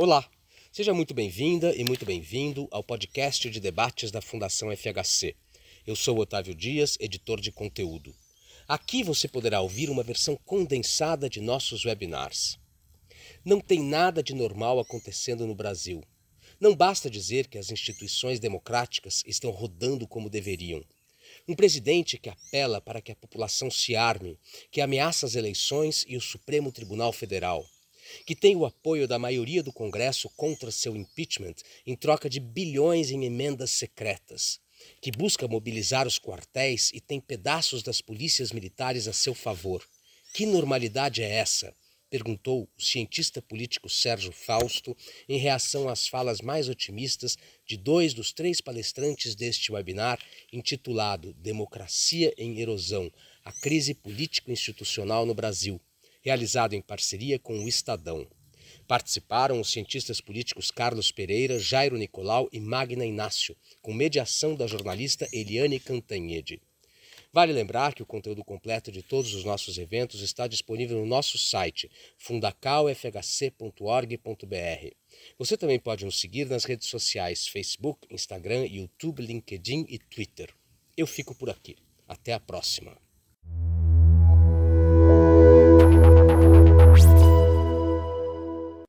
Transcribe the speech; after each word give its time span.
Olá, 0.00 0.30
seja 0.70 0.94
muito 0.94 1.12
bem-vinda 1.12 1.74
e 1.74 1.82
muito 1.82 2.06
bem-vindo 2.06 2.68
ao 2.70 2.84
podcast 2.84 3.50
de 3.50 3.58
debates 3.58 4.12
da 4.12 4.22
Fundação 4.22 4.70
FHC. 4.70 5.34
Eu 5.84 5.96
sou 5.96 6.16
Otávio 6.20 6.54
Dias, 6.54 6.96
editor 7.00 7.40
de 7.40 7.50
conteúdo. 7.50 8.14
Aqui 8.68 9.02
você 9.02 9.26
poderá 9.26 9.60
ouvir 9.60 9.90
uma 9.90 10.04
versão 10.04 10.38
condensada 10.44 11.28
de 11.28 11.40
nossos 11.40 11.84
webinars. 11.84 12.60
Não 13.44 13.60
tem 13.60 13.82
nada 13.82 14.22
de 14.22 14.36
normal 14.36 14.78
acontecendo 14.78 15.44
no 15.48 15.54
Brasil. 15.56 16.00
Não 16.60 16.76
basta 16.76 17.10
dizer 17.10 17.48
que 17.48 17.58
as 17.58 17.72
instituições 17.72 18.38
democráticas 18.38 19.24
estão 19.26 19.50
rodando 19.50 20.06
como 20.06 20.30
deveriam. 20.30 20.80
Um 21.48 21.56
presidente 21.56 22.18
que 22.18 22.28
apela 22.28 22.80
para 22.80 23.00
que 23.00 23.10
a 23.10 23.16
população 23.16 23.68
se 23.68 23.96
arme, 23.96 24.38
que 24.70 24.80
ameaça 24.80 25.26
as 25.26 25.34
eleições 25.34 26.04
e 26.06 26.16
o 26.16 26.20
Supremo 26.20 26.70
Tribunal 26.70 27.12
Federal 27.12 27.66
que 28.26 28.34
tem 28.34 28.56
o 28.56 28.64
apoio 28.64 29.06
da 29.06 29.18
maioria 29.18 29.62
do 29.62 29.72
Congresso 29.72 30.28
contra 30.36 30.70
seu 30.70 30.96
impeachment 30.96 31.54
em 31.86 31.96
troca 31.96 32.28
de 32.28 32.40
bilhões 32.40 33.10
em 33.10 33.24
emendas 33.24 33.70
secretas, 33.70 34.60
que 35.00 35.10
busca 35.10 35.48
mobilizar 35.48 36.06
os 36.06 36.18
quartéis 36.18 36.90
e 36.94 37.00
tem 37.00 37.20
pedaços 37.20 37.82
das 37.82 38.00
polícias 38.00 38.52
militares 38.52 39.08
a 39.08 39.12
seu 39.12 39.34
favor. 39.34 39.84
Que 40.32 40.46
normalidade 40.46 41.22
é 41.22 41.30
essa? 41.30 41.74
perguntou 42.10 42.68
o 42.76 42.82
cientista 42.82 43.42
político 43.42 43.88
Sérgio 43.88 44.32
Fausto 44.32 44.96
em 45.28 45.38
reação 45.38 45.88
às 45.88 46.08
falas 46.08 46.40
mais 46.40 46.68
otimistas 46.68 47.36
de 47.66 47.76
dois 47.76 48.14
dos 48.14 48.32
três 48.32 48.60
palestrantes 48.60 49.34
deste 49.34 49.70
webinar, 49.70 50.18
intitulado 50.52 51.34
Democracia 51.34 52.32
em 52.38 52.58
Erosão: 52.60 53.12
A 53.44 53.52
Crise 53.52 53.94
Político-Institucional 53.94 55.26
no 55.26 55.34
Brasil 55.34 55.80
realizado 56.20 56.74
em 56.74 56.82
parceria 56.82 57.38
com 57.38 57.58
o 57.58 57.68
Estadão. 57.68 58.26
Participaram 58.86 59.60
os 59.60 59.70
cientistas 59.70 60.20
políticos 60.20 60.70
Carlos 60.70 61.12
Pereira, 61.12 61.58
Jairo 61.58 61.96
Nicolau 61.96 62.48
e 62.52 62.60
Magna 62.60 63.04
Inácio, 63.04 63.56
com 63.82 63.92
mediação 63.92 64.54
da 64.54 64.66
jornalista 64.66 65.28
Eliane 65.32 65.78
Cantanhede. 65.78 66.60
Vale 67.32 67.52
lembrar 67.52 67.94
que 67.94 68.02
o 68.02 68.06
conteúdo 68.06 68.42
completo 68.42 68.90
de 68.90 69.02
todos 69.02 69.34
os 69.34 69.44
nossos 69.44 69.76
eventos 69.76 70.22
está 70.22 70.46
disponível 70.46 70.98
no 70.98 71.06
nosso 71.06 71.36
site 71.36 71.90
fundacalfhc.org.br. 72.16 74.94
Você 75.38 75.56
também 75.56 75.78
pode 75.78 76.04
nos 76.04 76.18
seguir 76.18 76.46
nas 76.46 76.64
redes 76.64 76.88
sociais 76.88 77.46
Facebook, 77.46 78.06
Instagram, 78.10 78.66
YouTube, 78.66 79.22
LinkedIn 79.22 79.86
e 79.88 79.98
Twitter. 79.98 80.54
Eu 80.96 81.06
fico 81.06 81.34
por 81.34 81.50
aqui. 81.50 81.76
Até 82.06 82.32
a 82.32 82.40
próxima. 82.40 83.07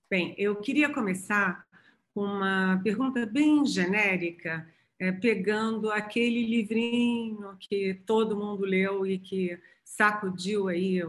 Bem, 0.09 0.33
eu 0.39 0.55
queria 0.55 0.91
começar 0.91 1.67
com 2.15 2.21
uma 2.21 2.81
pergunta 2.83 3.27
bem 3.27 3.63
genérica, 3.63 4.67
é, 4.97 5.11
pegando 5.11 5.91
aquele 5.91 6.47
livrinho 6.47 7.55
que 7.59 7.93
todo 8.07 8.35
mundo 8.35 8.65
leu 8.65 9.05
e 9.05 9.19
que 9.19 9.61
sacudiu 9.83 10.67
aí, 10.67 10.99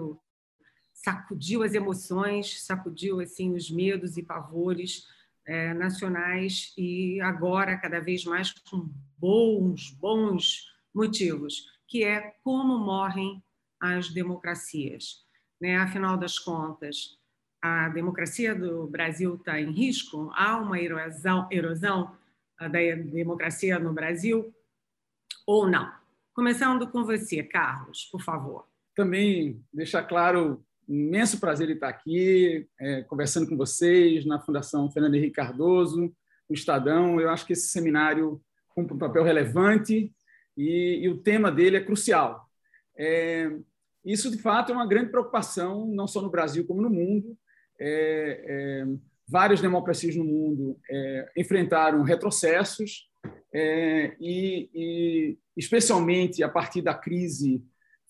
sacudiu 0.92 1.62
as 1.62 1.72
emoções, 1.72 2.62
sacudiu 2.62 3.20
assim 3.20 3.54
os 3.54 3.70
medos 3.70 4.18
e 4.18 4.22
pavores 4.22 5.06
é, 5.46 5.72
nacionais 5.72 6.74
e 6.76 7.22
agora 7.22 7.78
cada 7.78 8.00
vez 8.00 8.26
mais 8.26 8.52
com 8.52 8.86
bons, 9.16 9.92
bons 9.92 10.66
motivos, 10.94 11.64
que 11.88 12.04
é 12.04 12.34
como 12.44 12.78
morrem 12.78 13.42
as 13.80 14.10
democracias. 14.10 15.24
Né? 15.58 15.78
Afinal 15.78 16.18
das 16.18 16.38
contas, 16.38 17.18
a 17.62 17.88
democracia 17.88 18.54
do 18.54 18.86
Brasil 18.86 19.34
está 19.34 19.60
em 19.60 19.70
risco? 19.70 20.30
Há 20.34 20.56
uma 20.58 20.80
erosão, 20.80 21.46
erosão 21.50 22.16
da 22.58 22.68
democracia 22.68 23.78
no 23.78 23.92
Brasil 23.92 24.54
ou 25.46 25.68
não? 25.68 25.92
Começando 26.32 26.88
com 26.90 27.04
você, 27.04 27.42
Carlos, 27.42 28.08
por 28.10 28.22
favor. 28.22 28.66
Também 28.94 29.62
deixar 29.72 30.04
claro, 30.04 30.64
imenso 30.88 31.38
prazer 31.38 31.68
estar 31.70 31.88
aqui, 31.88 32.66
é, 32.78 33.02
conversando 33.02 33.48
com 33.48 33.56
vocês 33.56 34.24
na 34.24 34.40
Fundação 34.40 34.90
Fernando 34.90 35.14
Henrique 35.16 35.34
Cardoso, 35.34 36.14
no 36.48 36.54
Estadão. 36.54 37.20
Eu 37.20 37.30
acho 37.30 37.46
que 37.46 37.52
esse 37.52 37.68
seminário 37.68 38.40
cumpre 38.68 38.94
um 38.94 38.98
papel 38.98 39.22
relevante 39.22 40.12
e, 40.56 41.00
e 41.02 41.08
o 41.08 41.18
tema 41.18 41.52
dele 41.52 41.76
é 41.76 41.84
crucial. 41.84 42.48
É, 42.96 43.50
isso, 44.04 44.30
de 44.30 44.38
fato, 44.38 44.72
é 44.72 44.74
uma 44.74 44.86
grande 44.86 45.10
preocupação, 45.10 45.86
não 45.86 46.06
só 46.06 46.22
no 46.22 46.30
Brasil, 46.30 46.66
como 46.66 46.80
no 46.80 46.90
mundo 46.90 47.36
é, 47.80 48.44
é, 48.46 48.86
várias 49.28 49.60
democracias 49.60 50.14
no 50.14 50.24
mundo 50.24 50.78
é, 50.90 51.32
enfrentaram 51.36 52.02
retrocessos 52.02 53.08
é, 53.52 54.14
e, 54.20 54.70
e, 54.74 55.38
especialmente 55.56 56.42
a 56.42 56.48
partir 56.48 56.82
da 56.82 56.94
crise 56.94 57.62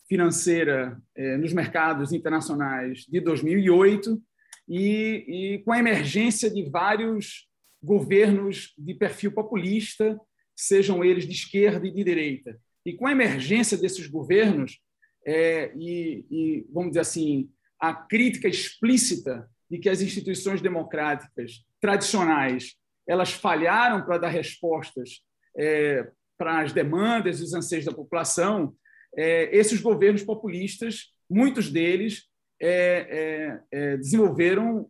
financeira 0.08 1.00
nos 1.38 1.53
mercados 1.53 2.12
internacionais 2.12 3.06
de 3.08 3.20
2008 3.20 4.20
e, 4.69 5.54
e 5.54 5.58
com 5.64 5.72
a 5.72 5.78
emergência 5.78 6.50
de 6.50 6.69
vários 6.69 7.48
governos 7.82 8.72
de 8.78 8.94
perfil 8.94 9.32
populista, 9.32 10.19
sejam 10.54 11.02
eles 11.02 11.26
de 11.26 11.32
esquerda 11.32 11.87
e 11.87 11.92
de 11.92 12.04
direita. 12.04 12.58
E 12.84 12.92
com 12.92 13.06
a 13.06 13.12
emergência 13.12 13.76
desses 13.76 14.06
governos, 14.06 14.78
é, 15.26 15.72
e, 15.76 16.25
e, 16.31 16.66
vamos 16.72 16.91
dizer 16.91 17.00
assim, 17.00 17.50
a 17.81 17.94
crítica 17.94 18.48
explícita 18.48 19.50
de 19.70 19.78
que 19.78 19.88
as 19.88 20.00
instituições 20.00 20.60
democráticas 20.60 21.64
tradicionais 21.81 22.75
elas 23.06 23.32
falharam 23.32 24.03
para 24.04 24.19
dar 24.19 24.28
respostas 24.28 25.22
é, 25.56 26.08
para 26.38 26.60
as 26.60 26.72
demandas 26.72 27.41
e 27.41 27.42
os 27.42 27.53
anseios 27.53 27.84
da 27.84 27.92
população, 27.92 28.72
é, 29.16 29.54
esses 29.54 29.81
governos 29.81 30.22
populistas, 30.22 31.12
muitos 31.28 31.70
deles 31.70 32.28
é, 32.60 33.58
é, 33.72 33.78
é 33.78 33.97
desenvolveram 33.97 34.88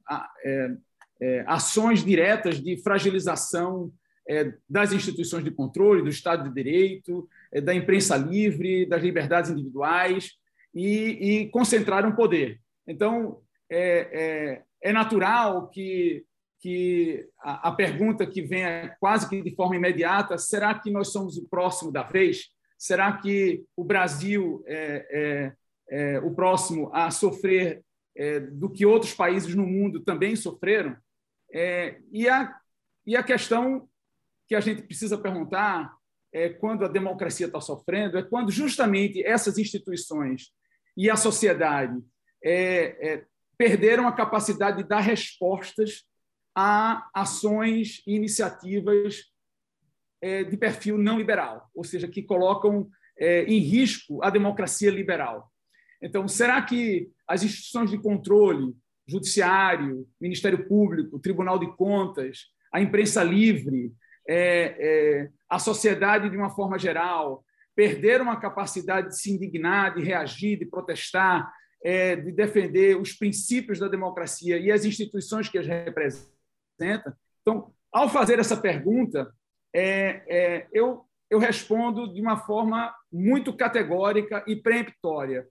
é, 1.22 1.44
ações 1.46 2.04
diretas 2.04 2.62
de 2.62 2.76
fragilização 2.82 3.92
das 4.68 4.92
instituições 4.92 5.42
de 5.42 5.50
controle, 5.50 6.02
do 6.02 6.08
Estado 6.08 6.48
de 6.48 6.54
Direito, 6.54 7.28
da 7.64 7.74
imprensa 7.74 8.16
livre, 8.16 8.86
das 8.86 9.02
liberdades 9.02 9.50
individuais 9.50 10.34
e, 10.72 10.86
e 11.42 11.48
concentraram 11.48 12.14
poder. 12.14 12.60
Então, 12.86 13.40
é, 13.68 14.62
é 14.82 14.92
natural 14.92 15.68
que, 15.68 16.24
que 16.60 17.28
a, 17.38 17.68
a 17.68 17.72
pergunta 17.72 18.26
que 18.26 18.42
vem 18.42 18.64
é 18.64 18.96
quase 19.00 19.28
que 19.28 19.42
de 19.42 19.54
forma 19.54 19.76
imediata: 19.76 20.38
será 20.38 20.78
que 20.78 20.90
nós 20.90 21.12
somos 21.12 21.36
o 21.36 21.48
próximo 21.48 21.92
da 21.92 22.02
vez? 22.02 22.48
Será 22.78 23.12
que 23.18 23.64
o 23.76 23.84
Brasil 23.84 24.64
é, 24.66 25.52
é, 25.90 26.14
é 26.14 26.18
o 26.20 26.34
próximo 26.34 26.90
a 26.94 27.10
sofrer 27.10 27.82
é, 28.16 28.40
do 28.40 28.70
que 28.70 28.86
outros 28.86 29.12
países 29.12 29.54
no 29.54 29.66
mundo 29.66 30.00
também 30.00 30.34
sofreram? 30.34 30.96
É, 31.52 32.00
e, 32.10 32.28
a, 32.28 32.54
e 33.06 33.16
a 33.16 33.22
questão 33.22 33.88
que 34.48 34.54
a 34.54 34.60
gente 34.60 34.82
precisa 34.82 35.18
perguntar 35.18 35.92
é 36.32 36.48
quando 36.48 36.84
a 36.84 36.88
democracia 36.88 37.46
está 37.46 37.60
sofrendo, 37.60 38.16
é 38.16 38.22
quando 38.22 38.50
justamente 38.50 39.22
essas 39.24 39.58
instituições 39.58 40.52
e 40.96 41.10
a 41.10 41.16
sociedade 41.16 42.00
é, 42.42 43.12
é, 43.12 43.26
perderam 43.60 44.08
a 44.08 44.12
capacidade 44.12 44.78
de 44.78 44.88
dar 44.88 45.00
respostas 45.00 46.06
a 46.56 47.10
ações 47.12 48.02
e 48.06 48.14
iniciativas 48.14 49.24
é, 50.22 50.44
de 50.44 50.56
perfil 50.56 50.96
não 50.96 51.18
liberal, 51.18 51.68
ou 51.74 51.84
seja, 51.84 52.08
que 52.08 52.22
colocam 52.22 52.88
é, 53.18 53.42
em 53.42 53.58
risco 53.58 54.24
a 54.24 54.30
democracia 54.30 54.90
liberal. 54.90 55.52
Então, 56.00 56.26
será 56.26 56.62
que 56.62 57.10
as 57.28 57.42
instituições 57.42 57.90
de 57.90 57.98
controle, 57.98 58.74
judiciário, 59.06 60.08
Ministério 60.18 60.66
Público, 60.66 61.18
Tribunal 61.18 61.58
de 61.58 61.70
Contas, 61.76 62.46
a 62.72 62.80
imprensa 62.80 63.22
livre, 63.22 63.92
é, 64.26 65.28
a 65.50 65.58
sociedade 65.58 66.30
de 66.30 66.36
uma 66.38 66.48
forma 66.48 66.78
geral, 66.78 67.44
perderam 67.76 68.30
a 68.30 68.40
capacidade 68.40 69.08
de 69.08 69.20
se 69.20 69.30
indignar, 69.30 69.94
de 69.94 70.02
reagir, 70.02 70.58
de 70.58 70.64
protestar, 70.64 71.52
é, 71.82 72.16
de 72.16 72.32
defender 72.32 72.96
os 72.96 73.12
princípios 73.12 73.78
da 73.78 73.88
democracia 73.88 74.58
e 74.58 74.70
as 74.70 74.84
instituições 74.84 75.48
que 75.48 75.58
as 75.58 75.66
representam. 75.66 77.12
Então, 77.40 77.72
ao 77.92 78.08
fazer 78.08 78.38
essa 78.38 78.56
pergunta, 78.56 79.32
é, 79.74 80.22
é, 80.28 80.68
eu, 80.72 81.04
eu 81.30 81.38
respondo 81.38 82.12
de 82.12 82.20
uma 82.20 82.36
forma 82.36 82.94
muito 83.10 83.56
categórica 83.56 84.44
e 84.46 84.56
preemptória. 84.56 85.46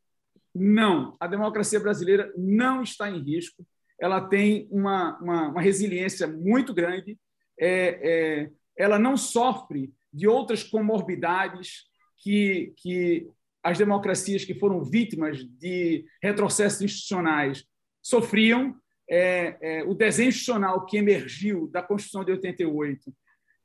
Não, 0.53 1.15
a 1.19 1.27
democracia 1.27 1.79
brasileira 1.79 2.31
não 2.37 2.83
está 2.83 3.09
em 3.09 3.21
risco, 3.21 3.65
ela 3.99 4.21
tem 4.21 4.67
uma, 4.71 5.17
uma, 5.19 5.47
uma 5.49 5.61
resiliência 5.61 6.27
muito 6.27 6.73
grande, 6.73 7.17
é, 7.59 7.99
é, 8.01 8.49
ela 8.77 8.97
não 8.97 9.17
sofre 9.17 9.93
de 10.11 10.27
outras 10.27 10.63
comorbidades 10.63 11.89
que, 12.17 12.73
que 12.77 13.27
as 13.63 13.77
democracias 13.77 14.45
que 14.45 14.53
foram 14.53 14.83
vítimas 14.83 15.43
de 15.43 16.05
retrocessos 16.21 16.81
institucionais 16.81 17.65
sofriam. 18.01 18.75
é, 19.11 19.57
é, 19.61 19.83
o 19.83 19.95
desenho 19.95 20.29
institucional 20.29 20.85
que 20.85 20.97
emergiu 20.97 21.67
da 21.67 21.81
Constituição 21.81 22.23
de 22.23 22.31
88 22.31 23.11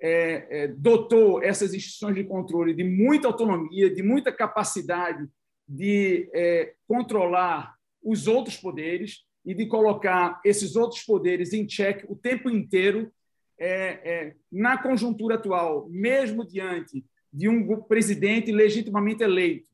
é, 0.00 0.46
é, 0.50 0.69
dotou 0.69 1.43
essas 1.43 1.73
instituições 1.75 2.14
de 2.14 2.25
controle 2.25 2.75
de 2.75 2.85
muita 2.85 3.29
autonomia, 3.29 3.88
de 3.88 4.02
muita 4.02 4.32
capacidade 4.32 5.26
de 5.67 6.29
é, 6.35 6.75
controlar 6.87 7.75
os 8.02 8.26
outros 8.26 8.56
poderes 8.56 9.25
e 9.44 9.55
de 9.55 9.67
colocar 9.67 10.41
esses 10.44 10.76
outros 10.76 11.02
poderes 11.02 11.52
em 11.52 11.69
xeque 11.69 12.05
o 12.08 12.17
tempo 12.17 12.50
inteiro. 12.50 13.12
É, 13.56 14.35
na 14.50 14.76
conjuntura 14.76 15.37
atual, 15.37 15.88
mesmo 15.88 16.44
diante 16.44 17.05
de 17.32 17.49
um 17.49 17.81
presidente 17.82 18.50
legitimamente 18.50 19.23
eleito, 19.23 19.70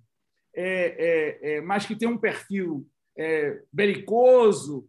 mas 1.64 1.86
que 1.86 1.96
tem 1.96 2.08
um 2.08 2.18
perfil 2.18 2.86
belicoso, 3.72 4.86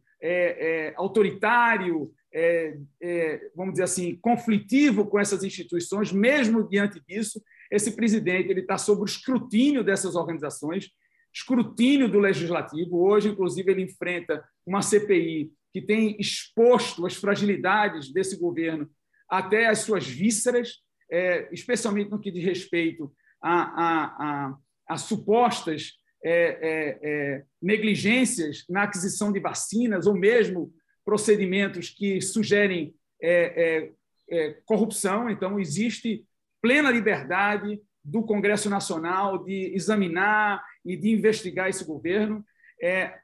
autoritário, 0.95 2.11
é, 2.33 2.77
é, 3.01 3.51
vamos 3.55 3.73
dizer 3.73 3.83
assim, 3.83 4.15
conflitivo 4.21 5.05
com 5.05 5.19
essas 5.19 5.43
instituições, 5.43 6.11
mesmo 6.11 6.67
diante 6.67 7.01
disso, 7.07 7.41
esse 7.69 7.95
presidente 7.95 8.49
ele 8.49 8.61
está 8.61 8.77
sob 8.77 9.01
o 9.01 9.05
escrutínio 9.05 9.83
dessas 9.83 10.15
organizações, 10.15 10.89
escrutínio 11.33 12.09
do 12.09 12.19
legislativo. 12.19 13.01
Hoje, 13.01 13.29
inclusive, 13.29 13.71
ele 13.71 13.83
enfrenta 13.83 14.43
uma 14.65 14.81
CPI 14.81 15.51
que 15.73 15.81
tem 15.81 16.17
exposto 16.19 17.05
as 17.05 17.15
fragilidades 17.15 18.11
desse 18.11 18.37
governo 18.37 18.89
até 19.29 19.67
as 19.67 19.79
suas 19.79 20.05
vísceras, 20.05 20.79
é, 21.09 21.47
especialmente 21.53 22.11
no 22.11 22.19
que 22.19 22.31
diz 22.31 22.43
respeito 22.43 23.13
a, 23.41 23.61
a, 23.61 24.03
a, 24.03 24.57
a 24.91 24.97
supostas 24.97 25.93
é, 26.23 26.31
é, 26.31 26.99
é 27.01 27.43
negligências 27.61 28.65
na 28.69 28.83
aquisição 28.83 29.31
de 29.31 29.39
vacinas 29.39 30.05
ou 30.05 30.13
mesmo 30.13 30.73
procedimentos 31.05 31.89
que 31.89 32.21
sugerem 32.21 32.93
é, 33.21 33.89
é, 34.29 34.57
corrupção. 34.65 35.29
Então, 35.29 35.59
existe 35.59 36.25
plena 36.61 36.91
liberdade 36.91 37.79
do 38.03 38.23
Congresso 38.23 38.69
Nacional 38.69 39.43
de 39.43 39.73
examinar 39.73 40.63
e 40.85 40.97
de 40.97 41.09
investigar 41.09 41.69
esse 41.69 41.85
governo. 41.85 42.43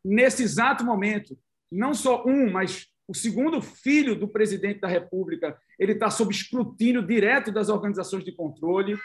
Nesse 0.06 0.44
exato 0.44 0.86
momento, 0.86 1.38
não 1.72 1.94
só 1.94 2.24
um, 2.26 2.52
mas 2.52 2.88
o 3.08 3.14
segundo 3.14 3.62
filho 3.62 4.16
do 4.16 4.28
presidente 4.28 4.80
da 4.82 4.88
República, 4.88 5.58
ele 5.80 5.94
está 5.94 6.10
sob 6.10 6.32
escrutínio 6.34 7.06
direto 7.06 7.52
das 7.52 7.70
organizações 7.70 8.24
de 8.24 8.32
controle, 8.32 8.98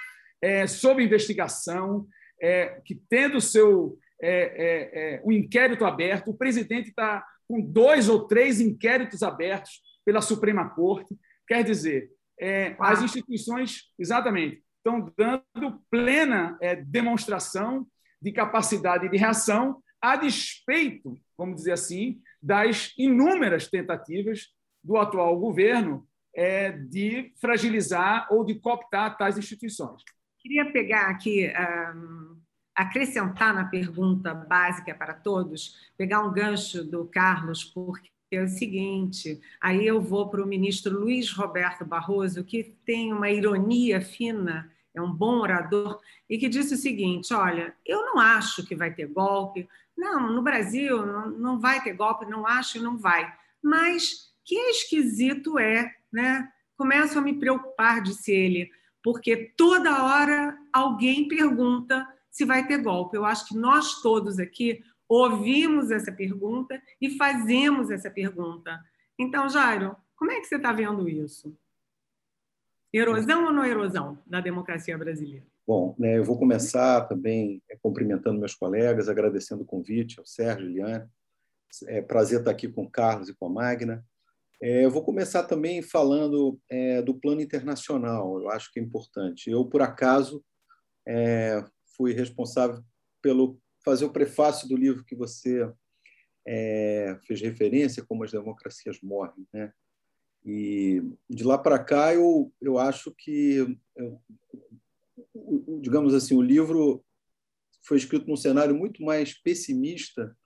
é, 0.42 0.66
sob 0.66 1.02
investigação, 1.02 2.06
é, 2.42 2.80
que 2.84 2.94
tendo 3.08 3.40
seu 3.40 3.96
é, 4.20 5.14
é, 5.14 5.22
um 5.24 5.32
inquérito 5.32 5.84
aberto, 5.84 6.30
o 6.30 6.36
presidente 6.36 6.88
está 6.88 7.24
com 7.46 7.60
dois 7.60 8.08
ou 8.08 8.26
três 8.26 8.60
inquéritos 8.60 9.22
abertos 9.22 9.80
pela 10.04 10.20
Suprema 10.20 10.68
Corte. 10.70 11.16
Quer 11.46 11.62
dizer, 11.62 12.10
é, 12.40 12.74
as 12.78 13.02
instituições, 13.02 13.92
exatamente, 13.98 14.62
estão 14.78 15.12
dando 15.16 15.80
plena 15.90 16.56
é, 16.60 16.74
demonstração 16.76 17.86
de 18.20 18.32
capacidade 18.32 19.08
de 19.08 19.16
reação, 19.16 19.82
a 20.00 20.16
despeito, 20.16 21.16
vamos 21.38 21.56
dizer 21.56 21.72
assim, 21.72 22.20
das 22.42 22.92
inúmeras 22.98 23.68
tentativas 23.68 24.48
do 24.82 24.96
atual 24.96 25.38
governo 25.38 26.06
é, 26.34 26.72
de 26.72 27.32
fragilizar 27.40 28.26
ou 28.32 28.44
de 28.44 28.56
cooptar 28.56 29.16
tais 29.16 29.38
instituições. 29.38 30.02
Queria 30.40 30.72
pegar 30.72 31.08
aqui 31.08 31.46
acrescentar 32.74 33.54
na 33.54 33.64
pergunta 33.64 34.34
básica 34.34 34.94
para 34.94 35.14
todos, 35.14 35.76
pegar 35.96 36.22
um 36.22 36.32
gancho 36.32 36.84
do 36.84 37.04
Carlos, 37.04 37.64
porque 37.64 38.10
é 38.30 38.42
o 38.42 38.48
seguinte: 38.48 39.40
aí 39.60 39.86
eu 39.86 40.00
vou 40.00 40.28
para 40.28 40.42
o 40.42 40.46
ministro 40.46 40.98
Luiz 40.98 41.30
Roberto 41.32 41.84
Barroso, 41.84 42.44
que 42.44 42.76
tem 42.84 43.12
uma 43.12 43.30
ironia 43.30 44.00
fina, 44.00 44.70
é 44.94 45.00
um 45.00 45.12
bom 45.12 45.40
orador, 45.40 46.00
e 46.28 46.38
que 46.38 46.48
disse 46.48 46.74
o 46.74 46.78
seguinte: 46.78 47.32
olha, 47.34 47.74
eu 47.84 48.04
não 48.06 48.18
acho 48.18 48.66
que 48.66 48.74
vai 48.74 48.92
ter 48.92 49.06
golpe, 49.06 49.68
não, 49.96 50.32
no 50.32 50.42
Brasil 50.42 51.04
não, 51.04 51.60
vai 51.60 51.82
ter 51.82 51.92
golpe, 51.92 52.26
não 52.26 52.46
acho 52.46 52.78
e 52.78 52.80
não 52.80 52.96
vai, 52.96 53.30
mas 53.62 54.32
que 54.44 54.54
esquisito 54.54 55.58
é, 55.58 55.94
né? 56.12 56.48
Começo 56.76 57.18
a 57.18 57.22
me 57.22 57.34
preocupar, 57.34 58.02
disse 58.02 58.32
ele, 58.32 58.70
porque 59.02 59.52
toda 59.56 60.04
hora 60.04 60.56
alguém 60.72 61.28
pergunta 61.28 62.06
se 62.32 62.44
vai 62.44 62.66
ter 62.66 62.78
golpe. 62.78 63.16
Eu 63.16 63.24
acho 63.24 63.46
que 63.46 63.56
nós 63.56 64.00
todos 64.00 64.38
aqui 64.40 64.82
ouvimos 65.08 65.90
essa 65.90 66.10
pergunta 66.10 66.80
e 67.00 67.16
fazemos 67.16 67.90
essa 67.90 68.10
pergunta. 68.10 68.80
Então, 69.18 69.48
Jairo, 69.48 69.94
como 70.16 70.32
é 70.32 70.40
que 70.40 70.46
você 70.46 70.56
está 70.56 70.72
vendo 70.72 71.08
isso? 71.08 71.54
Erosão 72.92 73.44
ou 73.44 73.52
não 73.52 73.64
erosão 73.64 74.18
da 74.26 74.40
democracia 74.40 74.96
brasileira? 74.96 75.46
Bom, 75.66 75.94
né, 75.98 76.18
eu 76.18 76.24
vou 76.24 76.38
começar 76.38 77.02
também 77.02 77.62
é, 77.70 77.76
cumprimentando 77.76 78.40
meus 78.40 78.54
colegas, 78.54 79.08
agradecendo 79.08 79.62
o 79.62 79.66
convite 79.66 80.18
ao 80.18 80.26
Sérgio, 80.26 80.68
Liane. 80.68 81.08
É 81.86 82.02
prazer 82.02 82.40
estar 82.40 82.50
aqui 82.50 82.68
com 82.68 82.84
o 82.84 82.90
Carlos 82.90 83.28
e 83.28 83.34
com 83.34 83.46
a 83.46 83.50
Magna. 83.50 84.04
É, 84.60 84.84
eu 84.84 84.90
vou 84.90 85.02
começar 85.02 85.42
também 85.44 85.82
falando 85.82 86.58
é, 86.68 87.02
do 87.02 87.14
plano 87.14 87.40
internacional, 87.40 88.40
eu 88.40 88.50
acho 88.50 88.72
que 88.72 88.80
é 88.80 88.82
importante. 88.82 89.50
Eu, 89.50 89.64
por 89.64 89.82
acaso, 89.82 90.44
é, 91.06 91.64
fui 91.96 92.12
responsável 92.12 92.82
pelo 93.20 93.58
fazer 93.84 94.04
o 94.04 94.12
prefácio 94.12 94.68
do 94.68 94.76
livro 94.76 95.04
que 95.04 95.14
você 95.14 95.70
é, 96.46 97.18
fez 97.26 97.40
referência, 97.40 98.04
como 98.04 98.24
as 98.24 98.32
democracias 98.32 99.00
morrem, 99.02 99.46
né? 99.52 99.72
E 100.44 101.00
de 101.30 101.44
lá 101.44 101.56
para 101.56 101.78
cá 101.78 102.12
eu 102.12 102.52
eu 102.60 102.76
acho 102.76 103.12
que 103.16 103.78
eu, 103.94 104.20
digamos 105.80 106.14
assim 106.14 106.34
o 106.34 106.42
livro 106.42 107.04
foi 107.84 107.96
escrito 107.96 108.26
num 108.26 108.36
cenário 108.36 108.74
muito 108.74 109.02
mais 109.04 109.34
pessimista 109.34 110.36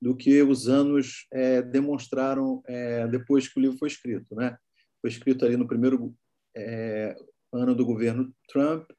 do 0.00 0.16
que 0.16 0.42
os 0.42 0.68
anos 0.68 1.26
é, 1.30 1.60
demonstraram 1.62 2.62
é, 2.66 3.06
depois 3.08 3.46
que 3.46 3.58
o 3.58 3.62
livro 3.62 3.78
foi 3.78 3.88
escrito, 3.88 4.34
né? 4.34 4.56
Foi 5.00 5.10
escrito 5.10 5.44
ali 5.44 5.56
no 5.56 5.66
primeiro 5.66 6.14
é, 6.56 7.14
ano 7.52 7.74
do 7.74 7.84
governo 7.84 8.34
Trump 8.48 8.90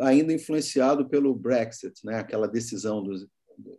ainda 0.00 0.32
influenciado 0.32 1.08
pelo 1.08 1.34
Brexit, 1.34 2.04
né? 2.04 2.18
aquela 2.18 2.48
decisão 2.48 3.02
dos, 3.02 3.26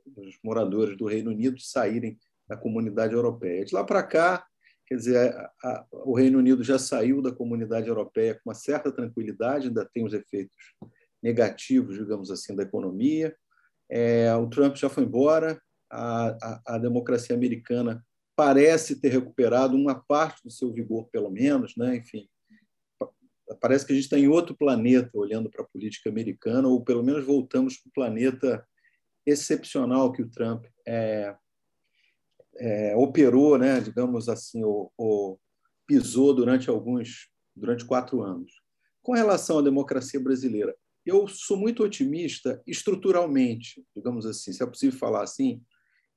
dos 0.06 0.38
moradores 0.44 0.98
do 0.98 1.06
Reino 1.06 1.32
Unido 1.32 1.60
saírem 1.60 2.18
da 2.48 2.56
comunidade 2.56 3.14
europeia. 3.14 3.66
De 3.66 3.74
lá 3.74 3.84
para 3.84 4.04
cá, 4.04 4.46
quer 4.86 4.96
dizer, 4.96 5.18
a, 5.18 5.52
a, 5.64 5.86
o 5.92 6.16
Reino 6.16 6.40
Unido 6.40 6.64
já 6.64 6.80
saiu 6.80 7.22
da 7.22 7.32
comunidade 7.32 7.88
europeia 7.88 8.36
com 8.36 8.50
uma 8.50 8.56
certa 8.56 8.92
tranquilidade, 8.92 9.68
ainda 9.68 9.86
tem 9.86 10.06
os 10.06 10.14
efeitos 10.14 10.56
negativos, 11.22 11.98
digamos 11.98 12.32
assim, 12.32 12.56
da 12.56 12.64
economia. 12.64 13.36
É, 13.90 14.34
o 14.36 14.48
Trump 14.48 14.76
já 14.76 14.90
foi 14.90 15.04
embora, 15.04 15.62
a, 15.92 16.62
a, 16.66 16.78
democracia 16.78 17.36
americana 17.36 18.04
parece 18.36 19.00
ter 19.00 19.10
recuperado 19.10 19.76
uma 19.76 19.96
parte 19.96 20.44
do 20.44 20.52
seu 20.52 20.72
vigor, 20.72 21.10
pelo 21.10 21.30
menos, 21.30 21.76
né? 21.76 21.96
enfim, 21.96 22.28
parece 23.56 23.86
que 23.86 23.94
a 23.94 23.96
gente 23.96 24.06
está 24.06 24.18
em 24.18 24.28
outro 24.28 24.56
planeta 24.56 25.10
olhando 25.14 25.50
para 25.50 25.64
a 25.64 25.68
política 25.68 26.10
americana, 26.10 26.68
ou 26.68 26.84
pelo 26.84 27.04
menos 27.04 27.26
voltamos 27.26 27.78
para 27.78 27.90
o 27.90 27.94
planeta 27.94 28.68
excepcional 29.26 30.12
que 30.12 30.22
o 30.22 30.30
Trump 30.30 30.66
é, 30.88 31.36
é, 32.58 32.96
operou, 32.96 33.58
né, 33.58 33.80
digamos 33.80 34.30
assim, 34.30 34.64
ou, 34.64 34.92
ou 34.98 35.40
pisou 35.86 36.34
durante 36.34 36.70
alguns, 36.70 37.30
durante 37.56 37.86
quatro 37.86 38.22
anos. 38.22 38.52
Com 39.02 39.14
relação 39.14 39.60
à 39.60 39.62
democracia 39.62 40.20
brasileira, 40.20 40.76
eu 41.06 41.28
sou 41.28 41.56
muito 41.56 41.84
otimista 41.84 42.62
estruturalmente, 42.68 43.86
digamos 43.96 44.26
assim, 44.26 44.52
se 44.52 44.62
é 44.62 44.66
possível 44.66 45.00
falar 45.00 45.24
assim. 45.24 45.62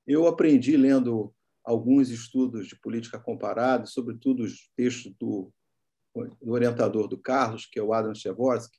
Eu 0.05 0.27
aprendi 0.27 0.77
lendo 0.77 1.33
alguns 1.65 2.11
estudos 2.11 2.67
de 2.67 2.75
política 2.81 3.19
comparada, 3.19 3.87
sobretudo 3.87 4.43
os 4.43 4.69
textos 4.77 5.15
do 5.21 5.53
do 6.15 6.53
orientador 6.53 7.07
do 7.07 7.19
Carlos, 7.19 7.67
que 7.67 7.79
é 7.79 7.83
o 7.83 7.93
Adam 7.93 8.15
Chevorsky, 8.15 8.79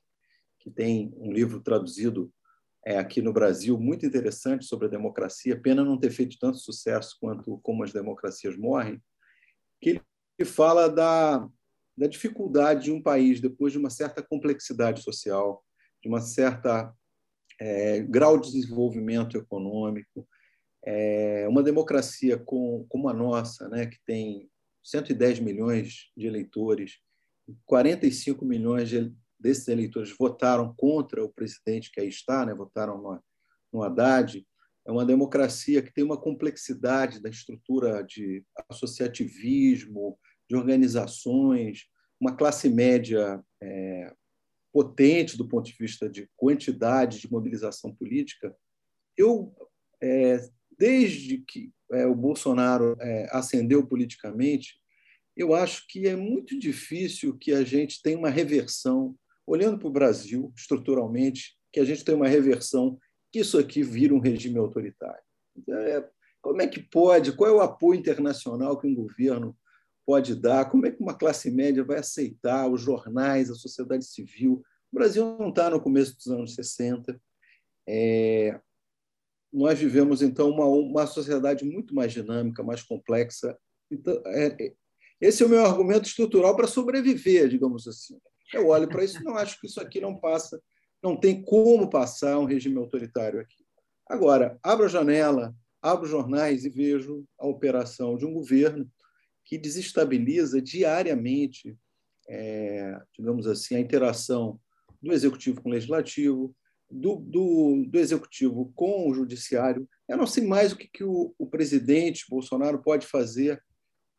que 0.60 0.70
tem 0.70 1.14
um 1.18 1.32
livro 1.32 1.62
traduzido 1.62 2.32
é, 2.86 2.98
aqui 2.98 3.22
no 3.22 3.34
Brasil 3.34 3.78
muito 3.80 4.06
interessante 4.06 4.66
sobre 4.66 4.88
a 4.88 4.90
democracia. 4.90 5.60
Pena 5.60 5.84
não 5.84 5.98
ter 5.98 6.10
feito 6.10 6.38
tanto 6.40 6.58
sucesso 6.58 7.18
quanto 7.20 7.60
Como 7.60 7.84
as 7.84 7.92
Democracias 7.92 8.58
Morrem, 8.58 9.02
que 9.80 10.02
ele 10.38 10.46
fala 10.46 10.88
da, 10.88 11.48
da 11.98 12.08
dificuldade 12.08 12.86
de 12.86 12.92
um 12.92 13.02
país, 13.02 13.40
depois 13.40 13.72
de 13.72 13.80
uma 13.80 13.90
certa 13.90 14.22
complexidade 14.22 15.02
social, 15.02 15.64
de 16.02 16.10
uma 16.10 16.20
certa 16.20 16.94
é, 17.60 18.02
grau 18.02 18.40
de 18.40 18.52
desenvolvimento 18.52 19.38
econômico, 19.38 20.28
é, 20.84 21.48
uma 21.48 21.62
democracia 21.62 22.38
com, 22.38 22.86
como 22.90 23.08
a 23.08 23.14
nossa, 23.14 23.70
né, 23.70 23.86
que 23.86 24.00
tem 24.04 24.50
110 24.84 25.40
milhões 25.40 26.12
de 26.18 26.26
eleitores, 26.26 27.00
45 27.66 28.46
milhões 28.46 28.90
de, 28.90 29.14
desses 29.40 29.68
eleitores 29.68 30.16
votaram 30.18 30.74
contra 30.76 31.24
o 31.24 31.32
presidente 31.32 31.92
que 31.92 32.00
aí 32.00 32.08
está, 32.08 32.46
né? 32.46 32.54
votaram 32.54 33.02
no, 33.02 33.24
no 33.74 33.84
Haddad. 33.84 34.46
é 34.86 34.92
uma 34.92 35.06
democracia 35.06 35.82
que 35.82 35.94
tem 35.94 36.04
uma 36.04 36.20
complexidade 36.20 37.22
da 37.22 37.30
estrutura 37.30 38.04
de 38.04 38.44
associativismo, 38.70 40.18
de 40.50 40.56
organizações, 40.56 41.86
uma 42.20 42.36
classe 42.36 42.70
média 42.70 43.44
é, 43.62 44.14
potente 44.72 45.38
do 45.38 45.48
ponto 45.48 45.66
de 45.66 45.76
vista 45.78 46.10
de 46.10 46.30
quantidade 46.36 47.20
de 47.20 47.32
mobilização 47.32 47.94
política. 47.94 48.56
Eu, 49.18 49.54
é, 50.02 50.40
desde 50.78 51.40
que 51.40 51.72
é, 51.92 52.06
o 52.06 52.16
Bolsonaro 52.16 52.96
é, 53.00 53.28
ascendeu 53.32 53.86
politicamente, 53.86 54.81
eu 55.36 55.54
acho 55.54 55.86
que 55.88 56.08
é 56.08 56.16
muito 56.16 56.58
difícil 56.58 57.38
que 57.38 57.54
a 57.54 57.64
gente 57.64 58.02
tenha 58.02 58.18
uma 58.18 58.30
reversão, 58.30 59.16
olhando 59.46 59.78
para 59.78 59.88
o 59.88 59.92
Brasil 59.92 60.52
estruturalmente, 60.56 61.58
que 61.72 61.80
a 61.80 61.86
gente 61.86 62.04
tenha 62.04 62.18
uma 62.18 62.28
reversão, 62.28 63.00
que 63.32 63.40
isso 63.40 63.58
aqui 63.58 63.82
vira 63.82 64.14
um 64.14 64.20
regime 64.20 64.58
autoritário. 64.58 65.24
É, 65.70 66.10
como 66.42 66.62
é 66.62 66.68
que 66.68 66.82
pode? 66.82 67.32
Qual 67.34 67.50
é 67.50 67.54
o 67.54 67.62
apoio 67.62 68.00
internacional 68.00 68.80
que 68.80 68.88
um 68.88 68.96
governo 68.96 69.56
pode 70.06 70.36
dar? 70.36 70.70
Como 70.70 70.86
é 70.86 70.92
que 70.92 71.02
uma 71.02 71.18
classe 71.18 71.50
média 71.50 71.84
vai 71.84 72.00
aceitar 72.00 72.70
os 72.70 72.82
jornais, 72.82 73.50
a 73.50 73.56
sociedade 73.56 74.06
civil? 74.06 74.64
O 74.92 74.96
Brasil 74.96 75.38
não 75.38 75.50
está 75.50 75.70
no 75.70 75.82
começo 75.82 76.16
dos 76.16 76.28
anos 76.28 76.56
60. 76.56 77.20
É, 77.88 78.60
nós 79.52 79.80
vivemos, 79.80 80.22
então, 80.22 80.50
uma, 80.50 80.66
uma 80.66 81.08
sociedade 81.08 81.64
muito 81.64 81.94
mais 81.94 82.12
dinâmica, 82.12 82.64
mais 82.64 82.84
complexa. 82.84 83.58
Então, 83.90 84.22
é, 84.26 84.48
é 84.48 84.74
esse 85.22 85.44
é 85.44 85.46
o 85.46 85.50
meu 85.50 85.64
argumento 85.64 86.08
estrutural 86.08 86.56
para 86.56 86.68
sobreviver, 86.68 87.48
digamos 87.48 87.88
assim. 87.88 88.18
Eu 88.54 88.68
olho 88.68 88.88
para 88.88 89.04
isso 89.04 89.20
e 89.20 89.24
não 89.24 89.38
acho 89.38 89.60
que 89.60 89.68
isso 89.68 89.80
aqui 89.80 90.02
não 90.02 90.20
passa, 90.20 90.62
não 91.02 91.16
tem 91.16 91.42
como 91.42 91.90
passar 91.90 92.40
um 92.40 92.46
regime 92.46 92.78
autoritário 92.78 93.40
aqui. 93.40 93.64
Agora, 94.10 94.60
abro 94.62 94.86
a 94.86 94.90
janela, 94.90 95.56
abro 95.82 96.08
jornais 96.08 96.66
e 96.66 96.70
vejo 96.70 97.24
a 97.40 97.48
operação 97.48 98.18
de 98.18 98.26
um 98.26 98.34
governo 98.34 98.90
que 99.46 99.58
desestabiliza 99.58 100.62
diariamente, 100.62 101.78
é, 102.28 103.00
digamos 103.18 103.48
assim, 103.48 103.76
a 103.76 103.80
interação 103.80 104.60
do 105.02 105.14
executivo 105.14 105.62
com 105.62 105.70
o 105.70 105.72
legislativo, 105.72 106.56
do, 106.90 107.16
do, 107.16 107.86
do, 107.88 108.00
executivo 108.00 108.72
com 108.76 109.10
o 109.10 109.14
judiciário. 109.14 109.88
Eu 110.10 110.18
não 110.18 110.28
sei 110.28 110.46
mais 110.46 110.74
o 110.74 110.76
que, 110.76 110.88
que 110.88 111.04
o, 111.04 111.34
o 111.38 111.48
presidente 111.48 112.26
Bolsonaro 112.30 112.82
pode 112.84 113.08
fazer 113.08 113.62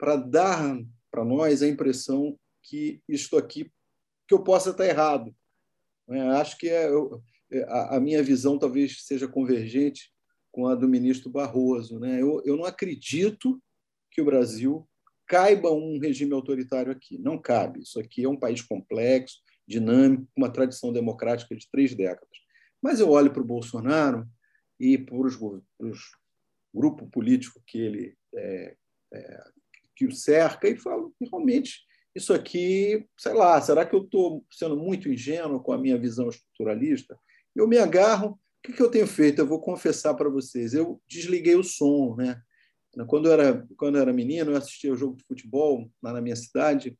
para 0.02 0.16
dar 0.16 0.82
para 1.12 1.24
nós 1.24 1.62
a 1.62 1.68
impressão 1.68 2.36
que 2.60 3.00
isto 3.08 3.36
aqui 3.36 3.70
que 4.26 4.34
eu 4.34 4.42
possa 4.42 4.70
estar 4.70 4.84
errado. 4.84 5.32
É, 6.10 6.20
acho 6.40 6.58
que 6.58 6.68
é, 6.68 6.88
eu, 6.88 7.22
é, 7.52 7.62
a, 7.68 7.96
a, 7.96 8.00
minha 8.00 8.20
visão 8.20 8.58
talvez 8.58 9.04
seja 9.04 9.28
convergente 9.28 10.12
com 10.50 10.66
a 10.66 10.74
do 10.74 10.88
ministro 10.88 11.30
Barroso. 11.30 12.00
Né? 12.00 12.20
Eu, 12.20 12.42
eu 12.44 12.56
não 12.56 12.64
acredito 12.64 13.62
que 14.10 14.20
o 14.20 14.24
Brasil 14.24 14.88
caiba 15.24 15.70
um 15.70 16.00
regime 16.00 16.32
autoritário 16.32 16.90
aqui. 16.90 17.16
Não 17.18 17.40
cabe. 17.40 17.82
Isso 17.82 18.00
aqui 18.00 18.24
é 18.24 18.28
um 18.28 18.36
país 18.36 18.60
complexo, 18.60 19.38
dinâmico, 19.68 20.26
com 20.34 20.40
uma 20.40 20.52
tradição 20.52 20.92
democrática 20.92 21.54
de 21.54 21.70
três 21.70 21.94
décadas. 21.94 22.38
Mas 22.82 22.98
eu 22.98 23.08
olho 23.08 23.32
para 23.32 23.42
o 23.42 23.46
Bolsonaro 23.46 24.28
e 24.80 24.98
para 24.98 25.14
os, 25.14 25.38
grupo 26.74 27.06
político 27.06 27.62
que 27.64 27.78
ele 27.78 28.16
é, 28.34 28.76
é, 29.12 29.44
que 30.02 30.06
o 30.06 30.16
cerca 30.16 30.68
e 30.68 30.76
falo, 30.76 31.14
realmente, 31.20 31.80
isso 32.14 32.34
aqui, 32.34 33.06
sei 33.16 33.32
lá, 33.32 33.60
será 33.60 33.86
que 33.86 33.94
eu 33.94 34.02
estou 34.02 34.44
sendo 34.50 34.76
muito 34.76 35.08
ingênuo 35.08 35.60
com 35.60 35.72
a 35.72 35.78
minha 35.78 35.98
visão 35.98 36.28
estruturalista? 36.28 37.18
Eu 37.54 37.68
me 37.68 37.78
agarro, 37.78 38.38
o 38.58 38.72
que, 38.72 38.82
eu 38.82 38.90
tenho 38.90 39.06
feito? 39.06 39.40
Eu 39.40 39.46
vou 39.46 39.60
confessar 39.60 40.14
para 40.14 40.28
vocês, 40.28 40.74
eu 40.74 41.00
desliguei 41.08 41.54
o 41.54 41.64
som, 41.64 42.14
né? 42.16 42.40
Quando 43.06 43.26
eu 43.26 43.32
era, 43.32 43.66
quando 43.76 43.96
eu 43.96 44.02
era 44.02 44.12
menino, 44.12 44.50
eu 44.50 44.56
assistia 44.56 44.92
o 44.92 44.96
jogo 44.96 45.16
de 45.16 45.24
futebol 45.24 45.90
lá 46.02 46.12
na 46.12 46.20
minha 46.20 46.36
cidade 46.36 46.98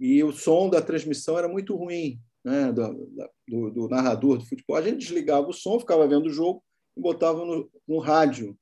e 0.00 0.22
o 0.24 0.32
som 0.32 0.68
da 0.68 0.82
transmissão 0.82 1.38
era 1.38 1.48
muito 1.48 1.76
ruim, 1.76 2.20
né? 2.44 2.72
do, 2.72 3.08
do, 3.46 3.70
do 3.70 3.88
narrador 3.88 4.38
do 4.38 4.46
futebol. 4.46 4.76
A 4.76 4.82
gente 4.82 4.98
desligava 4.98 5.46
o 5.46 5.52
som, 5.52 5.78
ficava 5.78 6.08
vendo 6.08 6.26
o 6.26 6.32
jogo 6.32 6.60
e 6.96 7.00
botava 7.00 7.44
no, 7.44 7.70
no 7.86 8.00
rádio 8.00 8.58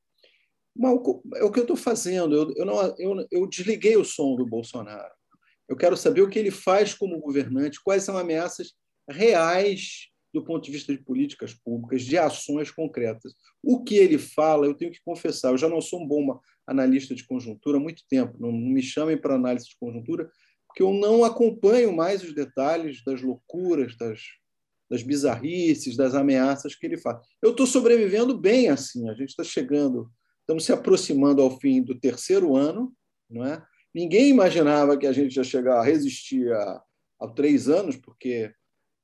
é 1.35 1.45
o 1.45 1.51
que 1.51 1.59
eu 1.59 1.65
estou 1.65 1.77
fazendo. 1.77 2.35
Eu, 2.35 2.55
eu, 2.57 2.65
não, 2.65 2.95
eu, 2.99 3.27
eu 3.31 3.47
desliguei 3.47 3.97
o 3.97 4.05
som 4.05 4.37
do 4.37 4.47
Bolsonaro. 4.47 5.15
Eu 5.69 5.77
quero 5.77 5.97
saber 5.97 6.23
o 6.23 6.29
que 6.29 6.39
ele 6.39 6.51
faz 6.51 6.95
como 6.95 7.21
governante, 7.21 7.83
quais 7.83 8.05
são 8.05 8.17
ameaças 8.17 8.73
reais 9.09 10.09
do 10.33 10.45
ponto 10.45 10.65
de 10.65 10.71
vista 10.71 10.93
de 10.93 11.03
políticas 11.03 11.55
públicas, 11.55 12.03
de 12.03 12.19
ações 12.19 12.71
concretas. 12.71 13.33
O 13.63 13.83
que 13.83 13.97
ele 13.97 14.19
fala, 14.19 14.67
eu 14.67 14.75
tenho 14.75 14.93
que 14.93 15.01
confessar, 15.03 15.51
eu 15.51 15.59
já 15.59 15.69
não 15.69 15.81
sou 15.81 16.03
um 16.03 16.07
bom 16.07 16.39
analista 16.67 17.15
de 17.15 17.27
conjuntura 17.27 17.79
há 17.79 17.81
muito 17.81 18.03
tempo, 18.09 18.37
não 18.39 18.53
me 18.53 18.83
chamem 18.83 19.17
para 19.17 19.35
análise 19.35 19.67
de 19.67 19.77
conjuntura, 19.81 20.31
porque 20.67 20.83
eu 20.83 20.93
não 20.93 21.25
acompanho 21.25 21.95
mais 21.95 22.23
os 22.23 22.35
detalhes 22.35 23.03
das 23.03 23.23
loucuras, 23.23 23.97
das, 23.97 24.21
das 24.91 25.03
bizarrices, 25.03 25.97
das 25.97 26.15
ameaças 26.15 26.75
que 26.75 26.85
ele 26.85 26.99
faz. 26.99 27.19
Eu 27.43 27.53
estou 27.53 27.67
sobrevivendo 27.67 28.39
bem 28.39 28.69
assim, 28.69 29.09
a 29.09 29.15
gente 29.15 29.31
está 29.31 29.43
chegando 29.43 30.11
Estamos 30.47 30.65
se 30.65 30.73
aproximando 30.73 31.43
ao 31.43 31.59
fim 31.59 31.83
do 31.83 31.99
terceiro 31.99 32.55
ano, 32.55 32.95
não 33.29 33.45
é? 33.45 33.61
Ninguém 33.93 34.29
imaginava 34.29 34.97
que 34.97 35.05
a 35.05 35.13
gente 35.13 35.35
ia 35.35 35.43
chegar 35.43 35.81
a 35.81 35.83
resistir 35.83 36.53
a, 36.53 36.83
a 37.21 37.27
três 37.27 37.69
anos, 37.69 37.97
porque 37.97 38.55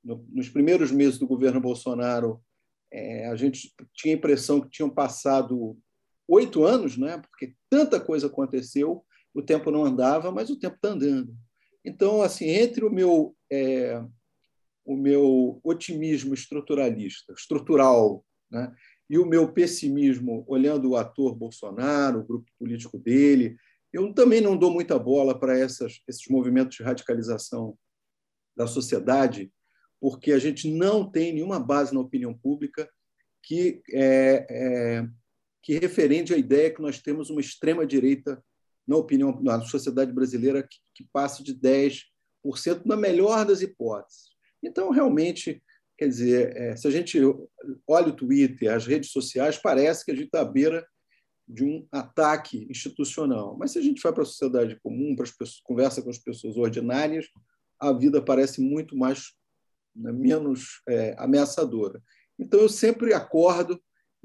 no, 0.01 0.25
nos 0.31 0.47
primeiros 0.47 0.89
meses 0.89 1.19
do 1.19 1.27
governo 1.27 1.59
Bolsonaro 1.59 2.41
é, 2.89 3.27
a 3.27 3.35
gente 3.35 3.73
tinha 3.93 4.15
a 4.15 4.17
impressão 4.17 4.61
que 4.61 4.69
tinham 4.69 4.89
passado 4.89 5.77
oito 6.29 6.63
anos, 6.63 6.95
né? 6.95 7.17
porque 7.17 7.53
tanta 7.69 7.99
coisa 7.99 8.27
aconteceu, 8.27 9.03
o 9.33 9.41
tempo 9.41 9.69
não 9.69 9.83
andava, 9.83 10.31
mas 10.31 10.49
o 10.49 10.57
tempo 10.57 10.75
está 10.75 10.89
andando. 10.89 11.35
Então, 11.83 12.21
assim, 12.21 12.45
entre 12.45 12.85
o 12.85 12.89
meu 12.89 13.35
é, 13.51 14.01
o 14.85 14.95
meu 14.95 15.59
otimismo 15.61 16.33
estruturalista, 16.33 17.33
estrutural, 17.33 18.25
né? 18.49 18.73
E 19.09 19.17
o 19.17 19.25
meu 19.25 19.51
pessimismo, 19.51 20.43
olhando 20.47 20.91
o 20.91 20.95
ator 20.95 21.35
Bolsonaro, 21.35 22.19
o 22.19 22.23
grupo 22.23 22.49
político 22.57 22.97
dele, 22.97 23.57
eu 23.91 24.11
também 24.13 24.41
não 24.41 24.57
dou 24.57 24.71
muita 24.71 24.97
bola 24.97 25.39
para 25.39 25.57
essas, 25.57 26.01
esses 26.07 26.27
movimentos 26.27 26.77
de 26.77 26.83
radicalização 26.83 27.77
da 28.55 28.65
sociedade, 28.65 29.51
porque 29.99 30.31
a 30.31 30.39
gente 30.39 30.69
não 30.71 31.09
tem 31.09 31.33
nenhuma 31.33 31.59
base 31.59 31.93
na 31.93 31.99
opinião 31.99 32.33
pública 32.33 32.89
que, 33.41 33.81
é, 33.91 34.47
é, 34.49 35.07
que 35.61 35.77
referende 35.77 36.33
a 36.33 36.37
ideia 36.37 36.73
que 36.73 36.81
nós 36.81 36.99
temos 36.99 37.29
uma 37.29 37.41
extrema-direita 37.41 38.43
na 38.87 38.97
opinião 38.97 39.39
na 39.41 39.61
sociedade 39.61 40.11
brasileira 40.11 40.63
que, 40.63 40.77
que 40.93 41.07
passe 41.11 41.43
de 41.43 41.55
10%, 41.55 42.03
na 42.85 42.97
melhor 42.97 43.45
das 43.45 43.61
hipóteses. 43.61 44.31
Então, 44.61 44.89
realmente, 44.89 45.61
Quer 45.97 46.07
dizer, 46.07 46.57
é, 46.57 46.75
se 46.75 46.87
a 46.87 46.91
gente 46.91 47.19
olha 47.87 48.07
o 48.07 48.15
Twitter, 48.15 48.73
as 48.73 48.85
redes 48.85 49.11
sociais, 49.11 49.57
parece 49.57 50.03
que 50.03 50.11
a 50.11 50.15
gente 50.15 50.25
está 50.25 50.41
à 50.41 50.45
beira 50.45 50.85
de 51.47 51.63
um 51.63 51.85
ataque 51.91 52.67
institucional. 52.69 53.55
Mas 53.57 53.71
se 53.71 53.79
a 53.79 53.81
gente 53.81 54.01
vai 54.01 54.13
para 54.13 54.23
a 54.23 54.25
sociedade 54.25 54.79
comum, 54.81 55.15
para 55.15 55.25
as 55.25 55.31
pessoas, 55.31 55.61
conversa 55.63 56.01
com 56.01 56.09
as 56.09 56.17
pessoas 56.17 56.57
ordinárias, 56.57 57.27
a 57.79 57.91
vida 57.91 58.21
parece 58.21 58.61
muito 58.61 58.95
mais 58.95 59.33
né, 59.95 60.11
menos 60.11 60.81
é, 60.87 61.15
ameaçadora. 61.17 62.01
Então 62.39 62.59
eu 62.59 62.69
sempre 62.69 63.13
acordo 63.13 63.81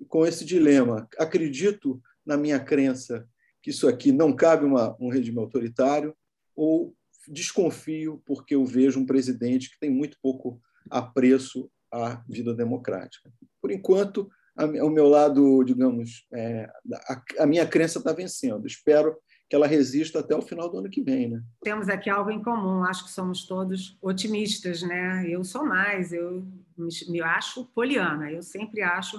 com 0.08 0.24
esse 0.24 0.44
dilema. 0.44 1.08
Acredito 1.18 2.00
na 2.24 2.36
minha 2.36 2.60
crença 2.60 3.28
que 3.62 3.70
isso 3.70 3.88
aqui 3.88 4.12
não 4.12 4.34
cabe 4.34 4.64
uma, 4.64 4.96
um 5.00 5.08
regime 5.08 5.38
autoritário 5.38 6.14
ou 6.54 6.94
desconfio 7.26 8.22
porque 8.24 8.54
eu 8.54 8.64
vejo 8.64 9.00
um 9.00 9.06
presidente 9.06 9.70
que 9.70 9.78
tem 9.78 9.90
muito 9.90 10.16
pouco 10.22 10.60
apreço 10.90 11.70
à 11.92 12.22
vida 12.28 12.54
democrática. 12.54 13.30
Por 13.60 13.70
enquanto, 13.70 14.28
o 14.56 14.90
meu 14.90 15.08
lado, 15.08 15.62
digamos, 15.64 16.26
é, 16.32 16.68
a, 17.08 17.22
a 17.40 17.46
minha 17.46 17.66
crença 17.66 17.98
está 17.98 18.12
vencendo. 18.12 18.66
Espero 18.66 19.16
que 19.48 19.56
ela 19.56 19.66
resista 19.66 20.20
até 20.20 20.36
o 20.36 20.42
final 20.42 20.68
do 20.70 20.78
ano 20.78 20.90
que 20.90 21.02
vem, 21.02 21.30
né? 21.30 21.42
Temos 21.62 21.88
aqui 21.88 22.10
algo 22.10 22.30
em 22.30 22.42
comum. 22.42 22.84
Acho 22.84 23.04
que 23.04 23.10
somos 23.10 23.46
todos 23.46 23.96
otimistas, 24.02 24.82
né? 24.82 25.24
Eu 25.26 25.42
sou 25.42 25.64
mais. 25.64 26.12
Eu 26.12 26.46
me, 26.76 26.88
me 27.08 27.22
acho 27.22 27.64
poliana. 27.66 28.30
Eu 28.30 28.42
sempre 28.42 28.82
acho 28.82 29.18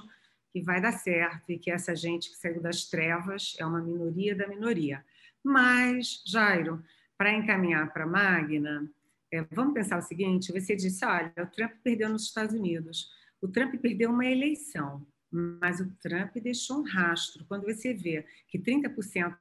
que 0.52 0.62
vai 0.62 0.82
dar 0.82 0.92
certo 0.92 1.52
e 1.52 1.58
que 1.58 1.72
essa 1.72 1.96
gente 1.96 2.30
que 2.30 2.38
saiu 2.38 2.62
das 2.62 2.86
trevas 2.86 3.56
é 3.60 3.66
uma 3.66 3.82
minoria 3.82 4.36
da 4.36 4.48
minoria. 4.48 5.04
Mas, 5.44 6.22
Jairo, 6.26 6.84
para 7.18 7.34
encaminhar 7.34 7.92
para 7.92 8.06
Magna, 8.06 8.90
é, 9.32 9.44
vamos 9.52 9.74
pensar 9.74 9.98
o 9.98 10.02
seguinte: 10.02 10.52
você 10.52 10.76
disse, 10.76 11.06
olha, 11.06 11.34
o 11.38 11.48
Trump 11.48 11.74
perdeu 11.84 12.10
nos 12.10 12.24
Estados 12.24 12.56
Unidos. 12.56 13.10
O 13.42 13.48
Trump 13.48 13.76
perdeu 13.76 14.10
uma 14.10 14.26
eleição, 14.26 15.06
mas 15.32 15.80
o 15.80 15.90
Trump 16.02 16.36
deixou 16.36 16.80
um 16.80 16.84
rastro. 16.84 17.46
Quando 17.46 17.64
você 17.64 17.94
vê 17.94 18.26
que 18.48 18.60
30% 18.60 19.36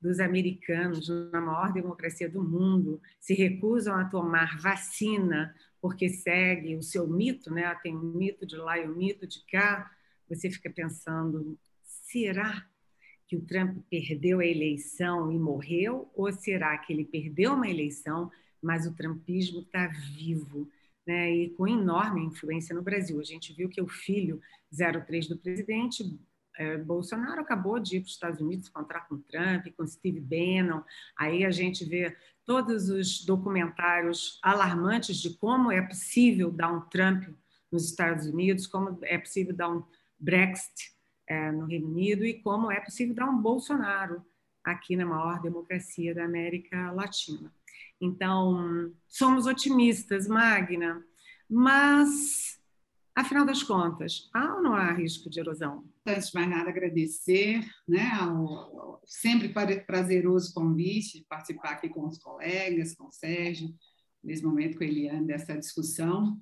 dos 0.00 0.18
americanos, 0.18 1.08
na 1.30 1.40
maior 1.40 1.72
democracia 1.72 2.28
do 2.28 2.42
mundo, 2.42 3.00
se 3.20 3.34
recusam 3.34 3.94
a 3.94 4.04
tomar 4.06 4.58
vacina 4.58 5.54
porque 5.80 6.08
segue 6.08 6.76
o 6.76 6.82
seu 6.82 7.06
mito, 7.06 7.52
né? 7.52 7.74
tem 7.82 7.94
um 7.94 8.14
mito 8.14 8.46
de 8.46 8.56
lá 8.56 8.78
e 8.78 8.88
um 8.88 8.96
mito 8.96 9.26
de 9.26 9.44
cá, 9.44 9.90
você 10.26 10.50
fica 10.50 10.70
pensando 10.70 11.58
será 11.82 12.66
que 13.26 13.36
o 13.36 13.44
Trump 13.44 13.84
perdeu 13.90 14.40
a 14.40 14.46
eleição 14.46 15.30
e 15.30 15.38
morreu? 15.38 16.10
Ou 16.14 16.32
será 16.32 16.78
que 16.78 16.90
ele 16.90 17.04
perdeu 17.04 17.52
uma 17.52 17.68
eleição, 17.68 18.30
mas 18.64 18.86
o 18.86 18.94
trumpismo 18.94 19.60
está 19.60 19.86
vivo? 19.86 20.68
Né, 21.06 21.30
e 21.30 21.50
com 21.50 21.68
enorme 21.68 22.24
influência 22.24 22.74
no 22.74 22.80
Brasil. 22.80 23.20
A 23.20 23.24
gente 23.24 23.52
viu 23.52 23.68
que 23.68 23.82
o 23.82 23.86
filho 23.86 24.40
03 24.72 25.28
do 25.28 25.36
presidente 25.36 26.18
é, 26.56 26.78
Bolsonaro 26.78 27.40
acabou 27.40 27.78
de 27.78 27.96
ir 27.96 28.00
para 28.00 28.06
os 28.06 28.12
Estados 28.12 28.40
Unidos 28.40 28.68
encontrar 28.68 29.06
com 29.08 29.18
Trump, 29.18 29.66
com 29.76 29.86
Steve 29.86 30.20
Bannon. 30.20 30.82
Aí 31.18 31.44
a 31.44 31.50
gente 31.50 31.84
vê 31.84 32.16
todos 32.44 32.88
os 32.88 33.24
documentários 33.24 34.38
alarmantes 34.42 35.18
de 35.18 35.36
como 35.36 35.72
é 35.72 35.82
possível 35.82 36.50
dar 36.50 36.72
um 36.72 36.80
Trump 36.82 37.24
nos 37.70 37.90
Estados 37.90 38.26
Unidos, 38.26 38.66
como 38.66 38.98
é 39.02 39.18
possível 39.18 39.54
dar 39.54 39.68
um 39.68 39.84
Brexit 40.18 40.92
é, 41.26 41.50
no 41.50 41.66
Reino 41.66 41.88
Unido 41.88 42.24
e 42.24 42.40
como 42.40 42.70
é 42.70 42.80
possível 42.80 43.14
dar 43.14 43.28
um 43.28 43.40
Bolsonaro 43.40 44.24
aqui 44.62 44.96
na 44.96 45.04
maior 45.04 45.40
democracia 45.42 46.14
da 46.14 46.24
América 46.24 46.92
Latina. 46.92 47.52
Então, 48.00 48.92
somos 49.08 49.46
otimistas, 49.46 50.26
Magna, 50.28 51.02
mas 51.48 52.54
Afinal 53.16 53.46
das 53.46 53.62
contas, 53.62 54.28
há 54.34 54.56
ou 54.56 54.62
não 54.62 54.74
há 54.74 54.92
risco 54.92 55.30
de 55.30 55.38
erosão? 55.38 55.84
Antes 56.04 56.30
de 56.30 56.34
mais 56.34 56.50
nada, 56.50 56.68
agradecer, 56.68 57.64
né, 57.86 58.10
ao, 58.20 59.00
sempre 59.06 59.48
prazeroso 59.86 60.52
convite 60.52 61.24
participar 61.28 61.70
aqui 61.70 61.88
com 61.88 62.08
os 62.08 62.18
colegas, 62.18 62.92
com 62.96 63.06
o 63.06 63.12
Sérgio, 63.12 63.72
nesse 64.22 64.42
momento 64.42 64.76
com 64.76 64.82
a 64.82 64.86
Eliane, 64.88 65.28
dessa 65.28 65.56
discussão. 65.56 66.36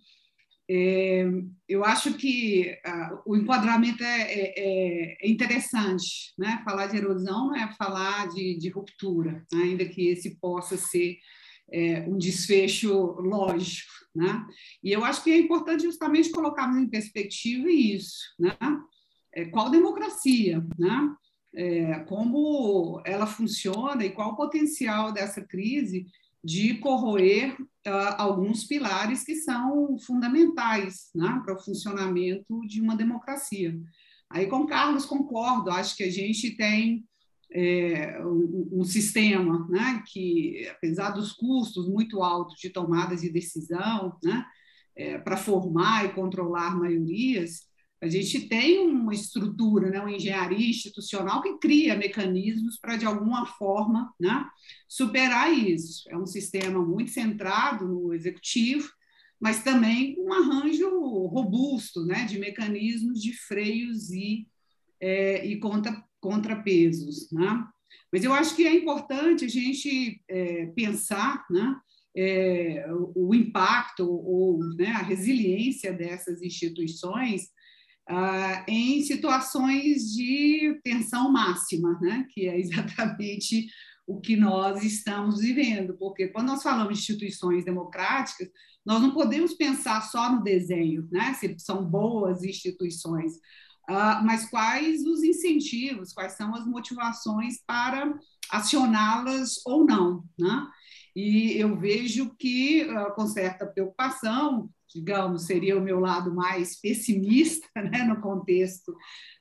É, 0.71 1.26
eu 1.68 1.85
acho 1.85 2.14
que 2.14 2.75
uh, 2.87 3.21
o 3.26 3.37
enquadramento 3.37 4.02
é, 4.02 4.23
é, 4.32 5.26
é, 5.26 5.30
interessante. 5.30 6.32
Né? 6.38 6.62
Falar 6.64 6.87
de 6.87 6.97
erosão 6.97 7.49
não 7.49 7.56
é 7.56 7.71
falar 7.75 8.28
de, 8.28 8.56
de 8.56 8.71
ruptura, 8.71 9.44
ainda 9.52 9.85
que 9.85 10.09
esse 10.09 10.38
possa 10.40 10.78
ser 10.78 11.18
é, 11.73 12.00
um 12.09 12.17
desfecho 12.17 12.93
lógico. 13.21 13.91
Né? 14.14 14.47
E 14.83 14.93
eu 14.93 15.05
acho 15.05 15.25
que 15.25 15.31
é 15.31 15.38
importante 15.38 15.85
justamente 15.85 16.31
colocarmos 16.31 16.76
em 16.76 16.88
perspectiva 16.88 17.71
isso. 17.71 18.19
Né? 18.38 18.57
É, 19.35 19.47
qual 19.47 19.71
democracia? 19.71 20.64
Né? 20.79 21.14
É, 21.55 21.99
como 22.00 23.02
ela 23.05 23.26
funciona 23.26 24.05
e 24.05 24.11
qual 24.11 24.33
o 24.33 24.37
potencial 24.37 25.12
dessa 25.12 25.43
crise 25.43 26.07
de 26.45 26.75
corroer 26.79 27.55
uh, 27.87 28.14
alguns 28.19 28.64
pilares 28.64 29.23
que 29.23 29.37
são 29.37 29.97
fundamentais 29.99 31.11
né, 31.14 31.41
para 31.45 31.55
o 31.55 31.62
funcionamento 31.62 32.61
de 32.67 32.81
uma 32.81 32.97
democracia. 32.97 33.79
Aí 34.29 34.47
com 34.47 34.67
Carlos 34.67 35.05
concordo, 35.05 35.71
acho 35.71 35.97
que 35.97 36.02
a 36.02 36.11
gente 36.11 36.57
tem 36.57 37.05
é, 37.54 38.18
um, 38.25 38.68
um, 38.73 38.85
sistema 38.85 39.66
né, 39.68 40.02
que, 40.06 40.66
apesar 40.71 41.11
dos 41.11 41.32
custos 41.32 41.88
muito 41.88 42.23
altos 42.23 42.59
de 42.59 42.71
tomadas 42.71 43.21
de 43.21 43.30
decisão, 43.30 44.18
né, 44.23 44.44
é, 44.97 45.18
para 45.18 45.37
formar 45.37 46.06
e 46.06 46.14
controlar 46.14 46.76
maiorias, 46.78 47.71
a 48.02 48.09
gente 48.09 48.49
tem 48.49 48.80
uma 48.80 49.14
estrutura, 49.14 49.88
né, 49.88 50.00
uma 50.00 50.11
engenharia 50.11 50.68
institucional 50.68 51.40
que 51.40 51.59
cria 51.59 51.97
mecanismos 51.97 52.76
para, 52.78 52.97
de 52.97 53.06
alguma 53.06 53.47
forma, 53.47 54.12
né, 54.18 54.44
superar 54.88 55.52
isso. 55.52 56.02
É 56.11 56.16
um 56.16 56.26
sistema 56.26 56.85
muito 56.85 57.12
centrado 57.12 57.87
no 57.87 58.12
executivo, 58.12 58.90
mas 59.38 59.62
também 59.62 60.16
um 60.18 60.32
arranjo 60.32 60.88
robusto 61.26 62.04
né, 62.04 62.25
de 62.25 62.38
mecanismos 62.38 63.21
de 63.21 63.32
freios 63.32 64.11
e, 64.11 64.49
é, 65.00 65.47
e 65.47 65.59
contra, 65.61 66.04
contrapesos. 66.23 67.31
Né? 67.31 67.67
Mas 68.11 68.25
eu 68.25 68.33
acho 68.33 68.57
que 68.57 68.67
é 68.67 68.75
importante 68.75 69.45
a 69.45 69.49
gente 69.49 70.23
é, 70.29 70.67
pensar 70.67 71.45
né, 71.50 71.76
é, 72.17 72.87
o, 73.14 73.35
impacto 73.35 74.09
ou 74.09 74.59
né, 74.76 74.88
a 74.88 75.02
resiliência 75.02 75.93
dessas 75.93 76.41
instituições 76.41 77.50
ah, 78.08 78.65
em 78.69 79.02
situações 79.02 80.13
de 80.13 80.80
tensão 80.82 81.30
máxima, 81.30 81.99
né, 82.00 82.26
que 82.30 82.49
é 82.49 82.58
exatamente 82.58 83.69
o 84.06 84.21
que 84.21 84.37
nós 84.37 84.82
estamos 84.82 85.41
vivendo, 85.41 85.97
porque 85.97 86.28
quando 86.28 86.49
nós 86.49 86.63
falamos 86.63 86.95
de 86.95 87.00
instituições 87.00 87.65
democráticas, 87.65 88.49
nós 88.85 89.00
não 89.00 89.13
podemos 89.13 89.54
pensar 89.54 90.00
só 90.02 90.32
no 90.32 90.43
desenho, 90.43 91.08
né? 91.11 91.35
se 91.35 91.56
são 91.58 91.85
boas 91.85 92.43
instituições. 92.43 93.35
Uh, 93.88 94.25
mas 94.25 94.49
quais 94.49 95.04
os 95.04 95.23
incentivos, 95.23 96.12
quais 96.12 96.34
são 96.34 96.54
as 96.54 96.64
motivações 96.66 97.60
para 97.66 98.16
acioná-las 98.50 99.60
ou 99.66 99.84
não. 99.84 100.25
Né? 100.38 100.66
E 101.16 101.58
eu 101.58 101.76
vejo 101.78 102.34
que, 102.38 102.84
uh, 102.84 103.14
com 103.14 103.26
certa 103.26 103.66
preocupação, 103.66 104.71
digamos, 104.95 105.47
seria 105.47 105.76
o 105.76 105.82
meu 105.82 105.99
lado 105.99 106.34
mais 106.34 106.80
pessimista 106.80 107.66
né, 107.76 108.04
no 108.04 108.21
contexto 108.21 108.95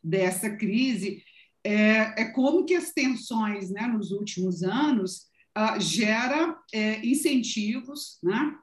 dessa 0.03 0.49
crise, 0.49 1.23
é, 1.63 2.23
é 2.23 2.25
como 2.31 2.65
que 2.65 2.73
as 2.73 2.91
tensões 2.91 3.69
né, 3.69 3.85
nos 3.87 4.11
últimos 4.11 4.63
anos 4.63 5.27
uh, 5.57 5.79
gera 5.79 6.57
é, 6.73 7.05
incentivos 7.05 8.17
né, 8.23 8.55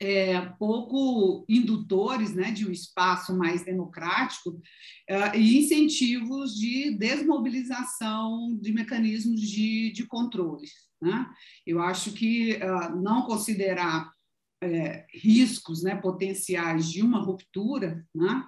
é, 0.00 0.40
pouco 0.58 1.44
indutores 1.48 2.34
né, 2.34 2.50
de 2.50 2.68
um 2.68 2.70
espaço 2.70 3.36
mais 3.36 3.64
democrático 3.64 4.50
uh, 4.50 5.36
e 5.36 5.58
incentivos 5.58 6.54
de 6.54 6.96
desmobilização 6.98 8.56
de 8.60 8.72
mecanismos 8.72 9.40
de, 9.40 9.92
de 9.92 10.06
controle. 10.06 10.68
Né? 11.00 11.26
Eu 11.66 11.80
acho 11.80 12.12
que 12.12 12.56
uh, 12.56 12.96
não 13.02 13.22
considerar 13.22 14.10
é, 14.62 15.06
riscos 15.12 15.82
né, 15.82 15.96
potenciais 15.96 16.90
de 16.90 17.02
uma 17.02 17.20
ruptura 17.20 18.04
né, 18.14 18.44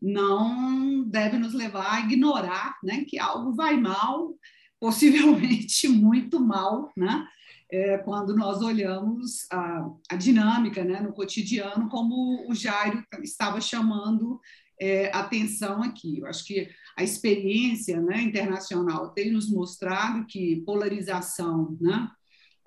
não 0.00 1.08
deve 1.08 1.38
nos 1.38 1.54
levar 1.54 1.94
a 1.94 2.00
ignorar 2.00 2.76
né, 2.82 3.04
que 3.08 3.18
algo 3.18 3.54
vai 3.54 3.76
mal, 3.76 4.34
possivelmente 4.80 5.88
muito 5.88 6.38
mal, 6.38 6.92
né? 6.96 7.26
É, 7.70 7.98
quando 7.98 8.36
nós 8.36 8.62
olhamos 8.62 9.46
a, 9.50 9.90
a 10.10 10.16
dinâmica 10.16 10.84
né, 10.84 11.00
no 11.00 11.12
cotidiano, 11.12 11.88
como 11.88 12.48
o 12.48 12.54
Jairo 12.54 13.04
estava 13.22 13.60
chamando 13.60 14.40
é, 14.80 15.10
atenção 15.14 15.82
aqui. 15.82 16.18
Eu 16.18 16.26
acho 16.26 16.44
que 16.44 16.68
a 16.96 17.02
experiência 17.02 18.00
né, 18.00 18.20
internacional 18.22 19.10
tem 19.10 19.32
nos 19.32 19.50
mostrado 19.50 20.26
que 20.26 20.62
polarização 20.66 21.76
né, 21.80 22.08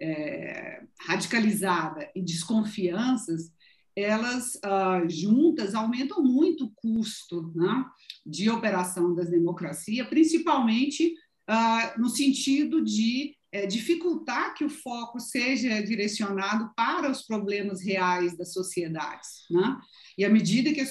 é, 0.01 0.83
radicalizada 1.07 2.09
e 2.15 2.21
desconfianças, 2.21 3.51
elas 3.95 4.59
ah, 4.63 5.01
juntas 5.07 5.73
aumentam 5.73 6.21
muito 6.21 6.65
o 6.65 6.71
custo 6.75 7.51
né, 7.55 7.85
de 8.23 8.47
operação 8.47 9.15
das 9.15 9.27
democracias, 9.27 10.07
principalmente 10.07 11.15
ah, 11.47 11.95
no 11.97 12.07
sentido 12.07 12.83
de 12.83 13.35
dificultar 13.65 14.53
que 14.53 14.65
o 14.65 14.69
foco 14.69 15.19
seja 15.19 15.81
direcionado 15.81 16.71
para 16.75 17.09
os 17.09 17.21
problemas 17.21 17.81
reais 17.81 18.37
das 18.37 18.53
sociedades. 18.53 19.45
Né? 19.49 19.77
E 20.17 20.25
à 20.25 20.29
medida 20.29 20.73
que, 20.73 20.83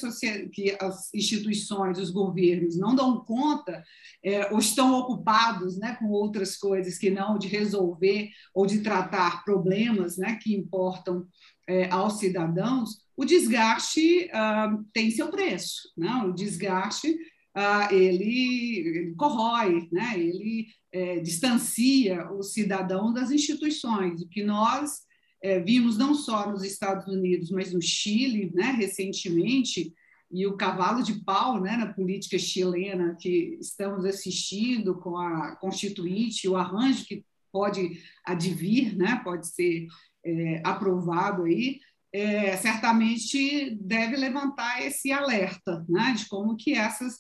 que, 0.49 0.77
as 0.81 1.13
instituições, 1.13 1.99
os 1.99 2.11
governos 2.11 2.77
não 2.77 2.95
dão 2.95 3.25
conta 3.25 3.85
é, 4.25 4.53
ou 4.53 4.59
estão 4.59 4.99
ocupados 4.99 5.77
né, 5.77 5.97
com 5.99 6.07
outras 6.07 6.57
coisas 6.57 6.97
que 6.97 7.11
não 7.11 7.39
de 7.39 7.49
resolver 7.49 8.31
ou 8.55 8.67
de 8.67 8.81
tratar 8.81 9.45
problemas 9.45 10.17
né, 10.17 10.39
que 10.41 10.55
importam 10.55 11.27
é, 11.69 11.91
aos 11.91 12.19
cidadãos, 12.19 12.99
o 13.17 13.25
desgaste 13.25 14.31
ah, 14.33 14.79
tem 14.93 15.11
seu 15.11 15.29
preço. 15.29 15.93
Né? 15.97 16.11
O 16.25 16.33
desgaste 16.33 17.17
ah, 17.57 17.89
ele, 17.91 18.81
ele 18.87 19.15
corrói, 19.15 19.89
né? 19.91 20.13
ele 20.19 20.67
é, 20.93 21.21
distancia 21.21 22.31
o 22.31 22.43
cidadão 22.43 23.13
das 23.13 23.31
instituições, 23.31 24.21
o 24.21 24.29
que 24.29 24.45
nós 24.45 25.07
é, 25.43 25.59
vimos 25.59 25.97
não 25.97 26.15
só 26.15 26.51
nos 26.51 26.63
Estados 26.63 27.07
Unidos, 27.07 27.51
mas 27.51 27.73
no 27.73 27.81
Chile, 27.81 28.53
né, 28.55 28.73
recentemente, 28.73 29.95
e 30.31 30.47
o 30.47 30.57
cavalo 30.57 31.03
de 31.03 31.25
pau 31.25 31.61
né, 31.61 31.77
na 31.77 31.93
política 31.93 32.39
chilena 32.39 33.17
que 33.19 33.57
estamos 33.61 34.05
assistindo 34.05 34.99
com 34.99 35.17
a 35.17 35.57
Constituinte, 35.57 36.49
o 36.49 36.57
arranjo 36.57 37.07
que 37.07 37.25
pode 37.53 38.03
advir, 38.25 38.97
né, 38.97 39.21
pode 39.25 39.47
ser 39.49 39.87
é, 40.25 40.61
aprovado 40.65 41.45
aí, 41.45 41.79
é, 42.13 42.57
certamente 42.57 43.77
deve 43.81 44.17
levantar 44.17 44.83
esse 44.83 45.13
alerta 45.13 45.85
né, 45.89 46.15
de 46.17 46.29
como 46.29 46.57
que 46.57 46.73
essas, 46.73 47.19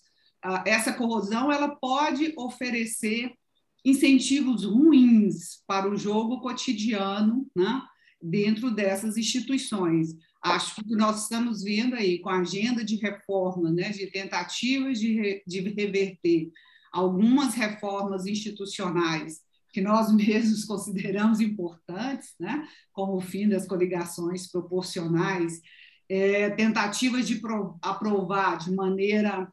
essa 0.65 0.93
corrosão 0.93 1.51
ela 1.51 1.75
pode 1.77 2.33
oferecer 2.37 3.33
incentivos 3.85 4.65
ruins 4.65 5.63
para 5.67 5.89
o 5.89 5.97
jogo 5.97 6.41
cotidiano 6.41 7.47
né, 7.57 7.83
dentro 8.21 8.71
dessas 8.71 9.17
instituições. 9.17 10.15
Acho 10.43 10.77
que 10.77 10.95
nós 10.95 11.23
estamos 11.23 11.63
vendo 11.63 11.95
aí 11.95 12.19
com 12.19 12.29
a 12.29 12.41
agenda 12.41 12.85
de 12.85 12.97
reforma, 12.97 13.71
né, 13.71 13.91
de 13.91 14.07
tentativas 14.09 14.99
de, 14.99 15.15
re, 15.15 15.43
de 15.47 15.61
reverter 15.61 16.51
algumas 16.93 17.55
reformas 17.55 18.27
institucionais 18.27 19.41
que 19.73 19.81
nós 19.81 20.11
mesmos 20.15 20.65
consideramos 20.65 21.41
importantes, 21.41 22.35
né? 22.41 22.67
como 22.93 23.17
o 23.17 23.21
fim 23.21 23.49
das 23.49 23.67
coligações 23.67 24.51
proporcionais, 24.51 25.61
é, 26.09 26.51
tentativas 26.51 27.27
de 27.29 27.41
aprovar 27.83 28.59
de 28.59 28.73
maneira 28.75 29.51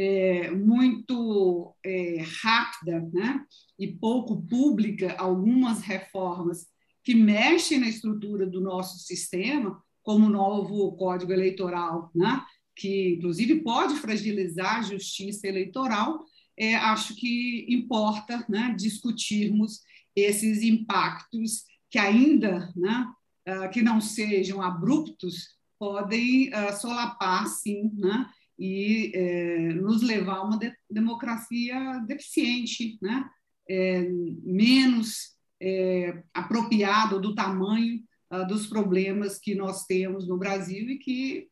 é, 0.00 0.50
muito 0.50 1.76
é, 1.84 2.24
rápida 2.42 3.06
né? 3.12 3.44
e 3.78 3.86
pouco 3.86 4.40
pública 4.46 5.14
algumas 5.18 5.82
reformas 5.82 6.66
que 7.04 7.14
mexem 7.14 7.78
na 7.78 7.88
estrutura 7.88 8.46
do 8.46 8.62
nosso 8.62 8.98
sistema, 8.98 9.78
como 10.02 10.24
o 10.24 10.30
novo 10.30 10.96
Código 10.96 11.32
Eleitoral, 11.32 12.10
né? 12.14 12.42
que 12.74 13.16
inclusive 13.16 13.56
pode 13.56 13.96
fragilizar 13.96 14.78
a 14.78 14.82
justiça 14.82 15.46
eleitoral, 15.46 16.24
é, 16.58 16.76
acho 16.76 17.14
que 17.14 17.66
importa 17.68 18.42
né, 18.48 18.74
discutirmos 18.78 19.80
esses 20.16 20.62
impactos 20.62 21.64
que 21.90 21.98
ainda 21.98 22.72
né, 22.74 23.06
uh, 23.48 23.70
que 23.70 23.82
não 23.82 24.00
sejam 24.00 24.62
abruptos 24.62 25.58
podem 25.78 26.48
uh, 26.48 26.74
solapar 26.78 27.46
sim 27.46 27.90
né, 27.94 28.26
e 28.60 29.10
é, 29.14 29.72
nos 29.72 30.02
levar 30.02 30.36
a 30.36 30.42
uma 30.42 30.58
de 30.58 30.70
democracia 30.90 32.04
deficiente, 32.06 32.98
né, 33.00 33.24
é, 33.66 34.06
menos 34.44 35.34
é, 35.58 36.22
apropriado 36.34 37.18
do 37.18 37.34
tamanho 37.34 38.02
uh, 38.30 38.46
dos 38.46 38.66
problemas 38.66 39.38
que 39.38 39.54
nós 39.54 39.86
temos 39.86 40.28
no 40.28 40.36
Brasil 40.36 40.90
e 40.90 40.98
que 40.98 41.48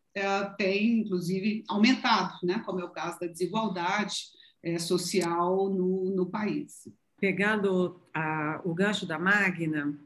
tem, 0.57 0.99
inclusive, 0.99 1.63
aumentado, 1.69 2.35
né, 2.43 2.61
como 2.67 2.81
é 2.81 2.85
o 2.85 2.91
caso 2.91 3.21
da 3.21 3.29
desigualdade, 3.29 4.17
é, 4.65 4.77
social 4.77 5.71
no, 5.71 6.11
no 6.11 6.27
país. 6.27 6.89
Pegando 7.21 8.01
o 8.65 8.75
gancho 8.75 9.07
da 9.07 9.17
Magna, 9.17 9.97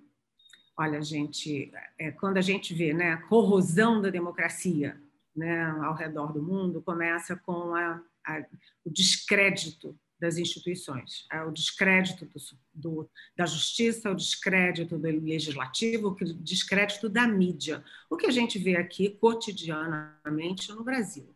olha, 0.76 1.00
gente, 1.00 1.72
é, 1.98 2.10
quando 2.10 2.36
a 2.36 2.42
gente 2.42 2.74
vê 2.74 2.92
né, 2.92 3.12
a 3.12 3.22
corrosão 3.22 4.02
da 4.02 4.10
democracia 4.10 5.00
né, 5.34 5.62
ao 5.82 5.94
redor 5.94 6.32
do 6.32 6.42
mundo, 6.42 6.82
começa 6.82 7.36
com 7.36 7.74
a, 7.74 8.00
a, 8.26 8.44
o 8.84 8.90
descrédito 8.90 9.98
das 10.20 10.38
instituições, 10.38 11.26
é, 11.32 11.42
o 11.42 11.50
descrédito 11.50 12.24
do, 12.26 12.40
do, 12.72 13.10
da 13.36 13.44
justiça, 13.44 14.10
o 14.10 14.14
descrédito 14.14 14.96
do 14.96 15.08
legislativo, 15.08 16.16
o 16.20 16.24
descrédito 16.36 17.08
da 17.08 17.26
mídia, 17.26 17.84
o 18.08 18.16
que 18.16 18.26
a 18.26 18.30
gente 18.30 18.56
vê 18.56 18.76
aqui 18.76 19.10
cotidianamente 19.10 20.70
no 20.72 20.84
Brasil. 20.84 21.34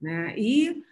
Né? 0.00 0.36
E 0.36 0.84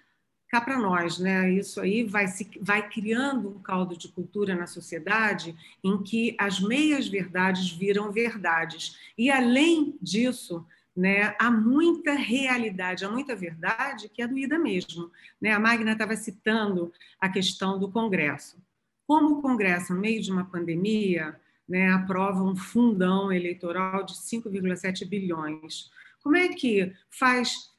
cá 0.52 0.60
para 0.60 0.78
nós, 0.78 1.18
né? 1.18 1.50
Isso 1.50 1.80
aí 1.80 2.04
vai 2.04 2.28
se 2.28 2.46
vai 2.60 2.86
criando 2.86 3.48
um 3.48 3.58
caldo 3.58 3.96
de 3.96 4.06
cultura 4.08 4.54
na 4.54 4.66
sociedade 4.66 5.56
em 5.82 6.02
que 6.02 6.36
as 6.38 6.60
meias 6.60 7.08
verdades 7.08 7.70
viram 7.70 8.12
verdades. 8.12 8.98
E 9.16 9.30
além 9.30 9.96
disso, 10.00 10.64
né, 10.94 11.34
há 11.38 11.50
muita 11.50 12.12
realidade, 12.12 13.04
há 13.04 13.10
muita 13.10 13.34
verdade 13.34 14.08
que 14.08 14.22
é 14.22 14.28
doída 14.28 14.58
mesmo. 14.58 15.10
Né? 15.40 15.52
A 15.52 15.58
Magna 15.58 15.92
estava 15.92 16.14
citando 16.16 16.92
a 17.18 17.28
questão 17.28 17.78
do 17.78 17.90
Congresso. 17.90 18.62
Como 19.06 19.38
o 19.38 19.42
Congresso, 19.42 19.94
no 19.94 20.00
meio 20.00 20.22
de 20.22 20.30
uma 20.30 20.44
pandemia, 20.44 21.38
né, 21.68 21.90
aprova 21.92 22.42
um 22.42 22.54
fundão 22.54 23.32
eleitoral 23.32 24.04
de 24.04 24.14
5,7 24.14 25.06
bilhões, 25.06 25.90
como 26.22 26.36
é 26.36 26.48
que 26.48 26.92
faz 27.10 27.72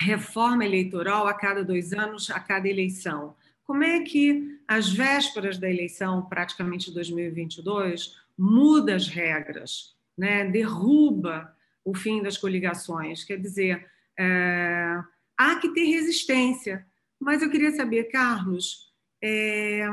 reforma 0.00 0.64
eleitoral 0.64 1.26
a 1.26 1.34
cada 1.34 1.64
dois 1.64 1.92
anos, 1.92 2.30
a 2.30 2.38
cada 2.38 2.68
eleição. 2.68 3.34
Como 3.64 3.82
é 3.82 4.00
que, 4.00 4.60
às 4.68 4.92
vésperas 4.92 5.58
da 5.58 5.68
eleição, 5.68 6.22
praticamente 6.26 6.92
2022, 6.92 8.16
muda 8.38 8.94
as 8.94 9.08
regras, 9.08 9.96
né? 10.16 10.44
derruba 10.44 11.55
o 11.86 11.94
fim 11.94 12.20
das 12.20 12.36
coligações? 12.36 13.22
Quer 13.22 13.38
dizer, 13.38 13.88
é, 14.18 15.00
há 15.38 15.56
que 15.56 15.72
ter 15.72 15.84
resistência. 15.84 16.84
Mas 17.18 17.40
eu 17.40 17.50
queria 17.50 17.70
saber, 17.70 18.10
Carlos, 18.10 18.92
é, 19.22 19.86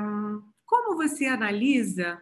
como 0.66 0.98
você 0.98 1.26
analisa 1.28 2.20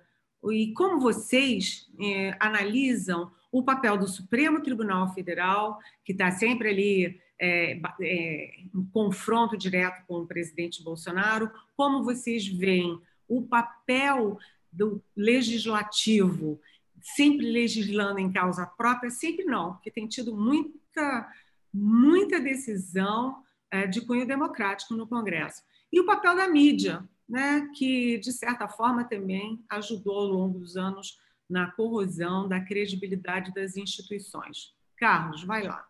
e 0.51 0.73
como 0.73 0.99
vocês 0.99 1.89
é, 1.99 2.35
analisam 2.39 3.31
o 3.51 3.63
papel 3.63 3.97
do 3.97 4.07
Supremo 4.07 4.61
Tribunal 4.61 5.13
Federal, 5.13 5.79
que 6.03 6.11
está 6.11 6.31
sempre 6.31 6.69
ali 6.69 7.21
é, 7.39 7.79
em 7.99 8.85
confronto 8.91 9.57
direto 9.57 10.05
com 10.05 10.19
o 10.19 10.27
presidente 10.27 10.83
Bolsonaro, 10.83 11.49
como 11.75 12.03
vocês 12.03 12.45
veem 12.45 12.99
o 13.27 13.41
papel 13.41 14.37
do 14.71 15.03
legislativo, 15.15 16.59
sempre 17.01 17.51
legislando 17.51 18.19
em 18.19 18.31
causa 18.31 18.65
própria, 18.65 19.09
sempre 19.09 19.45
não, 19.45 19.73
porque 19.73 19.91
tem 19.91 20.07
tido 20.07 20.35
muita, 20.35 21.31
muita 21.73 22.39
decisão 22.39 23.43
é, 23.69 23.87
de 23.87 24.01
cunho 24.01 24.25
democrático 24.25 24.93
no 24.93 25.07
Congresso. 25.07 25.61
E 25.91 25.99
o 25.99 26.05
papel 26.05 26.35
da 26.35 26.47
mídia, 26.47 27.07
né, 27.27 27.69
que, 27.75 28.17
de 28.19 28.31
certa 28.31 28.67
forma, 28.67 29.03
também 29.03 29.63
ajudou 29.69 30.15
ao 30.19 30.27
longo 30.27 30.59
dos 30.59 30.77
anos 30.77 31.17
na 31.49 31.69
corrosão 31.71 32.47
da 32.47 32.61
credibilidade 32.61 33.53
das 33.53 33.75
instituições. 33.75 34.73
Carlos, 34.97 35.43
vai 35.43 35.63
lá. 35.63 35.85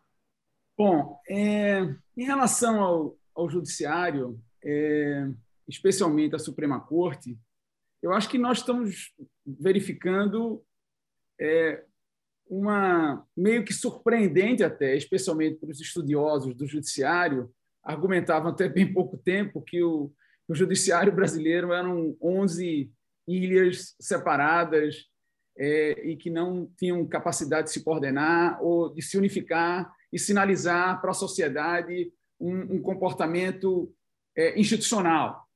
Bom, 0.78 1.20
é, 1.30 1.82
em 2.18 2.24
relação 2.24 2.82
ao, 2.82 3.18
ao 3.36 3.50
judiciário, 3.50 4.42
é, 4.64 5.30
especialmente 5.68 6.36
a 6.36 6.40
Suprema 6.40 6.80
Corte, 6.80 7.38
eu 8.02 8.12
acho 8.14 8.30
que 8.30 8.38
nós 8.38 8.60
estamos 8.60 9.14
verificando 9.46 10.64
é, 11.42 11.84
uma 12.48 13.26
meio 13.36 13.66
que 13.66 13.74
surpreendente 13.74 14.64
até, 14.64 14.96
especialmente 14.96 15.58
para 15.58 15.72
os 15.72 15.82
estudiosos 15.82 16.54
do 16.54 16.68
judiciário, 16.68 17.52
argumentavam 17.84 18.52
até 18.52 18.70
bem 18.70 18.94
pouco 18.94 19.18
tempo 19.18 19.62
que 19.62 19.82
o, 19.82 20.14
o 20.48 20.54
judiciário 20.54 21.12
brasileiro 21.12 21.74
eram 21.74 22.16
11 22.22 22.92
ilhas 23.28 23.96
separadas 24.00 25.08
é, 25.58 26.08
e 26.08 26.16
que 26.16 26.30
não 26.30 26.70
tinham 26.78 27.08
capacidade 27.08 27.68
de 27.68 27.74
se 27.74 27.84
coordenar 27.84 28.62
ou 28.62 28.94
de 28.94 29.02
se 29.02 29.18
unificar 29.18 29.92
e 30.14 30.20
sinalizar 30.20 31.02
para 31.02 31.12
a 31.12 31.16
sociedade 31.16 32.12
um, 32.40 32.76
um 32.76 32.82
comportamento 32.82 33.94
é, 34.36 34.60
institucional. 34.60 35.48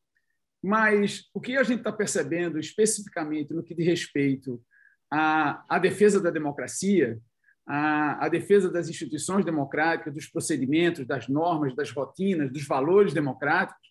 Mas 0.64 1.30
o 1.34 1.40
que 1.40 1.56
a 1.58 1.64
gente 1.64 1.80
está 1.80 1.92
percebendo 1.92 2.58
especificamente 2.58 3.54
no 3.54 3.64
que 3.64 3.76
diz 3.76 3.86
respeito 3.86 4.64
à, 5.12 5.64
à 5.70 5.80
defesa 5.80 6.22
da 6.22 6.30
democracia, 6.30 7.20
à, 7.68 8.26
à 8.26 8.30
defesa 8.30 8.70
das 8.70 8.90
instituições 8.90 9.46
democráticas, 9.46 10.14
dos 10.14 10.28
procedimentos, 10.28 11.06
das 11.06 11.28
normas, 11.28 11.76
das 11.76 11.92
rotinas, 11.92 12.52
dos 12.52 12.66
valores 12.68 13.14
democráticos, 13.14 13.86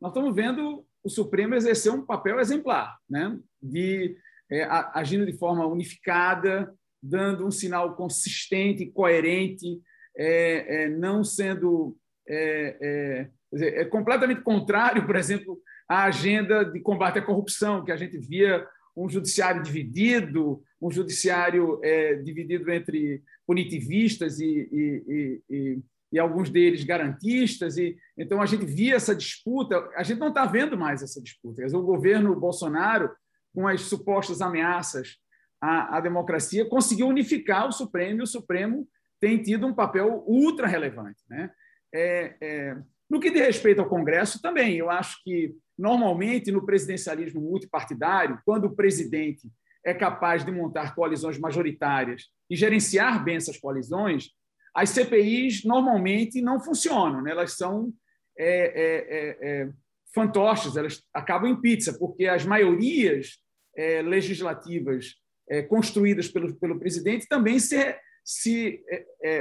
nós 0.00 0.10
estamos 0.12 0.34
vendo 0.34 0.84
o 1.02 1.08
Supremo 1.08 1.54
exercer 1.54 1.92
um 1.92 2.04
papel 2.04 2.38
exemplar, 2.38 2.96
né? 3.08 3.38
de 3.60 4.16
é, 4.50 4.64
agindo 4.94 5.26
de 5.26 5.36
forma 5.36 5.66
unificada, 5.66 6.72
dando 7.02 7.46
um 7.46 7.50
sinal 7.50 7.94
consistente, 7.94 8.90
coerente, 8.90 9.80
é, 10.16 10.84
é, 10.84 10.88
não 10.88 11.22
sendo 11.22 11.96
é, 12.28 13.28
é, 13.54 13.80
é, 13.80 13.84
completamente 13.84 14.42
contrário, 14.42 15.06
por 15.06 15.16
exemplo, 15.16 15.60
à 15.88 16.04
agenda 16.04 16.64
de 16.64 16.80
combate 16.80 17.18
à 17.18 17.22
corrupção, 17.22 17.84
que 17.84 17.92
a 17.92 17.96
gente 17.96 18.18
via 18.18 18.66
um 18.98 19.08
judiciário 19.08 19.62
dividido, 19.62 20.62
um 20.80 20.90
judiciário 20.90 21.80
é, 21.82 22.14
dividido 22.16 22.70
entre 22.70 23.22
punitivistas 23.46 24.40
e, 24.40 24.68
e, 24.72 25.42
e, 25.48 25.82
e, 26.12 26.18
alguns 26.18 26.50
deles 26.50 26.84
garantistas. 26.84 27.76
E, 27.76 27.96
então, 28.16 28.42
a 28.42 28.46
gente 28.46 28.66
via 28.66 28.96
essa 28.96 29.14
disputa, 29.14 29.88
a 29.96 30.02
gente 30.02 30.18
não 30.18 30.28
está 30.28 30.44
vendo 30.44 30.76
mais 30.76 31.02
essa 31.02 31.22
disputa. 31.22 31.64
o 31.66 31.82
governo 31.82 32.38
Bolsonaro, 32.38 33.10
com 33.54 33.66
as 33.68 33.82
supostas 33.82 34.40
ameaças 34.40 35.16
à, 35.60 35.96
à 35.96 36.00
democracia, 36.00 36.68
conseguiu 36.68 37.06
unificar 37.06 37.68
o 37.68 37.72
Supremo, 37.72 38.20
e 38.20 38.24
o 38.24 38.26
Supremo 38.26 38.86
tem 39.20 39.40
tido 39.42 39.66
um 39.66 39.74
papel 39.74 40.24
ultra 40.26 40.66
relevante. 40.66 41.22
Né? 41.28 41.50
É, 41.94 42.36
é, 42.40 42.76
no 43.08 43.20
que 43.20 43.30
diz 43.30 43.40
respeito 43.40 43.80
ao 43.80 43.88
Congresso, 43.88 44.42
também, 44.42 44.76
eu 44.76 44.90
acho 44.90 45.22
que, 45.24 45.54
normalmente, 45.78 46.50
no 46.50 46.66
presidencialismo 46.66 47.40
multipartidário, 47.40 48.40
quando 48.44 48.64
o 48.64 48.74
presidente 48.74 49.48
é 49.84 49.94
capaz 49.94 50.44
de 50.44 50.50
montar 50.50 50.94
coalizões 50.94 51.38
majoritárias 51.38 52.24
e 52.50 52.56
gerenciar 52.56 53.22
bem 53.22 53.36
essas 53.36 53.56
coalizões, 53.56 54.30
as 54.74 54.90
CPIs 54.90 55.64
normalmente 55.64 56.42
não 56.42 56.60
funcionam, 56.60 57.22
né? 57.22 57.30
elas 57.30 57.56
são 57.56 57.92
é, 58.36 58.46
é, 58.46 59.16
é, 59.18 59.62
é 59.62 59.68
fantoches, 60.14 60.76
elas 60.76 61.02
acabam 61.12 61.50
em 61.50 61.60
pizza, 61.60 61.96
porque 61.98 62.26
as 62.26 62.44
maiorias 62.44 63.38
é, 63.76 64.02
legislativas 64.02 65.14
é, 65.48 65.62
construídas 65.62 66.28
pelo, 66.28 66.54
pelo 66.56 66.78
presidente 66.78 67.26
também 67.28 67.58
se, 67.58 67.96
se, 68.24 68.82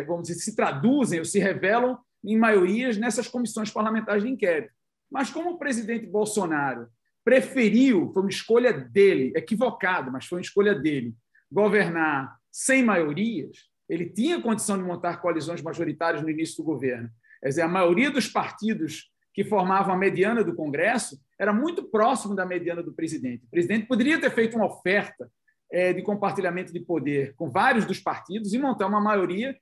vamos 0.05 0.27
dizer, 0.27 0.39
se 0.39 0.55
traduzem 0.55 1.19
ou 1.19 1.25
se 1.25 1.39
revelam 1.39 1.97
em 2.23 2.37
maiorias 2.37 2.97
nessas 2.97 3.27
comissões 3.27 3.71
parlamentares 3.71 4.23
de 4.23 4.29
inquérito. 4.29 4.76
Mas 5.09 5.29
como 5.29 5.51
o 5.51 5.57
presidente 5.57 6.05
Bolsonaro 6.05 6.87
preferiu, 7.23 8.11
foi 8.13 8.23
uma 8.23 8.29
escolha 8.29 8.73
dele, 8.73 9.33
equivocado, 9.35 10.11
mas 10.11 10.25
foi 10.25 10.37
uma 10.37 10.43
escolha 10.43 10.73
dele, 10.73 11.13
governar 11.51 12.37
sem 12.51 12.83
maiorias, 12.83 13.69
ele 13.89 14.09
tinha 14.09 14.41
condição 14.41 14.77
de 14.77 14.83
montar 14.83 15.17
coalizões 15.17 15.61
majoritárias 15.61 16.21
no 16.21 16.29
início 16.29 16.57
do 16.57 16.63
governo. 16.63 17.09
Quer 17.41 17.49
dizer, 17.49 17.61
a 17.61 17.67
maioria 17.67 18.11
dos 18.11 18.27
partidos 18.27 19.11
que 19.33 19.43
formavam 19.43 19.93
a 19.93 19.97
mediana 19.97 20.43
do 20.43 20.55
Congresso 20.55 21.19
era 21.39 21.53
muito 21.53 21.83
próximo 21.83 22.35
da 22.35 22.45
mediana 22.45 22.81
do 22.81 22.91
presidente. 22.91 23.45
O 23.45 23.49
presidente 23.49 23.85
poderia 23.85 24.19
ter 24.19 24.31
feito 24.31 24.57
uma 24.57 24.65
oferta 24.65 25.29
é, 25.71 25.93
de 25.93 26.01
compartilhamento 26.01 26.73
de 26.73 26.79
poder 26.79 27.35
com 27.35 27.49
vários 27.49 27.85
dos 27.85 27.99
partidos 27.99 28.53
e 28.53 28.57
montar 28.57 28.87
uma 28.87 28.99
maioria 28.99 29.55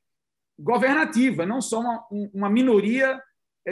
governativa, 0.58 1.46
não 1.46 1.60
só 1.60 1.82
uma, 1.82 2.06
uma 2.34 2.50
minoria 2.50 3.22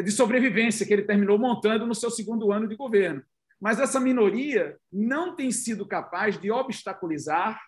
de 0.01 0.11
sobrevivência 0.11 0.85
que 0.85 0.93
ele 0.93 1.03
terminou 1.03 1.37
montando 1.37 1.85
no 1.85 1.93
seu 1.93 2.09
segundo 2.09 2.51
ano 2.51 2.67
de 2.67 2.75
governo. 2.75 3.21
Mas 3.61 3.79
essa 3.79 3.99
minoria 3.99 4.77
não 4.91 5.35
tem 5.35 5.51
sido 5.51 5.85
capaz 5.85 6.39
de 6.39 6.51
obstaculizar 6.51 7.59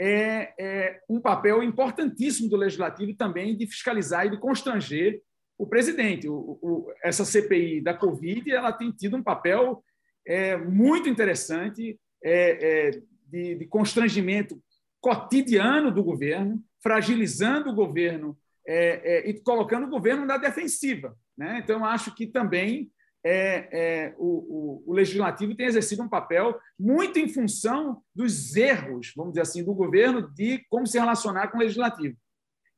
é, 0.00 0.54
é, 0.58 1.00
um 1.08 1.20
papel 1.20 1.62
importantíssimo 1.62 2.48
do 2.48 2.56
legislativo 2.56 3.14
também 3.14 3.56
de 3.56 3.66
fiscalizar 3.66 4.26
e 4.26 4.30
de 4.30 4.38
constranger 4.38 5.20
o 5.58 5.66
presidente. 5.66 6.28
O, 6.28 6.58
o, 6.62 6.92
essa 7.02 7.24
CPI 7.24 7.80
da 7.80 7.94
Covid 7.94 8.50
ela 8.52 8.72
tem 8.72 8.92
tido 8.92 9.16
um 9.16 9.22
papel 9.22 9.82
é, 10.24 10.56
muito 10.56 11.08
interessante 11.08 11.98
é, 12.22 12.88
é, 12.88 12.90
de, 13.26 13.56
de, 13.56 13.66
constrangimento 13.66 14.62
cotidiano 15.00 15.90
do 15.90 16.04
governo, 16.04 16.62
fragilizando 16.80 17.70
o 17.70 17.74
governo 17.74 18.38
é, 18.68 19.00
é, 19.02 19.30
e 19.30 19.40
colocando 19.40 19.86
o 19.86 19.90
governo 19.90 20.26
na 20.26 20.36
defensiva. 20.36 21.16
Né? 21.36 21.60
Então, 21.64 21.86
acho 21.86 22.14
que 22.14 22.26
também 22.26 22.92
é, 23.24 24.14
o, 24.18 24.84
o, 24.86 24.92
legislativo 24.92 25.54
tem 25.54 25.66
exercido 25.66 26.02
um 26.02 26.08
papel 26.08 26.58
muito 26.78 27.18
em 27.18 27.28
função 27.28 28.02
dos 28.14 28.54
erros, 28.54 29.12
vamos 29.16 29.32
dizer 29.32 29.42
assim, 29.42 29.64
do 29.64 29.74
governo 29.74 30.30
de 30.34 30.64
como 30.68 30.86
se 30.86 30.98
relacionar 30.98 31.48
com 31.48 31.56
o 31.56 31.60
legislativo. 31.60 32.14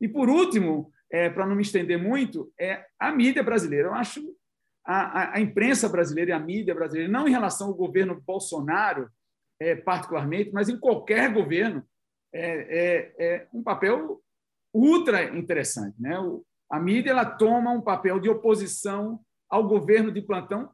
E, 0.00 0.09
por 0.09 0.29
último, 0.29 0.92
é, 1.11 1.29
para 1.29 1.44
não 1.44 1.57
me 1.57 1.62
estender 1.62 1.98
muito, 1.98 2.53
é 2.59 2.87
a 2.98 3.11
mídia 3.11 3.42
brasileira. 3.42 3.88
Eu 3.88 3.94
acho 3.94 4.22
a, 4.87 5.37
a, 5.37 5.40
imprensa 5.40 5.88
brasileira 5.88 6.31
e 6.31 6.35
a 6.35 6.38
mídia 6.38 6.74
brasileira, 6.74 7.11
não 7.11 7.26
em 7.26 7.33
relação 7.33 7.66
ao 7.66 7.74
governo 7.74 8.22
Bolsonaro, 8.24 9.11
é, 9.59 9.74
particularmente, 9.74 10.53
mas 10.53 10.68
em 10.68 10.79
qualquer 10.79 11.33
governo, 11.33 11.85
é, 12.33 13.12
é, 13.18 13.26
é 13.26 13.46
um 13.53 13.62
papel 13.62 14.22
ultra 14.72 15.37
interessante. 15.37 16.00
Né? 16.00 16.16
A 16.70 16.78
mídia 16.78 17.11
ela 17.11 17.24
toma 17.24 17.72
um 17.72 17.80
papel 17.80 18.20
de 18.20 18.28
oposição 18.28 19.20
ao 19.48 19.66
governo 19.66 20.12
de 20.12 20.22
plantão, 20.22 20.70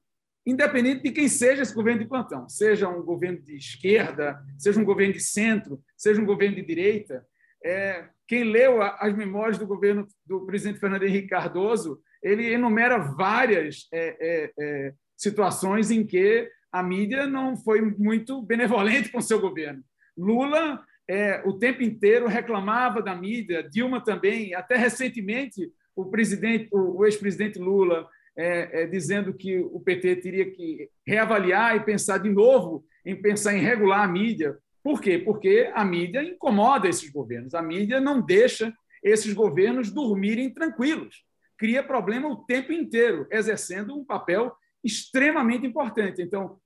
independente 0.46 1.02
de 1.02 1.10
quem 1.10 1.28
seja 1.28 1.62
esse 1.62 1.74
governo 1.74 2.00
de 2.00 2.08
plantão, 2.08 2.48
seja 2.48 2.88
um 2.88 3.02
governo 3.02 3.40
de 3.40 3.56
esquerda, 3.56 4.40
seja 4.58 4.80
um 4.80 4.84
governo 4.84 5.14
de 5.14 5.20
centro, 5.20 5.82
seja 5.96 6.20
um 6.20 6.26
governo 6.26 6.54
de 6.56 6.62
direita. 6.62 7.26
É, 7.64 8.08
quem 8.28 8.44
leu 8.44 8.82
as 8.82 9.14
memórias 9.14 9.58
do 9.58 9.66
governo 9.66 10.06
do 10.24 10.44
presidente 10.46 10.78
Fernando 10.78 11.04
Henrique 11.04 11.28
Cardoso, 11.28 12.00
ele 12.22 12.52
enumera 12.52 12.98
várias 12.98 13.88
é, 13.92 14.16
é, 14.20 14.52
é, 14.58 14.94
situações 15.16 15.90
em 15.90 16.06
que 16.06 16.48
a 16.70 16.82
mídia 16.82 17.26
não 17.26 17.56
foi 17.56 17.80
muito 17.80 18.42
benevolente 18.42 19.08
com 19.12 19.18
o 19.18 19.22
seu 19.22 19.40
governo. 19.40 19.82
Lula, 20.16 20.84
é, 21.08 21.42
o 21.44 21.52
tempo 21.52 21.82
inteiro, 21.82 22.26
reclamava 22.26 23.00
da 23.00 23.14
mídia, 23.14 23.62
Dilma 23.62 24.02
também, 24.02 24.54
até 24.54 24.76
recentemente, 24.76 25.70
o, 25.94 26.06
presidente, 26.06 26.68
o, 26.72 27.04
ex-presidente 27.04 27.58
Lula 27.58 28.08
é, 28.36 28.82
é, 28.82 28.86
dizendo 28.86 29.32
que 29.32 29.58
o 29.58 29.80
PT 29.80 30.16
teria 30.16 30.50
que 30.50 30.90
reavaliar 31.06 31.76
e 31.76 31.84
pensar 31.84 32.18
de 32.18 32.28
novo 32.28 32.84
em 33.04 33.14
pensar 33.14 33.54
em 33.54 33.60
regular 33.60 34.02
a 34.02 34.08
mídia, 34.08 34.58
por 34.82 35.00
quê? 35.00 35.18
Porque 35.18 35.70
a 35.74 35.84
mídia 35.84 36.22
incomoda 36.22 36.88
esses 36.88 37.10
governos. 37.10 37.54
A 37.54 37.62
mídia 37.62 38.00
não 38.00 38.20
deixa 38.20 38.72
esses 39.02 39.32
governos 39.32 39.90
dormirem 39.90 40.48
tranquilos. 40.52 41.24
Cria 41.58 41.82
problema 41.82 42.28
o 42.28 42.44
tempo 42.44 42.72
inteiro, 42.72 43.26
exercendo 43.30 43.96
um 43.96 44.04
papel 44.04 44.52
extremamente 44.84 45.66
importante. 45.66 46.22
Então, 46.22 46.60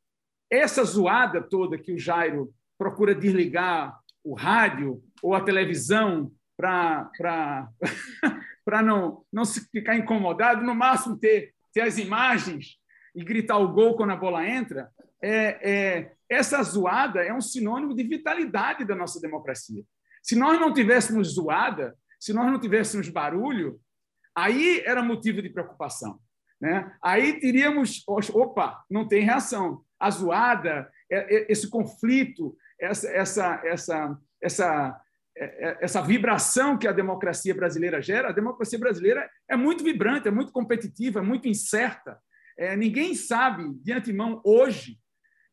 essa 0.50 0.85
zoada 0.85 1.40
toda 1.40 1.79
que 1.79 1.92
o 1.92 1.98
Jairo 1.98 2.53
procura 2.76 3.14
desligar 3.14 3.98
o 4.24 4.35
rádio 4.35 5.02
ou 5.22 5.35
a 5.35 5.40
televisão 5.40 6.30
para 6.56 7.68
não, 8.85 9.24
não 9.33 9.44
se 9.44 9.68
ficar 9.70 9.96
incomodado, 9.96 10.62
no 10.62 10.74
máximo 10.74 11.16
ter, 11.18 11.54
ter 11.72 11.83
as 11.83 11.98
imagens 11.98 12.76
e 13.14 13.24
gritar 13.24 13.59
o 13.59 13.72
gol 13.72 13.96
quando 13.96 14.11
a 14.11 14.16
bola 14.16 14.46
entra, 14.46 14.90
é, 15.22 15.70
é, 15.70 16.12
essa 16.28 16.62
zoada 16.62 17.22
é 17.22 17.33
um 17.33 17.40
sinônimo 17.40 17.94
de 17.94 18.02
vitalidade 18.04 18.85
da 18.85 18.94
nossa 18.94 19.20
democracia. 19.20 19.85
Se 20.22 20.37
nós 20.37 20.61
não 20.61 20.72
tivéssemos 20.72 21.35
zoada, 21.35 21.96
se 22.18 22.33
nós 22.33 22.46
não 22.46 22.61
tivéssemos 22.61 23.09
barulho, 23.09 23.80
aí 24.35 24.83
era 24.85 25.02
motivo 25.02 25.42
de 25.42 25.48
preocupação. 25.48 26.20
Né? 26.61 26.94
Aí 27.02 27.40
teríamos, 27.40 28.04
opa, 28.06 28.85
não 28.88 29.09
tem 29.09 29.24
reação. 29.24 29.83
A 29.98 30.11
zoada, 30.11 30.90
é, 31.11 31.37
é, 31.37 31.52
esse 31.52 31.68
conflito, 31.68 32.56
essa, 32.80 33.08
essa, 33.08 33.62
essa, 33.64 34.18
essa, 34.42 35.00
é, 35.36 35.78
essa 35.80 36.02
vibração 36.02 36.76
que 36.78 36.88
a 36.88 36.92
democracia 36.92 37.54
brasileira 37.54 38.00
gera, 38.00 38.28
a 38.28 38.32
democracia 38.32 38.78
brasileira 38.78 39.30
é 39.48 39.56
muito 39.56 39.84
vibrante, 39.84 40.28
é 40.28 40.30
muito 40.30 40.52
competitiva, 40.52 41.20
é 41.20 41.22
muito 41.22 41.46
incerta. 41.46 42.18
É, 42.58 42.76
ninguém 42.76 43.14
sabe 43.14 43.72
de 43.82 43.92
antemão 43.92 44.40
hoje 44.44 44.98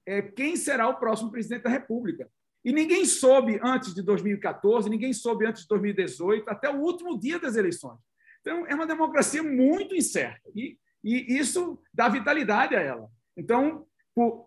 é, 0.05 0.21
quem 0.21 0.55
será 0.55 0.87
o 0.87 0.97
próximo 0.97 1.31
presidente 1.31 1.63
da 1.63 1.69
República. 1.69 2.29
E 2.65 2.73
ninguém 2.73 3.05
soube 3.05 3.59
antes 3.63 3.93
de 3.93 4.01
2014, 4.01 4.89
ninguém 4.89 5.13
soube 5.13 5.45
antes 5.45 5.61
de 5.61 5.67
2018, 5.69 6.49
até 6.49 6.69
o 6.69 6.81
último 6.81 7.17
dia 7.17 7.39
das 7.39 7.55
eleições. 7.55 7.99
Então, 8.41 8.65
é 8.67 8.75
uma 8.75 8.87
democracia 8.87 9.43
muito 9.43 9.95
incerta. 9.95 10.49
E, 10.55 10.77
e 11.03 11.37
isso 11.37 11.81
dá 11.93 12.09
vitalidade 12.09 12.75
a 12.75 12.81
ela. 12.81 13.09
Então, 13.37 13.85
por, 14.13 14.46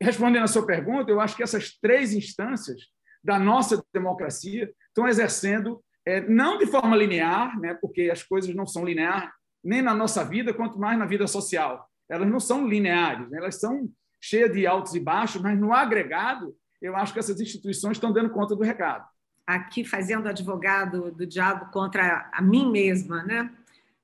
respondendo 0.00 0.44
a 0.44 0.48
sua 0.48 0.64
pergunta, 0.64 1.10
eu 1.10 1.20
acho 1.20 1.36
que 1.36 1.42
essas 1.42 1.78
três 1.78 2.12
instâncias 2.12 2.80
da 3.22 3.38
nossa 3.38 3.84
democracia 3.92 4.72
estão 4.88 5.06
exercendo, 5.06 5.82
é, 6.06 6.20
não 6.22 6.58
de 6.58 6.66
forma 6.66 6.96
linear, 6.96 7.58
né, 7.60 7.74
porque 7.74 8.10
as 8.10 8.22
coisas 8.22 8.54
não 8.54 8.66
são 8.66 8.84
lineares, 8.84 9.30
nem 9.62 9.82
na 9.82 9.94
nossa 9.94 10.24
vida, 10.24 10.54
quanto 10.54 10.78
mais 10.78 10.98
na 10.98 11.04
vida 11.04 11.26
social. 11.26 11.86
Elas 12.08 12.28
não 12.28 12.40
são 12.40 12.66
lineares, 12.66 13.28
né, 13.28 13.38
elas 13.38 13.60
são 13.60 13.90
cheia 14.20 14.48
de 14.48 14.66
altos 14.66 14.94
e 14.94 15.00
baixos, 15.00 15.42
mas 15.42 15.58
no 15.58 15.72
agregado, 15.72 16.56
eu 16.80 16.96
acho 16.96 17.12
que 17.12 17.18
essas 17.18 17.40
instituições 17.40 17.96
estão 17.96 18.12
dando 18.12 18.30
conta 18.30 18.56
do 18.56 18.62
recado. 18.62 19.06
Aqui, 19.46 19.84
fazendo 19.84 20.28
advogado 20.28 21.10
do 21.10 21.26
diabo 21.26 21.70
contra 21.72 22.30
a 22.32 22.40
mim 22.40 22.70
mesma, 22.70 23.22
né? 23.22 23.50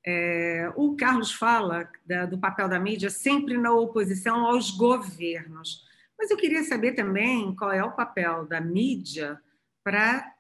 É, 0.05 0.73
o 0.77 0.95
Carlos 0.97 1.33
fala 1.33 1.89
da, 2.05 2.27
do 2.27 2.39
papel 2.39 2.69
da 2.69 2.79
mídia 2.79 3.11
sempre 3.11 3.59
na 3.59 3.73
oposição 3.73 4.47
aos 4.47 4.71
governos. 4.71 5.86
Mas 6.19 6.31
eu 6.31 6.37
queria 6.37 6.65
saber 6.65 6.93
também 6.93 7.55
qual 7.55 7.73
é 7.73 7.85
o 7.85 7.95
papel 7.95 8.47
da 8.47 8.61
mídia 8.61 9.41
para 9.85 10.33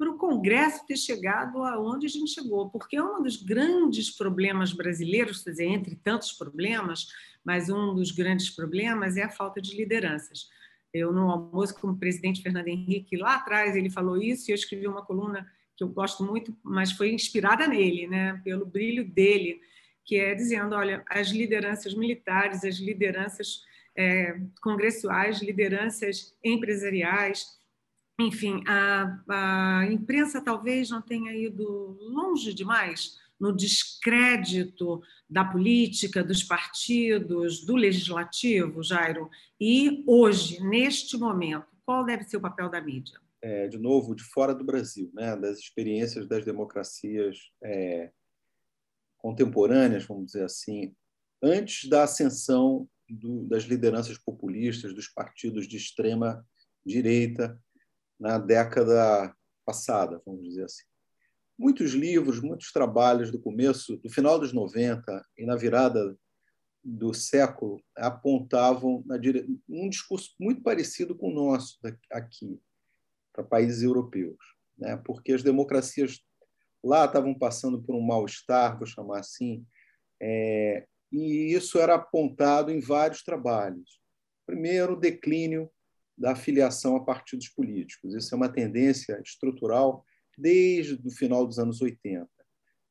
para 0.00 0.10
o 0.10 0.16
Congresso 0.16 0.86
ter 0.86 0.96
chegado 0.96 1.62
aonde 1.62 2.06
a 2.06 2.08
gente 2.08 2.30
chegou, 2.30 2.70
porque 2.70 2.96
é 2.96 3.04
um 3.04 3.22
dos 3.22 3.36
grandes 3.36 4.10
problemas 4.10 4.72
brasileiros, 4.72 5.44
quer 5.44 5.50
dizer, 5.50 5.66
entre 5.66 5.94
tantos 5.94 6.32
problemas, 6.32 7.06
mas 7.44 7.68
um 7.68 7.94
dos 7.94 8.10
grandes 8.10 8.48
problemas 8.48 9.18
é 9.18 9.24
a 9.24 9.28
falta 9.28 9.60
de 9.60 9.76
lideranças. 9.76 10.48
Eu, 10.90 11.12
no 11.12 11.30
almoço 11.30 11.78
com 11.78 11.88
o 11.88 11.98
presidente 11.98 12.40
Fernando 12.40 12.68
Henrique, 12.68 13.14
lá 13.18 13.34
atrás, 13.34 13.76
ele 13.76 13.90
falou 13.90 14.16
isso 14.16 14.50
e 14.50 14.52
eu 14.52 14.54
escrevi 14.54 14.88
uma 14.88 15.04
coluna 15.04 15.46
que 15.76 15.84
eu 15.84 15.88
gosto 15.88 16.24
muito, 16.24 16.56
mas 16.62 16.92
foi 16.92 17.12
inspirada 17.12 17.66
nele, 17.66 18.06
né, 18.06 18.40
pelo 18.42 18.64
brilho 18.64 19.04
dele, 19.04 19.60
que 20.02 20.16
é 20.16 20.34
dizendo: 20.34 20.74
olha, 20.74 21.04
as 21.10 21.28
lideranças 21.28 21.92
militares, 21.92 22.64
as 22.64 22.76
lideranças 22.76 23.64
é, 23.96 24.40
congressuais, 24.62 25.42
lideranças 25.42 26.34
empresariais, 26.44 27.58
enfim, 28.18 28.62
a, 28.66 29.18
a 29.28 29.86
imprensa 29.86 30.42
talvez 30.42 30.90
não 30.90 31.00
tenha 31.00 31.34
ido 31.34 31.96
longe 32.00 32.52
demais 32.52 33.18
no 33.40 33.56
descrédito 33.56 35.00
da 35.28 35.42
política, 35.42 36.22
dos 36.22 36.42
partidos, 36.42 37.64
do 37.64 37.74
legislativo, 37.74 38.82
Jairo. 38.82 39.30
E 39.58 40.04
hoje, 40.06 40.62
neste 40.62 41.16
momento, 41.16 41.66
qual 41.86 42.04
deve 42.04 42.24
ser 42.24 42.36
o 42.36 42.40
papel 42.40 42.68
da 42.68 42.80
mídia? 42.80 43.18
É, 43.40 43.66
de 43.66 43.78
novo, 43.78 44.14
de 44.14 44.22
fora 44.22 44.54
do 44.54 44.62
Brasil, 44.62 45.10
né? 45.14 45.34
das 45.34 45.58
experiências 45.58 46.28
das 46.28 46.44
democracias 46.44 47.38
é, 47.64 48.10
contemporâneas, 49.16 50.04
vamos 50.04 50.26
dizer 50.26 50.44
assim, 50.44 50.94
antes 51.42 51.88
da 51.88 52.02
ascensão 52.02 52.86
do, 53.10 53.44
das 53.46 53.64
lideranças 53.64 54.18
populistas, 54.18 54.94
dos 54.94 55.08
partidos 55.08 55.66
de 55.66 55.76
extrema 55.76 56.44
direita, 56.84 57.60
na 58.18 58.38
década 58.38 59.34
passada, 59.64 60.20
vamos 60.26 60.42
dizer 60.42 60.64
assim. 60.64 60.84
Muitos 61.58 61.92
livros, 61.92 62.40
muitos 62.40 62.72
trabalhos 62.72 63.30
do 63.30 63.40
começo, 63.40 63.96
do 63.98 64.10
final 64.10 64.38
dos 64.38 64.52
90 64.52 65.24
e 65.36 65.44
na 65.44 65.56
virada 65.56 66.16
do 66.82 67.12
século 67.12 67.82
apontavam 67.96 69.04
dire... 69.20 69.46
um 69.68 69.88
discurso 69.88 70.34
muito 70.40 70.62
parecido 70.62 71.14
com 71.14 71.28
o 71.28 71.34
nosso 71.34 71.78
aqui, 72.10 72.58
para 73.32 73.44
países 73.44 73.82
europeus, 73.82 74.38
né? 74.76 74.96
porque 75.04 75.32
as 75.32 75.42
democracias 75.42 76.20
lá 76.82 77.04
estavam 77.04 77.34
passando 77.34 77.82
por 77.82 77.94
um 77.94 78.00
mal-estar, 78.00 78.78
vou 78.78 78.86
chamar 78.86 79.20
assim, 79.20 79.64
é... 80.20 80.86
e 81.12 81.52
isso 81.54 81.78
era 81.78 81.94
apontado 81.94 82.70
em 82.70 82.80
vários 82.80 83.22
trabalhos. 83.22 84.00
Primeiro, 84.46 84.94
o 84.94 85.00
declínio 85.00 85.70
da 86.16 86.32
afiliação 86.32 86.96
a 86.96 87.04
partidos 87.04 87.48
políticos. 87.48 88.14
Isso 88.14 88.34
é 88.34 88.36
uma 88.36 88.48
tendência 88.48 89.20
estrutural 89.24 90.04
desde 90.36 91.00
o 91.06 91.10
final 91.10 91.46
dos 91.46 91.58
anos 91.58 91.80
80. 91.80 92.28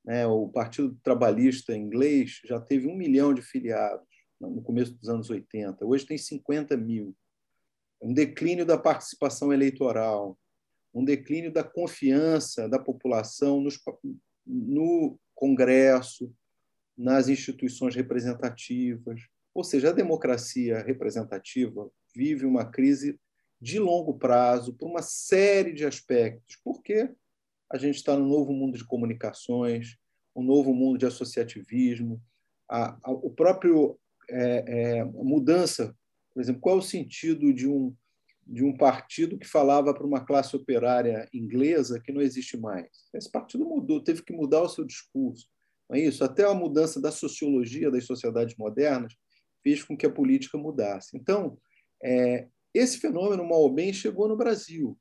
Né? 0.03 0.25
O 0.25 0.47
Partido 0.49 0.97
Trabalhista 1.03 1.75
inglês 1.75 2.41
já 2.45 2.59
teve 2.59 2.87
um 2.87 2.95
milhão 2.95 3.33
de 3.33 3.41
filiados 3.41 4.07
no 4.39 4.61
começo 4.61 4.93
dos 4.93 5.09
anos 5.09 5.29
80. 5.29 5.85
Hoje 5.85 6.05
tem 6.05 6.17
50 6.17 6.75
mil. 6.75 7.15
Um 8.01 8.13
declínio 8.13 8.65
da 8.65 8.77
participação 8.77 9.53
eleitoral, 9.53 10.39
um 10.93 11.03
declínio 11.03 11.51
da 11.51 11.63
confiança 11.63 12.67
da 12.67 12.79
população 12.79 13.61
nos, 13.61 13.79
no 14.45 15.19
Congresso, 15.35 16.33
nas 16.99 17.29
instituições 17.29 17.95
representativas. 17.95 19.21
Ou 19.55 19.63
seja, 19.63 19.89
a 19.89 19.93
democracia 19.93 20.83
representativa 20.83 21.89
vive 22.13 22.45
uma 22.45 22.65
crise 22.65 23.17
de 23.61 23.79
longo 23.79 24.19
prazo 24.19 24.73
por 24.73 24.89
uma 24.89 25.01
série 25.01 25.73
de 25.73 25.85
aspectos. 25.85 26.57
Por 26.63 26.83
quê? 26.83 27.09
a 27.71 27.77
gente 27.77 27.95
está 27.95 28.17
no 28.17 28.27
novo 28.27 28.51
mundo 28.51 28.77
de 28.77 28.83
comunicações, 28.83 29.95
um 30.35 30.43
novo 30.43 30.73
mundo 30.73 30.97
de 30.97 31.05
associativismo, 31.05 32.21
a, 32.67 32.97
a, 33.03 33.11
o 33.11 33.29
próprio 33.29 33.99
é, 34.29 34.97
é, 34.97 35.03
mudança, 35.03 35.95
por 36.33 36.41
exemplo, 36.41 36.61
qual 36.61 36.75
é 36.75 36.79
o 36.79 36.83
sentido 36.83 37.53
de 37.53 37.67
um 37.67 37.95
de 38.51 38.63
um 38.63 38.75
partido 38.75 39.37
que 39.37 39.45
falava 39.45 39.93
para 39.93 40.07
uma 40.07 40.25
classe 40.25 40.55
operária 40.55 41.29
inglesa 41.31 41.99
que 41.99 42.11
não 42.11 42.19
existe 42.19 42.57
mais. 42.57 42.87
Esse 43.13 43.31
partido 43.31 43.63
mudou, 43.63 44.03
teve 44.03 44.23
que 44.23 44.33
mudar 44.33 44.63
o 44.63 44.67
seu 44.67 44.83
discurso. 44.83 45.47
Não 45.89 45.97
é 45.97 46.01
isso? 46.01 46.23
Até 46.23 46.43
a 46.43 46.53
mudança 46.53 47.01
da 47.01 47.11
sociologia 47.11 47.89
das 47.89 48.05
sociedades 48.05 48.55
modernas 48.55 49.13
fez 49.63 49.83
com 49.83 49.97
que 49.97 50.05
a 50.05 50.11
política 50.11 50.57
mudasse. 50.57 51.17
Então, 51.17 51.57
é, 52.03 52.47
esse 52.73 52.99
fenômeno, 52.99 53.43
mal 53.43 53.61
ou 53.61 53.73
bem, 53.73 53.91
chegou 53.91 54.27
no 54.27 54.37
Brasil. 54.37 54.97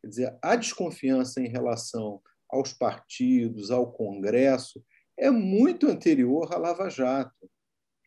Quer 0.00 0.08
dizer, 0.08 0.38
a 0.40 0.54
desconfiança 0.54 1.40
em 1.40 1.48
relação 1.48 2.22
aos 2.48 2.72
partidos, 2.72 3.70
ao 3.70 3.92
Congresso, 3.92 4.82
é 5.18 5.30
muito 5.30 5.88
anterior 5.88 6.52
à 6.52 6.56
Lava 6.56 6.88
Jato. 6.88 7.50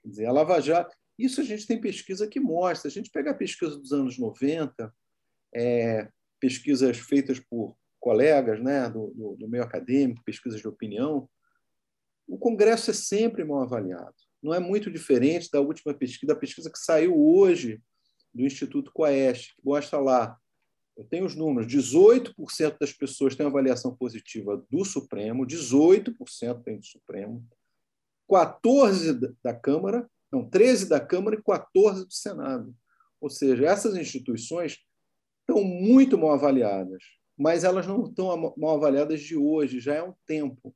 Quer 0.02 0.10
dizer, 0.10 0.26
a 0.26 0.32
Lava 0.32 0.60
Jato, 0.62 0.96
isso 1.20 1.42
a 1.42 1.44
gente 1.44 1.68
tem 1.68 1.80
pesquisa 1.80 2.28
que 2.28 2.40
mostra. 2.40 2.90
A 2.90 2.92
gente 2.92 3.12
pega 3.12 3.32
a 3.32 3.36
pesquisa 3.36 3.78
dos 3.78 3.92
anos 3.92 4.18
90, 4.18 4.92
é, 5.54 6.10
pesquisas 6.40 6.98
feitas 6.98 7.40
por 7.40 7.76
colegas 8.00 8.64
né, 8.64 8.90
do, 8.90 9.12
do, 9.12 9.36
do 9.38 9.48
meio 9.48 9.64
acadêmico, 9.64 10.24
pesquisas 10.26 10.60
de 10.60 10.68
opinião, 10.68 11.30
o 12.32 12.38
Congresso 12.38 12.92
é 12.92 12.94
sempre 12.94 13.44
mal 13.44 13.62
avaliado. 13.62 14.16
Não 14.42 14.54
é 14.54 14.60
muito 14.60 14.90
diferente 14.90 15.50
da 15.52 15.60
última 15.60 15.94
pesquisa, 15.94 16.34
da 16.34 16.40
pesquisa 16.40 16.72
que 16.72 16.80
saiu 16.80 17.14
hoje 17.16 17.82
do 18.34 18.46
Instituto 18.46 18.92
Coeste, 18.94 19.54
que 19.56 19.62
mostra 19.66 20.00
lá 20.00 20.38
eu 20.98 21.04
tenho 21.06 21.26
os 21.26 21.36
números: 21.36 21.72
18% 21.72 22.78
das 22.80 22.94
pessoas 22.94 23.36
têm 23.36 23.46
avaliação 23.46 23.96
positiva 23.96 24.64
do 24.70 24.86
Supremo, 24.86 25.46
18% 25.46 26.64
tem 26.64 26.78
do 26.78 26.86
Supremo, 26.86 27.46
14 28.30 29.36
da 29.44 29.54
Câmara, 29.54 30.10
não, 30.32 30.50
13 30.50 30.88
da 30.88 31.00
Câmara 31.00 31.36
e 31.36 31.44
14 31.44 32.06
do 32.06 32.14
Senado. 32.14 32.74
Ou 33.20 33.30
seja, 33.30 33.66
essas 33.66 33.96
instituições 33.96 34.80
estão 35.42 35.64
muito 35.64 36.18
mal 36.18 36.32
avaliadas, 36.32 37.04
mas 37.38 37.64
elas 37.64 37.86
não 37.86 38.06
estão 38.06 38.54
mal 38.58 38.76
avaliadas 38.78 39.22
de 39.22 39.36
hoje, 39.36 39.80
já 39.80 39.96
é 39.96 40.04
um 40.04 40.14
tempo, 40.26 40.74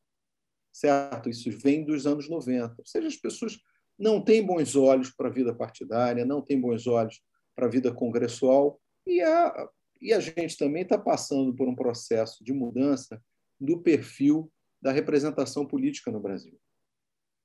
certo? 0.76 1.30
Isso 1.30 1.50
vem 1.52 1.86
dos 1.86 2.06
anos 2.06 2.30
90. 2.30 2.76
Ou 2.78 2.86
seja, 2.86 3.08
as 3.08 3.16
pessoas 3.16 3.58
não 3.98 4.22
têm 4.22 4.46
bons 4.46 4.76
olhos 4.76 5.10
para 5.10 5.30
a 5.30 5.32
vida 5.32 5.56
partidária, 5.56 6.26
não 6.26 6.42
têm 6.42 6.60
bons 6.60 6.86
olhos 6.86 7.22
para 7.56 7.68
a 7.68 7.70
vida 7.70 7.94
congressual, 7.94 8.82
e 9.08 9.22
a, 9.22 9.70
e 10.02 10.12
a 10.12 10.20
gente 10.20 10.58
também 10.58 10.84
está 10.84 10.98
passando 10.98 11.56
por 11.56 11.70
um 11.70 11.76
processo 11.76 12.44
de 12.44 12.52
mudança 12.52 13.24
do 13.58 13.82
perfil 13.82 14.52
da 14.82 14.92
representação 14.92 15.66
política 15.66 16.12
no 16.12 16.20
Brasil. 16.20 16.60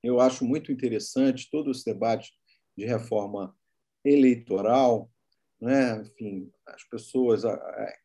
Eu 0.02 0.18
acho 0.18 0.44
muito 0.44 0.72
interessante 0.72 1.48
todo 1.52 1.70
esse 1.70 1.84
debate 1.84 2.32
de 2.76 2.84
reforma 2.84 3.54
eleitoral, 4.04 5.08
né? 5.60 6.02
enfim, 6.02 6.50
as 6.66 6.82
pessoas 6.82 7.42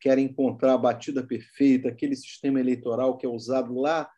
querem 0.00 0.26
encontrar 0.26 0.74
a 0.74 0.78
batida 0.78 1.26
perfeita, 1.26 1.88
aquele 1.88 2.14
sistema 2.14 2.60
eleitoral 2.60 3.18
que 3.18 3.26
é 3.26 3.28
usado 3.28 3.74
lá 3.74 4.08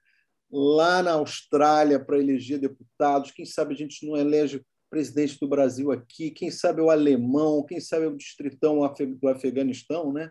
lá 0.50 1.02
na 1.02 1.12
Austrália 1.12 2.02
para 2.02 2.18
eleger 2.18 2.58
deputados. 2.58 3.30
Quem 3.30 3.44
sabe 3.44 3.74
a 3.74 3.76
gente 3.76 4.06
não 4.06 4.16
elege 4.16 4.64
presidente 4.90 5.38
do 5.38 5.48
Brasil 5.48 5.92
aqui, 5.92 6.30
quem 6.30 6.50
sabe 6.50 6.80
o 6.80 6.90
alemão, 6.90 7.62
quem 7.64 7.80
sabe 7.80 8.06
o 8.06 8.16
distritão 8.16 8.78
do 9.20 9.28
Afeganistão, 9.28 10.12
né? 10.12 10.30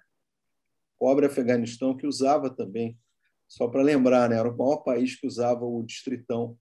Pobre 0.99 1.27
Afeganistão 1.27 1.95
que 1.95 2.07
usava 2.07 2.49
também, 2.49 2.97
só 3.47 3.67
para 3.67 3.83
lembrar, 3.83 4.29
né? 4.29 4.37
Era 4.37 4.49
o 4.49 4.57
maior 4.57 4.77
país 4.77 5.15
que 5.15 5.27
usava 5.27 5.63
o 5.63 5.83
distritão, 5.83 6.57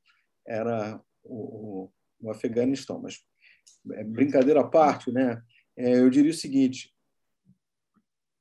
era 0.46 1.00
o, 1.24 1.90
o 2.20 2.30
Afeganistão. 2.30 3.00
Mas 3.00 3.20
é, 3.92 4.04
brincadeira 4.04 4.60
à 4.60 4.64
parte, 4.64 5.10
né? 5.10 5.42
É, 5.74 5.98
eu 5.98 6.10
diria 6.10 6.30
o 6.30 6.34
seguinte: 6.34 6.94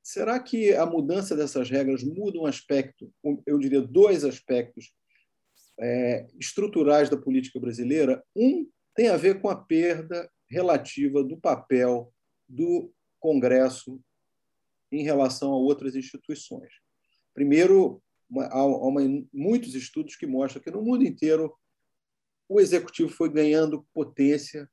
será 0.04 0.38
que 0.38 0.74
a 0.74 0.86
mudança 0.86 1.34
dessas 1.34 1.70
regras 1.70 2.04
muda 2.04 2.40
um 2.40 2.46
aspecto, 2.46 3.10
eu 3.46 3.58
diria 3.58 3.82
dois 3.82 4.26
aspectos 4.26 4.94
é, 5.80 6.28
estruturais 6.40 7.10
da 7.10 7.18
política 7.18 7.60
brasileira? 7.60 8.24
Um 8.36 8.70
tem 8.96 9.10
a 9.10 9.18
ver 9.18 9.42
com 9.42 9.50
a 9.50 9.56
perda 9.56 10.30
relativa 10.50 11.24
do 11.24 11.38
papel 11.38 12.14
do 12.48 12.92
Congresso 13.20 14.00
em 14.92 15.04
relação 15.04 15.52
a 15.52 15.58
outras 15.58 15.96
instituições. 15.96 16.72
Primeiro, 17.34 18.02
há 18.52 18.66
uma, 18.66 19.02
muitos 19.34 19.76
estudos 19.76 20.16
que 20.16 20.26
mostram 20.26 20.62
que 20.62 20.72
no 20.72 20.82
mundo 20.82 21.04
inteiro 21.04 21.54
o 22.48 22.62
executivo 22.62 23.10
foi 23.10 23.30
ganhando 23.30 23.86
potência 23.94 24.70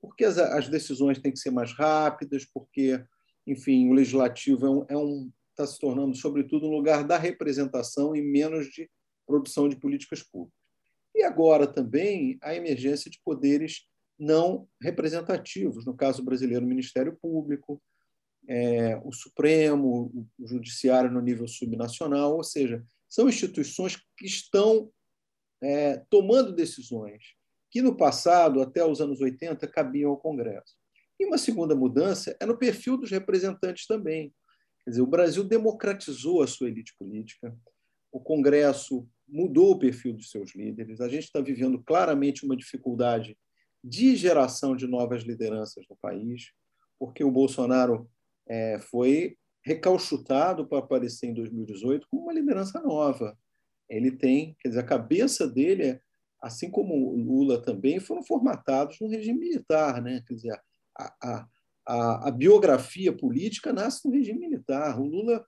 porque 0.00 0.24
as, 0.24 0.38
as 0.38 0.68
decisões 0.68 1.18
têm 1.18 1.30
que 1.30 1.38
ser 1.38 1.50
mais 1.50 1.72
rápidas, 1.72 2.44
porque, 2.44 3.04
enfim, 3.46 3.90
o 3.90 3.92
legislativo 3.92 4.66
é 4.66 4.70
um, 4.70 4.86
é 4.88 4.96
um 4.96 5.30
está 5.50 5.66
se 5.66 5.78
tornando, 5.78 6.16
sobretudo, 6.16 6.66
um 6.66 6.70
lugar 6.70 7.06
da 7.06 7.18
representação 7.18 8.16
e 8.16 8.22
menos 8.22 8.66
de 8.68 8.88
produção 9.30 9.68
de 9.68 9.76
políticas 9.76 10.22
públicas. 10.22 10.58
E 11.14 11.22
agora 11.22 11.66
também 11.66 12.36
a 12.42 12.54
emergência 12.54 13.08
de 13.08 13.20
poderes 13.24 13.86
não 14.18 14.68
representativos, 14.82 15.86
no 15.86 15.96
caso 15.96 16.22
brasileiro, 16.22 16.64
o 16.64 16.68
Ministério 16.68 17.16
Público, 17.22 17.80
é, 18.48 19.00
o 19.04 19.12
Supremo, 19.12 20.28
o 20.38 20.46
Judiciário 20.46 21.10
no 21.10 21.20
nível 21.20 21.46
subnacional, 21.46 22.36
ou 22.36 22.42
seja, 22.42 22.84
são 23.08 23.28
instituições 23.28 23.96
que 24.16 24.26
estão 24.26 24.90
é, 25.62 26.02
tomando 26.10 26.52
decisões 26.52 27.22
que 27.70 27.80
no 27.80 27.96
passado, 27.96 28.60
até 28.60 28.84
os 28.84 29.00
anos 29.00 29.20
80, 29.20 29.66
cabiam 29.68 30.10
ao 30.10 30.16
Congresso. 30.16 30.74
E 31.18 31.24
uma 31.24 31.38
segunda 31.38 31.74
mudança 31.76 32.36
é 32.40 32.44
no 32.44 32.58
perfil 32.58 32.96
dos 32.96 33.10
representantes 33.10 33.86
também. 33.86 34.34
Quer 34.84 34.90
dizer, 34.90 35.02
o 35.02 35.06
Brasil 35.06 35.44
democratizou 35.44 36.42
a 36.42 36.46
sua 36.46 36.68
elite 36.68 36.94
política, 36.98 37.56
o 38.10 38.18
Congresso 38.18 39.06
mudou 39.30 39.72
o 39.72 39.78
perfil 39.78 40.12
dos 40.12 40.30
seus 40.30 40.54
líderes. 40.54 41.00
A 41.00 41.08
gente 41.08 41.24
está 41.24 41.40
vivendo 41.40 41.82
claramente 41.82 42.44
uma 42.44 42.56
dificuldade 42.56 43.36
de 43.82 44.14
geração 44.16 44.76
de 44.76 44.86
novas 44.86 45.22
lideranças 45.22 45.84
no 45.88 45.96
país, 45.96 46.52
porque 46.98 47.24
o 47.24 47.30
Bolsonaro 47.30 48.08
é, 48.46 48.78
foi 48.78 49.36
recalchutado 49.64 50.66
para 50.66 50.78
aparecer 50.78 51.28
em 51.28 51.34
2018 51.34 52.06
como 52.10 52.24
uma 52.24 52.32
liderança 52.32 52.80
nova. 52.80 53.36
Ele 53.88 54.10
tem, 54.10 54.56
quer 54.60 54.68
dizer, 54.68 54.80
a 54.80 54.84
cabeça 54.84 55.48
dele, 55.48 56.00
assim 56.40 56.70
como 56.70 56.94
o 56.94 57.16
Lula 57.16 57.60
também, 57.60 57.98
foram 58.00 58.22
formatados 58.22 58.98
no 59.00 59.08
regime 59.08 59.38
militar, 59.38 60.02
né? 60.02 60.22
Quer 60.26 60.34
dizer, 60.34 60.60
a, 60.98 61.14
a, 61.22 61.48
a, 61.86 62.28
a 62.28 62.30
biografia 62.30 63.12
política 63.12 63.72
nasce 63.72 64.06
no 64.06 64.14
regime 64.14 64.40
militar. 64.40 65.00
O 65.00 65.04
Lula 65.04 65.44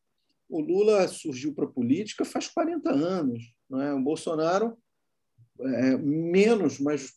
o 0.52 0.60
Lula 0.60 1.08
surgiu 1.08 1.54
para 1.54 1.64
a 1.64 1.68
política 1.68 2.26
faz 2.26 2.46
40 2.46 2.90
anos. 2.90 3.54
Não 3.72 3.80
é? 3.80 3.94
O 3.94 4.02
Bolsonaro, 4.02 4.76
é, 5.58 5.96
menos, 5.96 6.78
mas 6.78 7.14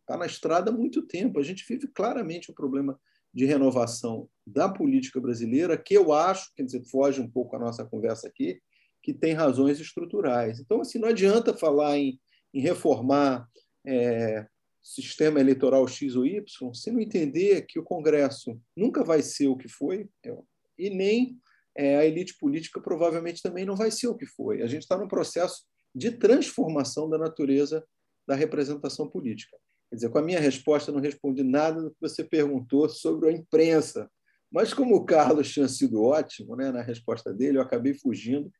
está 0.00 0.18
na 0.18 0.26
estrada 0.26 0.70
há 0.70 0.74
muito 0.74 1.00
tempo. 1.00 1.40
A 1.40 1.42
gente 1.42 1.64
vive 1.66 1.88
claramente 1.88 2.50
o 2.50 2.54
problema 2.54 3.00
de 3.32 3.46
renovação 3.46 4.28
da 4.46 4.68
política 4.68 5.18
brasileira, 5.18 5.78
que 5.78 5.94
eu 5.94 6.12
acho, 6.12 6.52
quer 6.54 6.64
dizer, 6.64 6.84
foge 6.84 7.18
um 7.18 7.30
pouco 7.30 7.56
a 7.56 7.58
nossa 7.58 7.82
conversa 7.82 8.28
aqui, 8.28 8.60
que 9.02 9.14
tem 9.14 9.32
razões 9.32 9.80
estruturais. 9.80 10.60
Então, 10.60 10.82
assim, 10.82 10.98
não 10.98 11.08
adianta 11.08 11.56
falar 11.56 11.96
em, 11.96 12.20
em 12.52 12.60
reformar 12.60 13.48
é, 13.86 14.46
sistema 14.82 15.40
eleitoral 15.40 15.88
X 15.88 16.14
ou 16.14 16.26
Y, 16.26 16.74
se 16.74 16.90
não 16.90 17.00
entender 17.00 17.62
que 17.62 17.78
o 17.78 17.84
Congresso 17.84 18.60
nunca 18.76 19.02
vai 19.02 19.22
ser 19.22 19.48
o 19.48 19.56
que 19.56 19.68
foi, 19.68 20.10
e 20.78 20.90
nem 20.90 21.38
é, 21.74 21.96
a 21.96 22.04
elite 22.04 22.36
política 22.38 22.80
provavelmente 22.82 23.42
também 23.42 23.64
não 23.64 23.76
vai 23.76 23.90
ser 23.90 24.08
o 24.08 24.14
que 24.14 24.26
foi. 24.26 24.60
A 24.60 24.66
gente 24.66 24.82
está 24.82 24.98
num 24.98 25.08
processo 25.08 25.64
de 25.96 26.10
transformação 26.10 27.08
da 27.08 27.16
natureza 27.16 27.82
da 28.28 28.34
representação 28.34 29.08
política. 29.08 29.56
Quer 29.88 29.96
dizer, 29.96 30.10
com 30.10 30.18
a 30.18 30.22
minha 30.22 30.38
resposta, 30.38 30.92
não 30.92 31.00
respondi 31.00 31.42
nada 31.42 31.80
do 31.80 31.90
que 31.90 31.96
você 32.00 32.22
perguntou 32.22 32.86
sobre 32.88 33.30
a 33.30 33.32
imprensa. 33.32 34.10
Mas, 34.52 34.74
como 34.74 34.94
o 34.94 35.06
Carlos 35.06 35.50
tinha 35.50 35.66
sido 35.68 36.02
ótimo 36.02 36.54
né, 36.54 36.70
na 36.70 36.82
resposta 36.82 37.32
dele, 37.32 37.56
eu 37.56 37.62
acabei 37.62 37.94
fugindo 37.94 38.52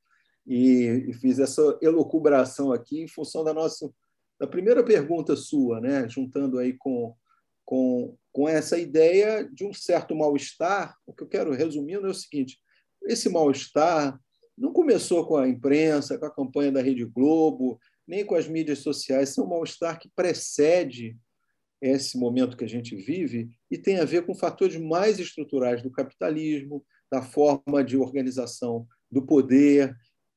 e, 0.47 1.05
e 1.09 1.13
fiz 1.13 1.39
essa 1.39 1.79
elucubração 1.83 2.73
aqui 2.73 3.03
em 3.03 3.09
função 3.09 3.45
da 3.45 3.53
nossa 3.53 3.91
da 4.39 4.47
primeira 4.47 4.85
pergunta 4.85 5.35
sua, 5.35 5.81
né, 5.81 6.07
juntando 6.11 6.59
aí 6.59 6.75
com, 6.75 7.15
com, 7.65 8.17
com 8.31 8.47
essa 8.47 8.79
ideia 8.79 9.49
de 9.51 9.65
um 9.65 9.73
certo 9.73 10.15
mal-estar. 10.15 10.95
O 11.07 11.13
que 11.13 11.23
eu 11.23 11.29
quero 11.29 11.53
resumindo 11.53 12.07
é 12.07 12.11
o 12.11 12.15
seguinte: 12.15 12.59
esse 13.05 13.29
mal-estar 13.29 14.19
não 14.57 14.73
começou 14.73 15.27
com 15.27 15.37
a 15.37 15.49
imprensa, 15.49 16.19
com 16.19 16.27
a 16.27 16.35
campanha 16.35 16.73
da 16.73 16.81
Rede 16.81 17.05
Globo, 17.05 17.79
nem 18.07 18.25
com 18.25 18.35
as 18.35 18.49
mídias 18.49 18.79
sociais. 18.79 19.31
Esse 19.31 19.41
é 19.41 19.43
um 19.43 19.49
mal-estar 19.49 19.99
que 19.99 20.11
precede 20.15 21.17
esse 21.81 22.19
momento 22.19 22.57
que 22.57 22.65
a 22.65 22.69
gente 22.69 22.97
vive 22.97 23.51
e 23.71 23.77
tem 23.77 23.99
a 23.99 24.05
ver 24.05 24.25
com 24.25 24.35
fatores 24.35 24.77
mais 24.77 25.19
estruturais 25.19 25.83
do 25.83 25.91
capitalismo, 25.91 26.85
da 27.11 27.23
forma 27.23 27.85
de 27.85 27.97
organização 27.97 28.87
do 29.11 29.25
poder, 29.25 29.95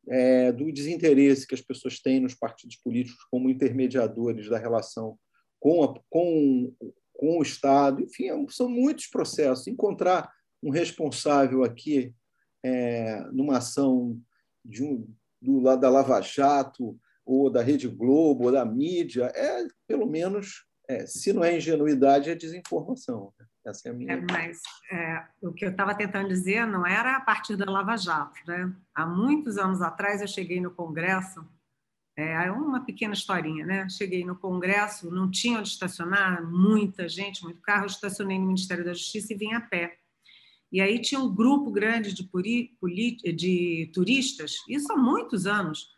é, 0.08 0.52
do 0.52 0.72
desinteresse 0.72 1.48
que 1.48 1.56
as 1.56 1.62
pessoas 1.62 2.00
têm 2.00 2.20
nos 2.20 2.34
partidos 2.34 2.76
políticos 2.78 3.24
como 3.32 3.50
intermediadores 3.50 4.50
da 4.50 4.58
relação 4.58 5.18
com, 5.60 5.84
a, 5.84 5.94
com, 6.10 6.74
com 7.14 7.38
o 7.38 7.42
Estado. 7.42 8.04
Enfim, 8.04 8.30
é 8.30 8.46
são 8.50 8.70
muitos 8.70 9.08
processos. 9.08 9.68
Encontrar 9.68 10.30
um 10.62 10.72
responsável 10.72 11.64
aqui 11.64 12.14
é, 12.64 13.22
numa 13.32 13.58
ação 13.58 14.20
de 14.64 14.84
um, 14.84 15.08
do 15.42 15.60
lado 15.60 15.82
da 15.82 15.90
Lava 15.90 16.22
Jato, 16.22 17.00
ou 17.26 17.50
da 17.50 17.62
Rede 17.62 17.88
Globo, 17.88 18.46
ou 18.46 18.52
da 18.52 18.66
mídia, 18.66 19.32
é, 19.36 19.68
pelo 19.88 20.08
menos, 20.08 20.66
é, 20.88 21.06
se 21.06 21.32
não 21.32 21.44
é 21.44 21.58
ingenuidade, 21.58 22.30
é 22.30 22.36
desinformação. 22.36 23.32
Né? 23.40 23.46
Essa 23.66 23.90
é 23.90 23.92
a 23.92 23.94
minha. 23.94 24.14
É, 24.14 24.26
mas 24.32 24.60
é, 24.92 25.24
o 25.42 25.54
que 25.54 25.64
eu 25.64 25.70
estava 25.70 25.94
tentando 25.94 26.28
dizer 26.28 26.66
não 26.66 26.86
era 26.86 27.16
a 27.16 27.22
partir 27.22 27.56
da 27.56 27.70
Lava 27.70 27.96
Jato. 27.96 28.40
Né? 28.48 28.74
Há 28.96 29.06
muitos 29.06 29.58
anos 29.58 29.82
atrás, 29.82 30.22
eu 30.22 30.28
cheguei 30.28 30.60
no 30.60 30.72
Congresso, 30.72 31.46
é 32.18 32.52
uma 32.52 32.84
pequena 32.84 33.14
historinha, 33.14 33.66
né? 33.66 33.88
Cheguei 33.88 34.26
no 34.26 34.36
Congresso, 34.36 35.10
não 35.10 35.32
tinha 35.32 35.60
onde 35.60 35.70
estacionar, 35.70 36.44
muita 36.44 37.08
gente, 37.08 37.44
muito 37.44 37.62
carro, 37.62 37.84
eu 37.84 37.88
estacionei 37.88 38.38
no 38.38 38.48
Ministério 38.48 38.84
da 38.84 38.94
Justiça 38.94 39.34
e 39.34 39.38
vim 39.38 39.54
a 39.54 39.62
pé. 39.62 39.99
E 40.72 40.80
aí 40.82 41.02
tinha 41.02 41.20
um 41.20 41.34
grupo 41.34 41.72
grande 41.72 42.14
de, 42.14 42.24
puri, 42.24 42.76
de 43.36 43.90
turistas, 43.94 44.56
isso 44.68 44.92
há 44.92 44.96
muitos 44.96 45.48
anos, 45.48 45.90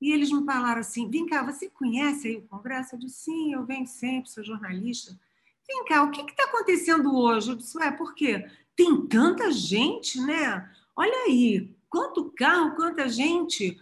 e 0.00 0.12
eles 0.12 0.30
me 0.30 0.44
falaram 0.44 0.80
assim: 0.80 1.08
vem 1.08 1.26
cá, 1.26 1.42
você 1.42 1.70
conhece 1.70 2.28
aí 2.28 2.36
o 2.36 2.48
Congresso? 2.48 2.94
Eu 2.94 2.98
disse: 2.98 3.24
sim, 3.24 3.52
eu 3.52 3.64
venho 3.64 3.86
sempre, 3.86 4.30
sou 4.30 4.44
jornalista. 4.44 5.18
Vem 5.66 5.84
cá, 5.84 6.02
o 6.02 6.10
que 6.10 6.20
está 6.20 6.44
acontecendo 6.44 7.16
hoje? 7.16 7.50
Eu 7.50 7.56
disse: 7.56 7.76
ué, 7.78 7.90
por 7.90 8.14
quê? 8.14 8.48
Tem 8.74 9.06
tanta 9.06 9.50
gente, 9.50 10.20
né? 10.20 10.70
Olha 10.94 11.24
aí, 11.26 11.74
quanto 11.88 12.30
carro, 12.32 12.76
quanta 12.76 13.08
gente. 13.08 13.78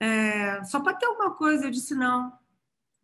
É, 0.00 0.62
só 0.64 0.80
para 0.80 0.94
ter 0.94 1.06
alguma 1.06 1.30
coisa. 1.30 1.66
Eu 1.66 1.70
disse: 1.70 1.94
não, 1.94 2.32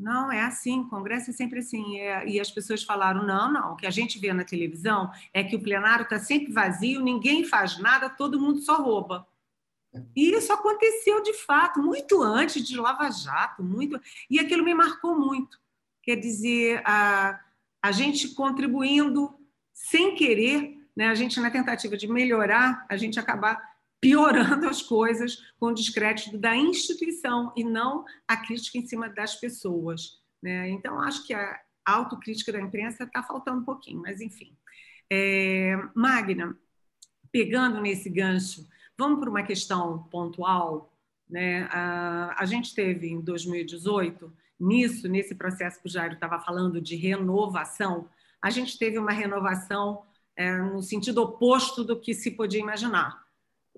não, 0.01 0.33
é 0.33 0.43
assim, 0.43 0.83
Congresso 0.85 1.29
é 1.29 1.33
sempre 1.33 1.59
assim. 1.59 1.99
É, 1.99 2.27
e 2.27 2.41
as 2.41 2.51
pessoas 2.51 2.83
falaram: 2.83 3.23
não, 3.27 3.53
não, 3.53 3.73
o 3.73 3.77
que 3.77 3.87
a 3.87 3.91
gente 3.91 4.19
vê 4.19 4.33
na 4.33 4.45
televisão 4.45 5.11
é 5.35 5.45
que 5.45 5.55
o 5.55 5.63
plenário 5.63 6.05
está 6.05 6.19
sempre 6.19 6.51
vazio, 6.51 7.03
ninguém 7.03 7.45
faz 7.45 7.79
nada, 7.79 8.09
todo 8.09 8.41
mundo 8.41 8.61
só 8.63 8.83
rouba. 8.83 9.29
E 10.17 10.31
isso 10.31 10.53
aconteceu 10.53 11.23
de 11.23 11.35
fato, 11.35 11.83
muito 11.83 12.23
antes 12.23 12.67
de 12.67 12.79
Lava 12.79 13.11
Jato, 13.11 13.63
muito. 13.63 14.01
E 14.31 14.41
aquilo 14.41 14.65
me 14.65 14.73
marcou 14.73 15.19
muito. 15.19 15.61
Quer 16.03 16.17
dizer, 16.17 16.81
a, 16.87 17.39
a 17.83 17.93
gente 17.93 18.29
contribuindo 18.29 19.35
sem 19.73 20.15
querer, 20.15 20.79
né, 20.97 21.09
a 21.09 21.15
gente, 21.15 21.39
na 21.41 21.51
tentativa 21.51 21.97
de 21.97 22.09
melhorar, 22.09 22.87
a 22.89 22.97
gente 22.97 23.19
acabar 23.19 23.70
piorando 24.01 24.67
as 24.67 24.81
coisas 24.81 25.37
com 25.59 25.67
o 25.67 25.75
descrédito 25.75 26.39
da 26.39 26.57
instituição 26.57 27.53
e 27.57 27.63
não 27.63 28.05
a 28.27 28.37
crítica 28.37 28.79
em 28.79 28.87
cima 28.87 29.09
das 29.09 29.37
pessoas. 29.37 30.21
Né? 30.43 30.71
Então, 30.71 30.99
acho 31.01 31.27
que 31.27 31.35
a 31.35 31.61
autocrítica 31.85 32.53
da 32.53 32.61
imprensa 32.61 33.05
está 33.05 33.23
faltando 33.23 33.61
um 33.61 33.65
pouquinho, 33.65 34.01
mas 34.01 34.21
enfim. 34.21 34.57
É, 35.13 35.77
Magna, 35.95 36.57
pegando 37.31 37.81
nesse 37.81 38.09
gancho 38.09 38.67
Vamos 39.01 39.19
para 39.19 39.31
uma 39.31 39.43
questão 39.43 40.03
pontual. 40.11 40.93
Né? 41.27 41.63
A, 41.71 42.35
a 42.37 42.45
gente 42.45 42.75
teve 42.75 43.09
em 43.09 43.19
2018, 43.19 44.31
nisso, 44.61 45.09
nesse 45.09 45.35
processo 45.35 45.81
que 45.81 45.87
o 45.87 45.91
Jairo 45.91 46.13
estava 46.13 46.39
falando 46.39 46.83
de 46.83 46.97
renovação, 46.97 48.11
a 48.43 48.51
gente 48.51 48.77
teve 48.77 48.99
uma 48.99 49.11
renovação 49.11 50.03
é, 50.37 50.55
no 50.59 50.83
sentido 50.83 51.23
oposto 51.23 51.83
do 51.83 51.99
que 51.99 52.13
se 52.13 52.33
podia 52.33 52.61
imaginar. 52.61 53.25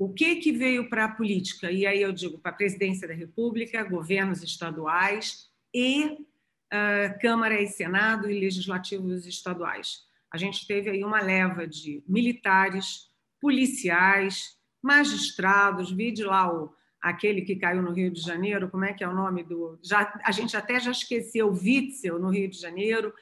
O 0.05 0.13
que, 0.13 0.35
que 0.35 0.51
veio 0.51 0.89
para 0.89 1.05
a 1.05 1.09
política? 1.09 1.71
E 1.71 1.87
aí 1.87 2.03
eu 2.03 2.13
digo 2.13 2.37
para 2.37 2.51
a 2.51 2.55
presidência 2.55 3.07
da 3.07 3.15
República, 3.15 3.85
governos 3.85 4.43
estaduais 4.43 5.49
e 5.73 6.07
uh, 6.07 7.21
Câmara 7.21 7.63
e 7.63 7.69
Senado 7.69 8.29
e 8.29 8.41
legislativos 8.41 9.29
estaduais. 9.29 10.01
A 10.29 10.37
gente 10.37 10.67
teve 10.67 10.91
aí 10.91 11.05
uma 11.05 11.21
leva 11.21 11.69
de 11.69 12.03
militares, 12.05 13.13
policiais, 13.41 14.59
magistrados, 14.83 15.93
vide 15.93 16.25
lá 16.25 16.53
o, 16.53 16.75
aquele 17.01 17.43
que 17.43 17.55
caiu 17.55 17.81
no 17.81 17.93
Rio 17.93 18.11
de 18.11 18.23
Janeiro, 18.23 18.69
como 18.69 18.85
é 18.85 18.93
que 18.93 19.05
é 19.05 19.09
o 19.09 19.15
nome 19.15 19.45
do. 19.45 19.79
Já, 19.81 20.21
a 20.25 20.33
gente 20.33 20.57
até 20.57 20.81
já 20.81 20.91
esqueceu, 20.91 21.53
Witzel, 21.53 22.19
no 22.19 22.29
Rio 22.29 22.51
de 22.51 22.59
Janeiro. 22.59 23.15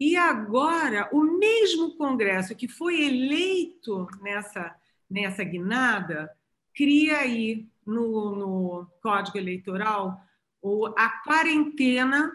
E 0.00 0.16
agora, 0.16 1.10
o 1.12 1.24
mesmo 1.24 1.94
Congresso 1.94 2.56
que 2.56 2.68
foi 2.68 3.02
eleito 3.02 4.08
nessa, 4.22 4.74
nessa 5.12 5.44
guinada, 5.44 6.30
cria 6.74 7.18
aí 7.18 7.68
no, 7.86 8.34
no 8.34 8.86
Código 9.02 9.36
Eleitoral 9.36 10.20
a 10.96 11.08
quarentena 11.24 12.32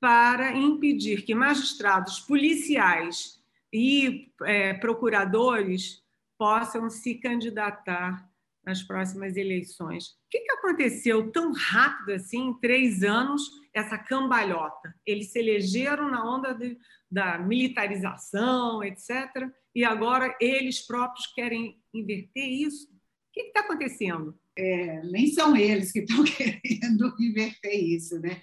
para 0.00 0.52
impedir 0.52 1.22
que 1.22 1.34
magistrados 1.34 2.20
policiais 2.20 3.40
e 3.72 4.32
é, 4.42 4.74
procuradores 4.74 6.02
possam 6.36 6.90
se 6.90 7.14
candidatar 7.14 8.28
nas 8.64 8.82
próximas 8.82 9.36
eleições. 9.36 10.08
O 10.08 10.16
que, 10.30 10.40
que 10.40 10.52
aconteceu 10.52 11.30
tão 11.30 11.52
rápido 11.52 12.12
assim, 12.12 12.48
em 12.48 12.54
três 12.54 13.02
anos, 13.02 13.50
essa 13.72 13.96
cambalhota? 13.96 14.94
Eles 15.06 15.32
se 15.32 15.38
elegeram 15.38 16.10
na 16.10 16.24
onda 16.24 16.54
de, 16.54 16.76
da 17.10 17.38
militarização, 17.38 18.82
etc., 18.82 19.50
e 19.74 19.84
agora 19.84 20.36
eles 20.40 20.86
próprios 20.86 21.26
querem 21.28 21.80
inverter 21.94 22.48
isso? 22.48 22.86
O 22.86 23.32
que 23.32 23.40
está 23.42 23.60
acontecendo? 23.60 24.38
É, 24.56 25.02
nem 25.04 25.28
são 25.28 25.56
eles 25.56 25.92
que 25.92 26.00
estão 26.00 26.22
querendo 26.24 27.14
inverter 27.20 27.74
isso, 27.74 28.18
né? 28.20 28.40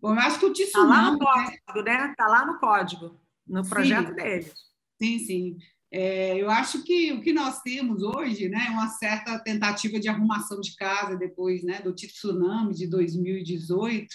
Bom, 0.00 0.14
eu 0.14 0.20
acho 0.20 0.38
que 0.38 0.46
o 0.46 0.52
tsunami... 0.52 0.64
Está 0.64 0.86
lá 0.86 1.10
no 1.10 1.18
código, 1.18 1.82
né? 1.84 2.10
Está 2.10 2.26
lá 2.26 2.46
no 2.46 2.58
código, 2.58 3.20
no 3.46 3.68
projeto 3.68 4.08
sim, 4.08 4.14
deles. 4.14 4.54
Sim, 5.00 5.18
sim. 5.18 5.56
É, 5.90 6.36
eu 6.36 6.50
acho 6.50 6.84
que 6.84 7.12
o 7.12 7.20
que 7.20 7.32
nós 7.32 7.60
temos 7.62 8.02
hoje 8.02 8.48
né, 8.48 8.66
é 8.68 8.70
uma 8.70 8.88
certa 8.88 9.38
tentativa 9.38 9.98
de 9.98 10.08
arrumação 10.08 10.60
de 10.60 10.76
casa 10.76 11.16
depois 11.16 11.62
né, 11.64 11.80
do 11.80 11.94
tsunami 11.94 12.74
de 12.74 12.86
2018 12.86 14.06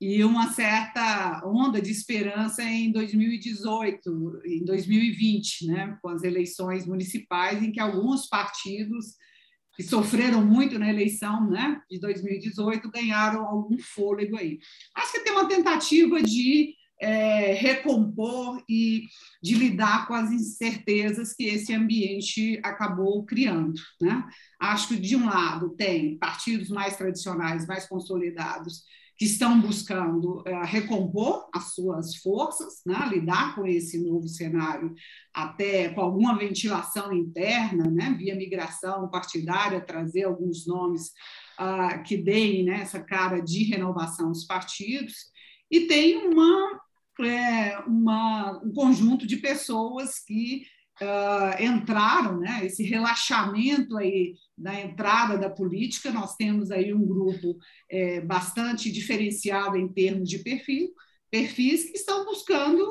e 0.00 0.22
uma 0.22 0.52
certa 0.52 1.42
onda 1.44 1.82
de 1.82 1.90
esperança 1.90 2.62
em 2.62 2.92
2018, 2.92 4.42
em 4.46 4.64
2020, 4.64 5.66
né, 5.66 5.98
com 6.00 6.08
as 6.08 6.22
eleições 6.22 6.86
municipais, 6.86 7.62
em 7.62 7.72
que 7.72 7.80
alguns 7.80 8.28
partidos 8.28 9.16
que 9.74 9.82
sofreram 9.82 10.44
muito 10.44 10.78
na 10.78 10.88
eleição 10.88 11.48
né, 11.48 11.80
de 11.90 12.00
2018 12.00 12.90
ganharam 12.90 13.44
algum 13.44 13.78
fôlego 13.78 14.36
aí. 14.36 14.58
Acho 14.94 15.12
que 15.12 15.20
tem 15.20 15.32
uma 15.32 15.48
tentativa 15.48 16.22
de 16.22 16.74
é, 17.00 17.52
recompor 17.54 18.62
e 18.68 19.04
de 19.42 19.54
lidar 19.54 20.06
com 20.06 20.14
as 20.14 20.30
incertezas 20.32 21.32
que 21.32 21.44
esse 21.44 21.72
ambiente 21.72 22.60
acabou 22.62 23.24
criando. 23.24 23.80
Né? 24.00 24.24
Acho 24.60 24.88
que, 24.88 24.96
de 24.96 25.16
um 25.16 25.26
lado, 25.26 25.70
tem 25.76 26.18
partidos 26.18 26.68
mais 26.68 26.96
tradicionais, 26.96 27.66
mais 27.66 27.86
consolidados, 27.86 28.82
que 29.18 29.24
estão 29.24 29.60
buscando 29.60 30.44
é, 30.46 30.64
recompor 30.64 31.48
as 31.52 31.74
suas 31.74 32.14
forças, 32.16 32.82
né? 32.86 33.08
lidar 33.10 33.56
com 33.56 33.66
esse 33.66 34.00
novo 34.00 34.28
cenário, 34.28 34.94
até 35.34 35.88
com 35.88 36.00
alguma 36.00 36.38
ventilação 36.38 37.12
interna, 37.12 37.90
né? 37.90 38.14
via 38.16 38.36
migração 38.36 39.08
partidária, 39.10 39.80
trazer 39.80 40.22
alguns 40.22 40.68
nomes 40.68 41.08
uh, 41.58 42.00
que 42.04 42.16
deem 42.16 42.64
né, 42.64 42.82
essa 42.82 43.02
cara 43.02 43.40
de 43.40 43.64
renovação 43.64 44.28
aos 44.28 44.44
partidos. 44.44 45.16
E 45.68 45.80
tem 45.80 46.16
uma 46.28 46.80
é, 47.20 47.76
uma, 47.80 48.62
um 48.64 48.72
conjunto 48.72 49.26
de 49.26 49.38
pessoas 49.38 50.20
que 50.20 50.64
uh, 51.00 51.62
entraram, 51.62 52.38
né, 52.38 52.64
esse 52.64 52.82
relaxamento 52.82 53.96
aí 53.96 54.34
da 54.56 54.78
entrada 54.80 55.38
da 55.38 55.48
política, 55.48 56.10
nós 56.10 56.36
temos 56.36 56.70
aí 56.70 56.92
um 56.92 57.06
grupo 57.06 57.56
é, 57.90 58.20
bastante 58.20 58.90
diferenciado 58.90 59.76
em 59.76 59.88
termos 59.88 60.28
de 60.28 60.38
perfil, 60.40 60.88
perfis 61.30 61.84
que 61.84 61.96
estão 61.96 62.24
buscando 62.24 62.84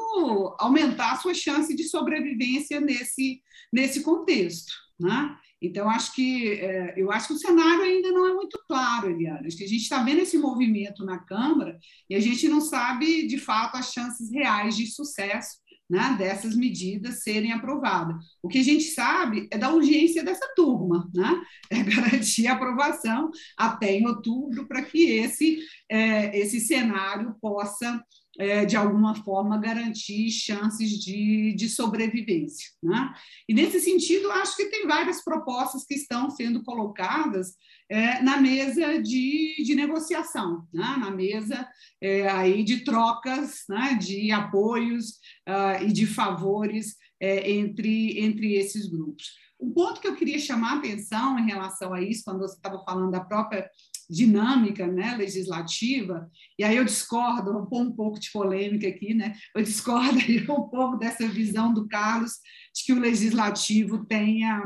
aumentar 0.60 1.14
a 1.14 1.18
sua 1.18 1.34
chance 1.34 1.76
de 1.76 1.84
sobrevivência 1.84 2.80
nesse, 2.80 3.42
nesse 3.74 4.02
contexto. 4.02 4.72
Né? 5.00 5.36
Então, 5.62 5.90
acho 5.90 6.14
que, 6.14 6.52
é, 6.54 6.94
eu 6.96 7.12
acho 7.12 7.28
que 7.28 7.34
o 7.34 7.38
cenário 7.38 7.84
ainda 7.84 8.12
não 8.12 8.28
é 8.28 8.34
muito 8.34 8.60
claro, 8.68 9.10
Eliana. 9.10 9.48
Acho 9.48 9.58
que 9.58 9.64
a 9.64 9.68
gente 9.68 9.82
está 9.82 10.04
vendo 10.04 10.22
esse 10.22 10.38
movimento 10.38 11.04
na 11.04 11.18
Câmara 11.18 11.80
e 12.10 12.16
a 12.16 12.20
gente 12.20 12.48
não 12.48 12.62
sabe, 12.62 13.28
de 13.28 13.38
fato, 13.40 13.76
as 13.76 13.92
chances 13.92 14.32
reais 14.32 14.78
de 14.78 14.86
sucesso 14.88 15.58
né, 15.90 16.16
dessas 16.18 16.56
medidas 16.56 17.24
serem 17.24 17.52
aprovadas. 17.52 18.16
O 18.42 18.48
que 18.48 18.60
a 18.60 18.64
gente 18.64 18.86
sabe 18.86 19.48
é 19.52 19.58
da 19.58 19.74
urgência 19.74 20.24
dessa 20.24 20.48
turma, 20.56 21.10
né? 21.14 21.42
é 21.70 21.84
garantir 21.84 22.48
a 22.48 22.54
aprovação 22.54 23.32
até 23.58 23.94
em 23.94 24.06
outubro 24.06 24.68
para 24.68 24.84
que 24.84 25.12
esse, 25.12 25.60
é, 25.90 26.38
esse 26.38 26.60
cenário 26.60 27.36
possa 27.42 28.04
é, 28.40 28.66
de 28.66 28.76
alguma 28.76 29.16
forma, 29.16 29.58
garantir 29.58 30.30
chances 30.30 30.92
de, 30.92 31.54
de 31.54 31.68
sobrevivência. 31.68 32.70
Né? 32.84 33.14
E, 33.50 33.54
nesse 33.54 33.80
sentido, 33.80 34.32
acho 34.32 34.56
que 34.56 34.66
tem 34.66 34.86
várias 34.86 35.24
propostas 35.24 35.84
que 35.84 35.96
estão 35.96 36.30
sendo 36.30 36.64
colocadas 36.64 37.56
é, 37.90 38.22
na 38.22 38.38
mesa 38.38 39.02
de, 39.02 39.64
de 39.64 39.76
negociação, 39.76 40.68
né? 40.74 40.98
na 41.00 41.12
mesa 41.12 41.68
é, 42.02 42.28
aí 42.30 42.64
de 42.64 42.84
trocas 42.84 43.64
né? 43.70 43.98
de 44.00 44.32
apoios 44.32 45.20
uh, 45.48 45.84
e 45.84 45.92
de 45.92 46.06
favores 46.06 46.96
é, 47.20 47.50
entre, 47.50 48.20
entre 48.20 48.56
esses 48.56 48.88
grupos. 48.88 49.26
Um 49.60 49.72
ponto 49.72 50.00
que 50.00 50.08
eu 50.08 50.16
queria 50.16 50.38
chamar 50.38 50.74
a 50.74 50.78
atenção 50.78 51.40
em 51.40 51.48
relação 51.48 51.92
a 51.94 52.02
isso, 52.02 52.24
quando 52.24 52.40
você 52.40 52.56
estava 52.56 52.84
falando 52.84 53.10
da 53.10 53.22
própria 53.22 53.68
dinâmica 54.10 54.86
né, 54.88 55.16
legislativa, 55.18 56.30
e 56.60 56.64
aí 56.64 56.78
eu 56.78 56.86
discordo, 56.86 57.52
vou 57.52 57.66
pôr 57.66 57.82
um 57.82 57.92
pouco 57.92 58.20
de 58.20 58.32
polêmica 58.32 58.88
aqui, 58.88 59.14
né? 59.14 59.36
eu 59.56 59.64
discordo 59.64 60.20
um 60.54 60.70
pouco 60.70 60.98
dessa 60.98 61.28
visão 61.28 61.74
do 61.74 61.88
Carlos 61.88 62.34
de 62.74 62.84
que 62.86 62.94
o 62.94 63.00
legislativo 63.00 64.06
tenha 64.06 64.62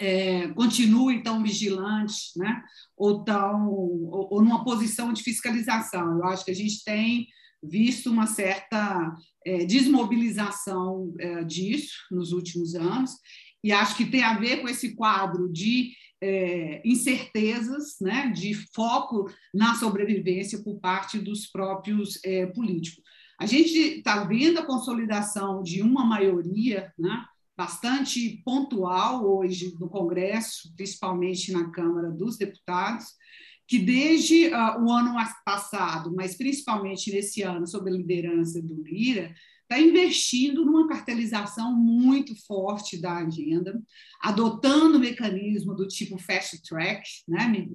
é, 0.00 0.48
continue 0.48 1.22
tão 1.22 1.42
vigilante, 1.42 2.30
né? 2.36 2.62
ou, 2.96 3.22
tão, 3.22 3.68
ou, 3.68 4.28
ou, 4.32 4.42
numa 4.42 4.64
posição 4.64 5.12
de 5.12 5.22
fiscalização. 5.22 6.18
Eu 6.18 6.24
acho 6.24 6.44
que 6.44 6.50
a 6.50 6.54
gente 6.54 6.82
tem 6.82 7.28
visto 7.62 8.10
uma 8.10 8.26
certa 8.26 9.14
é, 9.46 9.66
desmobilização 9.66 11.14
é, 11.18 11.44
disso 11.44 11.94
nos 12.10 12.32
últimos 12.32 12.74
anos, 12.74 13.12
e 13.62 13.72
acho 13.72 13.94
que 13.94 14.06
tem 14.06 14.22
a 14.22 14.38
ver 14.38 14.62
com 14.62 14.68
esse 14.68 14.94
quadro 14.96 15.52
de 15.52 15.92
é, 16.22 16.80
incertezas, 16.82 17.96
né, 18.00 18.32
de 18.34 18.54
foco 18.74 19.30
na 19.52 19.74
sobrevivência 19.74 20.62
por 20.62 20.80
parte 20.80 21.18
dos 21.18 21.46
próprios 21.46 22.18
é, 22.24 22.46
políticos. 22.46 23.04
A 23.38 23.44
gente 23.44 23.78
está 23.78 24.24
vendo 24.24 24.58
a 24.58 24.66
consolidação 24.66 25.62
de 25.62 25.82
uma 25.82 26.04
maioria 26.04 26.92
né, 26.98 27.24
bastante 27.60 28.40
pontual 28.42 29.22
hoje 29.22 29.76
no 29.78 29.86
Congresso, 29.86 30.74
principalmente 30.74 31.52
na 31.52 31.70
Câmara 31.70 32.10
dos 32.10 32.38
Deputados, 32.38 33.04
que 33.68 33.78
desde 33.78 34.46
uh, 34.46 34.82
o 34.82 34.90
ano 34.90 35.14
passado, 35.44 36.10
mas 36.16 36.38
principalmente 36.38 37.12
nesse 37.12 37.42
ano, 37.42 37.66
sob 37.66 37.90
a 37.90 37.92
liderança 37.92 38.62
do 38.62 38.82
Lira, 38.82 39.34
está 39.60 39.78
investindo 39.78 40.64
numa 40.64 40.88
cartelização 40.88 41.76
muito 41.76 42.34
forte 42.46 42.98
da 42.98 43.18
agenda, 43.18 43.78
adotando 44.22 44.96
o 44.96 45.00
mecanismo 45.00 45.74
do 45.74 45.86
tipo 45.86 46.16
fast 46.16 46.62
track, 46.62 47.02
né, 47.28 47.68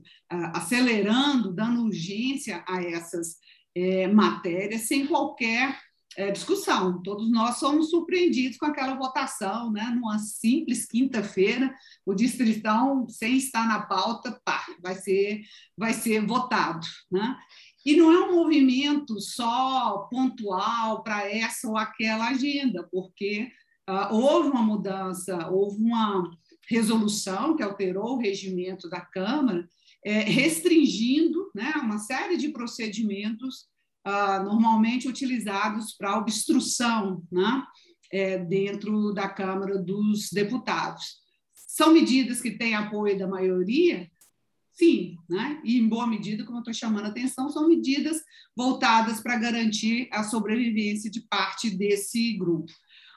acelerando, 0.51 1.53
dando 1.53 1.83
urgência 1.83 2.65
a 2.67 2.81
essas 2.81 3.38
é, 3.75 4.07
matérias, 4.07 4.88
sem 4.88 5.05
qualquer 5.05 5.77
é, 6.18 6.32
discussão. 6.32 7.01
Todos 7.01 7.30
nós 7.30 7.57
somos 7.57 7.89
surpreendidos 7.89 8.57
com 8.57 8.66
aquela 8.66 8.95
votação, 8.95 9.72
né? 9.72 9.84
numa 9.93 10.18
simples 10.20 10.86
quinta-feira, 10.86 11.74
o 12.05 12.13
distritão, 12.13 13.07
sem 13.09 13.38
estar 13.38 13.68
na 13.68 13.82
pauta, 13.82 14.39
pá, 14.43 14.66
vai 14.82 14.95
ser, 14.95 15.41
vai 15.78 15.93
ser 15.93 16.26
votado. 16.26 16.86
Né? 17.11 17.38
E 17.86 17.95
não 17.95 18.11
é 18.11 18.20
um 18.20 18.36
movimento 18.36 19.20
só 19.20 20.07
pontual 20.09 21.03
para 21.03 21.30
essa 21.30 21.68
ou 21.68 21.78
aquela 21.78 22.30
agenda, 22.30 22.88
porque 22.91 23.51
uh, 23.89 24.13
houve 24.16 24.49
uma 24.49 24.63
mudança, 24.63 25.49
houve 25.49 25.78
uma 25.82 26.24
resolução 26.68 27.55
que 27.55 27.61
alterou 27.61 28.16
o 28.16 28.20
regimento 28.20 28.89
da 28.89 29.01
Câmara, 29.01 29.68
é, 30.03 30.20
restringindo 30.20 31.51
né, 31.53 31.74
uma 31.78 31.97
série 31.97 32.38
de 32.38 32.49
procedimentos 32.49 33.68
uh, 34.05 34.43
normalmente 34.43 35.07
utilizados 35.07 35.93
para 35.93 36.17
obstrução 36.17 37.23
né, 37.31 37.63
é, 38.11 38.37
dentro 38.37 39.13
da 39.13 39.27
Câmara 39.27 39.77
dos 39.77 40.29
Deputados. 40.31 41.23
São 41.53 41.91
medidas 41.91 42.41
que 42.41 42.51
têm 42.51 42.75
apoio 42.75 43.17
da 43.17 43.27
maioria, 43.27 44.09
Sim, 44.75 45.15
né? 45.29 45.61
e 45.63 45.79
em 45.79 45.87
boa 45.87 46.05
medida, 46.05 46.43
como 46.43 46.57
eu 46.57 46.59
estou 46.59 46.73
chamando 46.73 47.05
a 47.05 47.07
atenção, 47.07 47.49
são 47.49 47.65
medidas 47.65 48.21
voltadas 48.55 49.21
para 49.21 49.37
garantir 49.37 50.09
a 50.11 50.21
sobrevivência 50.21 51.09
de 51.09 51.21
parte 51.21 51.69
desse 51.69 52.33
grupo. 52.33 52.71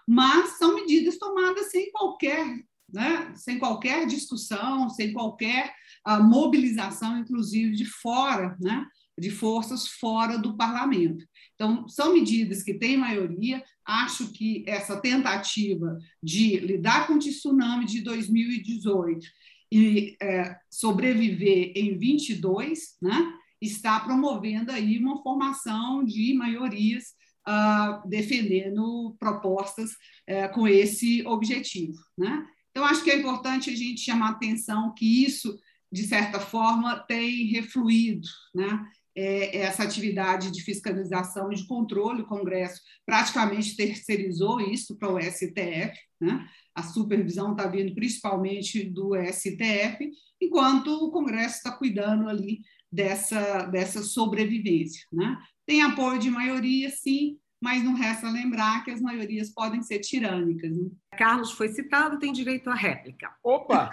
Mas 0.07 0.57
são 0.57 0.76
medidas 0.76 1.18
tomadas 1.18 1.68
sem 1.72 1.91
qualquer, 1.91 2.47
né? 2.93 3.34
sem 3.34 3.59
qualquer 3.59 4.07
discussão, 4.07 4.89
sem 4.89 5.12
qualquer 5.12 5.74
uh, 6.07 6.22
mobilização, 6.22 7.18
inclusive 7.18 7.74
de 7.74 7.84
fora, 7.84 8.57
né? 8.61 8.86
De 9.19 9.31
forças 9.31 9.89
fora 9.89 10.39
do 10.39 10.57
parlamento. 10.57 11.25
Então, 11.55 11.89
são 11.89 12.14
medidas 12.14 12.62
que 12.62 12.75
têm 12.75 12.97
maioria. 12.97 13.62
Acho 13.85 14.33
que 14.33 14.64
essa 14.66 15.01
tentativa 15.01 15.99
de 16.23 16.59
lidar 16.59 17.07
com 17.07 17.14
o 17.14 17.19
tsunami 17.19 17.85
de 17.85 18.01
2018 18.03 19.27
e 19.71 20.16
é, 20.23 20.57
sobreviver 20.71 21.73
em 21.75 21.99
22, 21.99 22.97
né, 23.03 23.33
está 23.61 24.01
promovendo 24.01 24.73
aí 24.73 24.99
uma 24.99 25.23
formação 25.23 26.05
de 26.05 26.33
maiorias 26.35 27.14
uh, 27.49 28.09
defendendo 28.09 29.16
propostas 29.19 29.91
uh, 29.93 30.53
com 30.55 30.66
esse 30.66 31.27
objetivo. 31.27 31.99
Né? 32.16 32.47
Então, 32.71 32.85
acho 32.85 33.03
que 33.03 33.11
é 33.11 33.19
importante 33.19 33.71
a 33.71 33.77
gente 33.77 34.01
chamar 34.01 34.31
atenção 34.31 34.95
que 34.95 35.25
isso, 35.25 35.59
de 35.91 36.05
certa 36.05 36.39
forma, 36.39 36.97
tem 37.01 37.47
refluído, 37.47 38.29
né? 38.55 38.87
É, 39.21 39.57
essa 39.62 39.83
atividade 39.83 40.53
de 40.53 40.62
fiscalização 40.62 41.51
e 41.51 41.57
de 41.57 41.66
controle, 41.66 42.23
o 42.23 42.27
Congresso 42.27 42.81
praticamente 43.05 43.75
terceirizou 43.75 44.61
isso 44.61 44.97
para 44.97 45.12
o 45.12 45.21
STF, 45.21 45.93
né? 46.21 46.49
a 46.73 46.85
supervisão 46.85 47.51
está 47.51 47.66
vindo 47.66 47.93
principalmente 47.97 48.85
do 48.85 49.16
STF, 49.16 50.09
enquanto 50.41 50.93
o 50.93 51.11
Congresso 51.11 51.57
está 51.57 51.73
cuidando 51.73 52.29
ali 52.29 52.61
dessa, 52.93 53.66
dessa 53.66 54.05
sobrevivência. 54.05 55.05
Né? 55.12 55.37
Tem 55.66 55.83
apoio 55.83 56.21
de 56.21 56.31
maioria, 56.31 56.89
sim, 56.89 57.41
mas 57.61 57.83
não 57.83 57.95
resta 57.95 58.31
lembrar 58.31 58.85
que 58.85 58.93
as 58.93 59.01
maiorias 59.01 59.53
podem 59.53 59.83
ser 59.83 59.99
tirânicas. 59.99 60.71
Né? 60.77 60.91
Carlos 61.19 61.51
foi 61.51 61.71
citado, 61.71 62.21
tem 62.21 62.33
direito 62.33 62.71
à 62.71 62.75
réplica. 62.77 63.35
Opa! 63.43 63.91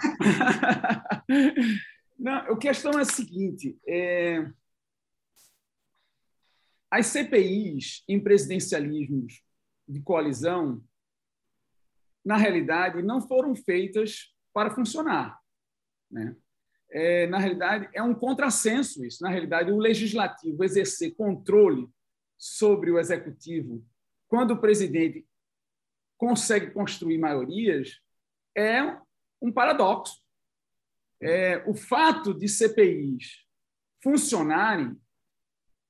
não, 2.16 2.36
a 2.36 2.56
questão 2.56 2.92
é 2.92 3.02
a 3.02 3.04
seguinte: 3.04 3.76
é... 3.84 4.48
as 6.90 7.06
CPIs 7.06 8.04
em 8.08 8.20
presidencialismos 8.20 9.42
de 9.88 10.00
coalizão 10.00 10.82
na 12.24 12.36
realidade, 12.36 13.02
não 13.02 13.20
foram 13.20 13.54
feitas 13.54 14.34
para 14.52 14.74
funcionar. 14.74 15.38
Né? 16.10 16.36
É, 16.90 17.26
na 17.28 17.38
realidade, 17.38 17.88
é 17.94 18.02
um 18.02 18.14
contrassenso 18.14 19.04
isso. 19.04 19.22
Na 19.22 19.30
realidade, 19.30 19.70
o 19.70 19.78
legislativo 19.78 20.64
exercer 20.64 21.14
controle 21.14 21.88
sobre 22.36 22.90
o 22.90 22.98
executivo 22.98 23.84
quando 24.26 24.52
o 24.52 24.60
presidente 24.60 25.24
consegue 26.18 26.72
construir 26.72 27.18
maiorias 27.18 28.00
é 28.56 28.82
um 29.40 29.52
paradoxo. 29.52 30.20
É, 31.22 31.58
o 31.68 31.74
fato 31.74 32.34
de 32.34 32.48
CPIs 32.48 33.44
funcionarem 34.02 35.00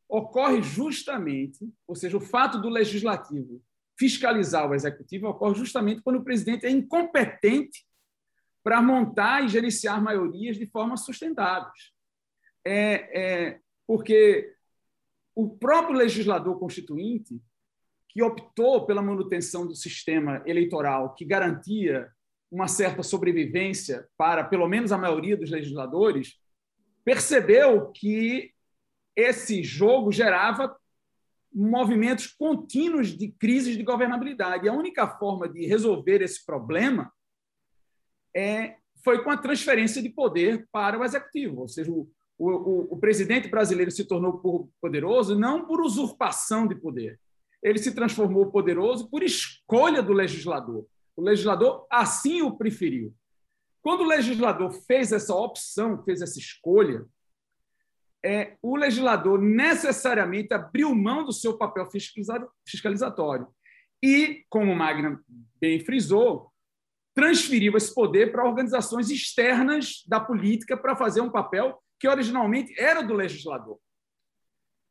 ocorre 0.08 0.62
justamente, 0.62 1.58
ou 1.86 1.94
seja, 1.94 2.16
o 2.16 2.20
fato 2.20 2.60
do 2.60 2.68
legislativo 2.68 3.62
fiscalizar 3.98 4.68
o 4.68 4.74
executivo 4.74 5.28
ocorre 5.28 5.54
justamente 5.54 6.02
quando 6.02 6.16
o 6.16 6.24
presidente 6.24 6.66
é 6.66 6.70
incompetente 6.70 7.86
para 8.62 8.82
montar 8.82 9.44
e 9.44 9.48
gerenciar 9.48 10.02
maiorias 10.02 10.56
de 10.56 10.66
forma 10.66 10.96
sustentáveis. 10.96 11.92
É, 12.64 13.20
é, 13.20 13.60
porque 13.86 14.52
o 15.34 15.48
próprio 15.48 15.96
legislador 15.96 16.58
constituinte 16.58 17.40
que 18.08 18.22
optou 18.22 18.86
pela 18.86 19.02
manutenção 19.02 19.66
do 19.66 19.74
sistema 19.74 20.42
eleitoral 20.46 21.14
que 21.14 21.24
garantia 21.24 22.10
uma 22.50 22.68
certa 22.68 23.02
sobrevivência 23.02 24.08
para, 24.16 24.44
pelo 24.44 24.68
menos, 24.68 24.92
a 24.92 24.98
maioria 24.98 25.36
dos 25.36 25.50
legisladores, 25.50 26.38
percebeu 27.04 27.90
que 27.92 28.52
esse 29.16 29.62
jogo 29.62 30.12
gerava 30.12 30.76
movimentos 31.52 32.26
contínuos 32.26 33.16
de 33.16 33.28
crises 33.28 33.76
de 33.76 33.82
governabilidade. 33.82 34.66
E 34.66 34.68
a 34.68 34.74
única 34.74 35.08
forma 35.08 35.48
de 35.48 35.66
resolver 35.66 36.20
esse 36.20 36.44
problema 36.44 37.10
é, 38.36 38.76
foi 39.02 39.24
com 39.24 39.30
a 39.30 39.36
transferência 39.38 40.02
de 40.02 40.10
poder 40.10 40.68
para 40.70 40.98
o 40.98 41.04
executivo, 41.04 41.62
ou 41.62 41.68
seja, 41.68 41.90
o, 41.90 42.06
o, 42.38 42.94
o 42.94 42.98
presidente 42.98 43.48
brasileiro 43.48 43.90
se 43.90 44.04
tornou 44.04 44.70
poderoso 44.80 45.38
não 45.38 45.66
por 45.66 45.80
usurpação 45.80 46.66
de 46.66 46.74
poder, 46.74 47.18
ele 47.62 47.78
se 47.78 47.94
transformou 47.94 48.50
poderoso 48.50 49.08
por 49.08 49.22
escolha 49.22 50.02
do 50.02 50.12
legislador. 50.12 50.86
O 51.16 51.22
legislador 51.22 51.86
assim 51.90 52.42
o 52.42 52.56
preferiu. 52.56 53.14
Quando 53.80 54.02
o 54.02 54.06
legislador 54.06 54.70
fez 54.86 55.12
essa 55.12 55.34
opção, 55.34 56.02
fez 56.04 56.20
essa 56.20 56.38
escolha, 56.38 57.06
é, 58.24 58.56
o 58.62 58.76
legislador 58.76 59.40
necessariamente 59.40 60.52
abriu 60.52 60.94
mão 60.94 61.24
do 61.24 61.32
seu 61.32 61.56
papel 61.56 61.86
fiscalizatório. 62.66 63.48
E, 64.02 64.44
como 64.48 64.74
Magna 64.74 65.20
bem 65.60 65.80
frisou, 65.80 66.52
transferiu 67.14 67.76
esse 67.76 67.94
poder 67.94 68.30
para 68.30 68.44
organizações 68.44 69.10
externas 69.10 70.04
da 70.06 70.20
política 70.20 70.76
para 70.76 70.96
fazer 70.96 71.20
um 71.20 71.30
papel 71.30 71.82
que 71.98 72.06
originalmente 72.06 72.78
era 72.78 73.02
do 73.02 73.14
legislador. 73.14 73.78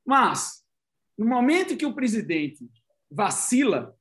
Mas, 0.06 0.64
no 1.18 1.28
momento 1.28 1.78
que 1.78 1.86
o 1.86 1.94
presidente 1.94 2.68
vacila, 3.12 3.96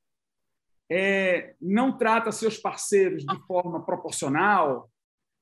é, 0.89 1.55
não 1.61 1.97
trata 1.97 2.31
seus 2.31 2.57
parceiros 2.57 3.23
de 3.23 3.47
forma 3.47 3.85
proporcional, 3.85 4.89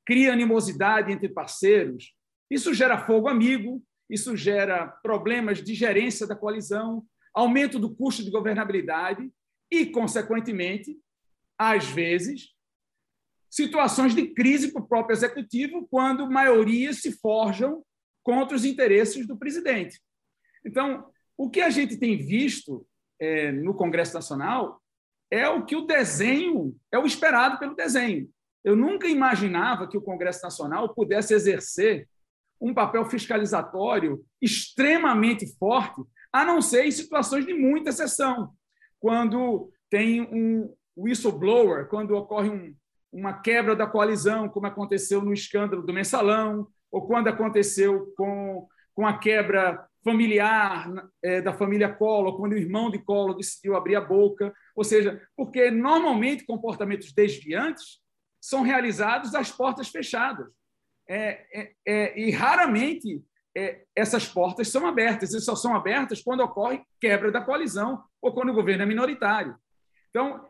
cria 0.06 0.34
animosidade 0.34 1.12
entre 1.12 1.30
parceiros, 1.30 2.14
isso 2.54 2.74
gera 2.74 3.06
fogo 3.06 3.28
amigo, 3.28 3.84
isso 4.10 4.36
gera 4.38 4.88
problemas 4.88 5.64
de 5.64 5.74
gerência 5.74 6.28
da 6.28 6.36
coalizão, 6.36 7.06
aumento 7.34 7.80
do 7.80 7.94
custo 7.94 8.24
de 8.24 8.30
governabilidade 8.30 9.32
e, 9.72 9.86
consequentemente, 9.86 10.98
às 11.58 11.86
vezes, 11.86 12.54
situações 13.50 14.14
de 14.14 14.28
crise 14.28 14.72
para 14.72 14.82
o 14.82 14.88
próprio 14.88 15.16
executivo, 15.16 15.88
quando 15.90 16.30
maiorias 16.30 17.02
se 17.02 17.12
forjam 17.12 17.84
contra 18.22 18.56
os 18.56 18.66
interesses 18.66 19.26
do 19.28 19.38
presidente. 19.38 20.00
Então, 20.66 21.06
o 21.38 21.50
que 21.50 21.62
a 21.62 21.70
gente 21.70 21.98
tem 21.98 22.18
visto 22.18 22.86
é, 23.20 23.52
no 23.52 23.74
Congresso 23.74 24.14
Nacional 24.14 24.82
é 25.32 25.48
o 25.50 25.66
que 25.66 25.76
o 25.76 25.86
desenho, 25.86 26.76
é 26.92 27.00
o 27.00 27.06
esperado 27.06 27.58
pelo 27.58 27.76
desenho. 27.76 28.30
Eu 28.64 28.76
nunca 28.76 29.08
imaginava 29.08 29.88
que 29.88 29.98
o 29.98 30.02
Congresso 30.02 30.44
Nacional 30.44 30.94
pudesse 30.94 31.34
exercer 31.34 32.08
um 32.64 32.74
papel 32.74 33.04
fiscalizatório 33.04 34.24
extremamente 34.42 35.46
forte, 35.58 36.02
a 36.32 36.46
não 36.46 36.62
ser 36.62 36.86
em 36.86 36.92
situações 36.92 37.46
de 37.46 37.54
muita 37.54 37.90
exceção, 37.90 38.54
quando 39.02 39.70
tem 39.90 40.22
um 40.22 40.74
whistleblower, 40.96 41.90
quando 41.90 42.16
ocorre 42.16 42.50
um, 42.50 42.74
uma 43.12 43.34
quebra 43.34 43.76
da 43.76 43.86
coalizão, 43.86 44.48
como 44.48 44.66
aconteceu 44.66 45.22
no 45.22 45.34
escândalo 45.34 45.84
do 45.84 45.94
mensalão, 45.94 46.66
ou 46.90 47.06
quando 47.06 47.28
aconteceu 47.28 48.14
com, 48.16 48.66
com 48.96 49.06
a 49.06 49.18
quebra 49.18 49.86
familiar 50.02 50.90
é, 51.22 51.42
da 51.42 51.52
família 51.52 51.94
Collor, 51.94 52.38
quando 52.38 52.54
o 52.54 52.58
irmão 52.58 52.90
de 52.90 53.00
Collor 53.00 53.36
decidiu 53.36 53.76
abrir 53.76 53.98
a 53.98 54.02
boca, 54.02 54.54
ou 54.74 54.86
seja, 54.86 55.22
porque 55.36 55.70
normalmente 55.70 56.46
comportamentos 56.46 57.12
desviantes 57.12 58.00
são 58.40 58.62
realizados 58.62 59.36
às 59.36 59.52
portas 59.52 59.90
fechadas 59.90 60.48
é, 61.08 61.46
é, 61.54 61.74
é, 61.86 62.20
e 62.20 62.32
raramente 62.32 63.24
é, 63.56 63.84
essas 63.96 64.28
portas 64.28 64.70
são 64.70 64.88
abertas, 64.88 65.34
e 65.34 65.42
só 65.42 65.56
são 65.56 65.76
abertas 65.76 66.22
quando 66.22 66.42
ocorre 66.42 66.82
quebra 67.00 67.32
da 67.32 67.42
coalizão 67.42 68.04
ou 68.22 68.34
quando 68.34 68.50
o 68.50 68.54
governo 68.54 68.84
é 68.84 68.86
minoritário. 68.86 69.56
Então, 70.10 70.46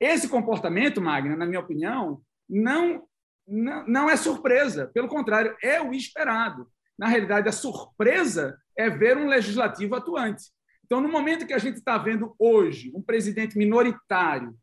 esse 0.00 0.28
comportamento, 0.28 1.00
Magna, 1.00 1.36
na 1.36 1.46
minha 1.46 1.60
opinião, 1.60 2.20
não, 2.48 3.06
não, 3.46 3.86
não 3.86 4.10
é 4.10 4.16
surpresa, 4.16 4.90
pelo 4.92 5.08
contrário, 5.08 5.56
é 5.62 5.80
o 5.80 5.92
esperado. 5.92 6.68
Na 6.98 7.08
realidade, 7.08 7.48
a 7.48 7.52
surpresa 7.52 8.58
é 8.76 8.90
ver 8.90 9.16
um 9.16 9.26
legislativo 9.26 9.94
atuante. 9.94 10.44
Então, 10.84 11.00
no 11.00 11.08
momento 11.08 11.46
que 11.46 11.54
a 11.54 11.58
gente 11.58 11.78
está 11.78 11.96
vendo 11.96 12.34
hoje 12.38 12.92
um 12.94 13.02
presidente 13.02 13.56
minoritário 13.56 14.54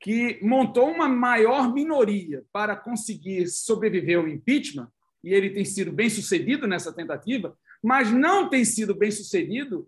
que 0.00 0.38
montou 0.42 0.90
uma 0.90 1.08
maior 1.08 1.72
minoria 1.72 2.42
para 2.50 2.74
conseguir 2.74 3.46
sobreviver 3.46 4.18
ao 4.18 4.26
impeachment, 4.26 4.88
e 5.22 5.34
ele 5.34 5.50
tem 5.50 5.64
sido 5.64 5.92
bem 5.92 6.08
sucedido 6.08 6.66
nessa 6.66 6.92
tentativa, 6.92 7.54
mas 7.82 8.10
não 8.10 8.48
tem 8.48 8.64
sido 8.64 8.94
bem 8.94 9.10
sucedido 9.10 9.86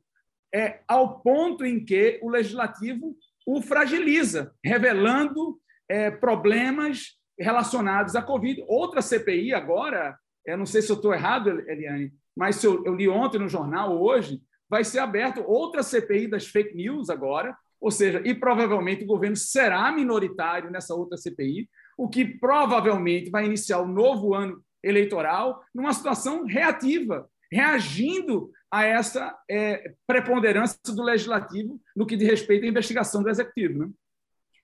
é, 0.54 0.80
ao 0.86 1.20
ponto 1.20 1.64
em 1.64 1.82
que 1.82 2.20
o 2.22 2.28
legislativo 2.28 3.16
o 3.46 3.60
fragiliza, 3.60 4.54
revelando 4.64 5.58
é, 5.88 6.10
problemas 6.10 7.18
relacionados 7.38 8.14
à 8.14 8.22
Covid. 8.22 8.62
Outra 8.68 9.02
CPI 9.02 9.52
agora, 9.52 10.16
eu 10.46 10.56
não 10.56 10.66
sei 10.66 10.82
se 10.82 10.92
eu 10.92 10.96
estou 10.96 11.12
errado, 11.12 11.48
Eliane, 11.68 12.12
mas 12.36 12.56
se 12.56 12.66
eu, 12.66 12.84
eu 12.84 12.94
li 12.94 13.08
ontem 13.08 13.38
no 13.38 13.48
jornal, 13.48 14.00
hoje, 14.00 14.40
vai 14.68 14.84
ser 14.84 15.00
aberto 15.00 15.42
outra 15.46 15.82
CPI 15.82 16.28
das 16.28 16.46
fake 16.46 16.74
news 16.74 17.10
agora, 17.10 17.56
ou 17.82 17.90
seja, 17.90 18.22
e 18.24 18.32
provavelmente 18.32 19.02
o 19.02 19.08
governo 19.08 19.34
será 19.34 19.90
minoritário 19.90 20.70
nessa 20.70 20.94
outra 20.94 21.18
CPI, 21.18 21.68
o 21.98 22.08
que 22.08 22.24
provavelmente 22.24 23.28
vai 23.28 23.44
iniciar 23.44 23.80
o 23.80 23.88
novo 23.88 24.34
ano 24.34 24.62
eleitoral 24.80 25.60
numa 25.74 25.92
situação 25.92 26.46
reativa, 26.46 27.28
reagindo 27.50 28.52
a 28.70 28.84
essa 28.84 29.36
é, 29.50 29.94
preponderância 30.06 30.78
do 30.86 31.02
legislativo 31.02 31.80
no 31.94 32.06
que 32.06 32.16
diz 32.16 32.28
respeito 32.28 32.64
à 32.64 32.68
investigação 32.68 33.20
do 33.20 33.28
executivo. 33.28 33.80
Né? 33.80 33.90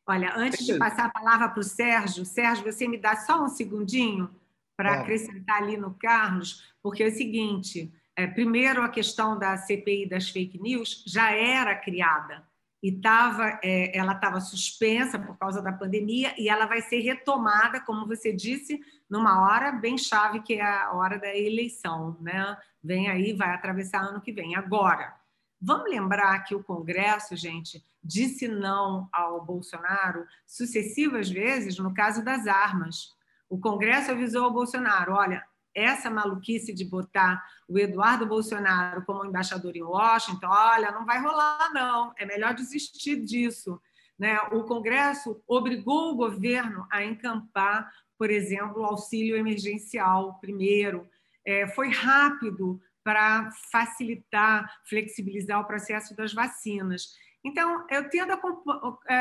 Olha, 0.06 0.32
antes 0.36 0.64
de 0.64 0.78
passar 0.78 1.06
a 1.06 1.10
palavra 1.10 1.48
para 1.48 1.60
o 1.60 1.64
Sérgio, 1.64 2.24
Sérgio, 2.24 2.72
você 2.72 2.86
me 2.86 2.98
dá 2.98 3.16
só 3.16 3.42
um 3.42 3.48
segundinho 3.48 4.30
para 4.76 4.92
ah. 4.92 5.00
acrescentar 5.00 5.60
ali 5.60 5.76
no 5.76 5.92
Carlos, 5.92 6.72
porque 6.80 7.02
é 7.02 7.08
o 7.08 7.12
seguinte: 7.12 7.92
é, 8.16 8.28
primeiro, 8.28 8.80
a 8.80 8.88
questão 8.88 9.36
da 9.36 9.56
CPI 9.56 10.08
das 10.08 10.28
fake 10.28 10.62
news 10.62 11.02
já 11.04 11.32
era 11.32 11.74
criada 11.74 12.47
e 12.82 12.92
tava, 12.92 13.58
é, 13.62 13.96
ela 13.96 14.12
estava 14.12 14.40
suspensa 14.40 15.18
por 15.18 15.36
causa 15.36 15.60
da 15.60 15.72
pandemia 15.72 16.34
e 16.38 16.48
ela 16.48 16.66
vai 16.66 16.80
ser 16.80 17.00
retomada, 17.00 17.80
como 17.80 18.06
você 18.06 18.32
disse, 18.32 18.80
numa 19.10 19.42
hora 19.42 19.72
bem 19.72 19.98
chave, 19.98 20.40
que 20.40 20.54
é 20.54 20.62
a 20.62 20.92
hora 20.92 21.18
da 21.18 21.34
eleição. 21.36 22.16
Né? 22.20 22.56
Vem 22.82 23.08
aí, 23.08 23.32
vai 23.32 23.50
atravessar 23.50 24.02
ano 24.02 24.20
que 24.20 24.32
vem. 24.32 24.54
Agora, 24.54 25.14
vamos 25.60 25.90
lembrar 25.90 26.44
que 26.44 26.54
o 26.54 26.62
Congresso, 26.62 27.36
gente, 27.36 27.84
disse 28.02 28.46
não 28.46 29.08
ao 29.12 29.44
Bolsonaro 29.44 30.24
sucessivas 30.46 31.28
vezes 31.28 31.78
no 31.78 31.92
caso 31.92 32.24
das 32.24 32.46
armas. 32.46 33.16
O 33.48 33.58
Congresso 33.58 34.12
avisou 34.12 34.44
ao 34.44 34.52
Bolsonaro: 34.52 35.14
olha, 35.14 35.44
essa 35.84 36.10
maluquice 36.10 36.72
de 36.72 36.84
botar 36.84 37.42
o 37.68 37.78
Eduardo 37.78 38.26
Bolsonaro 38.26 39.04
como 39.04 39.24
embaixador 39.24 39.76
em 39.76 39.82
Washington, 39.82 40.48
olha, 40.48 40.90
não 40.90 41.04
vai 41.04 41.20
rolar, 41.20 41.70
não, 41.72 42.12
é 42.16 42.24
melhor 42.24 42.54
desistir 42.54 43.16
disso. 43.22 43.80
Né? 44.18 44.38
O 44.52 44.64
Congresso 44.64 45.42
obrigou 45.46 46.12
o 46.12 46.16
governo 46.16 46.86
a 46.90 47.04
encampar, 47.04 47.90
por 48.18 48.30
exemplo, 48.30 48.82
o 48.82 48.84
auxílio 48.84 49.36
emergencial 49.36 50.38
primeiro. 50.40 51.08
É, 51.46 51.66
foi 51.68 51.88
rápido 51.90 52.80
para 53.04 53.50
facilitar, 53.70 54.70
flexibilizar 54.88 55.60
o 55.60 55.66
processo 55.66 56.14
das 56.14 56.34
vacinas. 56.34 57.16
Então, 57.44 57.86
eu 57.88 58.10
tendo 58.10 58.32
a 58.32 58.98
é, 59.08 59.16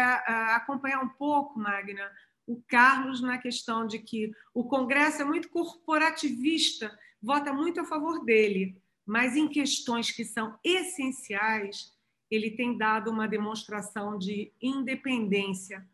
acompanhar 0.55 0.99
um 1.01 1.09
pouco, 1.09 1.59
Magna, 1.59 2.11
o 2.47 2.63
Carlos 2.67 3.21
na 3.21 3.37
questão 3.37 3.85
de 3.85 3.99
que 3.99 4.31
o 4.53 4.63
Congresso 4.63 5.21
é 5.21 5.25
muito 5.25 5.49
corporativista, 5.49 6.97
vota 7.21 7.51
muito 7.51 7.81
a 7.81 7.85
favor 7.85 8.23
dele, 8.23 8.81
mas 9.05 9.35
em 9.35 9.49
questões 9.49 10.11
que 10.11 10.23
são 10.23 10.57
essenciais, 10.63 11.93
ele 12.31 12.51
tem 12.51 12.77
dado 12.77 13.11
uma 13.11 13.27
demonstração 13.27 14.17
de 14.17 14.51
independência 14.61 15.85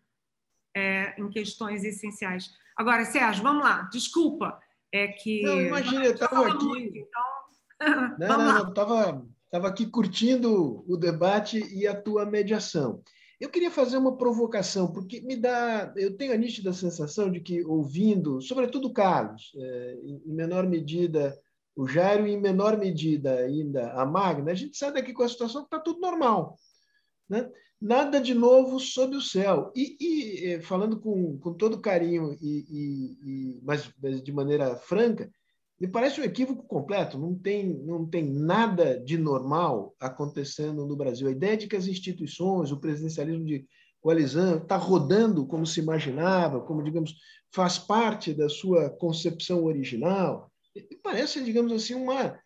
é, 0.75 1.19
em 1.19 1.29
questões 1.29 1.83
essenciais. 1.83 2.51
Agora, 2.77 3.05
Sérgio, 3.05 3.43
vamos 3.43 3.63
lá, 3.63 3.83
desculpa. 3.91 4.59
É 4.91 5.07
que. 5.07 5.41
Não, 5.41 5.59
imagina, 5.59 6.05
eu 6.05 6.13
estava 6.13 6.47
aqui. 6.47 6.65
Muito, 6.65 6.97
então... 6.97 8.17
não, 8.19 8.37
não, 8.37 8.63
não, 8.63 9.27
estava 9.45 9.67
aqui 9.67 9.87
curtindo 9.87 10.83
o 10.87 10.97
debate 10.97 11.59
e 11.75 11.87
a 11.87 11.99
tua 11.99 12.25
mediação. 12.25 13.03
Eu 13.43 13.49
queria 13.49 13.69
fazer 13.69 13.97
uma 13.97 14.15
provocação, 14.15 14.89
porque 14.89 15.19
me 15.19 15.35
dá. 15.35 15.93
Eu 15.97 16.15
tenho 16.15 16.31
a 16.31 16.37
nítida 16.37 16.71
sensação 16.71 17.29
de 17.29 17.41
que, 17.41 17.61
ouvindo, 17.65 18.39
sobretudo 18.39 18.87
o 18.87 18.93
Carlos, 18.93 19.51
é, 19.57 19.99
em 20.01 20.33
menor 20.33 20.65
medida 20.65 21.37
o 21.75 21.85
Jairo, 21.85 22.25
e 22.25 22.31
em 22.31 22.39
menor 22.39 22.77
medida 22.77 23.35
ainda 23.35 23.91
a 23.95 24.05
Magna, 24.05 24.53
a 24.53 24.55
gente 24.55 24.77
sai 24.77 24.93
daqui 24.93 25.11
com 25.11 25.23
a 25.23 25.27
situação 25.27 25.59
que 25.59 25.67
está 25.67 25.77
tudo 25.77 25.99
normal. 25.99 26.57
Né? 27.27 27.51
Nada 27.81 28.21
de 28.21 28.33
novo 28.33 28.79
sob 28.79 29.17
o 29.17 29.21
céu. 29.21 29.73
E, 29.75 29.97
e 29.99 30.45
eh, 30.45 30.61
falando 30.61 30.97
com, 30.97 31.37
com 31.37 31.53
todo 31.53 31.81
carinho, 31.81 32.37
e, 32.39 32.65
e, 32.69 33.17
e 33.57 33.59
mas, 33.61 33.91
mas 34.01 34.23
de 34.23 34.31
maneira 34.31 34.77
franca, 34.77 35.29
me 35.83 35.89
parece 35.89 36.21
um 36.21 36.23
equívoco 36.23 36.63
completo. 36.63 37.19
Não 37.19 37.35
tem, 37.37 37.73
não 37.83 38.05
tem 38.05 38.23
nada 38.23 38.97
de 38.97 39.17
normal 39.17 39.93
acontecendo 39.99 40.85
no 40.85 40.95
Brasil. 40.95 41.27
A 41.27 41.31
ideia 41.31 41.57
de 41.57 41.67
que 41.67 41.75
as 41.75 41.87
instituições, 41.87 42.71
o 42.71 42.79
presidencialismo 42.79 43.43
de 43.43 43.67
coalizão 43.99 44.59
está 44.59 44.77
rodando 44.77 45.45
como 45.45 45.65
se 45.65 45.81
imaginava, 45.81 46.61
como, 46.61 46.81
digamos, 46.81 47.13
faz 47.51 47.77
parte 47.77 48.33
da 48.33 48.47
sua 48.47 48.91
concepção 48.91 49.65
original, 49.65 50.49
me 50.73 50.97
parece, 51.03 51.43
digamos 51.43 51.73
assim, 51.73 51.95
uma 51.95 52.39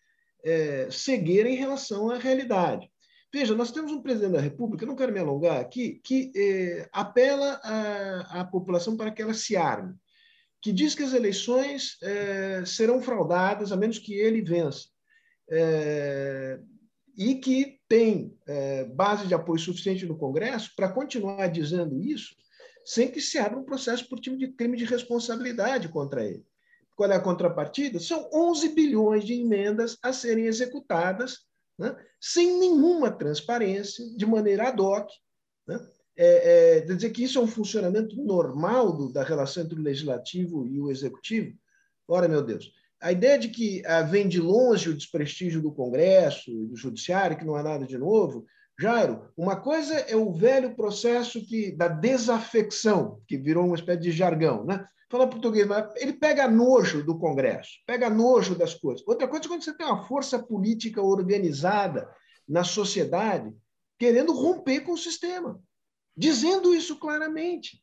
é, 0.43 0.87
cegueira 0.89 1.47
em 1.47 1.55
relação 1.55 2.09
à 2.09 2.17
realidade. 2.17 2.89
Veja, 3.31 3.53
nós 3.53 3.71
temos 3.71 3.91
um 3.91 4.01
presidente 4.01 4.33
da 4.33 4.41
República, 4.41 4.83
não 4.83 4.95
quero 4.95 5.13
me 5.13 5.19
alongar 5.19 5.61
aqui, 5.61 6.01
que 6.03 6.31
é, 6.35 6.89
apela 6.91 7.61
à 8.31 8.43
população 8.45 8.97
para 8.97 9.11
que 9.11 9.21
ela 9.21 9.35
se 9.35 9.55
arme 9.55 9.93
que 10.67 10.73
diz 10.73 10.93
que 10.93 11.03
as 11.03 11.13
eleições 11.13 11.95
é, 12.01 12.65
serão 12.65 13.01
fraudadas 13.01 13.71
a 13.71 13.77
menos 13.77 13.99
que 13.99 14.13
ele 14.13 14.41
vença. 14.41 14.89
É, 15.49 16.59
e 17.17 17.35
que 17.35 17.79
tem 17.87 18.37
é, 18.45 18.83
base 18.83 19.27
de 19.27 19.33
apoio 19.33 19.61
suficiente 19.61 20.05
no 20.05 20.17
Congresso 20.17 20.73
para 20.75 20.91
continuar 20.91 21.47
dizendo 21.47 22.01
isso 22.01 22.35
sem 22.85 23.09
que 23.09 23.21
se 23.21 23.37
abra 23.37 23.57
um 23.57 23.63
processo 23.63 24.09
por 24.09 24.19
time 24.19 24.37
de 24.37 24.49
crime 24.49 24.75
de 24.75 24.83
responsabilidade 24.83 25.87
contra 25.87 26.25
ele. 26.25 26.45
Qual 26.97 27.09
é 27.09 27.15
a 27.15 27.21
contrapartida? 27.21 27.97
São 27.97 28.29
11 28.33 28.75
bilhões 28.75 29.23
de 29.23 29.35
emendas 29.35 29.97
a 30.03 30.11
serem 30.11 30.47
executadas 30.47 31.45
né, 31.79 31.95
sem 32.19 32.59
nenhuma 32.59 33.09
transparência, 33.09 34.03
de 34.17 34.25
maneira 34.25 34.67
ad 34.67 34.81
hoc, 34.81 35.09
né, 35.65 35.79
é, 36.17 36.77
é, 36.77 36.81
dizer 36.81 37.11
que 37.11 37.23
isso 37.23 37.37
é 37.37 37.41
um 37.41 37.47
funcionamento 37.47 38.15
normal 38.15 38.91
do, 38.91 39.11
da 39.13 39.23
relação 39.23 39.63
entre 39.63 39.79
o 39.79 39.83
legislativo 39.83 40.65
e 40.65 40.79
o 40.79 40.89
executivo? 40.89 41.55
Ora, 42.07 42.27
meu 42.27 42.41
Deus, 42.41 42.71
a 42.99 43.11
ideia 43.11 43.37
de 43.37 43.49
que 43.49 43.83
ah, 43.85 44.01
vem 44.01 44.27
de 44.27 44.39
longe 44.39 44.89
o 44.89 44.97
desprestígio 44.97 45.61
do 45.61 45.71
Congresso 45.71 46.49
e 46.49 46.65
do 46.65 46.75
Judiciário, 46.75 47.37
que 47.37 47.45
não 47.45 47.55
há 47.55 47.61
nada 47.61 47.85
de 47.85 47.97
novo. 47.97 48.45
Jairo, 48.79 49.29
uma 49.37 49.55
coisa 49.55 49.93
é 49.93 50.15
o 50.15 50.31
velho 50.31 50.75
processo 50.75 51.45
que, 51.45 51.71
da 51.71 51.87
desafecção, 51.87 53.21
que 53.27 53.37
virou 53.37 53.65
uma 53.65 53.75
espécie 53.75 54.01
de 54.01 54.11
jargão. 54.11 54.65
Né? 54.65 54.83
Fala 55.11 55.29
português, 55.29 55.67
mas 55.67 55.93
ele 55.97 56.13
pega 56.13 56.47
nojo 56.47 57.03
do 57.03 57.17
Congresso, 57.17 57.71
pega 57.85 58.09
nojo 58.09 58.55
das 58.55 58.73
coisas. 58.73 59.05
Outra 59.07 59.27
coisa 59.27 59.45
é 59.45 59.47
quando 59.47 59.63
você 59.63 59.75
tem 59.75 59.85
uma 59.85 60.03
força 60.05 60.39
política 60.39 61.01
organizada 61.01 62.09
na 62.47 62.63
sociedade 62.63 63.53
querendo 63.99 64.33
romper 64.33 64.81
com 64.81 64.93
o 64.93 64.97
sistema 64.97 65.59
dizendo 66.17 66.73
isso 66.73 66.97
claramente, 66.97 67.79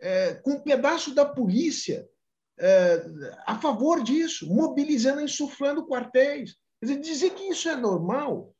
é, 0.00 0.34
com 0.34 0.54
um 0.54 0.60
pedaço 0.60 1.14
da 1.14 1.24
polícia 1.24 2.08
é, 2.58 3.04
a 3.46 3.58
favor 3.58 4.02
disso, 4.02 4.52
mobilizando, 4.52 5.20
insuflando 5.20 5.86
quartéis. 5.86 6.56
Quer 6.80 6.86
dizer, 6.86 7.00
dizer 7.00 7.30
que 7.30 7.44
isso 7.44 7.68
é 7.68 7.76
normal, 7.76 8.54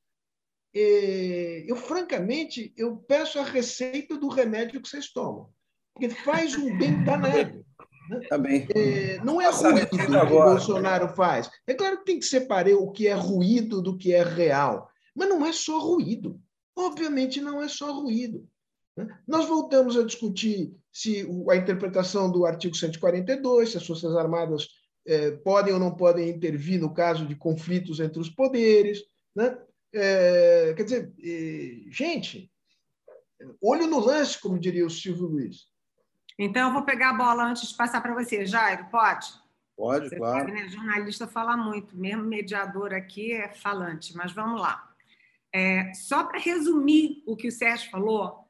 é, 0.75 1.65
eu 1.67 1.77
francamente 1.77 2.73
eu 2.77 2.97
peço 2.97 3.39
a 3.39 3.45
receita 3.45 4.17
do 4.17 4.29
remédio 4.29 4.81
que 4.81 4.89
vocês 4.89 5.13
tomam, 5.13 5.49
porque 5.93 6.09
faz 6.11 6.57
um 6.57 6.77
bem 6.79 7.05
danado. 7.05 7.65
Né? 8.11 8.21
Tá 8.29 8.39
bem. 8.39 8.67
É, 8.75 9.19
não 9.25 9.41
é 9.41 9.51
ruído 9.51 9.89
que 9.89 9.97
o 9.97 10.29
Bolsonaro 10.29 11.09
faz. 11.15 11.51
É 11.67 11.75
claro 11.75 11.99
que 11.99 12.05
tem 12.05 12.19
que 12.19 12.27
separar 12.27 12.75
o 12.75 12.91
que 12.91 13.07
é 13.07 13.15
ruído 13.15 13.81
do 13.81 13.97
que 13.97 14.13
é 14.13 14.23
real, 14.23 14.91
mas 15.15 15.29
não 15.29 15.45
é 15.45 15.53
só 15.53 15.79
ruído. 15.79 16.41
Obviamente 16.77 17.41
não 17.41 17.63
é 17.63 17.69
só 17.69 17.93
ruído. 17.93 18.49
Né? 18.97 19.07
Nós 19.27 19.47
voltamos 19.47 19.97
a 19.97 20.05
discutir 20.05 20.75
se 20.93 21.27
a 21.51 21.57
interpretação 21.57 22.31
do 22.31 22.47
artigo 22.47 22.75
142, 22.75 23.71
se 23.71 23.77
as 23.77 23.87
Forças 23.87 24.17
Armadas 24.17 24.69
é, 25.07 25.33
podem 25.33 25.73
ou 25.73 25.81
não 25.81 25.95
podem 25.95 26.31
intervir 26.31 26.81
no 26.81 26.93
caso 26.93 27.27
de 27.27 27.35
conflitos 27.35 28.01
entre 28.01 28.19
os 28.21 28.31
poderes. 28.31 29.03
Né? 29.35 29.57
É, 29.93 30.75
quer 30.77 30.85
dizer, 30.85 31.13
gente, 31.91 32.51
olho 33.61 33.87
no 33.87 34.01
lance, 34.01 34.41
como 34.41 34.59
diria 34.59 34.87
o 34.87 34.91
Silvio 34.91 35.27
Luiz. 35.27 35.67
Então, 36.39 36.69
eu 36.69 36.73
vou 36.73 36.83
pegar 36.83 37.11
a 37.11 37.15
bola 37.15 37.45
antes 37.45 37.69
de 37.69 37.77
passar 37.77 38.01
para 38.01 38.15
você. 38.15 38.45
Jairo, 38.45 38.87
pode? 38.91 39.29
Pode, 39.77 40.09
você 40.09 40.17
claro. 40.17 40.41
Sabe, 40.41 40.53
né? 40.53 40.69
Jornalista 40.69 41.27
fala 41.27 41.57
muito, 41.57 41.97
mesmo 41.97 42.25
mediador 42.25 42.93
aqui 42.93 43.33
é 43.33 43.53
falante, 43.55 44.17
mas 44.17 44.33
vamos 44.33 44.61
lá. 44.61 44.91
É, 45.53 45.93
só 45.95 46.25
para 46.25 46.39
resumir 46.39 47.23
o 47.27 47.37
que 47.37 47.49
o 47.49 47.53
Sérgio 47.53 47.91
falou, 47.91 48.44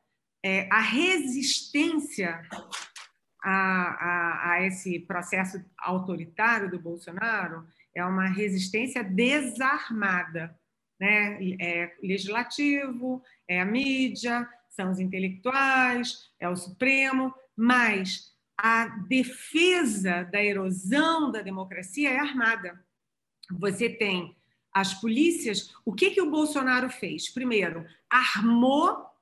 é, 0.45 0.69
a 0.71 0.81
resistência 0.81 2.47
a, 3.43 3.51
a, 3.51 4.51
a, 4.53 4.67
esse 4.67 5.01
processo 5.01 5.63
autoritário 5.79 6.71
do 6.71 6.79
Bolsonaro 6.79 7.67
é 7.95 8.05
uma 8.05 8.27
resistência 8.27 9.03
desarmada. 9.03 10.55
Né? 11.01 11.39
É 11.61 11.95
legislativo, 12.03 13.23
é 13.49 13.61
a 13.61 13.65
mídia, 13.65 14.47
são 14.69 14.91
os 14.91 14.99
intelectuais, 14.99 16.31
é 16.39 16.49
o 16.49 16.57
Supremo, 16.57 17.35
mas 17.57 18.33
a 18.59 18.87
defesa 19.09 20.25
da 20.25 20.43
erosão 20.43 21.31
da 21.31 21.41
democracia 21.41 22.11
é 22.11 22.19
armada. 22.19 22.79
Você 23.51 23.89
tem 23.89 24.37
as 24.73 24.93
polícias. 24.95 25.75
O 25.85 25.93
que, 25.95 26.11
que 26.11 26.21
o 26.21 26.31
Bolsonaro 26.31 26.91
fez? 26.91 27.31
Primeiro, 27.33 27.87
armou 28.11 29.14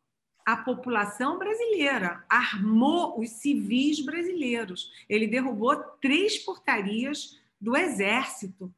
a 0.44 0.56
população 0.56 1.38
brasileira, 1.38 2.24
armou 2.28 3.20
os 3.20 3.30
civis 3.30 4.04
brasileiros. 4.04 4.90
Ele 5.08 5.26
derrubou 5.26 5.76
três 6.00 6.38
portarias 6.38 7.40
do 7.60 7.76
Exército 7.76 8.72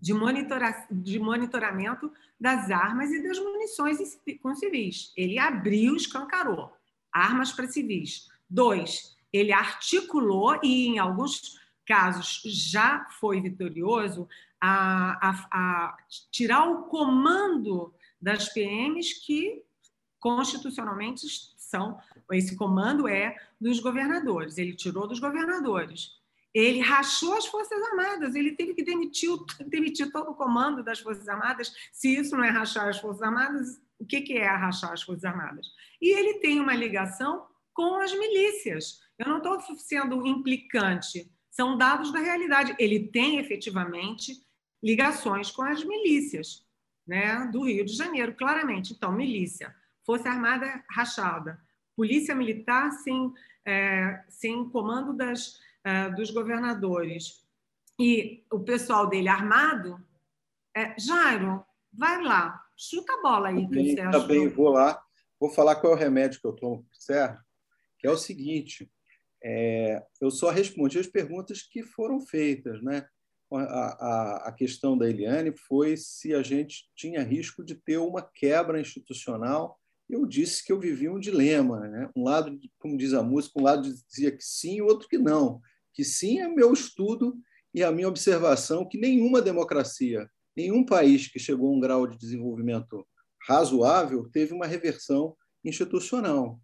de, 0.00 0.12
monitora 0.12 0.86
de 0.90 1.18
monitoramento 1.18 2.12
das 2.38 2.70
armas 2.70 3.10
e 3.10 3.22
das 3.22 3.38
munições 3.38 3.98
com 4.42 4.54
civis. 4.54 5.12
Ele 5.16 5.38
abriu, 5.38 5.96
escancarou 5.96 6.72
armas 7.12 7.52
para 7.52 7.68
civis. 7.68 8.28
Dois, 8.50 9.16
ele 9.32 9.52
articulou 9.52 10.58
e, 10.62 10.88
em 10.88 10.98
alguns 10.98 11.58
casos, 11.86 12.42
já 12.44 13.06
foi 13.20 13.40
vitorioso 13.40 14.28
a, 14.60 15.28
a, 15.28 15.48
a 15.52 15.96
tirar 16.30 16.68
o 16.68 16.84
comando 16.84 17.94
das 18.20 18.48
PMs 18.48 19.24
que 19.24 19.62
constitucionalmente 20.24 21.26
são 21.58 22.00
esse 22.32 22.56
comando 22.56 23.06
é 23.06 23.36
dos 23.60 23.78
governadores. 23.78 24.56
Ele 24.56 24.74
tirou 24.74 25.06
dos 25.06 25.20
governadores. 25.20 26.12
Ele 26.54 26.80
rachou 26.80 27.36
as 27.36 27.44
Forças 27.44 27.78
Armadas, 27.90 28.34
ele 28.34 28.52
teve 28.52 28.72
que 28.72 28.82
demitir, 28.82 29.28
demitir 29.68 30.10
todo 30.10 30.30
o 30.30 30.34
comando 30.34 30.82
das 30.82 31.00
Forças 31.00 31.28
Armadas. 31.28 31.74
Se 31.92 32.16
isso 32.16 32.34
não 32.34 32.42
é 32.42 32.48
rachar 32.48 32.88
as 32.88 32.98
Forças 32.98 33.20
Armadas, 33.20 33.78
o 33.98 34.06
que 34.06 34.32
é 34.32 34.46
rachar 34.48 34.92
as 34.92 35.02
Forças 35.02 35.26
Armadas? 35.26 35.66
E 36.00 36.08
ele 36.18 36.38
tem 36.38 36.58
uma 36.58 36.74
ligação 36.74 37.46
com 37.74 38.00
as 38.00 38.16
milícias. 38.18 39.00
Eu 39.18 39.28
não 39.28 39.38
estou 39.38 39.60
sendo 39.76 40.26
implicante, 40.26 41.30
são 41.50 41.76
dados 41.76 42.10
da 42.10 42.20
realidade. 42.20 42.74
Ele 42.78 43.08
tem 43.08 43.36
efetivamente 43.36 44.32
ligações 44.82 45.50
com 45.50 45.62
as 45.62 45.84
milícias 45.84 46.64
né, 47.06 47.46
do 47.52 47.64
Rio 47.64 47.84
de 47.84 47.92
Janeiro, 47.92 48.34
claramente. 48.34 48.94
Então, 48.94 49.12
milícia 49.12 49.74
Força 50.04 50.28
Armada 50.28 50.84
rachada, 50.90 51.60
Polícia 51.96 52.34
Militar 52.34 52.90
sem, 52.92 53.32
é, 53.64 54.22
sem 54.28 54.68
comando 54.68 55.12
das, 55.12 55.58
é, 55.84 56.10
dos 56.10 56.30
governadores 56.30 57.44
e 57.98 58.44
o 58.50 58.60
pessoal 58.60 59.08
dele 59.08 59.28
armado, 59.28 60.00
é, 60.76 60.98
Jairo, 60.98 61.64
vai 61.92 62.20
lá, 62.22 62.60
chuta 62.76 63.12
a 63.12 63.22
bola 63.22 63.48
aí. 63.48 63.68
Que 63.68 63.94
tá 63.96 64.18
bem, 64.20 64.48
vou 64.48 64.70
lá. 64.70 65.00
Vou 65.38 65.50
falar 65.50 65.76
qual 65.76 65.92
é 65.92 65.96
o 65.96 65.98
remédio 65.98 66.40
que 66.40 66.46
eu 66.46 66.52
tomo, 66.52 66.86
certo? 66.92 67.42
Que 67.98 68.06
é 68.06 68.10
o 68.10 68.16
seguinte, 68.16 68.90
é, 69.42 70.02
eu 70.20 70.30
só 70.30 70.50
respondi 70.50 70.98
as 70.98 71.06
perguntas 71.06 71.62
que 71.62 71.82
foram 71.82 72.20
feitas, 72.20 72.82
né? 72.82 73.06
A, 73.52 73.58
a, 73.58 74.48
a, 74.48 74.52
questão 74.52 74.98
da 74.98 75.08
Eliane 75.08 75.56
foi 75.56 75.96
se 75.96 76.34
a 76.34 76.42
gente 76.42 76.90
tinha 76.96 77.22
risco 77.22 77.62
de 77.62 77.76
ter 77.76 77.98
uma 77.98 78.22
quebra 78.22 78.80
institucional 78.80 79.78
eu 80.08 80.26
disse 80.26 80.64
que 80.64 80.72
eu 80.72 80.78
vivia 80.78 81.12
um 81.12 81.18
dilema. 81.18 81.80
Né? 81.88 82.10
Um 82.14 82.24
lado, 82.24 82.58
como 82.78 82.96
diz 82.96 83.12
a 83.12 83.22
música, 83.22 83.58
um 83.58 83.64
lado 83.64 83.82
dizia 84.08 84.30
que 84.30 84.44
sim, 84.44 84.80
o 84.80 84.86
outro 84.86 85.08
que 85.08 85.18
não. 85.18 85.60
Que 85.92 86.04
sim 86.04 86.40
é 86.40 86.48
meu 86.48 86.72
estudo 86.72 87.36
e 87.72 87.82
a 87.82 87.90
minha 87.90 88.08
observação 88.08 88.88
que 88.88 88.98
nenhuma 88.98 89.42
democracia, 89.42 90.28
nenhum 90.56 90.84
país 90.84 91.28
que 91.28 91.38
chegou 91.38 91.68
a 91.68 91.76
um 91.76 91.80
grau 91.80 92.06
de 92.06 92.18
desenvolvimento 92.18 93.06
razoável 93.46 94.28
teve 94.30 94.52
uma 94.54 94.66
reversão 94.66 95.36
institucional. 95.64 96.60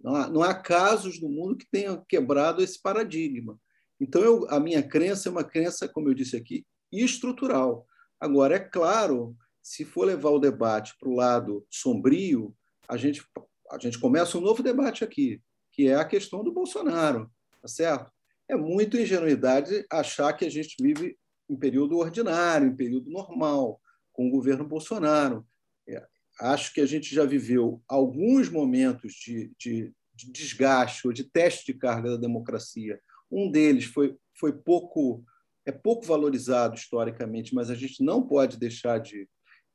Não 0.00 0.14
há, 0.14 0.28
não 0.28 0.42
há 0.42 0.54
casos 0.54 1.20
no 1.20 1.28
mundo 1.28 1.56
que 1.56 1.66
tenham 1.70 2.04
quebrado 2.06 2.62
esse 2.62 2.80
paradigma. 2.80 3.58
Então, 4.00 4.22
eu, 4.22 4.46
a 4.50 4.60
minha 4.60 4.82
crença 4.82 5.28
é 5.28 5.32
uma 5.32 5.44
crença, 5.44 5.88
como 5.88 6.08
eu 6.08 6.14
disse 6.14 6.36
aqui, 6.36 6.66
estrutural. 6.92 7.86
Agora, 8.20 8.56
é 8.56 8.58
claro, 8.58 9.36
se 9.62 9.84
for 9.84 10.04
levar 10.04 10.30
o 10.30 10.38
debate 10.38 10.94
para 10.98 11.08
o 11.08 11.14
lado 11.14 11.66
sombrio, 11.70 12.54
a 12.88 12.96
gente, 12.96 13.24
a 13.70 13.78
gente 13.78 13.98
começa 13.98 14.38
um 14.38 14.40
novo 14.40 14.62
debate 14.62 15.04
aqui, 15.04 15.40
que 15.72 15.88
é 15.88 15.94
a 15.94 16.04
questão 16.04 16.44
do 16.44 16.52
Bolsonaro, 16.52 17.30
tá 17.60 17.68
certo? 17.68 18.10
É 18.48 18.56
muito 18.56 18.98
ingenuidade 18.98 19.84
achar 19.90 20.32
que 20.32 20.44
a 20.44 20.50
gente 20.50 20.76
vive 20.80 21.16
em 21.48 21.56
período 21.56 21.96
ordinário, 21.98 22.68
em 22.68 22.76
período 22.76 23.10
normal, 23.10 23.80
com 24.12 24.28
o 24.28 24.30
governo 24.30 24.66
Bolsonaro. 24.66 25.46
É, 25.88 26.06
acho 26.40 26.72
que 26.72 26.80
a 26.80 26.86
gente 26.86 27.14
já 27.14 27.24
viveu 27.24 27.82
alguns 27.88 28.48
momentos 28.48 29.14
de, 29.14 29.52
de, 29.58 29.92
de 30.14 30.30
desgaste 30.30 31.06
ou 31.06 31.12
de 31.12 31.24
teste 31.24 31.72
de 31.72 31.78
carga 31.78 32.10
da 32.10 32.16
democracia. 32.16 33.00
Um 33.30 33.50
deles 33.50 33.86
foi, 33.86 34.16
foi 34.38 34.52
pouco 34.52 35.24
é 35.66 35.72
pouco 35.72 36.04
valorizado 36.04 36.74
historicamente, 36.74 37.54
mas 37.54 37.70
a 37.70 37.74
gente 37.74 38.04
não 38.04 38.22
pode 38.22 38.58
deixar 38.58 38.98
de, 38.98 39.26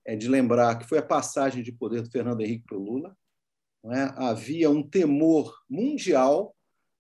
é, 0.06 0.16
de 0.16 0.28
lembrar 0.28 0.78
que 0.80 0.88
foi 0.88 0.98
a 0.98 1.06
passagem 1.06 1.64
de 1.64 1.72
poder 1.72 2.02
do 2.02 2.12
Fernando 2.12 2.42
Henrique 2.42 2.66
para 2.66 2.78
o 2.78 2.84
Lula. 2.84 3.16
É? 3.86 4.14
Havia 4.18 4.70
um 4.70 4.88
temor 4.88 5.56
mundial 5.70 6.56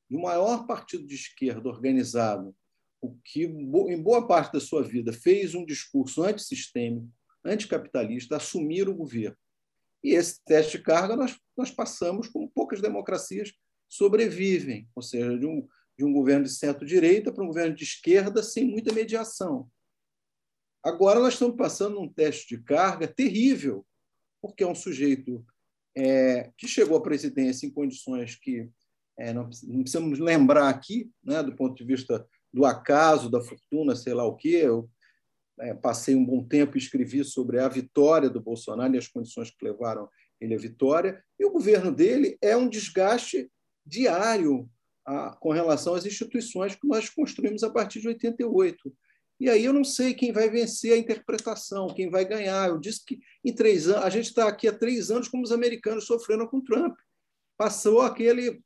do 0.09 0.19
maior 0.19 0.65
partido 0.65 1.05
de 1.05 1.15
esquerda 1.15 1.67
organizado, 1.69 2.55
o 3.01 3.15
que, 3.23 3.43
em 3.43 4.01
boa 4.01 4.27
parte 4.27 4.53
da 4.53 4.59
sua 4.59 4.83
vida, 4.83 5.13
fez 5.13 5.53
um 5.53 5.65
discurso 5.65 6.23
antissistêmico, 6.23 7.07
anticapitalista, 7.45 8.35
assumir 8.35 8.89
o 8.89 8.95
governo. 8.95 9.37
E 10.03 10.11
esse 10.11 10.43
teste 10.43 10.77
de 10.77 10.83
carga 10.83 11.15
nós, 11.15 11.37
nós 11.57 11.71
passamos 11.71 12.27
como 12.27 12.49
poucas 12.49 12.81
democracias 12.81 13.53
sobrevivem, 13.87 14.87
ou 14.95 15.01
seja, 15.01 15.37
de 15.37 15.45
um, 15.45 15.67
de 15.97 16.05
um 16.05 16.13
governo 16.13 16.45
de 16.45 16.51
centro-direita 16.51 17.31
para 17.31 17.43
um 17.43 17.47
governo 17.47 17.75
de 17.75 17.83
esquerda 17.83 18.41
sem 18.41 18.65
muita 18.65 18.93
mediação. 18.93 19.69
Agora 20.83 21.19
nós 21.19 21.33
estamos 21.33 21.57
passando 21.57 21.99
um 21.99 22.07
teste 22.07 22.55
de 22.55 22.63
carga 22.63 23.07
terrível, 23.07 23.85
porque 24.41 24.63
é 24.63 24.67
um 24.67 24.75
sujeito 24.75 25.45
é, 25.95 26.51
que 26.57 26.67
chegou 26.67 26.97
à 26.97 27.01
presidência 27.01 27.67
em 27.67 27.71
condições 27.71 28.35
que 28.35 28.69
é, 29.17 29.33
não, 29.33 29.49
não, 29.63 29.81
precisamos 29.81 30.17
lembrar 30.17 30.69
aqui, 30.69 31.11
né, 31.21 31.43
do 31.43 31.53
ponto 31.53 31.75
de 31.75 31.83
vista 31.83 32.25
do 32.53 32.65
acaso, 32.65 33.29
da 33.29 33.41
fortuna, 33.41 33.95
sei 33.95 34.13
lá 34.13 34.23
o 34.23 34.35
quê. 34.35 34.61
Eu 34.63 34.89
é, 35.59 35.73
passei 35.73 36.15
um 36.15 36.25
bom 36.25 36.41
tempo 36.41 36.77
e 36.77 36.79
escrevi 36.79 37.23
sobre 37.25 37.59
a 37.59 37.67
vitória 37.67 38.29
do 38.29 38.39
Bolsonaro 38.39 38.95
e 38.95 38.97
as 38.97 39.09
condições 39.09 39.51
que 39.51 39.65
levaram 39.65 40.07
ele 40.39 40.55
à 40.55 40.57
vitória. 40.57 41.21
E 41.37 41.45
o 41.45 41.51
governo 41.51 41.91
dele 41.91 42.37
é 42.41 42.55
um 42.55 42.69
desgaste 42.69 43.51
diário 43.85 44.69
a, 45.05 45.35
com 45.35 45.51
relação 45.51 45.95
às 45.95 46.05
instituições 46.05 46.75
que 46.75 46.87
nós 46.87 47.09
construímos 47.09 47.63
a 47.63 47.69
partir 47.69 47.99
de 47.99 48.07
88. 48.07 48.95
E 49.39 49.49
aí 49.49 49.63
eu 49.63 49.71
não 49.71 49.83
sei 49.83 50.13
quem 50.13 50.33
vai 50.33 50.49
vencer 50.49 50.93
a 50.93 50.97
interpretação, 50.97 51.93
quem 51.93 52.09
vai 52.09 52.25
ganhar. 52.25 52.69
Eu 52.69 52.77
disse 52.77 53.05
que 53.05 53.19
em 53.43 53.53
três 53.53 53.87
anos, 53.87 54.03
a 54.03 54.09
gente 54.09 54.25
está 54.25 54.47
aqui 54.47 54.67
há 54.67 54.77
três 54.77 55.09
anos 55.09 55.27
como 55.27 55.43
os 55.43 55.51
americanos 55.51 56.05
sofrendo 56.05 56.47
com 56.47 56.61
Trump. 56.61 56.97
Passou 57.57 58.01
aquele, 58.01 58.61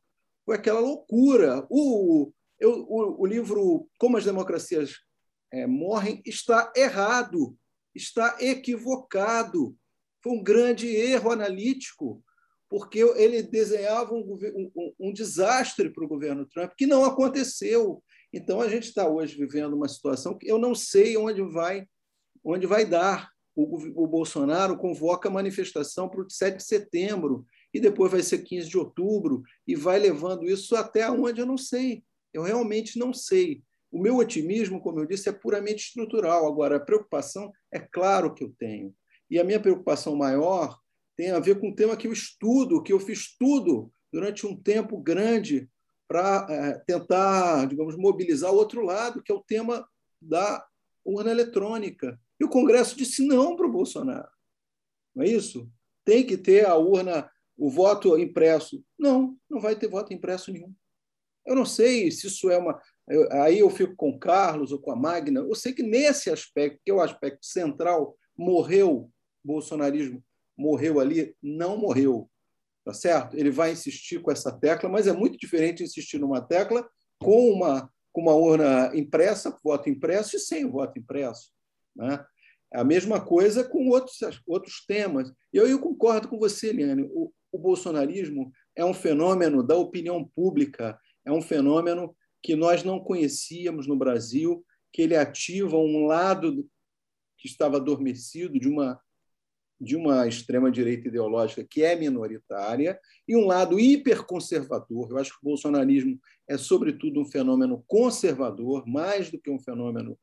aquela 0.50 0.80
loucura. 0.80 1.66
O, 1.70 2.32
eu, 2.60 2.86
o, 2.90 3.22
o 3.22 3.26
livro 3.26 3.88
Como 4.00 4.18
as 4.18 4.26
Democracias 4.26 4.96
é, 5.52 5.68
Morrem 5.68 6.22
está 6.26 6.74
errado, 6.76 7.56
está 7.94 8.38
equivocado. 8.40 9.78
Foi 10.24 10.34
um 10.34 10.44
grande 10.44 10.88
erro 10.88 11.32
analítico 11.32 12.24
porque 12.74 13.04
ele 13.04 13.44
desenhava 13.44 14.16
um, 14.16 14.36
um, 14.76 14.94
um 15.00 15.14
desastre 15.14 15.92
para 15.92 16.04
o 16.04 16.08
governo 16.08 16.48
Trump, 16.48 16.72
que 16.76 16.88
não 16.88 17.06
aconteceu. 17.06 18.04
Então, 18.34 18.60
a 18.60 18.68
gente 18.68 18.86
está 18.86 19.08
hoje 19.08 19.38
vivendo 19.38 19.74
uma 19.76 19.88
situação 19.88 20.36
que 20.36 20.50
eu 20.50 20.58
não 20.58 20.74
sei 20.74 21.16
onde 21.16 21.42
vai, 21.44 21.88
onde 22.44 22.66
vai 22.66 22.84
dar. 22.84 23.30
O, 23.56 24.04
o 24.04 24.08
Bolsonaro 24.08 24.76
convoca 24.76 25.30
a 25.30 25.32
manifestação 25.32 26.10
para 26.10 26.22
o 26.22 26.30
7 26.30 26.58
de 26.58 26.64
setembro, 26.64 27.46
e 27.72 27.80
depois 27.80 28.12
vai 28.12 28.24
ser 28.24 28.40
15 28.40 28.68
de 28.68 28.78
outubro, 28.78 29.44
e 29.68 29.76
vai 29.76 30.00
levando 30.00 30.50
isso 30.50 30.76
até 30.76 31.10
onde 31.10 31.40
eu 31.40 31.46
não 31.46 31.58
sei. 31.58 32.04
Eu 32.34 32.42
realmente 32.42 32.98
não 32.98 33.14
sei. 33.14 33.62
O 33.92 34.02
meu 34.02 34.18
otimismo, 34.18 34.82
como 34.82 35.00
eu 35.00 35.06
disse, 35.06 35.30
é 35.30 35.32
puramente 35.32 35.86
estrutural. 35.86 36.48
Agora, 36.48 36.78
a 36.78 36.80
preocupação 36.80 37.52
é 37.72 37.80
claro 37.80 38.34
que 38.34 38.44
eu 38.44 38.52
tenho. 38.58 38.92
E 39.30 39.40
a 39.40 39.44
minha 39.44 39.60
preocupação 39.60 40.16
maior 40.16 40.80
tem 41.16 41.30
a 41.30 41.40
ver 41.40 41.60
com 41.60 41.70
o 41.70 41.76
tema 41.76 41.96
que 41.96 42.08
eu 42.08 42.14
estudo, 42.14 42.82
que 42.82 42.92
eu 42.92 43.00
fiz 43.00 43.38
tudo 43.38 43.92
durante 44.12 44.48
um 44.48 44.60
tempo 44.60 44.98
grande 44.98 45.70
para 46.14 46.46
é, 46.48 46.78
tentar, 46.86 47.66
digamos, 47.68 47.98
mobilizar 47.98 48.52
o 48.52 48.56
outro 48.56 48.86
lado, 48.86 49.24
que 49.24 49.32
é 49.32 49.36
o 49.36 49.42
tema 49.42 49.84
da 50.22 50.64
urna 51.04 51.32
eletrônica. 51.32 52.20
E 52.40 52.46
o 52.46 52.50
Congresso 52.50 52.96
disse 52.96 53.26
não 53.26 53.56
para 53.56 53.66
o 53.66 53.72
Bolsonaro. 53.72 54.30
Não 55.16 55.24
é 55.24 55.28
isso? 55.28 55.68
Tem 56.06 56.24
que 56.24 56.38
ter 56.38 56.68
a 56.68 56.76
urna, 56.76 57.28
o 57.58 57.68
voto 57.68 58.16
impresso. 58.16 58.86
Não, 58.96 59.36
não 59.50 59.60
vai 59.60 59.76
ter 59.76 59.88
voto 59.88 60.14
impresso 60.14 60.52
nenhum. 60.52 60.72
Eu 61.48 61.56
não 61.56 61.66
sei 61.66 62.12
se 62.12 62.28
isso 62.28 62.48
é 62.52 62.60
uma. 62.60 62.80
Aí 63.32 63.58
eu 63.58 63.70
fico 63.72 63.96
com 63.96 64.12
o 64.12 64.20
Carlos 64.20 64.72
ou 64.72 64.78
com 64.78 64.92
a 64.92 64.96
Magna. 64.96 65.40
Eu 65.40 65.56
sei 65.56 65.74
que 65.74 65.82
nesse 65.82 66.30
aspecto, 66.30 66.80
que 66.86 66.92
é 66.92 66.94
o 66.94 67.02
aspecto 67.02 67.44
central, 67.44 68.16
morreu 68.38 69.12
bolsonarismo 69.44 70.24
morreu 70.58 71.00
ali, 71.00 71.36
não 71.42 71.78
morreu. 71.78 72.30
Tá 72.86 72.94
certo? 72.94 73.38
Ele 73.38 73.50
vai 73.50 73.72
insistir 73.72 74.22
com 74.22 74.32
essa 74.32 74.52
tecla, 74.52 74.90
mas 74.90 75.08
é 75.08 75.14
muito 75.14 75.38
diferente 75.38 75.84
insistir 75.84 76.20
numa 76.20 76.42
tecla 76.42 76.86
com 77.18 77.50
uma, 77.50 77.90
com 78.12 78.22
uma 78.22 78.34
urna 78.34 78.92
impressa, 78.94 79.58
voto 79.64 79.90
impresso, 79.90 80.36
e 80.36 80.40
sem 80.40 80.70
voto 80.70 81.00
impresso. 81.00 81.52
Né? 81.96 82.24
É 82.74 82.80
a 82.80 82.84
mesma 82.84 83.22
coisa 83.22 83.64
com 83.64 83.88
outros, 83.88 84.18
outros 84.46 84.86
temas. 84.86 85.32
E 85.54 85.58
eu, 85.58 85.68
eu 85.68 85.80
concordo 85.80 86.28
com 86.28 86.38
você, 86.38 86.70
Eliane. 86.70 87.04
O, 87.14 87.32
o 87.52 87.58
bolsonarismo 87.58 88.52
é 88.76 88.84
um 88.84 88.94
fenômeno 88.94 89.64
da 89.64 89.78
opinião 89.78 90.28
pública, 90.36 91.00
é 91.26 91.32
um 91.32 91.42
fenômeno 91.42 92.16
que 92.42 92.56
nós 92.56 92.84
não 92.84 93.00
conhecíamos 93.00 93.88
no 93.88 93.96
Brasil, 93.96 94.66
que 94.92 95.02
ele 95.02 95.16
ativa 95.16 95.78
um 95.78 96.06
lado 96.06 96.68
que 97.38 97.48
estava 97.48 97.78
adormecido 97.78 98.60
de 98.60 98.68
uma 98.68 99.00
de 99.80 99.96
uma 99.96 100.28
extrema-direita 100.28 101.08
ideológica 101.08 101.66
que 101.70 101.84
é 101.84 101.96
minoritária 101.96 103.00
e 103.28 103.36
um 103.36 103.46
lado 103.46 103.80
hiperconservador. 103.80 105.10
Eu 105.12 105.18
acho 105.18 105.32
que 105.32 105.46
o 105.46 105.50
bolsonarismo 105.50 106.20
é, 106.48 106.58
sobretudo, 106.58 107.22
um 107.22 107.26
fenômeno 107.26 107.84
conservador, 107.88 108.86
mais 108.86 109.30
do 109.30 109.40
que 109.40 109.50
um 109.50 109.60
fenômeno 109.60 110.18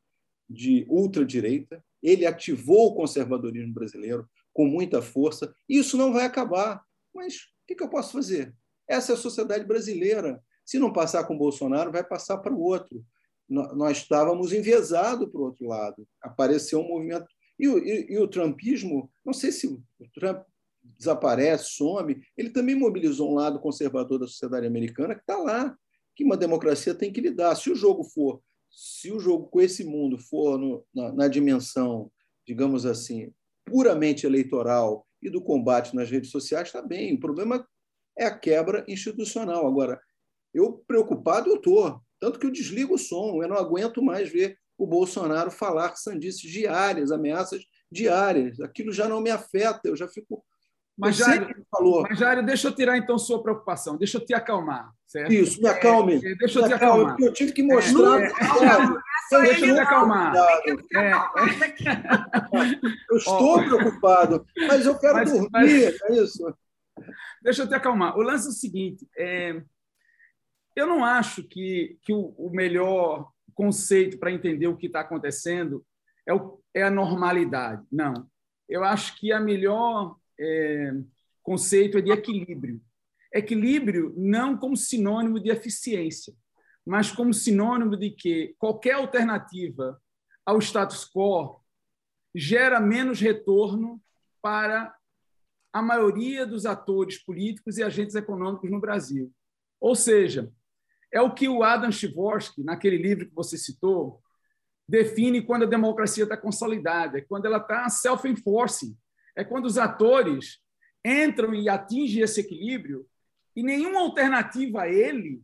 de 0.49 0.87
ultradireita. 0.89 1.83
Ele 2.03 2.27
ativou 2.27 2.89
o 2.89 2.95
conservadorismo 2.95 3.73
brasileiro 3.73 4.29
com 4.53 4.67
muita 4.67 5.01
força. 5.01 5.55
Isso 5.69 5.97
não 5.97 6.13
vai 6.13 6.25
acabar. 6.25 6.83
Mas 7.15 7.37
o 7.37 7.75
que 7.75 7.83
eu 7.83 7.89
posso 7.89 8.13
fazer? 8.13 8.55
Essa 8.89 9.13
é 9.13 9.15
a 9.15 9.19
sociedade 9.19 9.65
brasileira. 9.65 10.43
Se 10.65 10.79
não 10.79 10.93
passar 10.93 11.25
com 11.25 11.37
Bolsonaro, 11.37 11.93
vai 11.93 12.05
passar 12.05 12.39
para 12.39 12.55
o 12.55 12.61
outro. 12.61 13.05
Nós 13.49 13.99
estávamos 13.99 14.53
enviesados 14.53 15.29
para 15.29 15.41
o 15.41 15.45
outro 15.45 15.67
lado. 15.67 16.07
Apareceu 16.23 16.81
um 16.81 16.89
movimento 16.89 17.27
e 17.61 17.69
o, 17.69 17.79
e, 17.79 18.13
e 18.13 18.19
o 18.19 18.27
trumpismo, 18.27 19.11
não 19.25 19.35
sei 19.35 19.53
se 19.53 19.67
o 19.67 19.83
Trump 20.15 20.43
desaparece, 20.99 21.73
some, 21.73 22.23
ele 22.37 22.51
também 22.51 22.75
mobilizou 22.75 23.31
um 23.31 23.35
lado 23.35 23.61
conservador 23.61 24.19
da 24.19 24.27
sociedade 24.27 24.67
americana 24.67 25.15
que 25.15 25.21
está 25.21 25.37
lá, 25.37 25.77
que 26.17 26.25
uma 26.25 26.37
democracia 26.37 26.95
tem 26.95 27.13
que 27.13 27.21
lidar. 27.21 27.55
Se 27.55 27.71
o 27.71 27.75
jogo 27.75 28.03
for, 28.03 28.43
se 28.71 29.13
o 29.13 29.21
jogo 29.21 29.47
com 29.49 29.61
esse 29.61 29.85
mundo 29.85 30.19
for 30.19 30.59
no, 30.59 30.85
na, 30.95 31.13
na 31.13 31.29
dimensão, 31.29 32.11
digamos 32.47 32.87
assim, 32.87 33.31
puramente 33.65 34.27
eleitoral 34.27 35.07
e 35.23 35.29
do 35.29 35.43
combate 35.43 35.95
nas 35.95 36.11
redes 36.11 36.31
sociais, 36.31 36.69
está 36.69 36.81
bem. 36.81 37.15
O 37.15 37.21
problema 37.21 37.67
é 38.19 38.25
a 38.25 38.37
quebra 38.37 38.85
institucional. 38.89 39.67
Agora, 39.67 40.01
eu 40.53 40.83
preocupado 40.87 41.51
eu 41.51 41.57
estou, 41.57 42.01
tanto 42.19 42.39
que 42.39 42.47
eu 42.47 42.51
desligo 42.51 42.95
o 42.95 42.99
som, 42.99 43.43
eu 43.43 43.49
não 43.49 43.57
aguento 43.57 44.03
mais 44.03 44.31
ver 44.31 44.59
o 44.81 44.87
Bolsonaro 44.87 45.51
falar 45.51 45.95
sandices 45.95 46.51
diárias, 46.51 47.13
ameaças 47.13 47.63
diárias. 47.93 48.59
Aquilo 48.63 48.91
já 48.91 49.07
não 49.07 49.21
me 49.21 49.29
afeta, 49.31 49.83
eu 49.85 49.95
já 49.95 50.09
fico. 50.09 50.43
Mas, 50.97 51.17
Jário, 51.17 51.55
falou. 51.71 52.03
mas 52.03 52.19
Jário, 52.19 52.45
deixa 52.45 52.69
eu 52.69 52.75
tirar 52.75 52.97
então 52.97 53.19
sua 53.19 53.43
preocupação, 53.43 53.99
deixa 53.99 54.17
eu 54.17 54.25
te 54.25 54.33
acalmar. 54.33 54.91
Certo? 55.07 55.33
Isso, 55.33 55.61
me 55.61 55.69
acalme. 55.69 56.17
É, 56.17 56.35
deixa 56.35 56.59
eu 56.59 56.63
me 56.63 56.69
te 56.69 56.75
acalme, 56.75 57.03
acalmar. 57.05 57.21
Eu 57.21 57.33
tive 57.35 57.53
que 57.53 57.63
mostrar. 57.63 58.23
É, 58.23 58.27
é, 58.27 59.43
deixa 59.43 59.67
eu 59.67 59.75
te 59.75 59.81
acalmar. 59.81 60.35
É, 60.35 61.13
eu 63.11 63.17
estou 63.19 63.63
preocupado, 63.63 64.47
mas 64.67 64.87
eu 64.87 64.99
quero 64.99 65.15
mas, 65.15 65.31
dormir, 65.31 65.49
mas, 65.53 65.73
é 65.73 66.23
isso. 66.23 66.57
Deixa 67.43 67.63
eu 67.63 67.69
te 67.69 67.75
acalmar. 67.75 68.17
O 68.17 68.23
lance 68.23 68.47
é 68.47 68.51
o 68.51 68.53
seguinte: 68.53 69.07
é, 69.17 69.63
eu 70.75 70.87
não 70.87 71.05
acho 71.05 71.43
que, 71.43 71.99
que 72.03 72.15
o, 72.15 72.35
o 72.39 72.51
melhor 72.51 73.31
conceito 73.55 74.19
para 74.19 74.33
entender 74.33 74.67
o 74.67 74.77
que 74.77 74.87
está 74.87 75.01
acontecendo 75.01 75.85
é, 76.27 76.35
o, 76.35 76.61
é, 76.75 76.83
a 76.83 76.91
normalidade. 76.91 77.85
Não. 77.91 78.29
Eu 78.69 78.85
acho 78.85 79.19
que 79.19 79.33
a 79.33 79.41
melhor 79.41 80.17
é, 80.39 80.93
conceito 81.43 81.99
é 81.99 82.01
de 82.01 82.11
equilíbrio. 82.11 82.81
Equilíbrio 83.33 84.15
não 84.17 84.57
como 84.57 84.77
sinônimo 84.77 85.41
de 85.41 85.51
eficiência, 85.51 86.35
mas 86.85 87.11
como 87.11 87.33
sinônimo 87.33 87.97
de 87.97 88.11
que 88.11 88.55
qualquer 88.59 88.95
alternativa 88.95 90.01
ao 90.45 90.59
status 90.59 91.05
quo 91.05 91.61
gera 92.35 92.81
menos 92.81 93.21
retorno 93.21 94.01
para 94.43 94.95
a 95.73 95.83
maioria 95.83 96.47
dos 96.47 96.67
atores 96.67 97.19
políticos 97.19 97.79
e 97.79 97.83
agentes 97.83 98.15
econômicos 98.15 98.71
no 98.71 98.81
Brasil. 98.81 99.33
Ou 99.81 99.95
seja, 99.95 100.53
é 101.13 101.21
o 101.21 101.35
que 101.35 101.49
o 101.49 101.63
Adam 101.63 101.91
Tversky, 101.91 102.63
naquele 102.63 102.97
livro 102.97 103.29
que 103.29 103.35
você 103.35 103.59
citou, 103.59 104.23
define 104.89 105.43
quando 105.43 105.65
a 105.65 105.69
democracia 105.69 106.25
está 106.25 106.37
consolidada, 106.37 107.19
é 107.19 107.21
quando 107.23 107.47
ela 107.47 107.59
está 107.59 107.89
self-enforcing, 107.89 108.97
é 109.37 109.45
quando 109.45 109.67
os 109.67 109.79
atores 109.79 110.59
entram 111.05 111.55
e 111.55 111.69
atingem 111.69 112.23
esse 112.23 112.41
equilíbrio 112.41 113.07
e 113.55 113.63
nenhuma 113.63 114.01
alternativa 114.01 114.83
a 114.83 114.89
ele 114.89 115.43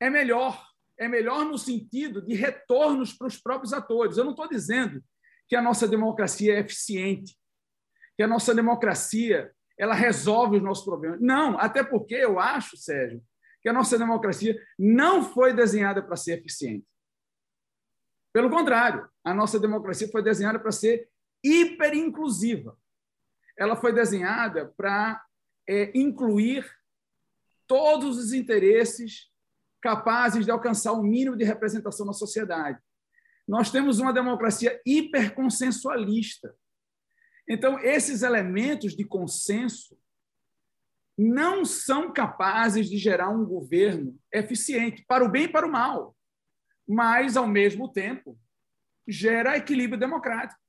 é 0.00 0.08
melhor. 0.08 0.66
É 0.96 1.06
melhor 1.06 1.44
no 1.44 1.56
sentido 1.56 2.20
de 2.20 2.34
retornos 2.34 3.12
para 3.12 3.28
os 3.28 3.36
próprios 3.36 3.72
atores. 3.72 4.16
Eu 4.16 4.24
não 4.24 4.32
estou 4.32 4.48
dizendo 4.48 5.02
que 5.48 5.54
a 5.54 5.62
nossa 5.62 5.86
democracia 5.86 6.54
é 6.54 6.60
eficiente, 6.60 7.36
que 8.16 8.22
a 8.22 8.26
nossa 8.26 8.52
democracia 8.52 9.52
ela 9.78 9.94
resolve 9.94 10.56
os 10.56 10.62
nossos 10.62 10.84
problemas. 10.84 11.20
Não, 11.20 11.56
até 11.58 11.84
porque 11.84 12.16
eu 12.16 12.40
acho, 12.40 12.76
Sérgio, 12.76 13.22
que 13.68 13.70
a 13.70 13.74
nossa 13.74 13.98
democracia 13.98 14.58
não 14.78 15.22
foi 15.22 15.52
desenhada 15.52 16.02
para 16.02 16.16
ser 16.16 16.38
eficiente. 16.38 16.86
Pelo 18.32 18.48
contrário, 18.48 19.06
a 19.22 19.34
nossa 19.34 19.60
democracia 19.60 20.08
foi 20.08 20.22
desenhada 20.22 20.58
para 20.58 20.72
ser 20.72 21.10
hiperinclusiva. 21.44 22.78
Ela 23.58 23.76
foi 23.76 23.92
desenhada 23.92 24.72
para 24.74 25.22
é, 25.68 25.92
incluir 25.94 26.66
todos 27.66 28.16
os 28.16 28.32
interesses 28.32 29.30
capazes 29.82 30.46
de 30.46 30.50
alcançar 30.50 30.92
o 30.92 31.02
mínimo 31.02 31.36
de 31.36 31.44
representação 31.44 32.06
na 32.06 32.14
sociedade. 32.14 32.80
Nós 33.46 33.70
temos 33.70 33.98
uma 33.98 34.14
democracia 34.14 34.80
hiperconsensualista. 34.86 36.56
Então, 37.46 37.78
esses 37.80 38.22
elementos 38.22 38.96
de 38.96 39.04
consenso 39.04 39.94
não 41.18 41.64
são 41.64 42.12
capazes 42.12 42.88
de 42.88 42.96
gerar 42.96 43.28
um 43.28 43.44
governo 43.44 44.16
eficiente, 44.32 45.04
para 45.04 45.24
o 45.24 45.28
bem 45.28 45.44
e 45.44 45.48
para 45.48 45.66
o 45.66 45.72
mal, 45.72 46.16
mas, 46.86 47.36
ao 47.36 47.46
mesmo 47.46 47.92
tempo, 47.92 48.38
gera 49.06 49.56
equilíbrio 49.56 49.98
democrático, 49.98 50.60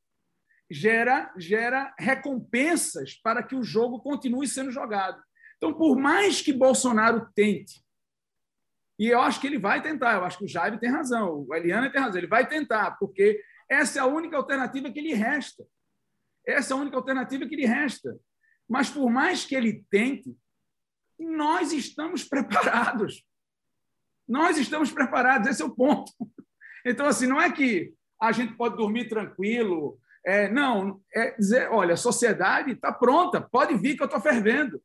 gera, 0.70 1.32
gera 1.38 1.94
recompensas 2.00 3.14
para 3.22 3.44
que 3.44 3.56
o 3.56 3.64
jogo 3.64 4.00
continue 4.00 4.48
sendo 4.48 4.72
jogado. 4.72 5.22
Então, 5.58 5.72
por 5.72 5.96
mais 5.96 6.42
que 6.42 6.52
Bolsonaro 6.52 7.30
tente, 7.36 7.84
e 8.98 9.08
eu 9.08 9.22
acho 9.22 9.40
que 9.40 9.48
ele 9.48 9.60
vai 9.60 9.82
tentar, 9.82 10.16
eu 10.16 10.26
acho 10.26 10.40
que 10.40 10.46
o 10.46 10.48
Jair 10.48 10.78
tem 10.80 10.90
razão, 10.90 11.46
o 11.48 11.54
Eliana 11.54 11.92
tem 11.92 12.02
razão, 12.02 12.18
ele 12.18 12.28
vai 12.28 12.48
tentar, 12.48 12.98
porque 12.98 13.42
essa 13.70 14.00
é 14.00 14.02
a 14.02 14.08
única 14.08 14.36
alternativa 14.36 14.92
que 14.92 15.00
lhe 15.00 15.14
resta. 15.14 15.66
Essa 16.46 16.74
é 16.74 16.78
a 16.78 16.80
única 16.80 16.98
alternativa 16.98 17.46
que 17.46 17.56
lhe 17.56 17.66
resta. 17.66 18.20
Mas 18.70 18.90
por 18.90 19.10
mais 19.10 19.46
que 19.46 19.56
ele 19.56 19.84
tente, 19.90 20.38
nós 21.18 21.74
estamos 21.74 22.24
preparados. 22.24 23.26
Nós 24.28 24.58
estamos 24.58 24.92
preparados, 24.92 25.50
esse 25.50 25.62
é 25.62 25.66
o 25.66 25.76
ponto. 25.76 26.14
Então, 26.86 27.08
assim, 27.08 27.26
não 27.28 27.42
é 27.42 27.52
que 27.52 27.94
a 28.22 28.32
gente 28.32 28.54
pode 28.54 28.78
dormir 28.78 29.10
tranquilo. 29.10 30.00
É, 30.26 30.50
não, 30.50 31.02
é 31.14 31.36
dizer, 31.36 31.70
olha, 31.72 31.96
a 31.96 31.98
sociedade 31.98 32.72
está 32.72 32.92
pronta, 32.92 33.42
pode 33.42 33.76
vir 33.76 33.98
que 33.98 34.04
eu 34.04 34.06
estou 34.06 34.22
fervendo. 34.22 34.82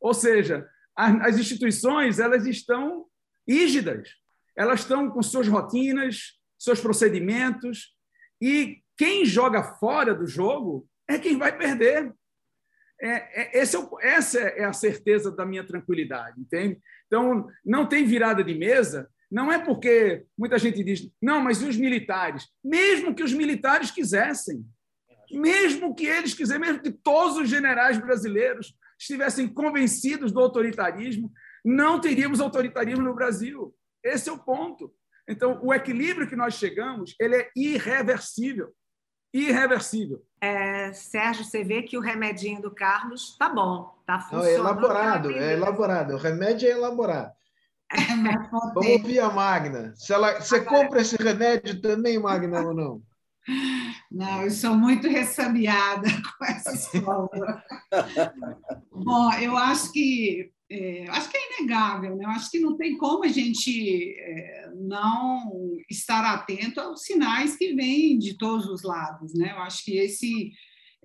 Ou 0.00 0.14
seja, 0.14 0.66
as 0.96 1.38
instituições 1.38 2.18
elas 2.18 2.46
estão 2.46 3.06
rígidas, 3.46 4.08
elas 4.56 4.80
estão 4.80 5.10
com 5.10 5.22
suas 5.22 5.46
rotinas, 5.46 6.38
seus 6.58 6.80
procedimentos, 6.80 7.94
e 8.40 8.82
quem 8.96 9.24
joga 9.24 9.62
fora 9.62 10.14
do 10.14 10.26
jogo 10.26 10.88
é 11.06 11.18
quem 11.18 11.36
vai 11.36 11.56
perder. 11.56 12.12
É, 13.00 13.58
é, 13.58 13.58
é 13.58 13.62
essa 14.02 14.38
é 14.40 14.64
a 14.64 14.72
certeza 14.72 15.30
da 15.30 15.44
minha 15.44 15.64
tranquilidade, 15.64 16.40
entende? 16.40 16.80
Então, 17.06 17.48
não 17.64 17.86
tem 17.86 18.04
virada 18.04 18.42
de 18.42 18.54
mesa, 18.54 19.08
não 19.30 19.52
é 19.52 19.58
porque 19.58 20.24
muita 20.38 20.58
gente 20.58 20.82
diz, 20.82 21.10
não, 21.20 21.40
mas 21.40 21.60
e 21.60 21.66
os 21.66 21.76
militares? 21.76 22.46
Mesmo 22.64 23.14
que 23.14 23.22
os 23.22 23.32
militares 23.32 23.90
quisessem, 23.90 24.64
mesmo 25.30 25.94
que 25.94 26.06
eles 26.06 26.34
quisessem, 26.34 26.60
mesmo 26.60 26.82
que 26.82 26.92
todos 26.92 27.36
os 27.36 27.48
generais 27.48 27.98
brasileiros 27.98 28.74
estivessem 28.98 29.48
convencidos 29.48 30.32
do 30.32 30.40
autoritarismo, 30.40 31.30
não 31.64 32.00
teríamos 32.00 32.40
autoritarismo 32.40 33.02
no 33.02 33.14
Brasil. 33.14 33.74
Esse 34.02 34.28
é 34.28 34.32
o 34.32 34.38
ponto. 34.38 34.94
Então, 35.28 35.60
o 35.62 35.74
equilíbrio 35.74 36.28
que 36.28 36.36
nós 36.36 36.54
chegamos, 36.54 37.14
ele 37.20 37.36
é 37.36 37.50
irreversível. 37.56 38.72
Irreversível. 39.36 40.22
É, 40.40 40.92
Sérgio, 40.92 41.44
você 41.44 41.62
vê 41.62 41.82
que 41.82 41.98
o 41.98 42.00
remedinho 42.00 42.60
do 42.60 42.70
Carlos 42.70 43.30
está 43.30 43.48
bom, 43.48 43.94
está 44.00 44.20
funcionando. 44.20 44.44
Não, 44.44 44.50
é 44.50 44.54
elaborado, 44.54 45.30
é 45.32 45.52
elaborado. 45.52 46.14
O 46.14 46.18
remédio 46.18 46.68
é 46.68 46.72
elaborado. 46.72 47.32
É, 47.92 47.98
Vamos 48.74 48.86
ouvir 48.86 49.20
a 49.20 49.30
Magna. 49.30 49.92
Se 49.94 50.12
ela, 50.12 50.40
você 50.40 50.56
Agora... 50.56 50.82
compra 50.82 51.00
esse 51.00 51.16
remédio 51.16 51.80
também, 51.80 52.18
Magna, 52.18 52.62
ou 52.62 52.74
não? 52.74 53.02
Não, 54.10 54.42
eu 54.42 54.50
sou 54.50 54.76
muito 54.76 55.08
ressabiada 55.08 56.08
com 56.38 56.44
essa 56.44 56.72
escola. 56.74 57.62
Bom, 58.92 59.32
eu 59.34 59.56
acho 59.56 59.92
que 59.92 60.50
é, 60.68 61.08
acho 61.10 61.30
que 61.30 61.36
é 61.36 61.60
inegável, 61.60 62.16
né? 62.16 62.24
Eu 62.24 62.30
acho 62.30 62.50
que 62.50 62.58
não 62.58 62.76
tem 62.76 62.96
como 62.98 63.24
a 63.24 63.28
gente 63.28 64.14
é, 64.18 64.72
não 64.74 65.76
estar 65.88 66.24
atento 66.24 66.80
aos 66.80 67.02
sinais 67.02 67.56
que 67.56 67.72
vêm 67.74 68.18
de 68.18 68.36
todos 68.36 68.66
os 68.66 68.82
lados, 68.82 69.32
né? 69.34 69.52
Eu 69.52 69.62
acho 69.62 69.84
que 69.84 69.96
esse 69.96 70.52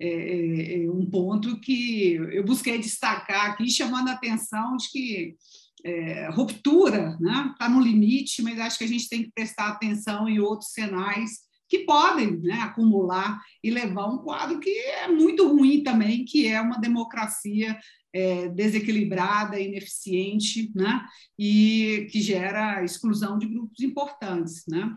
é, 0.00 0.08
é, 0.08 0.84
é 0.84 0.90
um 0.90 1.06
ponto 1.08 1.60
que 1.60 2.14
eu 2.14 2.44
busquei 2.44 2.76
destacar 2.78 3.50
aqui, 3.50 3.70
chamando 3.70 4.08
a 4.08 4.14
atenção 4.14 4.76
de 4.76 4.90
que 4.90 5.36
é, 5.84 6.28
ruptura 6.30 7.12
está 7.12 7.20
né? 7.20 7.54
Tá 7.56 7.68
no 7.68 7.80
limite, 7.80 8.42
mas 8.42 8.58
acho 8.58 8.78
que 8.78 8.84
a 8.84 8.88
gente 8.88 9.08
tem 9.08 9.22
que 9.22 9.32
prestar 9.32 9.68
atenção 9.68 10.28
em 10.28 10.40
outros 10.40 10.72
sinais 10.72 11.51
que 11.72 11.86
podem 11.86 12.38
né, 12.42 12.60
acumular 12.60 13.40
e 13.64 13.70
levar 13.70 14.04
um 14.04 14.18
quadro 14.18 14.60
que 14.60 14.68
é 14.68 15.08
muito 15.08 15.48
ruim 15.48 15.82
também, 15.82 16.22
que 16.22 16.46
é 16.46 16.60
uma 16.60 16.78
democracia 16.78 17.80
é, 18.12 18.50
desequilibrada, 18.50 19.58
ineficiente, 19.58 20.70
né, 20.74 21.02
e 21.38 22.06
que 22.12 22.20
gera 22.20 22.84
exclusão 22.84 23.38
de 23.38 23.46
grupos 23.46 23.80
importantes. 23.80 24.64
Né. 24.68 24.94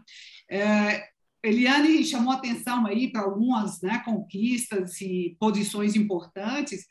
É, 0.51 1.07
Eliane 1.41 2.03
chamou 2.03 2.33
atenção 2.33 2.85
aí 2.85 3.09
para 3.09 3.21
algumas 3.21 3.81
né, 3.81 4.01
conquistas 4.03 4.99
e 4.99 5.37
posições 5.39 5.95
importantes, 5.95 6.85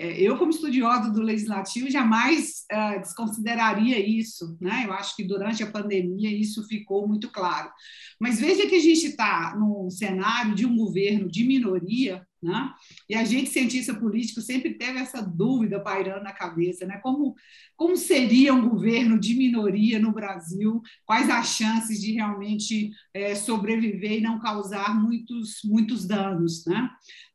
eu, 0.00 0.38
como 0.38 0.50
estudiosa 0.50 1.10
do 1.10 1.20
legislativo, 1.20 1.90
jamais 1.90 2.64
uh, 2.72 3.00
desconsideraria 3.00 3.98
isso. 3.98 4.56
Né? 4.58 4.84
Eu 4.86 4.94
acho 4.94 5.14
que 5.14 5.22
durante 5.22 5.62
a 5.62 5.70
pandemia 5.70 6.30
isso 6.30 6.66
ficou 6.66 7.06
muito 7.06 7.28
claro. 7.28 7.70
Mas 8.18 8.40
veja 8.40 8.66
que 8.66 8.76
a 8.76 8.80
gente 8.80 9.06
está 9.06 9.54
num 9.58 9.90
cenário 9.90 10.54
de 10.54 10.64
um 10.64 10.74
governo 10.74 11.28
de 11.28 11.44
minoria, 11.44 12.26
né? 12.42 12.72
e 13.08 13.14
a 13.14 13.24
gente, 13.24 13.50
cientista 13.50 13.94
político, 13.94 14.40
sempre 14.40 14.72
teve 14.72 14.98
essa 14.98 15.20
dúvida 15.20 15.78
pairando 15.78 16.24
na 16.24 16.32
cabeça: 16.32 16.86
né? 16.86 16.98
como, 17.02 17.34
como 17.76 17.94
seria 17.96 18.54
um 18.54 18.70
governo 18.70 19.20
de 19.20 19.34
minoria 19.34 19.98
no 19.98 20.12
Brasil? 20.12 20.80
Quais 21.04 21.28
as 21.28 21.48
chances 21.48 22.00
de 22.00 22.12
realmente 22.12 22.90
é, 23.12 23.34
sobreviver 23.34 24.12
e 24.12 24.20
não 24.22 24.38
causar 24.38 24.94
muitos, 24.98 25.60
muitos 25.62 26.06
danos? 26.06 26.64
Né? 26.64 26.88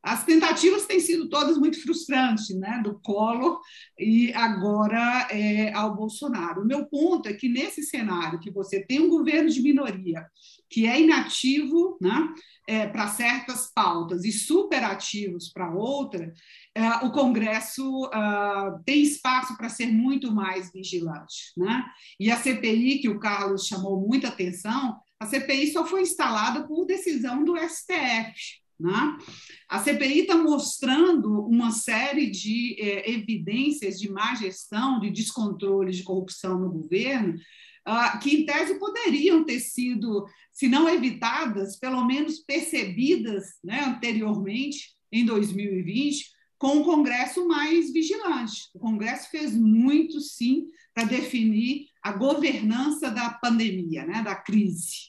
As 0.06 0.24
tentativas 0.24 0.86
têm 0.86 1.00
sido 1.00 1.28
todas 1.28 1.58
muito 1.58 1.82
frustrantes, 1.82 2.56
né? 2.56 2.80
do 2.84 3.00
Collor 3.00 3.60
e 3.98 4.32
agora 4.34 5.28
é, 5.32 5.74
ao 5.74 5.96
Bolsonaro. 5.96 6.62
O 6.62 6.66
meu 6.66 6.86
ponto 6.86 7.28
é 7.28 7.34
que, 7.34 7.50
nesse 7.50 7.82
cenário, 7.82 8.40
que 8.40 8.52
você 8.52 8.86
tem 8.86 9.00
um 9.00 9.10
governo 9.10 9.50
de 9.50 9.64
minoria 9.64 10.24
que 10.70 10.86
é 10.86 11.02
inativo 11.02 11.98
né? 12.00 12.34
É, 12.68 12.88
para 12.88 13.08
certas 13.08 13.72
pautas 13.74 14.26
e 14.26 14.32
superativos 14.32 15.50
para 15.50 15.72
outra, 15.72 16.34
é, 16.74 16.88
o 17.06 17.12
Congresso 17.12 18.06
uh, 18.06 18.84
tem 18.84 19.04
espaço 19.04 19.56
para 19.56 19.70
ser 19.70 19.88
muito 19.88 20.32
mais 20.32 20.72
vigilante. 20.72 21.54
Né? 21.56 21.86
E 22.20 22.32
a 22.32 22.38
CPI, 22.38 23.00
que 23.00 23.10
o 23.10 23.20
Carlos 23.20 23.68
chamou 23.68 24.00
muita 24.00 24.30
atenção, 24.30 25.00
a 25.20 25.26
CPI 25.26 25.72
só 25.72 25.86
foi 25.86 26.02
instalada 26.02 26.68
por 26.68 26.86
decisão 26.86 27.44
do 27.44 27.56
STF. 27.58 28.65
Né? 28.80 29.18
A 29.70 29.80
CPI 29.80 30.22
está 30.22 30.36
mostrando 30.36 31.46
uma 31.48 31.72
série 31.72 32.30
de 32.30 32.76
é, 32.80 33.10
evidências 33.10 34.00
de 34.00 34.12
má 34.12 34.36
gestão, 34.36 35.00
de 35.00 35.10
descontrole, 35.10 35.92
de 35.92 36.04
corrupção 36.04 36.60
no 36.60 36.70
governo, 36.70 37.36
uh, 37.88 38.20
que, 38.20 38.36
em 38.36 38.46
tese, 38.46 38.78
poderiam 38.78 39.46
ter 39.46 39.60
sido, 39.60 40.28
se 40.52 40.68
não 40.68 40.90
evitadas, 40.90 41.78
pelo 41.78 42.04
menos 42.06 42.40
percebidas 42.40 43.58
né, 43.64 43.84
anteriormente, 43.86 44.94
em 45.12 45.26
2020, 45.26 46.36
com 46.58 46.78
um 46.78 46.84
Congresso 46.84 47.48
mais 47.48 47.92
vigilante. 47.94 48.70
O 48.74 48.80
Congresso 48.80 49.30
fez 49.30 49.56
muito, 49.56 50.20
sim, 50.20 50.68
para 50.94 51.06
definir 51.06 51.88
a 52.02 52.12
governança 52.12 53.12
da 53.12 53.30
pandemia, 53.30 54.06
né, 54.06 54.22
da 54.24 54.36
crise. 54.36 55.08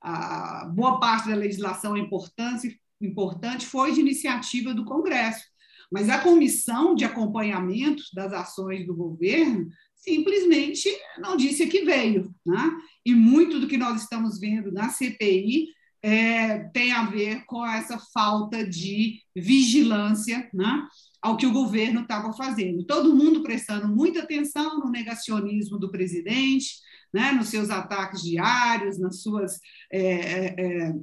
A, 0.00 0.62
a 0.62 0.66
boa 0.66 1.00
parte 1.00 1.28
da 1.28 1.34
legislação 1.34 1.96
importante 1.96 2.80
importante 3.06 3.66
foi 3.66 3.92
de 3.92 4.00
iniciativa 4.00 4.74
do 4.74 4.84
Congresso. 4.84 5.44
Mas 5.90 6.08
a 6.08 6.18
comissão 6.18 6.94
de 6.94 7.04
acompanhamento 7.04 8.02
das 8.14 8.32
ações 8.32 8.86
do 8.86 8.94
governo 8.94 9.68
simplesmente 9.94 10.88
não 11.18 11.36
disse 11.36 11.66
que 11.66 11.84
veio. 11.84 12.34
Né? 12.44 12.70
E 13.04 13.14
muito 13.14 13.60
do 13.60 13.68
que 13.68 13.76
nós 13.76 14.02
estamos 14.02 14.40
vendo 14.40 14.72
na 14.72 14.88
CPI 14.88 15.68
é, 16.02 16.58
tem 16.70 16.92
a 16.92 17.04
ver 17.04 17.44
com 17.46 17.64
essa 17.64 17.96
falta 18.12 18.66
de 18.66 19.20
vigilância 19.36 20.50
né, 20.52 20.88
ao 21.20 21.36
que 21.36 21.46
o 21.46 21.52
governo 21.52 22.00
estava 22.00 22.32
fazendo. 22.32 22.84
Todo 22.84 23.14
mundo 23.14 23.42
prestando 23.42 23.86
muita 23.86 24.20
atenção 24.20 24.80
no 24.80 24.90
negacionismo 24.90 25.78
do 25.78 25.90
presidente, 25.90 26.80
né, 27.14 27.30
nos 27.30 27.48
seus 27.48 27.70
ataques 27.70 28.22
diários, 28.22 28.98
nas 28.98 29.22
suas, 29.22 29.60
é, 29.92 30.00
é, 30.00 30.94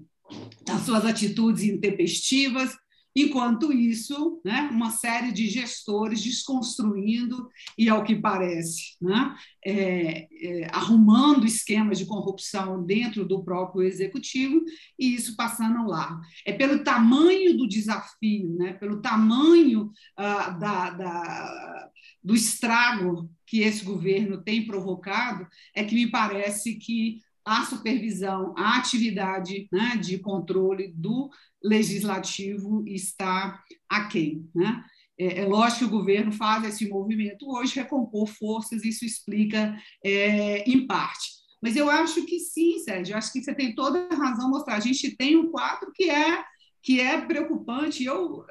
nas 0.68 0.82
suas 0.82 1.06
atitudes 1.06 1.64
intempestivas, 1.64 2.76
Enquanto 3.16 3.74
isso, 3.74 4.40
né, 4.46 4.70
uma 4.72 4.92
série 4.92 5.32
de 5.32 5.50
gestores 5.50 6.22
desconstruindo 6.24 7.50
e, 7.78 7.90
ao 7.90 8.04
que 8.04 8.16
parece, 8.16 8.96
né, 9.02 9.36
é, 9.66 10.28
é, 10.32 10.68
arrumando 10.72 11.46
esquemas 11.46 11.98
de 11.98 12.06
corrupção 12.06 12.86
dentro 12.86 13.26
do 13.26 13.44
próprio 13.44 13.84
executivo 13.84 14.64
e 14.98 15.16
isso 15.16 15.36
passando 15.36 15.88
lá. 15.88 16.20
É 16.46 16.54
pelo 16.54 16.84
tamanho 16.84 17.58
do 17.58 17.68
desafio, 17.68 18.56
né, 18.56 18.74
pelo 18.74 19.02
tamanho 19.02 19.92
ah, 20.16 20.52
da, 20.52 20.90
da, 20.92 21.90
do 22.24 22.36
estrago 22.36 23.30
que 23.46 23.62
esse 23.62 23.84
governo 23.84 24.44
tem 24.44 24.68
provocado, 24.68 25.48
é 25.76 25.84
que 25.84 25.96
me 25.96 26.12
parece 26.12 26.76
que 26.76 27.20
a 27.50 27.66
supervisão, 27.66 28.54
a 28.56 28.78
atividade 28.78 29.68
né, 29.72 29.98
de 29.98 30.20
controle 30.20 30.94
do 30.96 31.32
legislativo 31.64 32.84
está 32.86 33.64
aquém. 33.90 34.48
Né? 34.54 34.84
É, 35.18 35.40
é 35.40 35.46
lógico 35.46 35.80
que 35.80 35.86
o 35.86 35.98
governo 35.98 36.32
faz 36.32 36.64
esse 36.64 36.88
movimento 36.88 37.50
hoje, 37.50 37.76
recompor 37.76 38.28
forças, 38.28 38.86
isso 38.86 39.04
explica 39.04 39.76
é, 40.06 40.70
em 40.70 40.86
parte. 40.86 41.40
Mas 41.60 41.76
eu 41.76 41.90
acho 41.90 42.24
que 42.24 42.40
sim, 42.40 42.78
Sérgio, 42.80 43.14
eu 43.14 43.18
acho 43.18 43.34
que 43.34 43.42
você 43.42 43.54
tem 43.56 43.74
toda 43.74 44.08
a 44.12 44.16
razão 44.16 44.48
mostrar. 44.48 44.76
A 44.76 44.80
gente 44.80 45.18
tem 45.18 45.36
um 45.36 45.50
quadro 45.50 45.92
que 45.94 46.08
é, 46.08 46.44
que 46.84 47.02
é 47.02 47.20
preocupante. 47.20 48.04
Eu, 48.04 48.46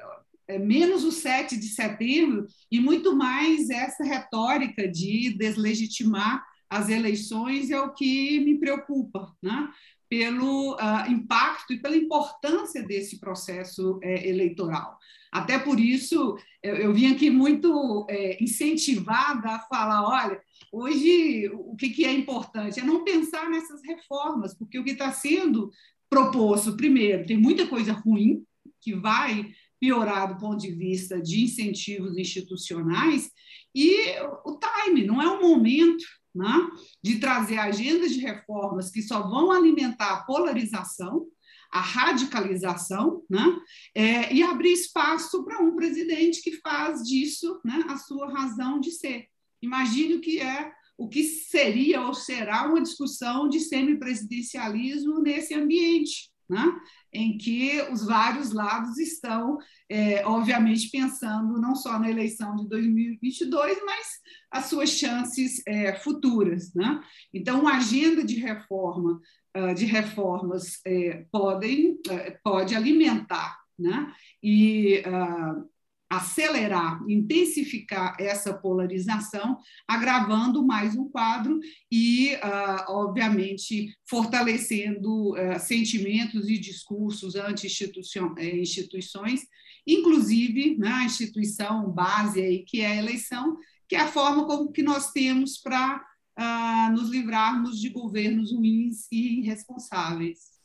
é, 0.45 0.59
menos 0.59 1.05
o 1.05 1.11
7 1.11 1.55
de 1.55 1.69
setembro 1.69 2.47
e 2.69 2.81
muito 2.81 3.15
mais 3.15 3.69
essa 3.69 4.03
retórica 4.03 4.85
de 4.87 5.33
deslegitimar 5.37 6.43
as 6.69 6.89
eleições 6.89 7.71
é 7.71 7.79
o 7.79 7.93
que 7.93 8.39
me 8.41 8.59
preocupa, 8.59 9.33
né? 9.41 9.69
pelo 10.09 10.73
uh, 10.73 11.11
impacto 11.11 11.71
e 11.71 11.79
pela 11.79 11.95
importância 11.95 12.81
desse 12.83 13.19
processo 13.19 13.99
é, 14.01 14.27
eleitoral. 14.27 14.97
Até 15.31 15.59
por 15.59 15.79
isso, 15.79 16.35
eu, 16.63 16.75
eu 16.75 16.93
vim 16.93 17.13
aqui 17.13 17.29
muito 17.29 18.07
é, 18.09 18.43
incentivada 18.43 19.49
a 19.49 19.59
falar: 19.59 20.03
olha, 20.03 20.41
hoje 20.71 21.47
o 21.53 21.75
que, 21.75 21.91
que 21.91 22.05
é 22.05 22.11
importante 22.11 22.79
é 22.79 22.83
não 22.83 23.03
pensar 23.03 23.47
nessas 23.49 23.81
reformas, 23.83 24.55
porque 24.57 24.79
o 24.79 24.83
que 24.83 24.91
está 24.91 25.11
sendo 25.11 25.69
proposto, 26.09 26.75
primeiro, 26.75 27.27
tem 27.27 27.37
muita 27.37 27.67
coisa 27.67 27.93
ruim 27.93 28.43
que 28.81 28.95
vai 28.95 29.51
piorar 29.79 30.33
do 30.33 30.39
ponto 30.39 30.57
de 30.57 30.71
vista 30.71 31.21
de 31.21 31.43
incentivos 31.43 32.17
institucionais, 32.17 33.29
e 33.73 33.95
o 34.43 34.59
time, 34.59 35.05
não 35.05 35.21
é 35.21 35.27
o 35.27 35.39
momento 35.39 36.03
né, 36.39 36.69
de 37.03 37.19
trazer 37.19 37.57
agendas 37.57 38.13
de 38.13 38.21
reformas 38.21 38.89
que 38.89 39.01
só 39.01 39.21
vão 39.21 39.51
alimentar 39.51 40.13
a 40.13 40.23
polarização, 40.23 41.27
a 41.69 41.81
radicalização, 41.81 43.21
né, 43.29 43.45
é, 43.93 44.33
e 44.33 44.41
abrir 44.41 44.71
espaço 44.71 45.43
para 45.43 45.61
um 45.61 45.75
presidente 45.75 46.41
que 46.41 46.61
faz 46.61 47.03
disso 47.03 47.59
né, 47.63 47.83
a 47.89 47.97
sua 47.97 48.31
razão 48.31 48.79
de 48.79 48.91
ser. 48.91 49.25
Imagine 49.61 50.15
o 50.15 50.21
que 50.21 50.39
é 50.39 50.71
o 50.97 51.07
que 51.07 51.23
seria 51.23 52.01
ou 52.01 52.13
será 52.13 52.67
uma 52.67 52.81
discussão 52.81 53.47
de 53.47 53.61
semipresidencialismo 53.61 55.21
nesse 55.21 55.53
ambiente 55.53 56.28
né? 56.49 56.65
em 57.13 57.37
que 57.37 57.81
os 57.91 58.05
vários 58.05 58.51
lados 58.51 58.97
estão, 58.97 59.57
é, 59.87 60.25
obviamente, 60.25 60.89
pensando 60.89 61.59
não 61.59 61.75
só 61.75 61.99
na 61.99 62.09
eleição 62.09 62.55
de 62.55 62.67
2022, 62.67 63.79
mas 63.85 64.07
as 64.51 64.65
suas 64.65 64.89
chances 64.89 65.61
é, 65.67 65.93
futuras. 65.93 66.73
Né? 66.73 67.01
Então, 67.33 67.61
uma 67.61 67.77
agenda 67.77 68.23
de 68.23 68.35
reforma, 68.35 69.21
uh, 69.55 69.73
de 69.73 69.85
reformas 69.85 70.79
é, 70.85 71.25
podem, 71.31 71.93
uh, 71.93 72.39
pode 72.43 72.75
alimentar 72.75 73.57
né? 73.77 74.13
e 74.41 75.03
uh, 75.05 75.69
acelerar, 76.09 76.99
intensificar 77.07 78.15
essa 78.19 78.51
polarização, 78.51 79.59
agravando 79.87 80.65
mais 80.65 80.95
um 80.95 81.07
quadro 81.07 81.59
e, 81.91 82.33
uh, 82.35 82.91
obviamente, 82.91 83.95
fortalecendo 84.09 85.33
uh, 85.33 85.59
sentimentos 85.59 86.49
e 86.49 86.57
discursos 86.57 87.35
anti-instituições, 87.35 89.41
inclusive 89.85 90.75
né, 90.77 91.03
instituição 91.05 91.91
base 91.91 92.41
aí, 92.41 92.65
que 92.65 92.81
é 92.81 92.87
a 92.87 92.95
eleição, 92.95 93.55
que 93.87 93.95
é 93.95 93.99
a 93.99 94.07
forma 94.07 94.47
como 94.47 94.71
que 94.71 94.81
nós 94.81 95.11
temos 95.11 95.59
para 95.59 96.03
uh, 96.39 96.91
nos 96.91 97.09
livrarmos 97.09 97.79
de 97.79 97.89
governos 97.89 98.51
ruins 98.51 99.07
e 99.11 99.41
irresponsáveis. 99.41 100.57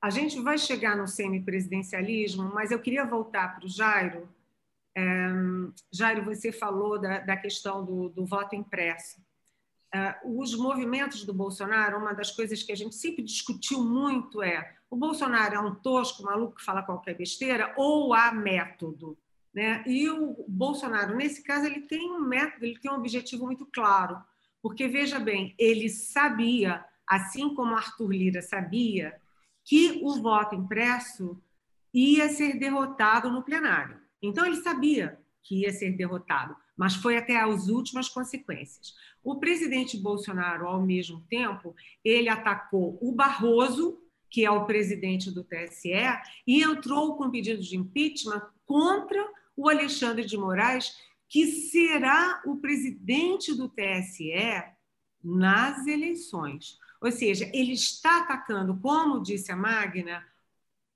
A 0.00 0.10
gente 0.10 0.38
vai 0.40 0.58
chegar 0.58 0.96
no 0.96 1.08
semipresidencialismo, 1.08 2.52
mas 2.54 2.70
eu 2.70 2.78
queria 2.78 3.04
voltar 3.04 3.56
para 3.56 3.66
o 3.66 3.68
Jairo, 3.68 4.28
é, 4.98 5.28
Jairo, 5.92 6.24
você 6.24 6.50
falou 6.50 6.98
da, 7.00 7.20
da 7.20 7.36
questão 7.36 7.84
do, 7.84 8.08
do, 8.08 8.26
voto 8.26 8.56
impresso. 8.56 9.22
É, 9.94 10.16
os 10.24 10.56
movimentos 10.56 11.24
do 11.24 11.32
Bolsonaro, 11.32 11.98
uma 11.98 12.12
das 12.12 12.32
coisas 12.32 12.64
que 12.64 12.72
a 12.72 12.76
gente 12.76 12.96
sempre 12.96 13.22
discutiu 13.22 13.84
muito 13.84 14.42
é 14.42 14.74
o 14.90 14.96
Bolsonaro 14.96 15.54
é 15.54 15.60
um 15.60 15.74
tosco, 15.76 16.24
maluco 16.24 16.56
que 16.56 16.64
fala 16.64 16.82
qualquer 16.82 17.16
besteira 17.16 17.72
ou 17.76 18.12
há 18.12 18.32
método? 18.32 19.16
Né? 19.54 19.84
E 19.86 20.10
o 20.10 20.44
Bolsonaro, 20.48 21.14
nesse 21.14 21.44
caso, 21.44 21.66
ele 21.66 21.82
tem 21.82 22.10
um 22.10 22.20
método, 22.20 22.64
ele 22.64 22.78
tem 22.80 22.90
um 22.90 22.96
objetivo 22.96 23.46
muito 23.46 23.66
claro. 23.66 24.20
Porque, 24.60 24.88
veja 24.88 25.20
bem, 25.20 25.54
ele 25.56 25.88
sabia, 25.88 26.84
assim 27.06 27.54
como 27.54 27.76
Arthur 27.76 28.10
Lira 28.10 28.42
sabia, 28.42 29.14
que 29.64 30.00
o 30.02 30.20
voto 30.20 30.56
impresso 30.56 31.40
ia 31.94 32.28
ser 32.28 32.58
derrotado 32.58 33.30
no 33.30 33.44
plenário. 33.44 34.07
Então 34.22 34.44
ele 34.44 34.56
sabia 34.56 35.18
que 35.42 35.62
ia 35.62 35.72
ser 35.72 35.92
derrotado, 35.96 36.54
mas 36.76 36.94
foi 36.94 37.16
até 37.16 37.40
as 37.40 37.68
últimas 37.68 38.08
consequências. 38.08 38.94
O 39.24 39.36
presidente 39.36 39.96
Bolsonaro, 39.96 40.66
ao 40.66 40.82
mesmo 40.82 41.20
tempo, 41.28 41.74
ele 42.04 42.28
atacou 42.28 42.98
o 43.00 43.12
Barroso, 43.12 43.98
que 44.30 44.44
é 44.44 44.50
o 44.50 44.66
presidente 44.66 45.30
do 45.30 45.42
TSE, 45.42 45.92
e 46.46 46.62
entrou 46.62 47.16
com 47.16 47.30
pedido 47.30 47.62
de 47.62 47.76
impeachment 47.76 48.46
contra 48.66 49.26
o 49.56 49.68
Alexandre 49.68 50.24
de 50.24 50.36
Moraes, 50.36 50.96
que 51.28 51.46
será 51.46 52.42
o 52.44 52.56
presidente 52.56 53.54
do 53.54 53.68
TSE 53.68 54.32
nas 55.24 55.86
eleições. 55.86 56.78
Ou 57.00 57.10
seja, 57.10 57.50
ele 57.54 57.72
está 57.72 58.20
atacando, 58.20 58.78
como 58.78 59.22
disse 59.22 59.50
a 59.50 59.56
Magna, 59.56 60.24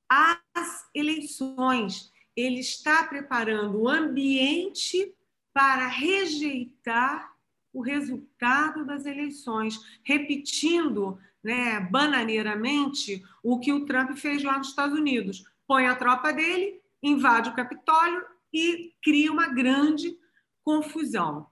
as 0.08 0.88
eleições 0.94 2.11
ele 2.36 2.60
está 2.60 3.04
preparando 3.04 3.80
o 3.80 3.88
ambiente 3.88 5.14
para 5.52 5.86
rejeitar 5.86 7.32
o 7.72 7.80
resultado 7.80 8.84
das 8.84 9.06
eleições, 9.06 9.78
repetindo 10.02 11.18
né, 11.42 11.80
bananeiramente 11.80 13.22
o 13.42 13.58
que 13.58 13.72
o 13.72 13.84
Trump 13.86 14.16
fez 14.16 14.42
lá 14.42 14.58
nos 14.58 14.68
Estados 14.68 14.98
Unidos. 14.98 15.44
Põe 15.66 15.86
a 15.86 15.96
tropa 15.96 16.32
dele, 16.32 16.80
invade 17.02 17.48
o 17.48 17.54
Capitólio 17.54 18.24
e 18.52 18.94
cria 19.02 19.32
uma 19.32 19.48
grande 19.48 20.16
confusão. 20.62 21.46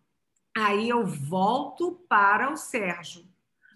Aí 0.56 0.88
eu 0.88 1.06
volto 1.06 2.04
para 2.08 2.52
o 2.52 2.56
Sérgio, 2.56 3.26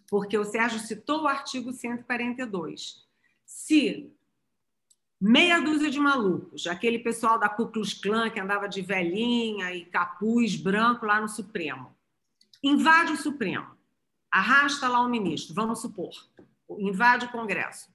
porque 0.09 0.36
o 0.36 0.44
Sérgio 0.44 0.78
citou 0.81 1.22
o 1.22 1.28
artigo 1.28 1.72
142. 1.72 3.05
Se 3.44 4.12
meia 5.26 5.59
dúzia 5.59 5.90
de 5.90 5.98
malucos, 5.98 6.66
aquele 6.66 6.98
pessoal 6.98 7.38
da 7.38 7.48
Ku 7.48 7.68
Klux 7.68 7.94
Klan 7.94 8.28
que 8.28 8.38
andava 8.38 8.68
de 8.68 8.82
velhinha 8.82 9.72
e 9.72 9.86
capuz 9.86 10.55
branco 10.55 11.06
lá 11.06 11.18
no 11.18 11.30
Supremo. 11.30 11.96
Invade 12.62 13.12
o 13.12 13.16
Supremo, 13.16 13.74
arrasta 14.30 14.86
lá 14.86 15.01
o 15.01 15.09
ministro, 15.09 15.55
vamos 15.55 15.80
supor, 15.80 16.12
invade 16.78 17.24
o 17.24 17.32
Congresso. 17.32 17.90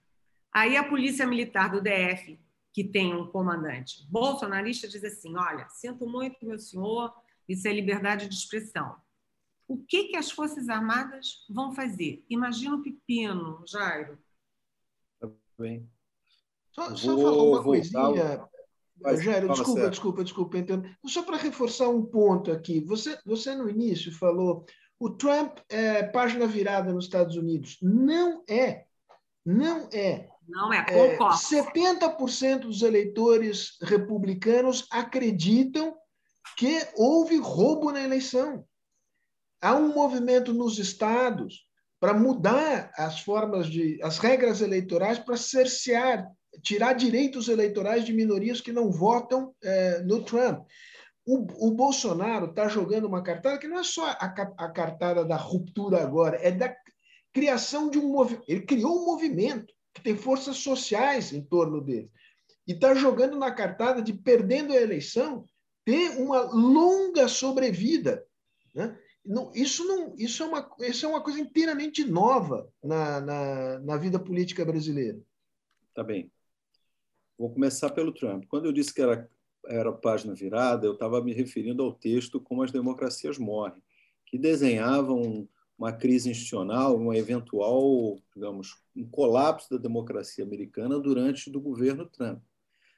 Aí 0.51 0.76
a 0.76 0.84
Polícia 0.84 1.27
Militar 1.27 1.69
do 1.69 1.80
DF, 1.80 2.39
que 2.73 2.84
tem 2.84 3.14
um 3.14 3.27
comandante 3.27 4.07
bolsonarista, 4.10 4.88
diz 4.88 5.03
assim: 5.03 5.38
Olha, 5.38 5.69
sinto 5.69 6.07
muito, 6.07 6.43
meu 6.43 6.57
senhor, 6.57 7.14
isso 7.47 7.68
é 7.68 7.72
liberdade 7.72 8.27
de 8.27 8.34
expressão. 8.34 8.95
O 9.68 9.77
que, 9.77 10.06
que 10.06 10.18
as 10.18 10.31
Forças 10.31 10.68
Armadas 10.68 11.45
vão 11.47 11.76
fazer? 11.76 12.26
Imagina 12.27 12.76
o 12.76 12.81
pepino, 12.81 13.64
Jairo. 13.68 14.18
Tá 15.19 15.30
bem. 15.60 15.88
Só, 16.80 16.95
só 16.95 17.18
falar 17.18 17.43
uma 17.43 17.64
coisinha. 17.64 18.47
Rogério, 19.03 19.47
desculpa, 19.49 19.80
certo. 19.80 19.91
desculpa, 19.91 20.23
desculpa, 20.23 20.57
entendo. 20.57 20.89
Só 21.06 21.23
para 21.23 21.38
reforçar 21.38 21.88
um 21.88 22.06
ponto 22.06 22.51
aqui, 22.51 22.81
você, 22.81 23.18
você 23.26 23.56
no 23.56 23.69
início 23.69 24.11
falou 24.11 24.65
o 24.99 25.10
Trump 25.10 25.57
é 25.69 26.03
página 26.03 26.45
virada 26.45 26.91
nos 26.91 27.06
Estados 27.06 27.38
Unidos. 27.38 27.77
Não 27.81 28.43
é. 28.49 28.84
Não 29.45 29.88
é. 29.93 30.27
Não 30.45 30.73
é, 30.73 30.84
concordo. 30.84 31.35
É, 31.56 31.64
70% 31.64 32.60
dos 32.61 32.81
eleitores 32.81 33.77
republicanos 33.81 34.85
acreditam 34.91 35.95
que 36.57 36.85
houve 36.97 37.38
roubo 37.38 37.91
na 37.91 38.01
eleição. 38.01 38.65
Há 39.61 39.76
um 39.76 39.93
movimento 39.93 40.53
nos 40.53 40.77
estados 40.77 41.65
para 41.99 42.14
mudar 42.14 42.91
as 42.95 43.22
formas 43.22 43.68
de 43.68 43.99
as 44.01 44.18
regras 44.18 44.61
eleitorais 44.61 45.19
para 45.19 45.38
cercear, 45.38 46.30
tirar 46.61 46.94
direitos 46.94 47.48
eleitorais 47.48 48.06
de 48.06 48.14
minorias 48.14 48.61
que 48.61 48.72
não 48.72 48.91
votam 48.91 49.53
é, 49.61 50.02
no 50.02 50.23
Trump. 50.23 50.65
O, 51.26 51.68
o 51.68 51.72
Bolsonaro 51.72 52.48
está 52.48 52.68
jogando 52.68 53.06
uma 53.06 53.22
cartada 53.22 53.57
que 53.57 53.68
não 53.68 53.80
é 53.80 53.84
só 53.84 54.06
a, 54.07 54.26
a 54.57 54.69
cartada 54.69 55.23
da 55.23 55.36
ruptura 55.36 56.02
agora, 56.02 56.38
é 56.41 56.52
da 56.52 56.76
criação 57.34 57.90
de 57.90 57.99
um 57.99 58.11
movimento. 58.11 58.45
Ele 58.48 58.61
criou 58.61 59.02
um 59.02 59.06
movimento 59.06 59.73
que 59.94 60.02
tem 60.02 60.15
forças 60.15 60.57
sociais 60.57 61.31
em 61.34 61.41
torno 61.41 61.81
dele. 61.81 62.10
E 62.68 62.73
está 62.73 62.94
jogando 62.94 63.38
na 63.38 63.52
cartada 63.52 64.02
de, 64.02 64.14
perdendo 64.14 64.73
a 64.73 64.81
eleição, 64.81 65.45
ter 65.86 66.10
uma 66.19 66.41
longa 66.41 67.27
sobrevida. 67.27 68.23
Né? 68.73 68.98
Não, 69.26 69.52
isso, 69.53 69.86
não, 69.86 70.15
isso, 70.18 70.44
é 70.44 70.45
uma, 70.45 70.69
isso 70.80 71.06
é 71.06 71.10
uma 71.10 71.22
coisa 71.22 71.40
inteiramente 71.40 72.03
nova 72.03 72.72
na, 72.84 73.19
na, 73.22 73.80
na 73.80 73.98
vida 73.98 74.19
política 74.19 74.64
brasileira. 74.65 75.19
Tá 75.94 76.03
bem. 76.03 76.31
Vou 77.40 77.49
começar 77.49 77.90
pelo 77.91 78.11
Trump. 78.11 78.44
Quando 78.49 78.66
eu 78.66 78.74
disse 78.74 78.94
que 78.94 79.02
era, 79.02 79.30
era 79.66 79.94
página 79.94 80.36
virada, 80.36 80.86
eu 80.86 80.91
estava 80.91 81.24
me 81.24 81.32
referindo 81.32 81.82
ao 81.82 81.94
texto 81.94 82.38
Como 82.38 82.61
as 82.61 82.70
Democracias 82.70 83.38
Morrem, 83.38 83.82
que 84.26 84.38
desenhava 84.38 85.14
um, 85.14 85.48
uma 85.78 85.94
crise 85.94 86.30
institucional, 86.30 86.99
um 86.99 87.14
eventual, 87.14 88.20
digamos, 88.36 88.76
um 88.94 89.07
colapso 89.07 89.70
da 89.70 89.78
democracia 89.78 90.44
americana 90.44 90.99
durante 90.99 91.49
do 91.49 91.61
governo 91.61 92.06
Trump. 92.06 92.44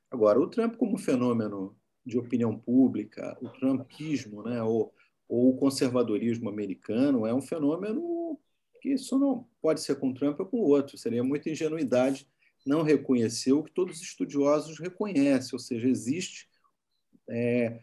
Agora, 0.09 0.39
o 0.39 0.47
Trump 0.47 0.75
como 0.75 0.97
fenômeno 0.97 1.77
de 2.03 2.17
opinião 2.17 2.57
pública, 2.57 3.37
o 3.43 3.47
trumpismo, 3.47 4.41
né, 4.41 4.63
ou, 4.63 4.91
ou 5.29 5.49
o 5.51 5.55
conservadorismo 5.55 6.49
americano 6.49 7.27
é 7.27 7.33
um 7.33 7.43
fenômeno 7.43 8.39
que 8.81 8.89
isso 8.89 9.19
não 9.19 9.47
pode 9.61 9.81
ser 9.81 9.99
com 9.99 10.09
o 10.09 10.13
Trump 10.15 10.39
ou 10.39 10.47
com 10.47 10.57
o 10.57 10.67
outro. 10.67 10.97
Seria 10.97 11.23
muita 11.23 11.51
ingenuidade 11.51 12.27
não 12.65 12.83
reconhecer 12.83 13.53
o 13.53 13.63
que 13.63 13.71
todos 13.71 13.97
os 13.97 14.03
estudiosos 14.03 14.79
reconhecem, 14.79 15.49
ou 15.53 15.59
seja, 15.59 15.87
existe 15.87 16.47
é, 17.29 17.79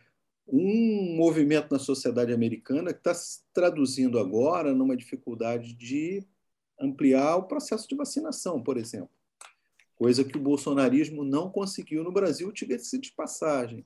um 0.47 1.17
movimento 1.17 1.71
na 1.71 1.79
sociedade 1.79 2.33
americana 2.33 2.93
que 2.93 3.01
está 3.01 3.15
se 3.15 3.43
traduzindo 3.53 4.19
agora 4.19 4.75
numa 4.75 4.97
dificuldade 4.97 5.75
de 5.75 6.27
ampliar 6.81 7.37
o 7.37 7.45
processo 7.45 7.89
de 7.89 7.97
vacinação, 7.97 8.63
por 8.63 8.77
exemplo. 8.77 9.11
Coisa 9.95 10.25
que 10.25 10.39
o 10.39 10.41
bolsonarismo 10.41 11.25
não 11.25 11.51
conseguiu 11.51 12.05
no 12.05 12.13
Brasil, 12.13 12.53
diga-se 12.53 12.99
de 12.99 13.13
passagem. 13.13 13.85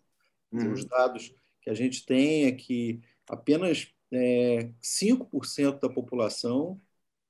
Uhum. 0.52 0.72
Os 0.72 0.84
dados 0.84 1.34
que 1.62 1.70
a 1.70 1.74
gente 1.74 2.04
tem 2.04 2.44
é 2.44 2.52
que 2.52 3.00
apenas 3.28 3.88
é, 4.12 4.70
5% 4.82 5.80
da 5.80 5.88
população 5.88 6.78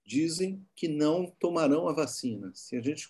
dizem 0.04 0.66
que 0.74 0.88
não 0.88 1.26
tomarão 1.38 1.88
a 1.88 1.92
vacina. 1.92 2.50
Se 2.54 2.76
a 2.76 2.82
gente 2.82 3.08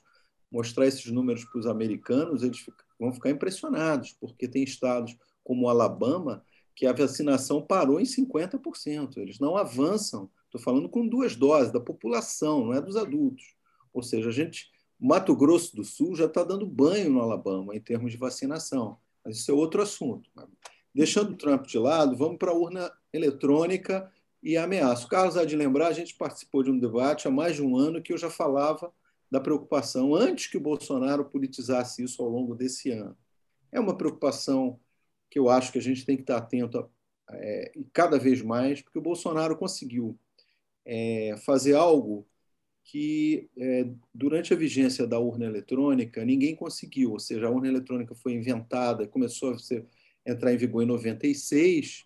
mostrar 0.52 0.86
esses 0.86 1.10
números 1.10 1.44
para 1.46 1.58
os 1.58 1.66
americanos, 1.66 2.42
eles 2.42 2.64
vão 3.00 3.12
ficar 3.12 3.30
impressionados, 3.30 4.14
porque 4.20 4.46
tem 4.46 4.62
estados 4.62 5.16
como 5.42 5.68
Alabama, 5.68 6.44
que 6.76 6.86
a 6.86 6.92
vacinação 6.92 7.62
parou 7.62 7.98
em 7.98 8.04
50%. 8.04 9.16
Eles 9.16 9.38
não 9.38 9.56
avançam. 9.56 10.30
Estou 10.44 10.60
falando 10.60 10.88
com 10.88 11.08
duas 11.08 11.34
doses 11.34 11.72
da 11.72 11.80
população, 11.80 12.66
não 12.66 12.74
é 12.74 12.80
dos 12.80 12.96
adultos. 12.96 13.54
Ou 13.92 14.02
seja, 14.02 14.28
a 14.28 14.32
gente, 14.32 14.70
Mato 15.00 15.34
Grosso 15.34 15.74
do 15.74 15.84
Sul 15.84 16.14
já 16.14 16.26
está 16.26 16.44
dando 16.44 16.66
banho 16.66 17.10
no 17.10 17.20
Alabama 17.20 17.74
em 17.74 17.80
termos 17.80 18.12
de 18.12 18.18
vacinação. 18.18 18.98
Mas 19.24 19.38
isso 19.38 19.50
é 19.50 19.54
outro 19.54 19.82
assunto. 19.82 20.30
Deixando 20.94 21.32
o 21.32 21.36
Trump 21.36 21.66
de 21.66 21.78
lado, 21.78 22.16
vamos 22.16 22.36
para 22.36 22.50
a 22.50 22.54
urna 22.54 22.92
eletrônica 23.12 24.10
e 24.42 24.56
ameaça. 24.56 25.06
O 25.06 25.08
Carlos 25.08 25.36
há 25.36 25.44
de 25.44 25.56
lembrar, 25.56 25.88
a 25.88 25.92
gente 25.92 26.14
participou 26.14 26.62
de 26.62 26.70
um 26.70 26.78
debate 26.78 27.26
há 27.26 27.30
mais 27.30 27.56
de 27.56 27.62
um 27.62 27.76
ano 27.76 28.02
que 28.02 28.12
eu 28.12 28.18
já 28.18 28.28
falava 28.28 28.92
da 29.32 29.40
preocupação, 29.40 30.14
antes 30.14 30.46
que 30.46 30.58
o 30.58 30.60
Bolsonaro 30.60 31.24
politizasse 31.24 32.02
isso 32.04 32.22
ao 32.22 32.28
longo 32.28 32.54
desse 32.54 32.90
ano. 32.90 33.16
É 33.72 33.80
uma 33.80 33.96
preocupação 33.96 34.78
que 35.30 35.38
eu 35.38 35.48
acho 35.48 35.72
que 35.72 35.78
a 35.78 35.82
gente 35.82 36.04
tem 36.04 36.16
que 36.16 36.22
estar 36.22 36.36
atento 36.36 36.86
é, 37.30 37.72
e 37.74 37.82
cada 37.94 38.18
vez 38.18 38.42
mais, 38.42 38.82
porque 38.82 38.98
o 38.98 39.02
Bolsonaro 39.02 39.56
conseguiu 39.56 40.18
é, 40.84 41.34
fazer 41.46 41.74
algo 41.74 42.28
que, 42.84 43.48
é, 43.56 43.88
durante 44.12 44.52
a 44.52 44.56
vigência 44.56 45.06
da 45.06 45.18
urna 45.18 45.46
eletrônica, 45.46 46.22
ninguém 46.26 46.54
conseguiu. 46.54 47.12
Ou 47.12 47.18
seja, 47.18 47.46
a 47.46 47.50
urna 47.50 47.68
eletrônica 47.68 48.14
foi 48.14 48.34
inventada, 48.34 49.08
começou 49.08 49.52
a 49.54 49.58
ser, 49.58 49.86
entrar 50.26 50.52
em 50.52 50.58
vigor 50.58 50.82
em 50.82 50.86
96, 50.86 52.04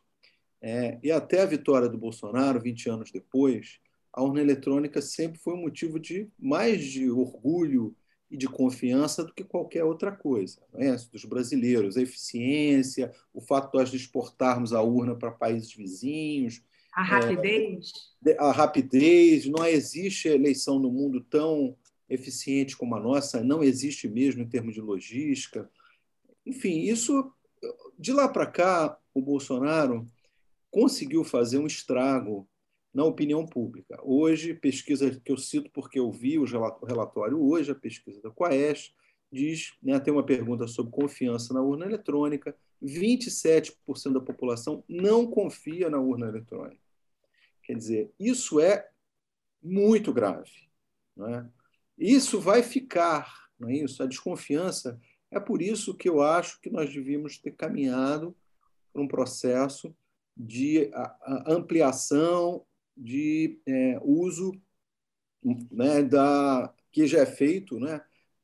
é, 0.63 0.97
e 1.03 1.11
até 1.11 1.43
a 1.43 1.47
vitória 1.47 1.89
do 1.89 1.99
Bolsonaro, 1.99 2.61
20 2.61 2.89
anos 2.89 3.11
depois, 3.11 3.81
a 4.17 4.23
urna 4.23 4.41
eletrônica 4.41 5.03
sempre 5.03 5.39
foi 5.39 5.53
um 5.53 5.61
motivo 5.61 6.01
de 6.01 6.27
mais 6.39 6.83
de 6.83 7.11
orgulho 7.11 7.95
e 8.31 8.37
de 8.37 8.49
confiança 8.49 9.23
do 9.23 9.33
que 9.33 9.45
qualquer 9.45 9.85
outra 9.85 10.11
coisa, 10.11 10.61
é? 10.75 10.97
dos 11.13 11.25
brasileiros, 11.27 11.97
a 11.97 12.03
eficiência, 12.03 13.13
o 13.33 13.43
fato 13.43 13.71
de 13.71 13.79
nós 13.79 13.93
exportarmos 13.93 14.73
a 14.73 14.83
urna 14.83 15.15
para 15.15 15.31
países 15.31 15.73
vizinhos, 15.73 16.63
a 16.93 17.03
rapidez, 17.03 17.93
é, 18.27 18.37
a 18.39 18.51
rapidez, 18.51 19.45
não 19.45 19.65
existe 19.67 20.29
eleição 20.29 20.79
no 20.79 20.91
mundo 20.91 21.21
tão 21.21 21.77
eficiente 22.09 22.75
como 22.75 22.97
a 22.97 23.01
nossa, 23.01 23.45
não 23.45 23.63
existe 23.63 24.09
mesmo 24.09 24.43
em 24.43 24.49
termos 24.49 24.75
de 24.75 24.81
logística. 24.81 25.71
Enfim, 26.45 26.81
isso 26.81 27.31
de 27.99 28.15
lá 28.15 28.29
para 28.29 28.47
cá 28.47 28.99
o 29.13 29.21
Bolsonaro 29.21 30.07
conseguiu 30.71 31.23
fazer 31.23 31.59
um 31.59 31.67
estrago 31.67 32.49
na 32.97 33.05
opinião 33.05 33.45
pública. 33.45 34.01
Hoje, 34.03 34.55
pesquisa 34.55 35.21
que 35.23 35.31
eu 35.31 35.37
cito 35.37 35.71
porque 35.71 35.99
eu 35.99 36.11
vi 36.11 36.39
o 36.39 36.47
relatório 36.83 37.39
hoje, 37.39 37.71
a 37.71 37.75
pesquisa 37.75 38.23
da 38.23 38.31
Quaest, 38.31 38.95
diz, 39.31 39.75
né, 39.83 40.01
tem 40.01 40.15
uma 40.15 40.25
pergunta 40.25 40.67
sobre 40.67 40.93
confiança 40.93 41.53
na 41.53 41.61
urna 41.61 41.85
eletrônica, 41.85 42.57
27% 42.83 43.75
da 44.15 44.21
população 44.21 44.83
não 44.89 45.27
confia 45.27 45.91
na 45.91 46.01
urna 46.01 46.27
eletrônica. 46.27 46.81
Quer 47.65 47.77
dizer, 47.77 48.11
isso 48.19 48.59
é 48.61 48.89
muito 49.63 50.11
grave. 50.11 50.51
Não 51.15 51.29
é? 51.29 51.47
Isso 51.99 52.41
vai 52.41 52.63
ficar, 52.63 53.51
não 53.59 53.69
é 53.69 53.75
isso? 53.75 54.03
A 54.03 54.07
desconfiança. 54.07 54.99
É 55.31 55.39
por 55.39 55.61
isso 55.61 55.95
que 55.95 56.09
eu 56.09 56.23
acho 56.23 56.59
que 56.63 56.71
nós 56.71 56.91
devíamos 56.91 57.37
ter 57.37 57.51
caminhado 57.51 58.35
por 58.91 59.03
um 59.03 59.09
processo 59.09 59.95
de 60.35 60.91
ampliação 61.47 62.65
de 62.97 63.61
é, 63.67 64.01
uso 64.03 64.53
né, 65.71 66.03
da, 66.03 66.73
que 66.91 67.07
já 67.07 67.21
é 67.21 67.27
feito 67.27 67.79
né, 67.79 68.01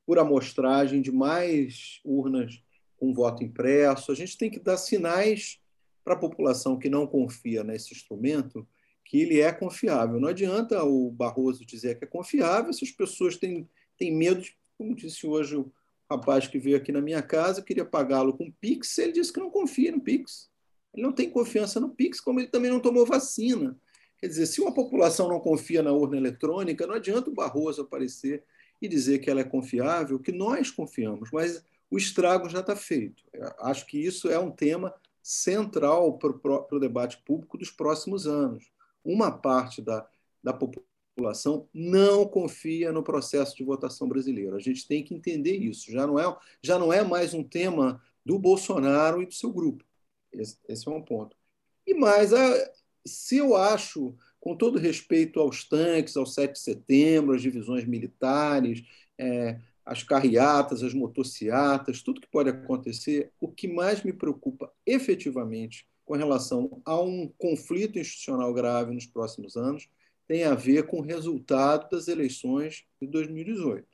por 0.07 0.19
amostragem 0.19 1.01
de 1.01 1.11
mais 1.11 2.01
urnas 2.05 2.63
com 2.97 3.13
voto 3.13 3.43
impresso. 3.43 4.13
A 4.13 4.15
gente 4.15 4.37
tem 4.37 4.51
que 4.51 4.61
dar 4.61 4.77
sinais 4.77 5.61
para 6.05 6.15
a 6.15 6.19
população 6.19 6.79
que 6.79 6.91
não 6.91 7.07
confia 7.07 7.65
nesse 7.65 7.95
instrumento 7.95 8.67
que 9.05 9.21
ele 9.21 9.41
é 9.41 9.53
confiável. 9.53 10.21
Não 10.21 10.29
adianta 10.29 10.83
o 10.85 11.11
Barroso 11.11 11.65
dizer 11.65 11.99
que 11.99 12.05
é 12.05 12.09
confiável 12.09 12.73
se 12.73 12.85
as 12.85 12.91
pessoas 12.91 13.37
têm, 13.37 13.69
têm 13.99 14.15
medo, 14.15 14.43
de, 14.43 14.57
como 14.79 14.95
disse 14.95 15.27
hoje 15.27 15.57
o 15.57 15.73
rapaz 16.11 16.47
que 16.47 16.59
veio 16.59 16.77
aqui 16.77 16.93
na 16.93 17.01
minha 17.01 17.23
casa, 17.23 17.63
queria 17.63 17.85
pagá-lo 17.85 18.37
com 18.37 18.51
Pix, 18.51 18.99
ele 18.99 19.13
disse 19.13 19.33
que 19.33 19.41
não 19.41 19.51
confia 19.51 19.93
no 19.93 20.01
Pix. 20.01 20.51
Ele 20.95 21.03
não 21.03 21.13
tem 21.13 21.31
confiança 21.31 21.81
no 21.81 21.89
Pix, 21.89 22.21
como 22.21 22.39
ele 22.39 22.49
também 22.49 22.71
não 22.71 22.81
tomou 22.81 23.07
vacina. 23.07 23.79
Quer 24.23 24.29
dizer, 24.29 24.47
se 24.47 24.61
uma 24.61 24.73
população 24.73 25.27
não 25.27 25.41
confia 25.41 25.83
na 25.83 25.91
urna 25.91 26.17
eletrônica, 26.17 26.87
não 26.87 26.95
adianta 26.95 27.29
o 27.29 27.35
Barroso 27.35 27.83
aparecer 27.83 28.45
e 28.81 28.87
dizer 28.87 29.19
que 29.19 29.29
ela 29.29 29.41
é 29.41 29.45
confiável, 29.45 30.17
que 30.21 30.31
nós 30.31 30.71
confiamos, 30.71 31.29
mas 31.33 31.65
o 31.91 31.99
estrago 31.99 32.49
já 32.49 32.61
está 32.61 32.77
feito. 32.77 33.25
Acho 33.59 33.85
que 33.85 33.99
isso 33.99 34.31
é 34.31 34.39
um 34.39 34.53
tema 34.53 34.95
central 35.21 36.19
para 36.19 36.31
o 36.71 36.79
debate 36.79 37.21
público 37.25 37.59
dos 37.59 37.73
próximos 37.73 38.25
anos. 38.25 38.71
Uma 39.05 39.33
parte 39.33 39.83
da, 39.83 40.09
da 40.41 40.53
população 40.53 41.69
não 41.75 42.25
confia 42.25 42.93
no 42.93 43.03
processo 43.03 43.57
de 43.57 43.65
votação 43.65 44.09
brasileiro. 44.09 44.55
A 44.55 44.61
gente 44.61 44.87
tem 44.87 45.03
que 45.03 45.17
entender 45.17 45.57
isso. 45.57 45.91
Já 45.91 46.07
não 46.07 46.17
é, 46.17 46.39
já 46.63 46.79
não 46.79 46.93
é 46.93 47.03
mais 47.03 47.35
um 47.35 47.43
tema 47.43 48.01
do 48.25 48.39
Bolsonaro 48.39 49.21
e 49.21 49.27
do 49.27 49.35
seu 49.35 49.53
grupo. 49.53 49.85
Esse, 50.33 50.57
esse 50.69 50.87
é 50.89 50.93
um 50.93 51.03
ponto. 51.03 51.37
E 51.85 51.93
mais, 51.93 52.33
a, 52.33 52.71
se 53.07 53.37
eu 53.37 53.57
acho, 53.57 54.15
com 54.41 54.57
todo 54.57 54.79
respeito 54.79 55.41
aos 55.41 55.65
tanques, 55.65 56.17
ao 56.17 56.27
7 56.27 56.53
de 56.53 56.59
setembro, 56.59 57.35
às 57.35 57.43
divisões 57.43 57.85
militares, 57.85 58.83
é, 59.19 59.59
as 59.85 60.03
carreatas, 60.03 60.83
as 60.83 60.95
motociatas, 60.95 62.03
tudo 62.03 62.21
que 62.21 62.29
pode 62.29 62.51
acontecer, 62.51 63.31
o 63.41 63.49
que 63.49 63.67
mais 63.67 64.03
me 64.03 64.13
preocupa 64.13 64.73
efetivamente 64.87 65.87
com 66.05 66.15
relação 66.15 66.81
a 66.85 67.01
um 67.01 67.29
conflito 67.39 67.99
institucional 67.99 68.53
grave 68.53 68.93
nos 68.93 69.07
próximos 69.07 69.57
anos 69.57 69.89
tem 70.27 70.45
a 70.45 70.55
ver 70.55 70.87
com 70.87 70.99
o 70.99 71.03
resultado 71.03 71.91
das 71.91 72.09
eleições 72.09 72.85
de 73.01 73.09
2018. 73.09 73.87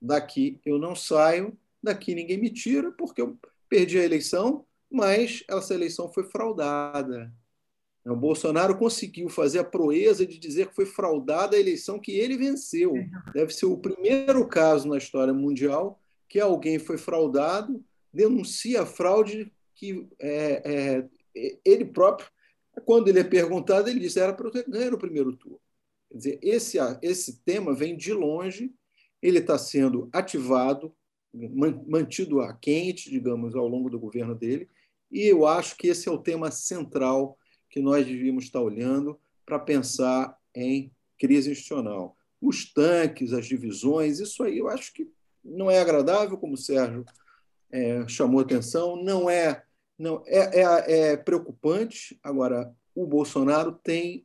Daqui 0.00 0.60
eu 0.64 0.78
não 0.78 0.94
saio, 0.94 1.56
daqui 1.82 2.14
ninguém 2.14 2.38
me 2.38 2.50
tira, 2.50 2.92
porque 2.92 3.20
eu 3.20 3.38
perdi 3.68 3.98
a 3.98 4.04
eleição, 4.04 4.64
mas 4.90 5.42
essa 5.48 5.74
eleição 5.74 6.12
foi 6.12 6.24
fraudada. 6.24 7.32
O 8.06 8.14
Bolsonaro 8.14 8.76
conseguiu 8.76 9.30
fazer 9.30 9.60
a 9.60 9.64
proeza 9.64 10.26
de 10.26 10.38
dizer 10.38 10.68
que 10.68 10.74
foi 10.74 10.84
fraudada 10.84 11.56
a 11.56 11.60
eleição 11.60 11.98
que 11.98 12.12
ele 12.12 12.36
venceu. 12.36 12.92
Deve 13.32 13.54
ser 13.54 13.64
o 13.66 13.78
primeiro 13.78 14.46
caso 14.46 14.88
na 14.88 14.98
história 14.98 15.32
mundial 15.32 15.98
que 16.28 16.38
alguém 16.38 16.78
foi 16.78 16.98
fraudado, 16.98 17.82
denuncia 18.12 18.82
a 18.82 18.86
fraude 18.86 19.52
que 19.74 20.06
é, 20.20 21.08
é, 21.34 21.58
ele 21.64 21.84
próprio, 21.84 22.28
quando 22.84 23.08
ele 23.08 23.20
é 23.20 23.24
perguntado, 23.24 23.88
ele 23.88 24.00
diz 24.00 24.16
era 24.16 24.32
para 24.32 24.50
ter 24.50 24.68
ganho 24.68 24.94
o 24.94 24.98
primeiro 24.98 25.36
turno. 25.36 25.60
Quer 26.10 26.16
dizer, 26.16 26.38
esse, 26.42 26.78
esse 27.02 27.40
tema 27.44 27.74
vem 27.74 27.96
de 27.96 28.12
longe, 28.12 28.72
ele 29.22 29.38
está 29.38 29.58
sendo 29.58 30.08
ativado, 30.12 30.94
mantido 31.86 32.40
a 32.40 32.52
quente, 32.52 33.10
digamos, 33.10 33.54
ao 33.56 33.66
longo 33.66 33.90
do 33.90 33.98
governo 33.98 34.34
dele, 34.34 34.68
e 35.10 35.22
eu 35.22 35.46
acho 35.46 35.76
que 35.76 35.88
esse 35.88 36.08
é 36.08 36.12
o 36.12 36.18
tema 36.18 36.50
central 36.50 37.36
que 37.74 37.80
nós 37.80 38.06
devíamos 38.06 38.44
estar 38.44 38.60
olhando 38.60 39.18
para 39.44 39.58
pensar 39.58 40.38
em 40.54 40.92
crise 41.18 41.50
institucional. 41.50 42.16
Os 42.40 42.72
tanques, 42.72 43.32
as 43.32 43.46
divisões, 43.46 44.20
isso 44.20 44.44
aí 44.44 44.58
eu 44.58 44.68
acho 44.68 44.94
que 44.94 45.10
não 45.44 45.68
é 45.68 45.80
agradável, 45.80 46.38
como 46.38 46.54
o 46.54 46.56
Sérgio 46.56 47.04
é, 47.72 48.06
chamou 48.06 48.40
atenção, 48.40 48.94
não 49.02 49.28
é, 49.28 49.64
não 49.98 50.22
é, 50.24 50.60
é, 50.60 50.98
é 50.98 51.16
preocupante. 51.16 52.16
Agora, 52.22 52.72
o 52.94 53.08
Bolsonaro 53.08 53.72
tem 53.72 54.24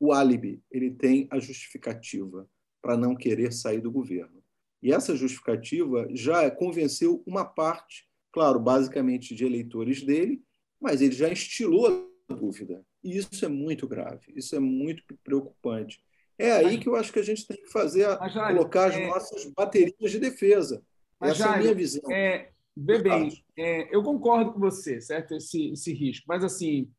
o 0.00 0.12
álibi, 0.12 0.60
ele 0.68 0.90
tem 0.90 1.28
a 1.30 1.38
justificativa 1.38 2.48
para 2.82 2.96
não 2.96 3.14
querer 3.14 3.52
sair 3.52 3.80
do 3.80 3.92
governo. 3.92 4.42
E 4.82 4.92
essa 4.92 5.14
justificativa 5.14 6.08
já 6.10 6.50
convenceu 6.50 7.22
uma 7.24 7.44
parte, 7.44 8.08
claro, 8.32 8.58
basicamente 8.58 9.36
de 9.36 9.44
eleitores 9.44 10.02
dele, 10.02 10.42
mas 10.80 11.00
ele 11.00 11.14
já 11.14 11.30
instilou 11.30 12.10
dúvida. 12.28 12.84
E 13.02 13.16
isso 13.16 13.44
é 13.44 13.48
muito 13.48 13.86
grave, 13.86 14.32
isso 14.34 14.54
é 14.54 14.60
muito 14.60 15.02
preocupante. 15.22 16.02
É 16.38 16.52
aí 16.52 16.78
que 16.78 16.88
eu 16.88 16.96
acho 16.96 17.12
que 17.12 17.18
a 17.18 17.24
gente 17.24 17.46
tem 17.46 17.56
que 17.56 17.70
fazer, 17.70 18.06
colocar 18.18 18.86
as 18.86 18.96
é... 18.96 19.06
nossas 19.06 19.46
baterias 19.46 20.10
de 20.10 20.18
defesa. 20.18 20.82
Mas, 21.20 21.32
Essa 21.32 21.50
é 21.50 21.54
a 21.54 21.58
minha 21.58 21.74
visão. 21.74 22.10
É, 22.10 22.50
bem, 22.76 23.44
é, 23.56 23.94
eu 23.94 24.02
concordo 24.02 24.52
com 24.52 24.58
você, 24.58 25.00
certo? 25.00 25.34
Esse, 25.34 25.70
esse 25.70 25.92
risco. 25.92 26.24
Mas, 26.26 26.42
assim, 26.42 26.90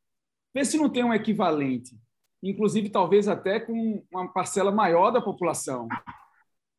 vê 0.54 0.64
se 0.64 0.78
não 0.78 0.90
tem 0.90 1.04
um 1.04 1.14
equivalente, 1.14 1.98
inclusive 2.42 2.90
talvez 2.90 3.28
até 3.28 3.60
com 3.60 4.04
uma 4.12 4.32
parcela 4.32 4.72
maior 4.72 5.12
da 5.12 5.22
população. 5.22 5.88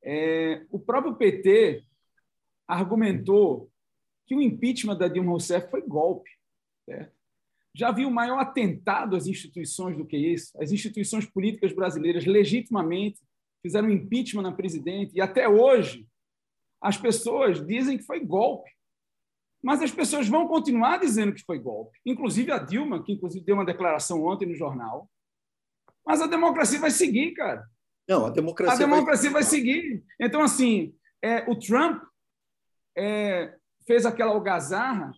É, 0.02 0.64
o 0.70 0.78
próprio 0.78 1.16
PT 1.16 1.84
argumentou 2.66 3.70
que 4.26 4.34
o 4.34 4.40
impeachment 4.40 4.96
da 4.96 5.08
Dilma 5.08 5.32
Rousseff 5.32 5.70
foi 5.70 5.82
golpe. 5.82 6.30
Certo? 6.86 7.13
Já 7.74 7.90
viu 7.90 8.10
maior 8.10 8.38
atentado 8.38 9.16
às 9.16 9.26
instituições 9.26 9.96
do 9.96 10.06
que 10.06 10.16
isso? 10.16 10.50
As 10.60 10.70
instituições 10.70 11.26
políticas 11.26 11.72
brasileiras 11.72 12.24
legitimamente 12.24 13.20
fizeram 13.62 13.90
impeachment 13.90 14.42
na 14.42 14.52
presidente 14.52 15.12
e 15.14 15.20
até 15.20 15.48
hoje 15.48 16.06
as 16.80 16.96
pessoas 16.96 17.66
dizem 17.66 17.96
que 17.98 18.04
foi 18.04 18.20
golpe. 18.20 18.70
Mas 19.62 19.80
as 19.80 19.90
pessoas 19.90 20.28
vão 20.28 20.46
continuar 20.46 20.98
dizendo 20.98 21.32
que 21.32 21.42
foi 21.42 21.58
golpe. 21.58 21.98
Inclusive 22.04 22.52
a 22.52 22.58
Dilma, 22.58 23.02
que 23.02 23.12
inclusive 23.12 23.44
deu 23.44 23.54
uma 23.54 23.64
declaração 23.64 24.22
ontem 24.22 24.46
no 24.46 24.54
jornal. 24.54 25.10
Mas 26.06 26.20
a 26.20 26.26
democracia 26.26 26.78
vai 26.78 26.90
seguir, 26.90 27.32
cara. 27.32 27.66
Não, 28.06 28.26
a 28.26 28.30
democracia, 28.30 28.84
a 28.84 28.88
democracia 28.88 29.30
vai... 29.30 29.42
vai 29.42 29.50
seguir. 29.50 30.04
Então, 30.20 30.42
assim, 30.42 30.94
é, 31.22 31.50
o 31.50 31.58
Trump 31.58 32.02
é, 32.96 33.56
fez 33.86 34.04
aquela 34.04 34.32
algazarra 34.32 35.10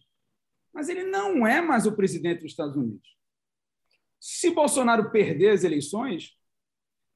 mas 0.76 0.90
ele 0.90 1.04
não 1.04 1.46
é 1.46 1.62
mais 1.62 1.86
o 1.86 1.96
presidente 1.96 2.42
dos 2.42 2.50
Estados 2.50 2.76
Unidos. 2.76 3.16
Se 4.20 4.50
Bolsonaro 4.50 5.10
perder 5.10 5.52
as 5.52 5.64
eleições, 5.64 6.36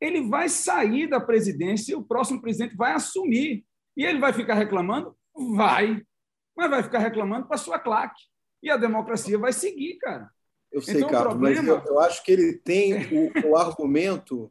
ele 0.00 0.26
vai 0.26 0.48
sair 0.48 1.06
da 1.06 1.20
presidência 1.20 1.92
e 1.92 1.94
o 1.94 2.02
próximo 2.02 2.40
presidente 2.40 2.74
vai 2.74 2.92
assumir. 2.92 3.66
E 3.94 4.02
ele 4.02 4.18
vai 4.18 4.32
ficar 4.32 4.54
reclamando? 4.54 5.14
Vai. 5.54 6.02
Mas 6.56 6.70
vai 6.70 6.82
ficar 6.82 7.00
reclamando 7.00 7.48
para 7.48 7.58
sua 7.58 7.78
claque. 7.78 8.22
E 8.62 8.70
a 8.70 8.78
democracia 8.78 9.38
vai 9.38 9.52
seguir, 9.52 9.98
cara. 9.98 10.30
Eu 10.72 10.80
sei, 10.80 10.96
então, 10.96 11.10
Carlos, 11.10 11.34
problema... 11.34 11.62
mas 11.62 11.84
eu, 11.84 11.92
eu, 11.92 12.00
acho 12.00 12.24
que 12.24 12.32
ele 12.32 12.54
tem 12.54 12.94
o, 13.12 13.50
o 13.50 13.56
argumento 13.58 14.50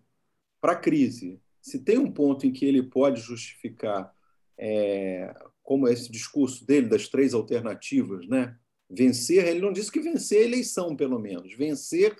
para 0.61 0.73
a 0.73 0.79
crise. 0.79 1.41
Se 1.59 1.83
tem 1.83 1.97
um 1.97 2.11
ponto 2.11 2.45
em 2.45 2.51
que 2.51 2.63
ele 2.63 2.83
pode 2.83 3.21
justificar, 3.21 4.13
é, 4.55 5.33
como 5.63 5.87
esse 5.87 6.11
discurso 6.11 6.63
dele 6.63 6.87
das 6.87 7.07
três 7.07 7.33
alternativas, 7.33 8.27
né? 8.27 8.55
Vencer, 8.89 9.47
ele 9.47 9.61
não 9.61 9.71
disse 9.71 9.91
que 9.91 9.99
vencer 9.99 10.41
a 10.41 10.45
eleição, 10.45 10.95
pelo 10.95 11.19
menos. 11.19 11.53
Vencer, 11.53 12.15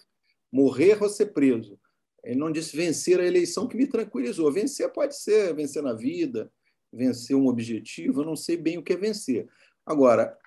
morrer 0.52 1.02
ou 1.02 1.10
ser 1.10 1.28
preso. 1.28 1.80
Ele 2.24 2.40
não 2.40 2.52
disse 2.52 2.76
vencer 2.76 3.20
a 3.20 3.26
eleição, 3.26 3.68
que 3.68 3.78
me 3.78 3.88
tranquilizou. 3.88 4.52
Vencer 4.52 4.92
pode 4.92 5.18
ser 5.18 5.54
vencer 5.56 5.82
na 5.82 5.94
vida, 5.94 6.52
vencer 6.92 7.36
um 7.36 7.48
objetivo, 7.48 8.22
eu 8.22 8.26
não 8.26 8.36
sei 8.36 8.58
bem 8.58 8.78
o 8.78 8.84
que 8.84 8.94
é 8.94 8.98
vencer. 8.98 9.48
Agora, 9.86 10.38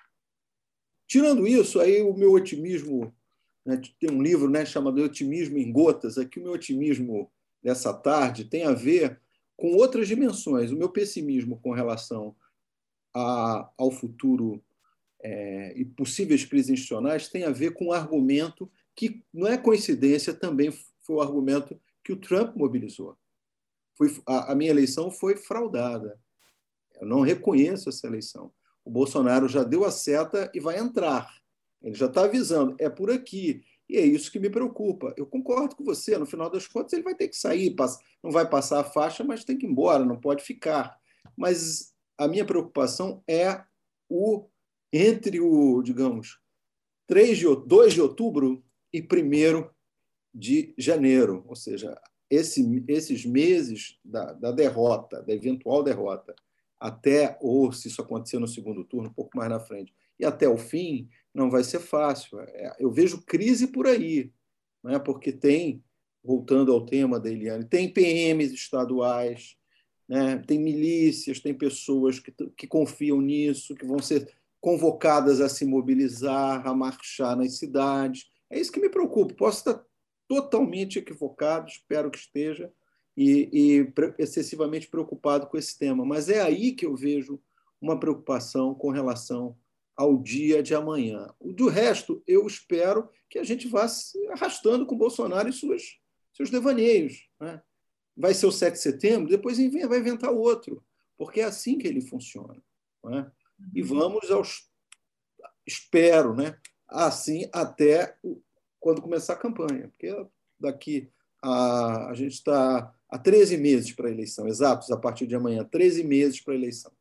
tirando 1.07 1.47
isso, 1.47 1.79
aí 1.79 2.01
o 2.01 2.13
meu 2.13 2.31
otimismo. 2.31 3.13
Né, 3.65 3.81
tem 3.99 4.11
um 4.11 4.21
livro 4.21 4.49
né, 4.49 4.65
chamado 4.65 5.01
Otimismo 5.01 5.57
em 5.57 5.71
Gotas. 5.71 6.17
Aqui 6.17 6.39
o 6.39 6.43
meu 6.43 6.51
otimismo 6.51 7.31
dessa 7.61 7.93
tarde 7.93 8.45
tem 8.45 8.63
a 8.63 8.73
ver 8.73 9.21
com 9.55 9.73
outras 9.75 10.07
dimensões. 10.07 10.71
O 10.71 10.77
meu 10.77 10.89
pessimismo 10.89 11.59
com 11.61 11.71
relação 11.71 12.35
a, 13.13 13.71
ao 13.77 13.89
futuro 13.89 14.61
é, 15.23 15.73
e 15.75 15.85
possíveis 15.85 16.43
crises 16.43 16.69
institucionais 16.69 17.29
tem 17.29 17.45
a 17.45 17.51
ver 17.51 17.73
com 17.73 17.85
um 17.85 17.93
argumento 17.93 18.69
que 18.95 19.23
não 19.33 19.47
é 19.47 19.57
coincidência, 19.57 20.33
também 20.33 20.71
foi 20.99 21.15
o 21.15 21.21
argumento 21.21 21.79
que 22.03 22.11
o 22.11 22.19
Trump 22.19 22.55
mobilizou. 22.55 23.17
Foi, 23.97 24.13
a, 24.27 24.51
a 24.51 24.55
minha 24.55 24.69
eleição 24.69 25.09
foi 25.09 25.37
fraudada. 25.37 26.19
Eu 26.99 27.07
não 27.07 27.21
reconheço 27.21 27.89
essa 27.89 28.05
eleição. 28.05 28.51
O 28.83 28.91
Bolsonaro 28.91 29.47
já 29.47 29.63
deu 29.63 29.85
a 29.85 29.91
seta 29.91 30.51
e 30.53 30.59
vai 30.59 30.77
entrar. 30.77 31.33
Ele 31.81 31.95
já 31.95 32.07
está 32.07 32.25
avisando, 32.25 32.75
é 32.79 32.89
por 32.89 33.09
aqui. 33.09 33.63
E 33.89 33.97
é 33.97 34.05
isso 34.05 34.31
que 34.31 34.39
me 34.39 34.49
preocupa. 34.49 35.13
Eu 35.17 35.25
concordo 35.25 35.75
com 35.75 35.83
você, 35.83 36.17
no 36.17 36.25
final 36.25 36.49
das 36.49 36.67
contas, 36.67 36.93
ele 36.93 37.03
vai 37.03 37.15
ter 37.15 37.27
que 37.27 37.35
sair, 37.35 37.75
não 38.21 38.31
vai 38.31 38.49
passar 38.49 38.79
a 38.79 38.83
faixa, 38.83 39.23
mas 39.23 39.43
tem 39.43 39.57
que 39.57 39.65
ir 39.65 39.69
embora, 39.69 40.05
não 40.05 40.19
pode 40.19 40.43
ficar. 40.43 40.97
Mas 41.37 41.93
a 42.17 42.27
minha 42.27 42.45
preocupação 42.45 43.23
é 43.27 43.63
o 44.09 44.47
entre 44.93 45.41
o, 45.41 45.81
digamos, 45.81 46.39
3 47.07 47.39
de, 47.39 47.45
2 47.65 47.93
de 47.93 48.01
outubro 48.01 48.63
e 48.93 49.01
1 49.01 49.67
de 50.33 50.73
janeiro, 50.77 51.43
ou 51.47 51.55
seja, 51.55 51.99
esse, 52.29 52.63
esses 52.87 53.25
meses 53.25 53.99
da, 54.05 54.33
da, 54.33 54.51
derrota, 54.51 55.23
da 55.23 55.33
eventual 55.33 55.83
derrota, 55.83 56.35
até, 56.79 57.37
ou 57.41 57.71
se 57.71 57.87
isso 57.87 58.01
acontecer 58.01 58.37
no 58.39 58.47
segundo 58.47 58.83
turno, 58.83 59.09
um 59.09 59.13
pouco 59.13 59.35
mais 59.35 59.49
na 59.49 59.59
frente, 59.59 59.93
e 60.19 60.25
até 60.25 60.47
o 60.47 60.57
fim, 60.57 61.09
não 61.33 61.49
vai 61.49 61.63
ser 61.63 61.79
fácil. 61.79 62.39
É, 62.39 62.75
eu 62.79 62.91
vejo 62.91 63.23
crise 63.25 63.67
por 63.67 63.87
aí, 63.87 64.31
né? 64.83 64.99
porque 64.99 65.31
tem, 65.31 65.83
voltando 66.23 66.71
ao 66.71 66.85
tema 66.85 67.19
da 67.19 67.31
Eliane, 67.31 67.65
tem 67.65 67.91
PMs 67.91 68.53
estaduais, 68.53 69.55
né? 70.07 70.37
tem 70.45 70.59
milícias, 70.59 71.39
tem 71.39 71.53
pessoas 71.53 72.19
que, 72.19 72.31
que 72.55 72.67
confiam 72.67 73.19
nisso, 73.21 73.75
que 73.75 73.85
vão 73.85 73.99
ser 73.99 74.31
convocadas 74.63 75.41
a 75.41 75.49
se 75.49 75.65
mobilizar, 75.65 76.65
a 76.65 76.73
marchar 76.73 77.35
nas 77.35 77.57
cidades. 77.57 78.31
É 78.49 78.57
isso 78.57 78.71
que 78.71 78.79
me 78.79 78.87
preocupa. 78.87 79.33
Posso 79.33 79.57
estar 79.57 79.85
totalmente 80.25 80.97
equivocado, 80.97 81.67
espero 81.67 82.09
que 82.09 82.17
esteja, 82.17 82.71
e, 83.15 83.49
e 83.51 83.93
excessivamente 84.17 84.87
preocupado 84.87 85.47
com 85.47 85.57
esse 85.57 85.77
tema, 85.77 86.05
mas 86.05 86.29
é 86.29 86.41
aí 86.41 86.71
que 86.71 86.85
eu 86.85 86.95
vejo 86.95 87.43
uma 87.81 87.99
preocupação 87.99 88.73
com 88.73 88.89
relação 88.89 89.57
ao 89.97 90.17
dia 90.17 90.63
de 90.63 90.73
amanhã. 90.73 91.27
Do 91.41 91.67
resto, 91.67 92.23
eu 92.25 92.47
espero 92.47 93.09
que 93.29 93.39
a 93.39 93.43
gente 93.43 93.67
vá 93.67 93.85
se 93.89 94.17
arrastando 94.29 94.85
com 94.85 94.97
Bolsonaro 94.97 95.49
e 95.49 95.53
suas, 95.53 95.99
seus 96.31 96.49
devaneios. 96.49 97.27
Né? 97.37 97.61
Vai 98.15 98.33
ser 98.33 98.45
o 98.45 98.51
7 98.51 98.75
de 98.75 98.79
setembro, 98.79 99.29
depois 99.29 99.57
vai 99.57 99.99
inventar 99.99 100.31
outro, 100.31 100.81
porque 101.17 101.41
é 101.41 101.43
assim 101.43 101.77
que 101.77 101.85
ele 101.85 101.99
funciona. 101.99 102.63
Não 103.03 103.19
é? 103.19 103.31
E 103.73 103.81
vamos 103.81 104.29
aos. 104.31 104.69
Espero, 105.65 106.35
né? 106.35 106.57
Assim 106.87 107.49
até 107.53 108.17
quando 108.79 109.01
começar 109.01 109.33
a 109.33 109.37
campanha, 109.37 109.87
porque 109.87 110.13
daqui 110.59 111.09
a, 111.41 112.09
a 112.09 112.13
gente 112.13 112.33
está 112.33 112.93
há 113.09 113.17
13 113.17 113.57
meses 113.57 113.91
para 113.93 114.07
a 114.07 114.11
eleição, 114.11 114.47
exatos, 114.47 114.91
a 114.91 114.97
partir 114.97 115.27
de 115.27 115.35
amanhã, 115.35 115.63
13 115.63 116.03
meses 116.03 116.41
para 116.41 116.53
a 116.53 116.57
eleição. 116.57 116.91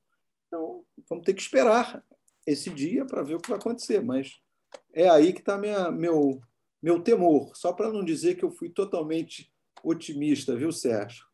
vamos 1.08 1.24
ter 1.24 1.34
que 1.34 1.42
esperar 1.42 2.04
esse 2.46 2.70
dia 2.70 3.04
para 3.04 3.22
ver 3.22 3.36
o 3.36 3.40
que 3.40 3.48
vai 3.48 3.58
acontecer. 3.58 4.02
Mas 4.02 4.40
é 4.92 5.08
aí 5.08 5.32
que 5.32 5.40
está 5.40 5.56
meu, 5.56 6.40
meu 6.82 7.00
temor, 7.00 7.56
só 7.56 7.72
para 7.72 7.90
não 7.90 8.04
dizer 8.04 8.36
que 8.36 8.44
eu 8.44 8.50
fui 8.50 8.68
totalmente 8.68 9.52
otimista, 9.82 10.54
viu, 10.54 10.70
Sérgio? 10.70 11.24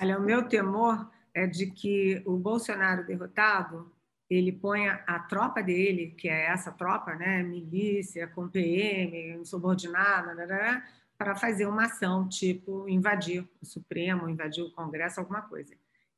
Olha, 0.00 0.18
o 0.18 0.22
meu 0.22 0.48
temor 0.48 1.10
é 1.34 1.46
de 1.46 1.70
que 1.70 2.22
o 2.26 2.36
Bolsonaro 2.36 3.06
derrotado 3.06 3.92
ele 4.30 4.52
ponha 4.52 5.02
a 5.06 5.18
tropa 5.20 5.62
dele, 5.62 6.14
que 6.16 6.28
é 6.28 6.46
essa 6.46 6.70
tropa, 6.70 7.14
né, 7.14 7.42
milícia, 7.42 8.26
com 8.28 8.48
PM, 8.48 9.44
subordinada, 9.44 10.34
né, 10.34 10.46
né, 10.46 10.62
né, 10.62 10.88
para 11.16 11.34
fazer 11.34 11.66
uma 11.66 11.86
ação, 11.86 12.28
tipo 12.28 12.88
invadir 12.88 13.48
o 13.60 13.66
Supremo, 13.66 14.28
invadir 14.28 14.62
o 14.62 14.70
Congresso, 14.72 15.18
alguma 15.18 15.42
coisa. 15.42 15.74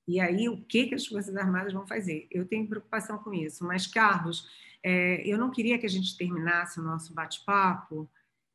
E 0.07 0.19
aí, 0.19 0.49
o 0.49 0.61
que, 0.63 0.87
que 0.87 0.95
as 0.95 1.07
Forças 1.07 1.37
Armadas 1.37 1.73
vão 1.73 1.87
fazer? 1.87 2.27
Eu 2.31 2.45
tenho 2.45 2.69
preocupação 2.69 3.19
com 3.19 3.33
isso. 3.33 3.65
Mas, 3.65 3.87
Carlos, 3.87 4.49
é, 4.83 5.23
eu 5.25 5.39
não 5.39 5.51
queria 5.51 5.79
que 5.79 5.87
a 5.87 5.91
gente 5.91 6.17
terminasse 6.17 6.81
o 6.81 6.83
nosso 6.83 7.15
bate-papo 7.15 8.11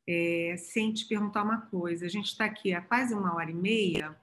é, 0.06 0.54
sem 0.58 0.92
te 0.92 1.06
perguntar 1.06 1.42
uma 1.42 1.62
coisa. 1.62 2.04
A 2.04 2.08
gente 2.08 2.26
está 2.26 2.44
aqui 2.44 2.74
há 2.74 2.82
quase 2.82 3.14
uma 3.14 3.34
hora 3.34 3.50
e 3.50 3.54
meia 3.54 4.16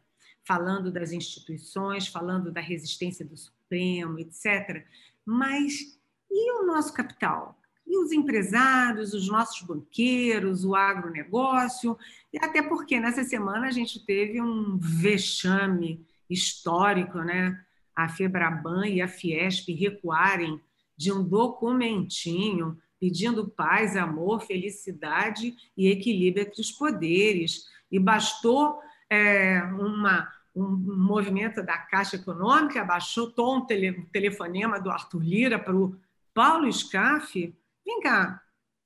falando 0.45 0.91
das 0.91 1.11
instituições, 1.11 2.07
falando 2.07 2.51
da 2.51 2.61
resistência 2.61 3.25
do 3.25 3.35
Supremo, 3.35 4.19
etc. 4.19 4.85
Mas 5.25 5.99
e 6.29 6.51
o 6.59 6.65
nosso 6.65 6.93
capital? 6.93 7.59
E 7.85 7.97
os 7.97 8.11
empresários, 8.11 9.13
os 9.13 9.27
nossos 9.27 9.61
banqueiros, 9.61 10.65
o 10.65 10.73
agronegócio? 10.73 11.97
E 12.31 12.37
até 12.43 12.61
porque 12.61 12.99
nessa 12.99 13.23
semana 13.23 13.67
a 13.67 13.71
gente 13.71 14.03
teve 14.05 14.41
um 14.41 14.77
vexame 14.77 16.05
histórico, 16.29 17.19
né? 17.19 17.59
A 17.95 18.09
Febraban 18.09 18.87
e 18.87 19.01
a 19.01 19.07
Fiesp 19.07 19.69
recuarem 19.69 20.59
de 20.97 21.11
um 21.11 21.23
documentinho 21.23 22.77
pedindo 22.99 23.49
paz, 23.49 23.97
amor, 23.97 24.41
felicidade 24.41 25.53
e 25.75 25.89
equilíbrio 25.89 26.47
entre 26.47 26.61
os 26.61 26.71
poderes. 26.71 27.65
E 27.91 27.99
bastou 27.99 28.79
é, 29.09 29.61
uma, 29.77 30.31
um 30.55 30.67
movimento 30.67 31.63
da 31.63 31.77
Caixa 31.77 32.15
Econômica, 32.15 32.83
baixou 32.83 33.33
um, 33.39 33.65
tele, 33.65 34.05
telefonema 34.11 34.79
do 34.79 34.91
Arthur 34.91 35.23
Lira 35.23 35.59
para 35.59 35.75
o 35.75 35.95
Paulo 36.33 36.71
Scaff. 36.71 37.53
Vem 37.85 37.99
cá, 38.01 38.41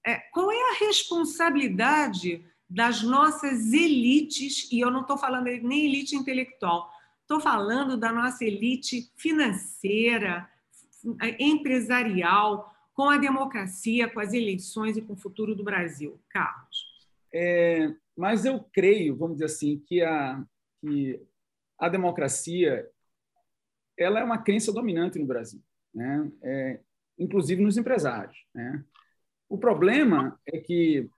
é, 0.05 0.15
qual 0.31 0.51
é 0.51 0.71
a 0.71 0.85
responsabilidade 0.85 2.45
das 2.69 3.01
nossas 3.01 3.71
elites, 3.73 4.69
e 4.71 4.79
eu 4.79 4.91
não 4.91 5.01
estou 5.01 5.17
falando 5.17 5.45
nem 5.45 5.85
elite 5.85 6.15
intelectual, 6.15 6.91
Estou 7.27 7.41
falando 7.41 7.97
da 7.97 8.13
nossa 8.13 8.45
elite 8.45 9.11
financeira, 9.17 10.49
empresarial, 11.37 12.73
com 12.93 13.09
a 13.09 13.17
democracia, 13.17 14.07
com 14.07 14.21
as 14.21 14.31
eleições 14.31 14.95
e 14.95 15.01
com 15.01 15.11
o 15.11 15.17
futuro 15.17 15.53
do 15.53 15.61
Brasil. 15.61 16.17
Carlos. 16.29 16.87
É, 17.33 17.93
mas 18.17 18.45
eu 18.45 18.65
creio, 18.71 19.13
vamos 19.17 19.35
dizer 19.35 19.45
assim, 19.47 19.77
que 19.85 20.01
a, 20.01 20.41
que 20.79 21.21
a 21.79 21.89
democracia 21.89 22.87
ela 23.97 24.19
é 24.19 24.23
uma 24.23 24.37
crença 24.37 24.71
dominante 24.71 25.17
no 25.17 25.25
Brasil, 25.25 25.61
né? 25.93 26.31
É, 26.43 26.79
inclusive 27.17 27.61
nos 27.61 27.77
empresários. 27.77 28.37
Né? 28.53 28.83
O 29.49 29.57
problema 29.57 30.39
é 30.45 30.59
que 30.59 31.09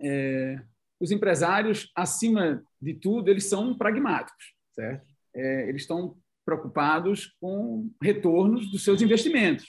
é, 0.00 0.60
os 0.98 1.12
empresários, 1.12 1.92
acima 1.94 2.64
de 2.80 2.94
tudo, 2.94 3.30
eles 3.30 3.44
são 3.44 3.76
pragmáticos, 3.76 4.52
certo? 4.72 5.12
é, 5.34 5.68
eles 5.68 5.82
estão 5.82 6.16
preocupados 6.44 7.36
com 7.40 7.90
retornos 8.02 8.70
dos 8.70 8.84
seus 8.84 9.00
investimentos. 9.00 9.66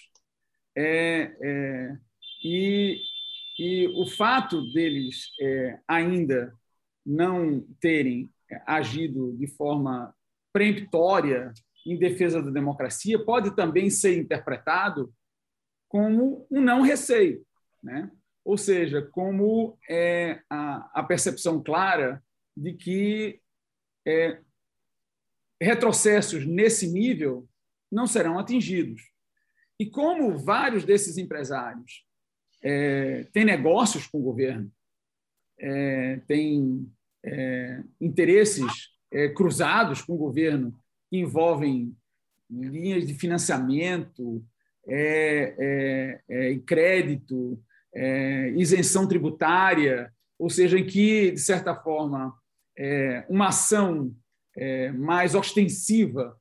É, 0.76 1.35
é, 1.41 1.98
e, 2.44 2.99
e, 3.60 3.88
o 3.90 4.07
fato 4.07 4.61
deles 4.73 5.27
é, 5.40 5.80
ainda 5.88 6.53
não 7.06 7.61
terem 7.80 8.30
agido 8.65 9.35
de 9.38 9.47
forma 9.47 10.13
peremptória 10.51 11.53
em 11.85 11.97
defesa 11.97 12.41
da 12.41 12.51
democracia 12.51 13.23
pode 13.23 13.55
também 13.55 13.89
ser 13.89 14.17
interpretado 14.17 15.13
como 15.89 16.47
um 16.49 16.61
não 16.61 16.81
receio, 16.81 17.45
né? 17.81 18.09
ou 18.43 18.57
seja, 18.57 19.01
como 19.01 19.77
é, 19.89 20.41
a, 20.49 20.99
a 20.99 21.03
percepção 21.03 21.61
clara 21.61 22.21
de 22.55 22.73
que 22.73 23.41
é, 24.05 24.41
retrocessos 25.61 26.45
nesse 26.45 26.91
nível 26.91 27.47
não 27.91 28.05
serão 28.05 28.38
atingidos. 28.38 29.01
E 29.80 29.89
como 29.89 30.38
vários 30.38 30.84
desses 30.84 31.17
empresários 31.17 32.05
é, 32.61 33.23
têm 33.34 33.45
negócios 33.45 34.07
com 34.07 34.19
o 34.19 34.23
governo, 34.23 34.71
é, 35.59 36.17
têm 36.27 36.91
é, 37.25 37.81
interesses 38.01 38.89
é, 39.11 39.29
cruzados 39.29 40.01
com 40.01 40.13
o 40.13 40.17
governo 40.17 40.73
que 41.09 41.17
envolvem 41.17 41.95
linhas 42.49 43.07
de 43.07 43.13
financiamento 43.13 44.43
é, 44.87 46.21
é, 46.29 46.51
e 46.51 46.59
crédito, 46.59 47.59
isenção 48.55 49.07
tributária, 49.07 50.11
ou 50.37 50.49
seja, 50.49 50.79
em 50.79 50.85
que, 50.85 51.31
de 51.31 51.39
certa 51.39 51.75
forma, 51.75 52.33
uma 53.29 53.49
ação 53.49 54.11
é, 54.57 54.91
mais 54.91 55.35
ostensiva 55.35 56.35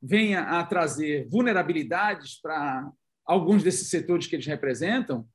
venha 0.00 0.42
a 0.42 0.64
trazer 0.64 1.26
vulnerabilidades 1.28 2.40
para 2.40 2.90
alguns 3.24 3.62
desses 3.62 3.88
setores 3.88 4.26
que 4.26 4.36
eles 4.36 4.46
representam, 4.46 5.26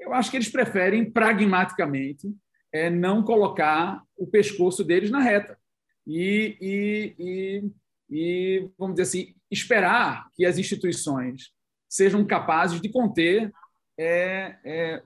eu 0.00 0.12
acho 0.12 0.30
que 0.30 0.36
eles 0.36 0.50
preferem 0.50 1.10
pragmaticamente 1.10 2.28
é, 2.72 2.88
não 2.88 3.22
colocar 3.22 4.02
o 4.16 4.26
pescoço 4.26 4.84
deles 4.84 5.10
na 5.10 5.20
reta 5.20 5.58
e, 6.06 6.56
e, 6.60 7.14
e, 7.18 7.70
e, 8.10 8.70
vamos 8.78 8.96
dizer 8.96 9.02
assim, 9.02 9.34
esperar 9.50 10.28
que 10.34 10.44
as 10.44 10.58
instituições 10.58 11.52
sejam 11.88 12.24
capazes 12.24 12.80
de 12.80 12.88
conter 12.88 13.52
é, 13.98 14.56
é, 14.64 15.02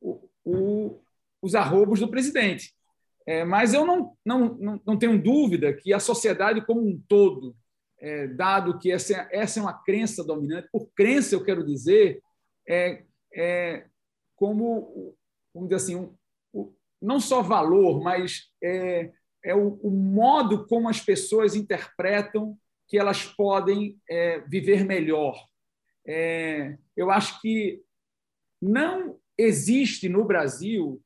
o, 0.00 0.28
o, 0.44 1.00
os 1.42 1.54
arrobos 1.54 2.00
do 2.00 2.10
presidente. 2.10 2.72
É, 3.26 3.44
mas 3.44 3.74
eu 3.74 3.84
não, 3.84 4.16
não, 4.24 4.80
não, 4.86 4.98
tenho 4.98 5.22
dúvida 5.22 5.72
que 5.74 5.92
a 5.92 6.00
sociedade 6.00 6.64
como 6.64 6.80
um 6.80 6.98
todo, 7.06 7.54
é, 8.00 8.26
dado 8.28 8.78
que 8.78 8.90
essa, 8.90 9.28
essa 9.30 9.58
é 9.58 9.62
uma 9.62 9.82
crença 9.82 10.24
dominante, 10.24 10.68
por 10.72 10.88
crença 10.96 11.34
eu 11.34 11.44
quero 11.44 11.62
dizer, 11.62 12.22
é, 12.66 13.04
é 13.34 13.86
como, 14.34 15.14
vamos 15.52 15.68
dizer 15.68 15.76
assim, 15.76 16.10
não 17.00 17.20
só 17.20 17.42
valor, 17.42 18.02
mas 18.02 18.50
é, 18.62 19.12
é 19.44 19.54
o, 19.54 19.78
o, 19.82 19.90
modo 19.90 20.66
como 20.66 20.88
as 20.88 21.00
pessoas 21.00 21.54
interpretam 21.54 22.58
que 22.88 22.98
elas 22.98 23.24
podem 23.24 23.98
é, 24.08 24.40
viver 24.40 24.84
melhor. 24.84 25.38
É, 26.06 26.76
eu 26.96 27.10
acho 27.10 27.40
que 27.40 27.82
não 28.60 29.18
existe 29.36 30.08
no 30.08 30.24
Brasil, 30.24 31.00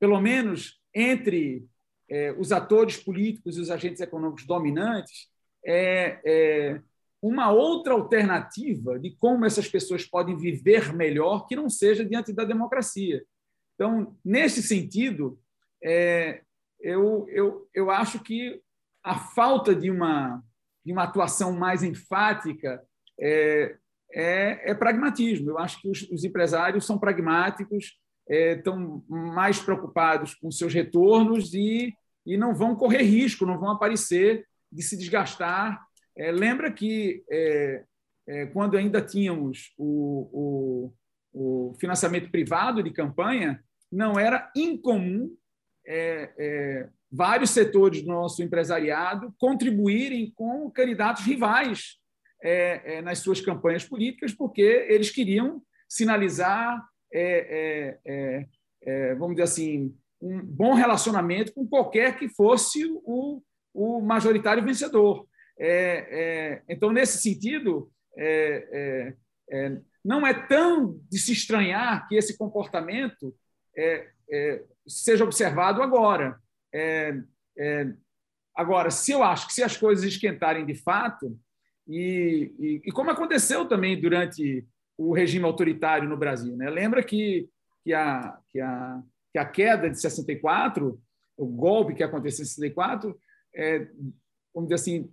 pelo 0.00 0.20
menos 0.20 0.80
entre 0.94 1.66
é, 2.08 2.32
os 2.32 2.50
atores 2.50 2.96
políticos 2.96 3.56
e 3.56 3.60
os 3.60 3.70
agentes 3.70 4.00
econômicos 4.00 4.44
dominantes 4.46 5.28
é, 5.64 6.20
é, 6.24 6.80
uma 7.22 7.52
outra 7.52 7.92
alternativa 7.92 8.98
de 8.98 9.14
como 9.16 9.44
essas 9.44 9.68
pessoas 9.68 10.04
podem 10.04 10.36
viver 10.36 10.92
melhor 10.92 11.46
que 11.46 11.54
não 11.54 11.68
seja 11.68 12.04
diante 12.04 12.32
da 12.32 12.44
democracia. 12.44 13.22
Então, 13.80 14.14
nesse 14.22 14.62
sentido, 14.62 15.40
é, 15.82 16.42
eu, 16.82 17.26
eu, 17.30 17.66
eu 17.72 17.90
acho 17.90 18.22
que 18.22 18.60
a 19.02 19.18
falta 19.18 19.74
de 19.74 19.90
uma, 19.90 20.44
de 20.84 20.92
uma 20.92 21.04
atuação 21.04 21.54
mais 21.54 21.82
enfática 21.82 22.84
é, 23.18 23.74
é, 24.12 24.70
é 24.72 24.74
pragmatismo. 24.74 25.48
Eu 25.48 25.58
acho 25.58 25.80
que 25.80 25.88
os, 25.88 26.02
os 26.10 26.24
empresários 26.24 26.84
são 26.84 26.98
pragmáticos, 26.98 27.98
estão 28.28 29.02
é, 29.10 29.14
mais 29.14 29.58
preocupados 29.60 30.34
com 30.34 30.50
seus 30.50 30.74
retornos 30.74 31.54
e, 31.54 31.94
e 32.26 32.36
não 32.36 32.54
vão 32.54 32.76
correr 32.76 33.00
risco, 33.00 33.46
não 33.46 33.58
vão 33.58 33.70
aparecer 33.70 34.46
de 34.70 34.82
se 34.82 34.94
desgastar. 34.94 35.82
É, 36.14 36.30
lembra 36.30 36.70
que 36.70 37.24
é, 37.30 37.84
é, 38.28 38.46
quando 38.48 38.76
ainda 38.76 39.00
tínhamos 39.00 39.72
o, 39.78 40.92
o, 41.32 41.70
o, 41.70 41.74
financiamento 41.80 42.30
privado 42.30 42.82
de 42.82 42.90
campanha, 42.90 43.64
não 43.90 44.18
era 44.18 44.50
incomum 44.54 45.34
é, 45.86 46.32
é, 46.38 46.88
vários 47.10 47.50
setores 47.50 48.02
do 48.02 48.08
nosso 48.08 48.42
empresariado 48.42 49.34
contribuírem 49.38 50.30
com 50.34 50.70
candidatos 50.70 51.24
rivais 51.24 51.98
nas 53.04 53.18
suas 53.18 53.38
campanhas 53.38 53.84
políticas, 53.84 54.32
porque 54.32 54.62
eles 54.62 55.10
queriam 55.10 55.60
sinalizar 55.86 56.82
é, 57.12 57.98
é, 58.06 58.12
é, 58.12 58.46
é, 58.82 59.14
vamos 59.14 59.34
dizer 59.36 59.44
assim, 59.44 59.94
um 60.20 60.40
bom 60.40 60.74
relacionamento 60.74 61.52
com 61.52 61.66
qualquer 61.66 62.16
que 62.18 62.28
fosse 62.28 62.84
o, 63.04 63.42
o 63.74 64.00
majoritário 64.00 64.64
vencedor. 64.64 65.26
É, 65.58 66.62
então, 66.68 66.92
nesse 66.92 67.20
sentido, 67.20 67.90
é, 68.16 68.68
é, 68.72 69.14
é, 69.50 69.80
não 70.04 70.26
é 70.26 70.32
tão 70.32 70.98
de 71.10 71.18
se 71.18 71.32
estranhar 71.32 72.06
que 72.08 72.16
esse 72.16 72.38
comportamento 72.38 73.34
é, 73.80 74.08
é, 74.30 74.64
seja 74.86 75.24
observado 75.24 75.82
agora. 75.82 76.38
agora, 78.54 78.90
se 78.90 79.12
eu 79.12 79.22
acho 79.22 79.46
que 79.46 79.54
se 79.54 79.62
as 79.62 79.76
coisas 79.76 80.04
esquentarem 80.04 80.66
de 80.66 80.74
fato, 80.74 81.38
e, 81.88 82.54
e, 82.58 82.82
e 82.84 82.92
como 82.92 83.10
aconteceu 83.10 83.66
também 83.66 84.00
durante 84.00 84.66
o 84.96 85.12
regime 85.12 85.44
autoritário 85.44 86.08
no 86.08 86.16
Brasil, 86.16 86.56
né? 86.56 86.68
lembra 86.68 87.02
que, 87.02 87.48
que, 87.82 87.92
a, 87.92 88.38
que, 88.50 88.60
a, 88.60 89.02
que 89.32 89.38
a 89.38 89.44
queda 89.44 89.88
de 89.88 90.00
64, 90.00 91.00
o 91.36 91.46
golpe 91.46 91.94
que 91.94 92.04
aconteceu 92.04 92.42
em 92.42 92.46
64, 92.46 93.18
é, 93.56 93.88
vamos 94.54 94.68
dizer 94.68 94.74
assim, 94.74 95.12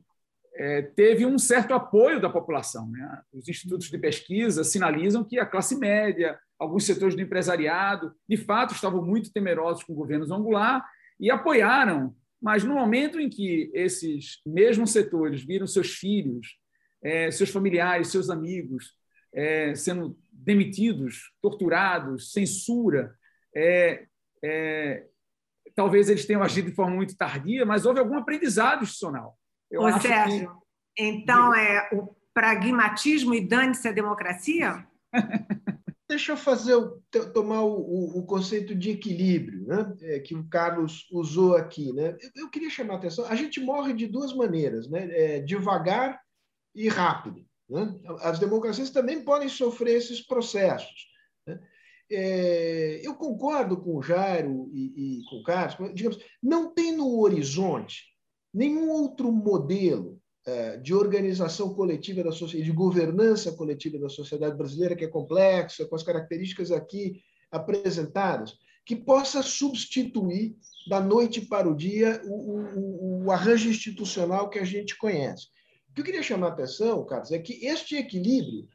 é, 0.55 0.81
teve 0.81 1.25
um 1.25 1.39
certo 1.39 1.73
apoio 1.73 2.19
da 2.19 2.29
população. 2.29 2.89
Né? 2.89 3.21
Os 3.31 3.47
institutos 3.47 3.89
de 3.89 3.97
pesquisa 3.97 4.63
sinalizam 4.63 5.23
que 5.23 5.39
a 5.39 5.45
classe 5.45 5.77
média, 5.77 6.37
alguns 6.59 6.85
setores 6.85 7.15
do 7.15 7.21
empresariado, 7.21 8.13
de 8.27 8.37
fato, 8.37 8.73
estavam 8.73 9.03
muito 9.03 9.31
temerosos 9.31 9.83
com 9.83 9.93
o 9.93 9.95
governo 9.95 10.25
Zongular 10.25 10.85
e 11.19 11.29
apoiaram. 11.29 12.15
Mas 12.41 12.63
no 12.63 12.75
momento 12.75 13.19
em 13.19 13.29
que 13.29 13.71
esses 13.73 14.41
mesmos 14.45 14.91
setores 14.91 15.43
viram 15.43 15.65
seus 15.65 15.95
filhos, 15.95 16.57
é, 17.03 17.31
seus 17.31 17.49
familiares, 17.49 18.09
seus 18.09 18.29
amigos 18.29 18.95
é, 19.33 19.75
sendo 19.75 20.17
demitidos, 20.31 21.31
torturados, 21.41 22.31
censura, 22.31 23.15
é, 23.55 24.05
é, 24.43 25.05
talvez 25.75 26.09
eles 26.09 26.25
tenham 26.25 26.43
agido 26.43 26.69
de 26.69 26.75
forma 26.75 26.95
muito 26.95 27.15
tardia, 27.15 27.65
mas 27.65 27.85
houve 27.85 27.99
algum 27.99 28.17
aprendizado 28.17 28.83
institucional. 28.83 29.37
Eu 29.69 29.81
Ô, 29.81 29.99
Sérgio, 29.99 30.51
que... 30.95 31.03
então 31.03 31.53
é 31.53 31.89
o 31.91 32.15
pragmatismo 32.33 33.33
e 33.33 33.47
dane-se 33.47 33.87
a 33.87 33.91
democracia? 33.91 34.87
Deixa 36.09 36.31
eu 36.31 36.37
fazer 36.37 36.75
tomar 37.33 37.63
o, 37.63 38.19
o, 38.19 38.25
conceito 38.25 38.73
de 38.73 38.91
equilíbrio, 38.91 39.67
né? 39.67 39.93
É, 40.01 40.19
que 40.19 40.33
o 40.33 40.47
Carlos 40.47 41.05
usou 41.11 41.55
aqui, 41.55 41.91
né? 41.91 42.15
Eu, 42.21 42.43
eu, 42.43 42.49
queria 42.49 42.69
chamar 42.69 42.93
a 42.93 42.97
atenção. 42.97 43.25
A 43.25 43.35
gente 43.35 43.59
morre 43.59 43.93
de 43.93 44.07
duas 44.07 44.33
maneiras, 44.33 44.89
né? 44.89 45.09
É, 45.11 45.39
devagar 45.41 46.21
e 46.73 46.87
rápido. 46.87 47.45
Né? 47.69 47.93
As 48.21 48.39
democracias 48.39 48.89
também 48.89 49.23
podem 49.23 49.49
sofrer 49.49 49.97
esses 49.97 50.25
processos. 50.25 51.07
Né? 51.45 51.59
É, 52.09 53.01
eu 53.03 53.13
concordo 53.15 53.75
com 53.75 53.97
o 53.97 54.01
Jairo 54.01 54.69
e, 54.71 55.19
e 55.19 55.23
com 55.29 55.37
o 55.37 55.43
Carlos. 55.43 55.93
Digamos, 55.93 56.19
não 56.41 56.73
tem 56.73 56.95
no 56.95 57.19
horizonte 57.19 58.17
Nenhum 58.57 58.89
outro 58.89 59.31
modelo 59.31 60.16
de 60.81 60.93
organização 60.93 61.73
coletiva 61.73 62.23
da 62.23 62.31
sociedade, 62.31 62.69
de 62.69 62.75
governança 62.75 63.51
coletiva 63.51 63.99
da 63.99 64.07
sociedade 64.07 64.57
brasileira, 64.57 64.95
que 64.95 65.03
é 65.03 65.07
complexa, 65.07 65.85
com 65.85 65.95
as 65.95 66.03
características 66.03 66.71
aqui 66.71 67.21
apresentadas, 67.51 68.57
que 68.85 68.95
possa 68.95 69.43
substituir 69.43 70.55
da 70.87 71.01
noite 71.01 71.41
para 71.41 71.67
o 71.67 71.75
dia 71.75 72.21
o, 72.25 72.61
o, 72.61 73.25
o 73.25 73.31
arranjo 73.31 73.69
institucional 73.69 74.49
que 74.49 74.59
a 74.59 74.63
gente 74.63 74.97
conhece. 74.97 75.47
O 75.89 75.93
que 75.93 76.01
eu 76.01 76.05
queria 76.05 76.23
chamar 76.23 76.47
a 76.47 76.51
atenção, 76.51 77.05
Carlos, 77.05 77.31
é 77.31 77.39
que 77.39 77.65
este 77.65 77.97
equilíbrio 77.97 78.67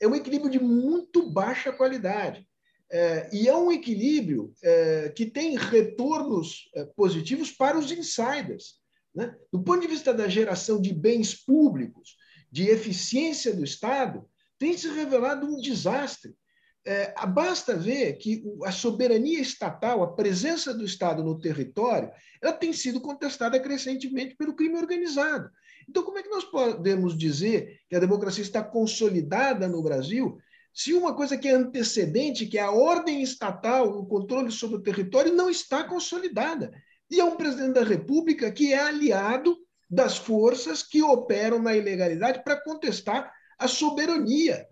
é 0.00 0.08
um 0.08 0.14
equilíbrio 0.14 0.50
de 0.50 0.58
muito 0.58 1.30
baixa 1.30 1.70
qualidade. 1.70 2.44
É, 2.92 3.30
e 3.32 3.46
é 3.46 3.56
um 3.56 3.70
equilíbrio 3.70 4.52
é, 4.64 5.12
que 5.14 5.26
tem 5.26 5.56
retornos 5.56 6.68
é, 6.74 6.84
positivos 6.84 7.52
para 7.52 7.78
os 7.78 7.92
insiders. 7.92 8.79
Né? 9.14 9.34
Do 9.52 9.62
ponto 9.62 9.80
de 9.80 9.88
vista 9.88 10.14
da 10.14 10.28
geração 10.28 10.80
de 10.80 10.92
bens 10.92 11.34
públicos, 11.34 12.16
de 12.50 12.68
eficiência 12.68 13.54
do 13.54 13.64
Estado, 13.64 14.28
tem 14.58 14.76
se 14.76 14.88
revelado 14.88 15.46
um 15.46 15.60
desastre. 15.60 16.34
É, 16.84 17.12
basta 17.26 17.76
ver 17.76 18.14
que 18.14 18.42
a 18.64 18.72
soberania 18.72 19.40
estatal, 19.40 20.02
a 20.02 20.14
presença 20.14 20.72
do 20.72 20.84
Estado 20.84 21.22
no 21.22 21.38
território, 21.38 22.10
ela 22.42 22.52
tem 22.52 22.72
sido 22.72 23.00
contestada 23.00 23.60
crescentemente 23.60 24.34
pelo 24.34 24.54
crime 24.54 24.76
organizado. 24.76 25.50
Então, 25.88 26.02
como 26.02 26.18
é 26.18 26.22
que 26.22 26.30
nós 26.30 26.44
podemos 26.44 27.16
dizer 27.16 27.80
que 27.88 27.96
a 27.96 28.00
democracia 28.00 28.42
está 28.42 28.62
consolidada 28.62 29.68
no 29.68 29.82
Brasil 29.82 30.38
se 30.72 30.94
uma 30.94 31.14
coisa 31.14 31.36
que 31.36 31.48
é 31.48 31.52
antecedente, 31.52 32.46
que 32.46 32.56
é 32.56 32.62
a 32.62 32.70
ordem 32.70 33.22
estatal, 33.22 33.88
o 33.88 34.06
controle 34.06 34.50
sobre 34.50 34.76
o 34.76 34.82
território, 34.82 35.34
não 35.34 35.50
está 35.50 35.84
consolidada? 35.84 36.70
E 37.10 37.18
é 37.18 37.24
um 37.24 37.36
presidente 37.36 37.74
da 37.74 37.84
República 37.84 38.50
que 38.52 38.72
é 38.72 38.78
aliado 38.78 39.56
das 39.90 40.16
forças 40.16 40.82
que 40.82 41.02
operam 41.02 41.60
na 41.60 41.76
ilegalidade 41.76 42.44
para 42.44 42.62
contestar 42.62 43.32
a 43.58 43.66
soberania 43.66 44.66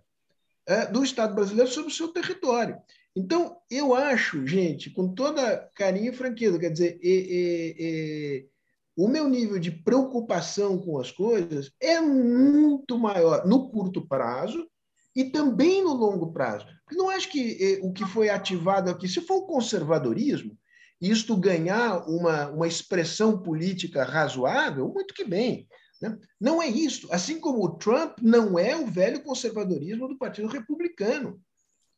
é, 0.67 0.87
do 0.87 1.03
Estado 1.03 1.35
brasileiro 1.35 1.71
sobre 1.71 1.91
o 1.91 1.95
seu 1.95 2.09
território. 2.09 2.79
Então, 3.17 3.57
eu 3.69 3.95
acho, 3.95 4.47
gente, 4.47 4.91
com 4.91 5.13
toda 5.13 5.69
carinho 5.75 6.13
e 6.13 6.17
franqueza, 6.17 6.59
quer 6.59 6.71
dizer, 6.71 7.01
e, 7.03 7.11
e, 7.11 7.77
e, 7.79 8.49
o 8.97 9.09
meu 9.09 9.29
nível 9.29 9.59
de 9.59 9.73
preocupação 9.73 10.79
com 10.79 10.99
as 10.99 11.11
coisas 11.11 11.73
é 11.81 12.01
muito 12.01 12.97
maior 12.97 13.45
no 13.45 13.71
curto 13.71 14.07
prazo 14.07 14.69
e 15.17 15.25
também 15.25 15.83
no 15.83 15.95
longo 15.95 16.33
prazo. 16.33 16.67
não 16.93 17.11
acho 17.11 17.29
que 17.29 17.81
o 17.83 17.93
que 17.93 18.05
foi 18.05 18.29
ativado 18.29 18.89
aqui, 18.89 19.09
se 19.09 19.21
for 19.21 19.39
o 19.39 19.47
conservadorismo, 19.47 20.57
isto 21.01 21.37
ganhar 21.37 22.09
uma, 22.09 22.49
uma 22.49 22.67
expressão 22.67 23.41
política 23.41 24.05
razoável, 24.05 24.89
muito 24.89 25.15
que 25.15 25.25
bem. 25.25 25.69
Né? 26.01 26.19
Não 26.41 26.63
é 26.63 26.69
isso. 26.69 27.09
Assim 27.13 27.41
como 27.41 27.65
o 27.65 27.77
Trump 27.77 28.19
não 28.21 28.59
é 28.59 28.77
o 28.77 28.87
velho 28.87 29.23
conservadorismo 29.23 30.09
do 30.09 30.19
Partido 30.19 30.49
Republicano. 30.49 31.41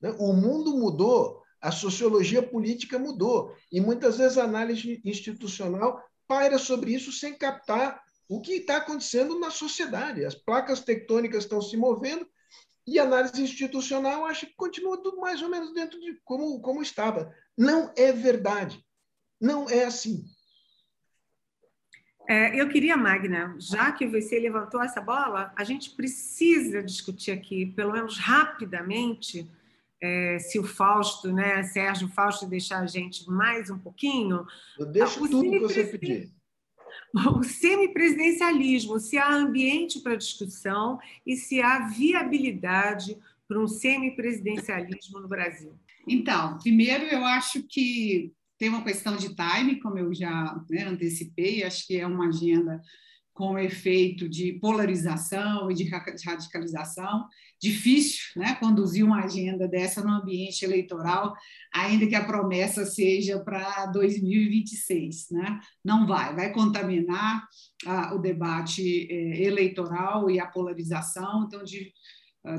Né? 0.00 0.14
O 0.18 0.32
mundo 0.32 0.76
mudou, 0.76 1.42
a 1.60 1.70
sociologia 1.70 2.42
política 2.42 2.98
mudou, 2.98 3.54
e 3.70 3.80
muitas 3.80 4.18
vezes 4.18 4.38
a 4.38 4.44
análise 4.44 5.00
institucional 5.04 6.02
paira 6.26 6.58
sobre 6.58 6.94
isso 6.94 7.12
sem 7.12 7.34
captar 7.34 8.00
o 8.28 8.40
que 8.40 8.52
está 8.52 8.76
acontecendo 8.76 9.38
na 9.38 9.50
sociedade. 9.50 10.24
As 10.24 10.34
placas 10.34 10.80
tectônicas 10.80 11.44
estão 11.44 11.60
se 11.60 11.76
movendo 11.76 12.26
e 12.86 12.98
a 12.98 13.02
análise 13.02 13.42
institucional 13.42 14.24
acho 14.24 14.46
que 14.46 14.54
continua 14.54 15.02
tudo 15.02 15.20
mais 15.20 15.42
ou 15.42 15.48
menos 15.48 15.74
dentro 15.74 16.00
de 16.00 16.18
como, 16.24 16.60
como 16.60 16.82
estava. 16.82 17.34
Não 17.58 17.92
é 17.96 18.12
verdade. 18.12 18.84
Não 19.40 19.68
é 19.68 19.84
assim. 19.84 20.24
É, 22.28 22.60
eu 22.60 22.68
queria, 22.68 22.96
Magna, 22.96 23.56
já 23.58 23.90
que 23.90 24.06
você 24.06 24.38
levantou 24.38 24.80
essa 24.82 25.00
bola, 25.00 25.52
a 25.56 25.64
gente 25.64 25.90
precisa 25.90 26.82
discutir 26.82 27.32
aqui, 27.32 27.66
pelo 27.66 27.92
menos 27.92 28.18
rapidamente, 28.18 29.50
é, 30.00 30.38
se 30.38 30.58
o 30.58 30.64
Fausto, 30.64 31.32
né, 31.32 31.62
Sérgio 31.64 32.08
Fausto, 32.08 32.46
deixar 32.46 32.82
a 32.82 32.86
gente 32.86 33.28
mais 33.28 33.68
um 33.68 33.78
pouquinho. 33.78 34.46
Eu 34.78 34.86
deixo 34.86 35.28
tudo 35.28 35.50
que 35.50 35.58
você 35.58 35.84
pedir. 35.84 36.30
O 37.12 37.42
semipresidencialismo, 37.42 39.00
se 39.00 39.18
há 39.18 39.32
ambiente 39.32 40.00
para 40.00 40.16
discussão 40.16 40.98
e 41.26 41.36
se 41.36 41.60
há 41.60 41.88
viabilidade 41.88 43.16
para 43.48 43.58
um 43.58 43.66
semipresidencialismo 43.66 45.18
no 45.18 45.26
Brasil. 45.26 45.72
Então, 46.06 46.58
primeiro, 46.58 47.04
eu 47.04 47.24
acho 47.24 47.62
que 47.64 48.32
tem 48.60 48.68
uma 48.68 48.84
questão 48.84 49.16
de 49.16 49.34
time, 49.34 49.80
como 49.80 49.98
eu 49.98 50.12
já 50.12 50.54
né, 50.68 50.84
antecipei, 50.84 51.64
acho 51.64 51.86
que 51.86 51.96
é 51.96 52.06
uma 52.06 52.28
agenda 52.28 52.78
com 53.32 53.58
efeito 53.58 54.28
de 54.28 54.52
polarização 54.60 55.70
e 55.70 55.74
de 55.74 55.88
radicalização. 55.88 57.26
Difícil 57.58 58.20
né, 58.36 58.54
conduzir 58.56 59.02
uma 59.02 59.24
agenda 59.24 59.66
dessa 59.66 60.04
no 60.04 60.10
ambiente 60.10 60.62
eleitoral, 60.62 61.32
ainda 61.72 62.06
que 62.06 62.14
a 62.14 62.22
promessa 62.22 62.84
seja 62.84 63.38
para 63.42 63.86
2026. 63.86 65.30
Né? 65.30 65.58
Não 65.82 66.06
vai, 66.06 66.36
vai 66.36 66.52
contaminar 66.52 67.48
ah, 67.86 68.14
o 68.14 68.18
debate 68.18 69.08
eh, 69.10 69.42
eleitoral 69.42 70.28
e 70.28 70.38
a 70.38 70.46
polarização. 70.46 71.44
Então, 71.46 71.64
de, 71.64 71.94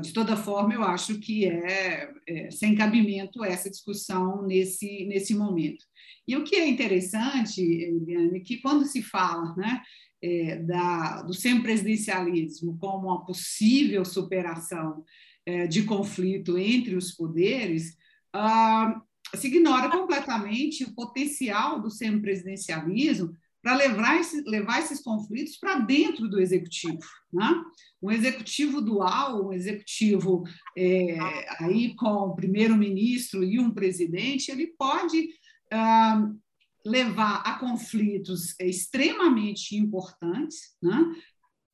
de 0.00 0.12
toda 0.12 0.36
forma, 0.36 0.74
eu 0.74 0.84
acho 0.84 1.18
que 1.18 1.44
é, 1.44 2.12
é, 2.28 2.50
sem 2.50 2.74
cabimento 2.74 3.44
essa 3.44 3.68
discussão 3.68 4.46
nesse, 4.46 5.06
nesse 5.06 5.34
momento. 5.34 5.84
E 6.26 6.36
o 6.36 6.44
que 6.44 6.56
é 6.56 6.68
interessante, 6.68 7.60
Eliane, 7.60 8.38
é 8.38 8.40
que 8.40 8.58
quando 8.58 8.84
se 8.86 9.02
fala 9.02 9.54
né, 9.56 9.82
é, 10.22 10.56
da, 10.56 11.22
do 11.22 11.34
semipresidencialismo 11.34 12.78
como 12.78 13.08
uma 13.08 13.24
possível 13.24 14.04
superação 14.04 15.04
é, 15.44 15.66
de 15.66 15.82
conflito 15.82 16.56
entre 16.56 16.94
os 16.94 17.10
poderes, 17.10 17.96
ah, 18.32 19.02
se 19.34 19.48
ignora 19.48 19.90
completamente 19.90 20.84
o 20.84 20.94
potencial 20.94 21.80
do 21.80 21.90
semipresidencialismo 21.90 23.34
para 23.62 23.76
levar, 23.76 24.20
esse, 24.20 24.42
levar 24.42 24.80
esses 24.80 25.00
conflitos 25.00 25.56
para 25.56 25.78
dentro 25.78 26.28
do 26.28 26.40
executivo. 26.40 26.98
Né? 27.32 27.62
Um 28.02 28.10
executivo 28.10 28.80
dual, 28.80 29.46
um 29.46 29.52
executivo 29.52 30.42
é, 30.76 31.16
aí 31.60 31.94
com 31.94 32.10
o 32.10 32.34
primeiro-ministro 32.34 33.44
e 33.44 33.60
um 33.60 33.70
presidente, 33.70 34.50
ele 34.50 34.66
pode 34.76 35.28
ah, 35.72 36.28
levar 36.84 37.42
a 37.42 37.58
conflitos 37.58 38.58
extremamente 38.58 39.76
importantes, 39.76 40.76
né? 40.82 41.14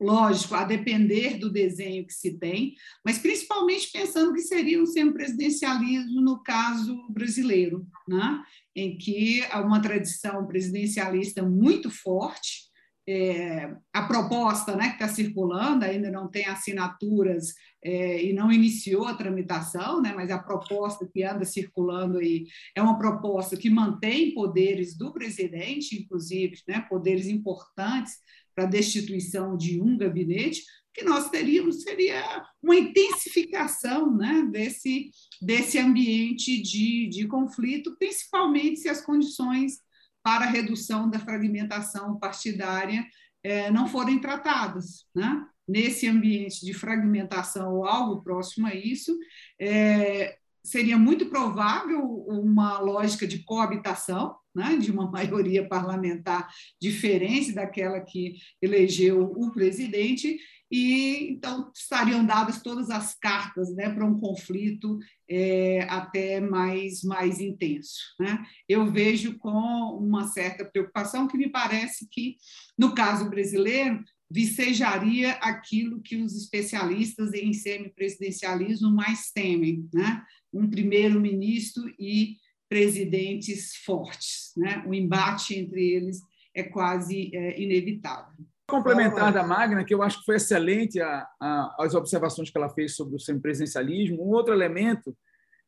Lógico, 0.01 0.55
a 0.55 0.65
depender 0.65 1.39
do 1.39 1.51
desenho 1.51 2.07
que 2.07 2.15
se 2.15 2.39
tem, 2.39 2.75
mas 3.05 3.19
principalmente 3.19 3.91
pensando 3.91 4.33
que 4.33 4.43
seria 4.43 4.81
um 4.81 4.87
semipresidencialismo 4.87 6.21
no 6.21 6.43
caso 6.43 7.07
brasileiro, 7.11 7.87
né? 8.07 8.43
em 8.75 8.97
que 8.97 9.43
há 9.51 9.61
uma 9.61 9.83
tradição 9.83 10.47
presidencialista 10.47 11.43
muito 11.43 11.91
forte. 11.91 12.69
É, 13.11 13.75
a 13.91 14.03
proposta 14.03 14.77
né, 14.77 14.89
que 14.89 15.03
está 15.03 15.09
circulando 15.09 15.83
ainda 15.83 16.11
não 16.11 16.29
tem 16.29 16.45
assinaturas 16.45 17.55
é, 17.83 18.23
e 18.23 18.35
não 18.35 18.53
iniciou 18.53 19.07
a 19.07 19.15
tramitação, 19.15 20.03
né, 20.03 20.13
mas 20.15 20.31
a 20.31 20.39
proposta 20.39 21.09
que 21.11 21.25
anda 21.25 21.43
circulando 21.47 22.19
aí 22.19 22.45
é 22.75 22.83
uma 22.83 22.99
proposta 22.99 23.57
que 23.57 23.71
mantém 23.71 24.35
poderes 24.35 24.95
do 24.95 25.11
presidente, 25.11 25.97
inclusive, 25.97 26.59
né, 26.69 26.85
poderes 26.87 27.29
importantes 27.29 28.19
para 28.59 28.65
a 28.65 28.71
destituição 28.71 29.57
de 29.57 29.81
um 29.81 29.97
gabinete, 29.97 30.65
que 30.93 31.05
nós 31.05 31.31
teríamos 31.31 31.85
seria 31.85 32.45
uma 32.61 32.75
intensificação 32.75 34.13
né, 34.17 34.49
desse, 34.51 35.13
desse 35.41 35.79
ambiente 35.79 36.61
de, 36.61 37.07
de 37.09 37.29
conflito, 37.29 37.95
principalmente 37.97 38.81
se 38.81 38.89
as 38.89 39.01
condições 39.01 39.79
para 40.25 40.45
a 40.45 40.51
redução 40.51 41.09
da 41.09 41.21
fragmentação 41.21 42.19
partidária 42.19 43.07
eh, 43.45 43.71
não 43.71 43.87
forem 43.87 44.21
tratadas. 44.21 45.07
Né? 45.15 45.47
Nesse 45.69 46.09
ambiente 46.09 46.67
de 46.67 46.75
fragmentação 46.75 47.77
ou 47.77 47.87
algo 47.87 48.25
próximo 48.25 48.67
a 48.67 48.75
isso, 48.75 49.17
eh, 49.61 50.37
seria 50.69 50.99
muito 50.99 51.27
provável 51.27 52.03
uma 52.29 52.79
lógica 52.79 53.27
de 53.27 53.43
coabitação, 53.43 54.37
né, 54.55 54.77
de 54.77 54.91
uma 54.91 55.11
maioria 55.11 55.67
parlamentar 55.67 56.49
diferente 56.81 57.53
daquela 57.53 58.01
que 58.01 58.37
elegeu 58.61 59.23
o 59.23 59.51
presidente, 59.51 60.39
e 60.71 61.31
então 61.31 61.71
estariam 61.75 62.25
dadas 62.25 62.61
todas 62.61 62.91
as 62.91 63.15
cartas 63.15 63.75
né, 63.75 63.89
para 63.89 64.05
um 64.05 64.21
conflito 64.21 64.99
é, 65.27 65.87
até 65.89 66.39
mais, 66.41 67.03
mais 67.03 67.41
intenso. 67.41 67.99
Né? 68.21 68.45
Eu 68.69 68.91
vejo 68.91 69.39
com 69.39 69.99
uma 69.99 70.27
certa 70.27 70.67
preocupação 70.67 71.27
que 71.27 71.39
me 71.39 71.49
parece 71.49 72.07
que, 72.11 72.37
no 72.77 72.95
caso 72.95 73.31
brasileiro, 73.31 74.05
vicejaria 74.31 75.33
aquilo 75.35 76.03
que 76.03 76.17
os 76.17 76.37
especialistas 76.37 77.33
em 77.33 77.53
semipresidencialismo 77.53 78.91
mais 78.91 79.31
temem, 79.31 79.89
né? 79.93 80.23
um 80.53 80.69
primeiro-ministro 80.69 81.89
e 81.99 82.37
presidentes 82.69 83.77
fortes. 83.77 84.53
Né? 84.57 84.85
O 84.87 84.93
embate 84.93 85.59
entre 85.59 85.83
eles 85.83 86.21
é 86.55 86.63
quase 86.63 87.35
é, 87.35 87.61
inevitável. 87.61 88.45
Complementar 88.69 89.33
da 89.33 89.43
Magna, 89.43 89.83
que 89.83 89.95
eu 89.95 90.03
acho 90.03 90.19
que 90.19 90.27
foi 90.27 90.37
excelente 90.37 91.01
a, 91.01 91.27
a, 91.41 91.77
as 91.79 91.95
observações 91.95 92.51
que 92.51 92.59
ela 92.59 92.69
fez 92.69 92.95
sobre 92.95 93.17
o 93.17 93.19
semipresidencialismo. 93.19 94.23
Um 94.23 94.29
outro 94.33 94.53
elemento 94.53 95.17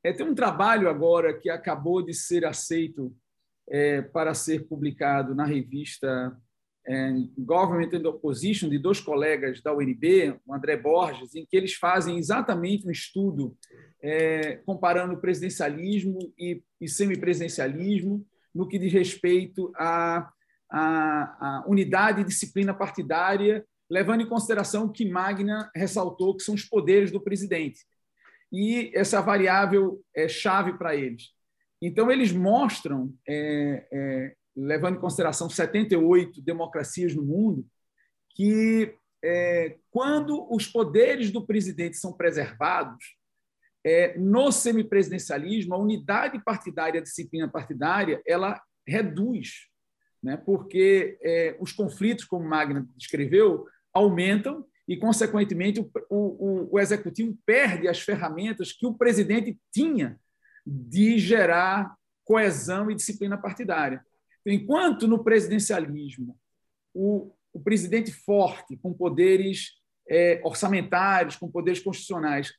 é 0.05 0.12
ter 0.12 0.23
um 0.23 0.35
trabalho 0.35 0.89
agora 0.89 1.32
que 1.32 1.49
acabou 1.49 2.03
de 2.03 2.12
ser 2.12 2.45
aceito 2.45 3.15
é, 3.70 4.03
para 4.03 4.35
ser 4.35 4.66
publicado 4.66 5.35
na 5.35 5.47
revista 5.47 6.37
é, 6.86 7.12
Government 7.39 7.90
and 7.94 8.09
Opposition, 8.09 8.69
de 8.69 8.78
dois 8.78 9.01
colegas 9.01 9.61
da 9.61 9.74
UNB, 9.74 10.39
o 10.47 10.55
André 10.55 10.77
Borges, 10.77 11.35
em 11.35 11.44
que 11.44 11.57
eles 11.57 11.74
fazem 11.74 12.19
exatamente 12.19 12.86
um 12.86 12.90
estudo 12.90 13.57
é, 14.02 14.57
comparando 14.65 15.20
presidencialismo 15.20 16.19
e, 16.39 16.62
e 16.81 16.89
semipresidencialismo 16.89 18.27
no 18.55 18.66
que 18.66 18.78
diz 18.78 18.93
respeito 18.93 19.73
à, 19.77 20.31
à, 20.70 21.61
à 21.61 21.65
unidade 21.66 22.23
e 22.23 22.24
disciplina 22.24 22.74
partidária, 22.74 23.65
levando 23.89 24.23
em 24.23 24.28
consideração 24.28 24.86
o 24.86 24.93
que 24.93 25.09
Magna 25.09 25.70
ressaltou, 25.74 26.36
que 26.36 26.43
são 26.43 26.55
os 26.55 26.65
poderes 26.65 27.11
do 27.11 27.20
presidente. 27.20 27.81
E 28.52 28.90
essa 28.94 29.20
variável 29.20 30.01
é 30.15 30.28
chave 30.28 30.77
para 30.77 30.97
eles. 30.97 31.31
Então, 31.82 32.11
eles 32.11 32.32
mostram 32.32 33.12
é, 33.27 33.86
é, 33.93 34.35
levando 34.56 34.97
em 34.97 35.01
consideração 35.01 35.48
78 35.48 36.43
democracias 36.43 37.14
no 37.14 37.22
mundo, 37.22 37.66
que 38.31 38.94
é, 39.22 39.77
quando 39.90 40.47
os 40.52 40.66
poderes 40.66 41.31
do 41.31 41.47
presidente 41.47 41.97
são 41.97 42.12
preservados, 42.12 43.16
é, 43.85 44.18
no 44.18 44.52
semipresidencialismo, 44.52 45.74
a 45.74 45.78
unidade 45.78 46.43
partidária, 46.43 47.01
a 47.01 47.02
disciplina 47.02 47.48
partidária, 47.48 48.20
ela 48.27 48.60
reduz, 48.86 49.68
né? 50.22 50.36
porque 50.36 51.18
é, 51.22 51.56
os 51.59 51.72
conflitos, 51.72 52.24
como 52.24 52.48
Magna 52.48 52.86
descreveu, 52.97 53.66
aumentam 53.93 54.66
e, 54.86 54.97
consequentemente, 54.97 55.81
o, 55.81 55.89
o, 56.10 56.74
o 56.74 56.78
executivo 56.78 57.36
perde 57.47 57.89
as 57.89 58.01
ferramentas 58.01 58.72
que 58.72 58.86
o 58.86 58.94
presidente 58.94 59.59
tinha 59.72 60.18
de 60.66 61.18
gerar 61.18 61.94
coesão 62.24 62.90
e 62.90 62.94
disciplina 62.94 63.39
partidária. 63.39 64.05
Enquanto 64.47 65.07
no 65.07 65.23
presidencialismo 65.23 66.39
o, 66.95 67.33
o 67.53 67.61
presidente 67.61 68.12
forte, 68.12 68.77
com 68.77 68.93
poderes 68.93 69.81
é, 70.09 70.41
orçamentários, 70.45 71.37
com 71.37 71.51
poderes 71.51 71.81
constitucionais, 71.81 72.53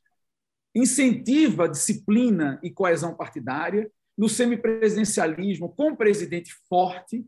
incentiva 0.74 1.68
disciplina 1.68 2.58
e 2.62 2.70
coesão 2.70 3.14
partidária, 3.14 3.90
no 4.16 4.28
semipresidencialismo, 4.28 5.68
com 5.68 5.96
presidente 5.96 6.52
forte, 6.68 7.26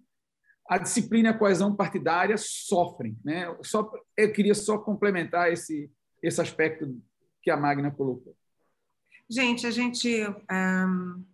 a 0.69 0.79
disciplina 0.79 1.29
e 1.29 1.33
a 1.33 1.39
coesão 1.39 1.75
partidária 1.75 2.37
sofrem. 2.39 3.19
Né? 3.25 3.55
Só, 3.63 3.91
eu 4.17 4.33
queria 4.33 4.55
só 4.55 4.79
complementar 4.79 5.53
esse, 5.53 5.91
esse 6.23 6.41
aspecto 6.41 6.99
que 7.43 7.51
a 7.51 7.57
Magna 7.57 7.91
colocou. 7.91 8.35
Gente, 9.29 9.67
a 9.67 9.71
gente 9.71 10.27
um 10.27 11.25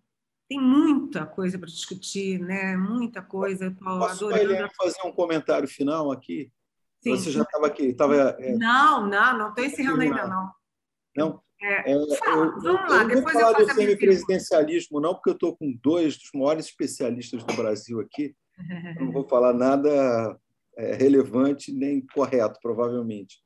tem 0.50 0.60
muita 0.60 1.24
coisa 1.24 1.56
para 1.56 1.68
discutir, 1.68 2.40
né? 2.40 2.76
Muita 2.76 3.22
coisa. 3.22 3.66
Eu 3.66 3.74
Posso 3.76 4.26
adorando... 4.26 4.68
fazer 4.76 5.00
um 5.06 5.12
comentário 5.12 5.68
final 5.68 6.10
aqui? 6.10 6.52
Sim. 7.00 7.12
Você 7.12 7.30
já 7.30 7.42
estava 7.42 7.68
aqui? 7.68 7.94
Tava, 7.94 8.16
é... 8.16 8.56
Não, 8.56 9.06
não, 9.06 9.38
não 9.38 9.48
estou 9.50 9.64
encerrando 9.64 10.02
ainda, 10.02 10.26
não. 10.26 10.50
Não? 11.16 11.42
É, 11.62 11.92
é, 11.92 12.16
fala, 12.16 12.46
eu, 12.46 12.60
vamos 12.60 12.90
lá, 12.90 13.02
eu 13.02 13.08
depois 13.08 13.34
não 13.34 13.42
vou 13.42 13.52
falar 13.52 13.58
do 13.58 13.74
semipresidencialismo, 13.74 14.98
não, 14.98 15.14
porque 15.14 15.28
eu 15.28 15.34
estou 15.34 15.56
com 15.56 15.78
dois 15.82 16.16
dos 16.16 16.30
maiores 16.34 16.66
especialistas 16.66 17.44
do 17.44 17.54
Brasil 17.54 18.00
aqui. 18.00 18.34
não 18.98 19.12
vou 19.12 19.28
falar 19.28 19.52
nada 19.52 20.36
é, 20.76 20.94
relevante 20.94 21.70
nem 21.72 22.04
correto, 22.12 22.58
provavelmente. 22.60 23.38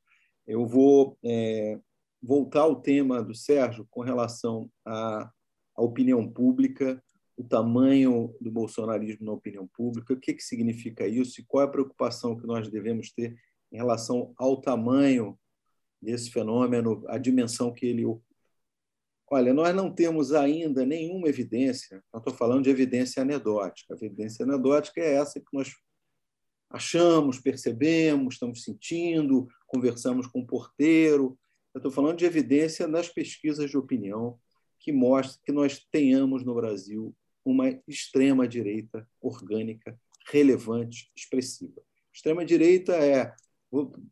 Eu 0.47 0.65
vou 0.65 1.19
é, 1.23 1.77
voltar 2.21 2.61
ao 2.61 2.81
tema 2.81 3.21
do 3.21 3.35
Sérgio 3.35 3.85
com 3.91 4.01
relação 4.01 4.71
a 4.83 5.29
a 5.75 5.81
opinião 5.81 6.27
pública, 6.27 7.03
o 7.37 7.43
tamanho 7.43 8.33
do 8.39 8.49
bolsonarismo 8.51 9.25
na 9.25 9.33
opinião 9.33 9.67
pública, 9.67 10.13
o 10.13 10.19
que, 10.19 10.33
que 10.33 10.43
significa 10.43 11.05
isso 11.07 11.41
e 11.41 11.45
qual 11.45 11.63
é 11.63 11.65
a 11.65 11.71
preocupação 11.71 12.37
que 12.37 12.47
nós 12.47 12.69
devemos 12.69 13.11
ter 13.11 13.35
em 13.71 13.77
relação 13.77 14.33
ao 14.37 14.61
tamanho 14.61 15.37
desse 16.01 16.31
fenômeno, 16.31 17.03
a 17.07 17.17
dimensão 17.17 17.73
que 17.73 17.85
ele 17.85 18.05
ocupa. 18.05 18.23
Olha, 19.27 19.53
nós 19.53 19.75
não 19.75 19.91
temos 19.91 20.33
ainda 20.33 20.85
nenhuma 20.85 21.27
evidência, 21.27 22.01
não 22.13 22.19
estou 22.19 22.33
falando 22.33 22.63
de 22.63 22.69
evidência 22.69 23.23
anedótica, 23.23 23.93
a 23.93 23.97
evidência 23.97 24.45
anedótica 24.45 25.01
é 25.01 25.15
essa 25.15 25.39
que 25.39 25.47
nós 25.51 25.73
achamos, 26.69 27.39
percebemos, 27.39 28.35
estamos 28.35 28.63
sentindo, 28.63 29.47
conversamos 29.65 30.27
com 30.27 30.41
o 30.41 30.47
porteiro. 30.47 31.37
Eu 31.73 31.79
estou 31.79 31.91
falando 31.91 32.17
de 32.17 32.25
evidência 32.25 32.87
nas 32.87 33.09
pesquisas 33.09 33.69
de 33.69 33.77
opinião, 33.77 34.39
que 34.85 34.91
mostra 34.91 35.41
que 35.43 35.51
nós 35.51 35.83
tenhamos 35.91 36.45
no 36.45 36.53
Brasil 36.53 37.11
uma 37.43 37.69
extrema-direita 37.87 39.09
orgânica, 39.19 39.99
relevante, 40.27 41.11
expressiva. 41.15 41.81
Extrema-direita 42.13 42.93
é, 42.93 43.33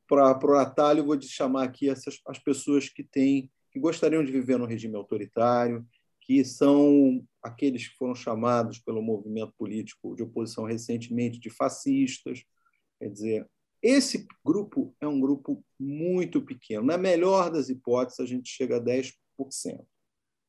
para 0.07 0.47
o 0.47 0.57
atalho, 0.57 1.05
vou 1.05 1.21
chamar 1.21 1.65
aqui 1.65 1.87
essas, 1.87 2.19
as 2.27 2.39
pessoas 2.39 2.89
que 2.89 3.03
têm, 3.03 3.51
que 3.71 3.79
gostariam 3.79 4.25
de 4.25 4.31
viver 4.31 4.57
num 4.57 4.65
regime 4.65 4.95
autoritário, 4.95 5.85
que 6.19 6.43
são 6.43 7.23
aqueles 7.43 7.87
que 7.87 7.95
foram 7.95 8.15
chamados 8.15 8.79
pelo 8.79 9.03
movimento 9.03 9.53
político 9.55 10.15
de 10.15 10.23
oposição 10.23 10.63
recentemente 10.63 11.39
de 11.39 11.51
fascistas. 11.51 12.43
Quer 12.97 13.09
dizer, 13.11 13.47
esse 13.79 14.25
grupo 14.43 14.95
é 14.99 15.07
um 15.07 15.21
grupo 15.21 15.63
muito 15.79 16.41
pequeno. 16.41 16.83
Na 16.83 16.97
melhor 16.97 17.51
das 17.51 17.69
hipóteses, 17.69 18.19
a 18.19 18.25
gente 18.25 18.49
chega 18.49 18.77
a 18.77 18.81
10% 18.81 19.13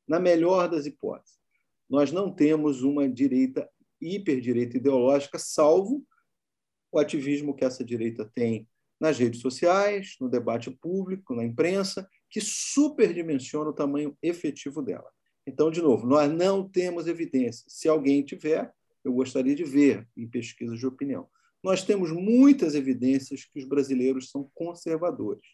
na 0.07 0.21
melhor 0.21 0.69
das 0.69 0.87
hipóteses. 0.87 1.39
Nós 1.89 2.13
não 2.13 2.31
temos 2.31 2.83
uma 2.83 3.09
direita, 3.09 3.69
hiperdireita 4.01 4.77
ideológica, 4.77 5.39
salvo 5.39 6.05
o 6.91 6.99
ativismo 6.99 7.55
que 7.55 7.65
essa 7.65 7.85
direita 7.85 8.31
tem 8.35 8.69
nas 9.01 9.19
redes 9.19 9.41
sociais, 9.41 10.17
no 10.21 10.29
debate 10.29 10.71
público, 10.71 11.35
na 11.35 11.45
imprensa, 11.45 12.09
que 12.31 12.41
superdimensiona 12.41 13.71
o 13.71 13.75
tamanho 13.75 14.17
efetivo 14.23 14.81
dela. 14.81 15.11
Então, 15.47 15.71
de 15.71 15.83
novo, 15.83 16.07
nós 16.07 16.31
não 16.33 16.69
temos 16.69 17.07
evidência. 17.07 17.65
Se 17.69 17.89
alguém 17.89 18.25
tiver, 18.25 18.73
eu 19.05 19.13
gostaria 19.13 19.55
de 19.55 19.65
ver 19.65 20.09
em 20.17 20.27
pesquisas 20.27 20.79
de 20.79 20.87
opinião. 20.87 21.29
nós 21.63 21.83
temos 21.83 22.13
muitas 22.13 22.75
evidências 22.75 23.45
que 23.45 23.59
os 23.59 23.65
brasileiros 23.65 24.31
são 24.31 24.51
conservadores 24.55 25.47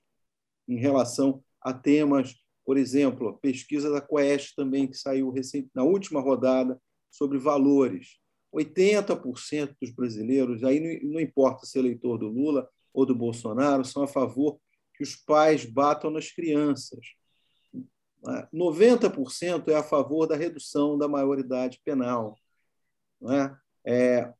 em 0.68 0.76
relação 0.76 1.42
a 1.60 1.72
temas, 1.72 2.34
por 2.64 2.76
exemplo, 2.76 3.28
a 3.28 3.32
pesquisa 3.38 3.90
da 3.90 4.00
Quest 4.00 4.54
também, 4.54 4.86
que 4.86 4.96
saiu 4.96 5.32
na 5.74 5.82
última 5.82 6.20
rodada, 6.20 6.80
sobre 7.10 7.38
valores. 7.38 8.18
80% 8.54 9.76
dos 9.80 9.90
brasileiros, 9.90 10.64
aí 10.64 11.00
não 11.04 11.20
importa 11.20 11.66
se 11.66 11.78
é 11.78 11.80
eleitor 11.80 12.18
do 12.18 12.28
Lula 12.28 12.68
ou 12.92 13.06
do 13.06 13.14
Bolsonaro, 13.14 13.84
são 13.84 14.02
a 14.02 14.08
favor 14.08 14.58
que 14.94 15.02
os 15.02 15.14
pais 15.14 15.64
batam 15.64 16.10
nas 16.10 16.30
crianças. 16.30 17.00
90% 18.52 19.68
é 19.68 19.74
a 19.74 19.82
favor 19.82 20.26
da 20.26 20.36
redução 20.36 20.98
da 20.98 21.08
maioridade 21.08 21.80
penal. 21.84 22.36
Não 23.20 23.32
é? 23.32 23.56
É, 23.84 24.34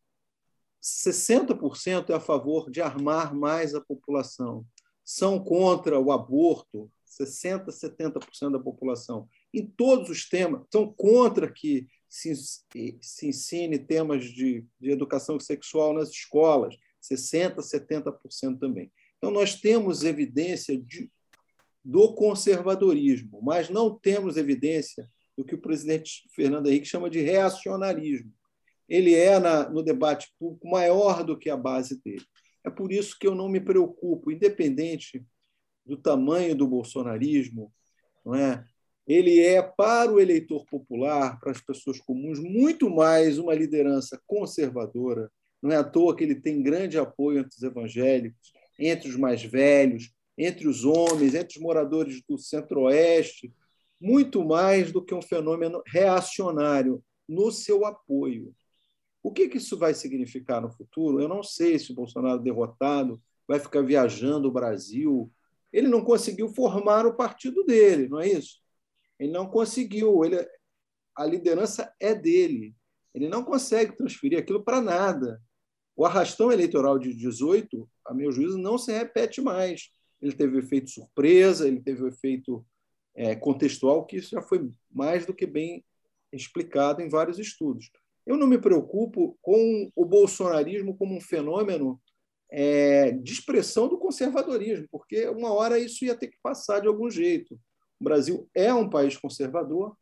60% 0.83 2.11
é 2.11 2.15
a 2.15 2.21
favor 2.21 2.71
de 2.71 2.81
armar 2.81 3.35
mais 3.35 3.75
a 3.75 3.81
população. 3.81 4.67
São 5.05 5.43
contra 5.43 5.99
o 5.99 6.13
aborto, 6.13 6.91
60%, 7.11 7.67
70% 7.67 8.53
da 8.53 8.59
população. 8.59 9.29
Em 9.53 9.67
todos 9.67 10.09
os 10.09 10.29
temas, 10.29 10.63
são 10.73 10.93
contra 10.93 11.51
que 11.51 11.87
se, 12.09 12.35
se 12.35 13.27
ensine 13.27 13.79
temas 13.79 14.25
de, 14.25 14.65
de 14.81 14.91
educação 14.91 15.39
sexual 15.39 15.93
nas 15.93 16.11
escolas, 16.11 16.77
60%, 17.03 17.57
70% 17.57 18.59
também. 18.59 18.93
Então, 19.19 19.31
nós 19.31 19.55
temos 19.55 20.05
evidência 20.05 20.79
de, 20.79 21.11
do 21.85 22.15
conservadorismo, 22.15 23.41
mas 23.43 23.69
não 23.69 23.99
temos 23.99 24.37
evidência 24.37 25.09
do 25.37 25.45
que 25.45 25.55
o 25.55 25.61
presidente 25.61 26.29
Fernando 26.35 26.69
Henrique 26.69 26.87
chama 26.87 27.11
de 27.11 27.21
reacionarismo 27.21 28.33
ele 28.91 29.15
é, 29.15 29.39
na, 29.39 29.71
no 29.71 29.85
debate 29.85 30.35
público, 30.37 30.69
maior 30.69 31.23
do 31.23 31.39
que 31.39 31.49
a 31.49 31.57
base 31.57 32.03
dele. 32.03 32.25
É 32.65 32.69
por 32.69 32.93
isso 32.93 33.17
que 33.19 33.27
eu 33.27 33.37
não 33.37 33.49
me 33.49 33.61
preocupo, 33.61 34.33
independente 34.33 35.25
do 35.85 35.97
tamanho 35.97 36.55
do 36.55 36.67
bolsonarismo, 36.67 37.73
não 38.25 38.35
é? 38.35 38.65
ele 39.07 39.41
é, 39.41 39.61
para 39.61 40.13
o 40.13 40.21
eleitor 40.21 40.65
popular, 40.67 41.41
para 41.41 41.51
as 41.51 41.61
pessoas 41.61 41.99
comuns, 41.99 42.39
muito 42.39 42.89
mais 42.89 43.39
uma 43.39 43.55
liderança 43.55 44.21
conservadora. 44.25 45.31
Não 45.61 45.73
é 45.73 45.77
à 45.77 45.85
toa 45.85 46.15
que 46.15 46.23
ele 46.23 46.37
tem 46.37 46.63
grande 46.63 46.97
apoio 46.97 47.41
entre 47.41 47.57
os 47.57 47.63
evangélicos, 47.63 48.53
entre 48.79 49.09
os 49.09 49.17
mais 49.17 49.43
velhos, 49.43 50.13
entre 50.39 50.69
os 50.69 50.85
homens, 50.85 51.35
entre 51.35 51.59
os 51.59 51.63
moradores 51.63 52.23
do 52.29 52.39
centro-oeste, 52.39 53.53
muito 54.01 54.45
mais 54.45 54.93
do 54.93 55.05
que 55.05 55.15
um 55.15 55.21
fenômeno 55.21 55.83
reacionário 55.87 57.03
no 57.29 57.51
seu 57.51 57.85
apoio. 57.85 58.55
O 59.23 59.33
que, 59.33 59.49
que 59.49 59.59
isso 59.59 59.77
vai 59.77 59.93
significar 59.93 60.63
no 60.63 60.71
futuro? 60.71 61.21
Eu 61.21 61.29
não 61.29 61.43
sei 61.43 61.79
se 61.79 61.93
o 61.93 61.95
Bolsonaro 61.95 62.41
derrotado 62.41 63.21
vai 63.47 63.59
ficar 63.59 63.83
viajando 63.83 64.49
o 64.49 64.53
Brasil. 64.53 65.31
Ele 65.73 65.89
não 65.89 66.05
conseguiu 66.05 66.49
formar 66.49 67.07
o 67.07 67.17
partido 67.17 67.65
dele, 67.65 68.09
não 68.09 68.21
é 68.21 68.29
isso? 68.29 68.61
Ele 69.19 69.33
não 69.33 69.47
conseguiu. 69.47 70.25
Ele, 70.25 70.47
a 71.17 71.25
liderança 71.25 71.93
é 72.01 72.15
dele. 72.15 72.75
Ele 73.15 73.29
não 73.29 73.45
consegue 73.45 73.97
transferir 73.97 74.39
aquilo 74.39 74.63
para 74.63 74.81
nada. 74.81 75.41
O 75.97 76.05
arrastão 76.05 76.51
eleitoral 76.51 76.99
de 76.99 77.15
18, 77.15 77.89
a 78.07 78.15
meu 78.15 78.33
juízo, 78.33 78.59
não 78.59 78.79
se 78.79 78.93
repete 78.93 79.41
mais. 79.41 79.91
Ele 80.23 80.33
teve 80.33 80.57
o 80.57 80.59
efeito 80.59 80.91
surpresa, 80.91 81.67
ele 81.67 81.81
teve 81.81 82.03
o 82.03 82.09
efeito 82.09 82.65
é, 83.15 83.35
contextual, 83.35 84.07
que 84.07 84.17
isso 84.17 84.31
já 84.31 84.43
foi 84.43 84.71
mais 84.91 85.27
do 85.27 85.35
que 85.35 85.47
bem 85.47 85.85
explicado 86.33 87.03
em 87.03 87.09
vários 87.09 87.39
estudos. 87.39 87.91
Eu 88.27 88.37
não 88.37 88.47
me 88.47 88.59
preocupo 88.59 89.37
com 89.43 89.91
o 89.95 90.05
bolsonarismo 90.05 90.97
como 90.97 91.17
um 91.17 91.21
fenômeno 91.21 92.01
é, 92.51 93.13
de 93.13 93.33
expressão 93.33 93.89
do 93.89 93.99
conservadorismo, 93.99 94.87
porque 94.91 95.29
uma 95.29 95.53
hora 95.53 95.79
isso 95.79 96.05
ia 96.05 96.17
ter 96.17 96.29
que 96.29 96.39
passar 96.43 96.81
de 96.81 96.89
algum 96.89 97.11
jeito. 97.11 97.55
O 98.01 98.05
Brasil 98.05 98.49
é 98.55 98.73
um 98.75 98.89
país 98.89 99.17
conservador, 99.17 99.97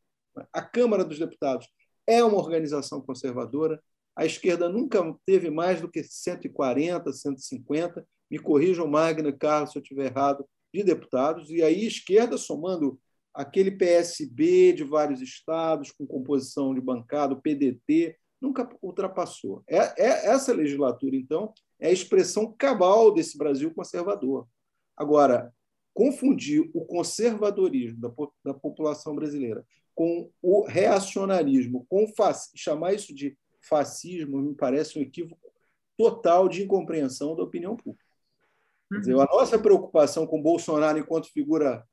a 0.52 0.62
Câmara 0.62 1.04
dos 1.04 1.18
Deputados 1.18 1.68
é 2.06 2.24
uma 2.24 2.38
organização 2.38 3.00
conservadora, 3.00 3.82
a 4.16 4.24
esquerda 4.24 4.68
nunca 4.68 5.00
teve 5.26 5.50
mais 5.50 5.80
do 5.80 5.90
que 5.90 6.02
140, 6.02 7.12
150, 7.12 8.06
me 8.30 8.38
corrijam, 8.38 8.86
Magna, 8.86 9.32
Carlos, 9.32 9.72
se 9.72 9.78
eu 9.78 9.82
estiver 9.82 10.06
errado, 10.06 10.44
de 10.72 10.82
deputados, 10.82 11.50
e 11.50 11.62
aí 11.62 11.86
esquerda 11.86 12.36
somando 12.36 12.98
aquele 13.32 13.70
PSB 13.70 14.72
de 14.72 14.84
vários 14.84 15.20
estados, 15.20 15.92
com 15.92 16.06
composição 16.06 16.74
de 16.74 16.80
bancada, 16.80 17.34
o 17.34 17.40
PDT, 17.40 18.16
nunca 18.40 18.68
ultrapassou. 18.80 19.62
É, 19.66 19.78
é, 19.78 20.26
essa 20.26 20.52
legislatura, 20.52 21.16
então, 21.16 21.52
é 21.78 21.88
a 21.88 21.92
expressão 21.92 22.52
cabal 22.52 23.12
desse 23.12 23.36
Brasil 23.36 23.72
conservador. 23.72 24.46
Agora, 24.96 25.52
confundir 25.94 26.70
o 26.72 26.84
conservadorismo 26.84 28.00
da, 28.00 28.12
da 28.44 28.54
população 28.54 29.14
brasileira 29.14 29.64
com 29.94 30.30
o 30.40 30.64
reacionarismo, 30.64 31.84
com 31.88 32.06
chamar 32.54 32.94
isso 32.94 33.12
de 33.12 33.36
fascismo, 33.60 34.40
me 34.40 34.54
parece 34.54 34.96
um 34.96 35.02
equívoco 35.02 35.52
total 35.96 36.48
de 36.48 36.62
incompreensão 36.62 37.34
da 37.34 37.42
opinião 37.42 37.76
pública. 37.76 38.04
Quer 38.88 39.00
dizer, 39.00 39.14
a 39.14 39.24
nossa 39.24 39.58
preocupação 39.58 40.26
com 40.26 40.40
Bolsonaro 40.40 40.98
enquanto 40.98 41.32
figura 41.32 41.84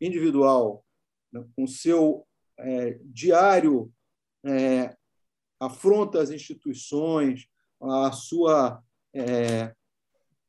individual, 0.00 0.84
né, 1.32 1.44
com 1.56 1.66
seu 1.66 2.26
é, 2.58 2.98
diário 3.04 3.92
é, 4.44 4.96
afronta 5.66 6.20
às 6.20 6.30
instituições, 6.30 7.46
a 7.80 8.12
sua 8.12 8.82
é, 9.14 9.74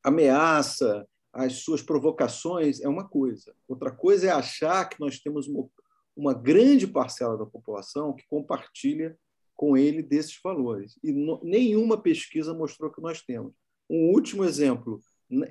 ameaça, 0.02 1.06
as 1.32 1.54
suas 1.54 1.82
provocações, 1.82 2.80
é 2.80 2.88
uma 2.88 3.06
coisa. 3.06 3.54
Outra 3.68 3.90
coisa 3.90 4.28
é 4.28 4.30
achar 4.30 4.88
que 4.88 5.00
nós 5.00 5.18
temos 5.18 5.46
uma, 5.46 5.68
uma 6.16 6.34
grande 6.34 6.86
parcela 6.86 7.36
da 7.36 7.44
população 7.44 8.14
que 8.14 8.26
compartilha 8.26 9.18
com 9.54 9.76
ele 9.76 10.02
desses 10.02 10.38
valores. 10.42 10.98
E 11.02 11.12
no, 11.12 11.40
nenhuma 11.42 12.00
pesquisa 12.00 12.54
mostrou 12.54 12.90
que 12.90 13.00
nós 13.00 13.22
temos. 13.22 13.52
Um 13.88 14.10
último 14.10 14.44
exemplo. 14.44 15.00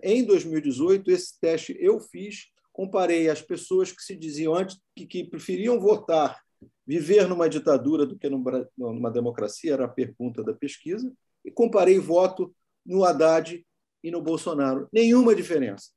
Em 0.02 0.24
2018, 0.24 1.12
esse 1.12 1.40
teste 1.40 1.78
eu 1.80 2.00
fiz 2.00 2.50
comparei 2.76 3.30
as 3.30 3.42
pessoas 3.42 3.90
que 3.90 4.04
se 4.04 4.14
diziam 4.14 4.54
antes 4.54 4.78
que, 4.94 5.06
que 5.06 5.24
preferiam 5.24 5.80
votar, 5.80 6.42
viver 6.86 7.28
numa 7.28 7.49
ditadura 7.49 8.06
do 8.06 8.18
que 8.18 8.30
numa 8.30 9.12
democracia, 9.12 9.74
era 9.74 9.86
a 9.86 9.90
pergunta 9.90 10.44
da 10.44 10.53
pesquisa, 10.53 11.12
e 11.44 11.52
comparei 11.52 11.99
voto 11.99 12.56
no 12.86 13.03
Haddad 13.03 13.66
e 14.03 14.12
no 14.12 14.22
Bolsonaro. 14.22 14.88
Nenhuma 14.91 15.36
diferença. 15.36 15.90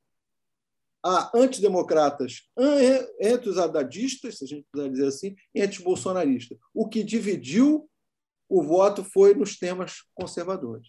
Há 1.04 1.30
antidemocratas 1.34 2.48
entre 3.20 3.50
os 3.50 3.58
haddadistas, 3.58 4.38
se 4.38 4.44
a 4.44 4.46
gente 4.46 4.66
puder 4.72 4.90
dizer 4.90 5.06
assim, 5.06 5.36
e 5.54 5.60
entre 5.60 5.78
os 5.78 5.84
bolsonaristas. 5.84 6.58
O 6.74 6.88
que 6.88 7.04
dividiu 7.04 7.88
o 8.48 8.62
voto 8.62 9.04
foi 9.04 9.34
nos 9.34 9.58
temas 9.58 10.02
conservadores. 10.14 10.88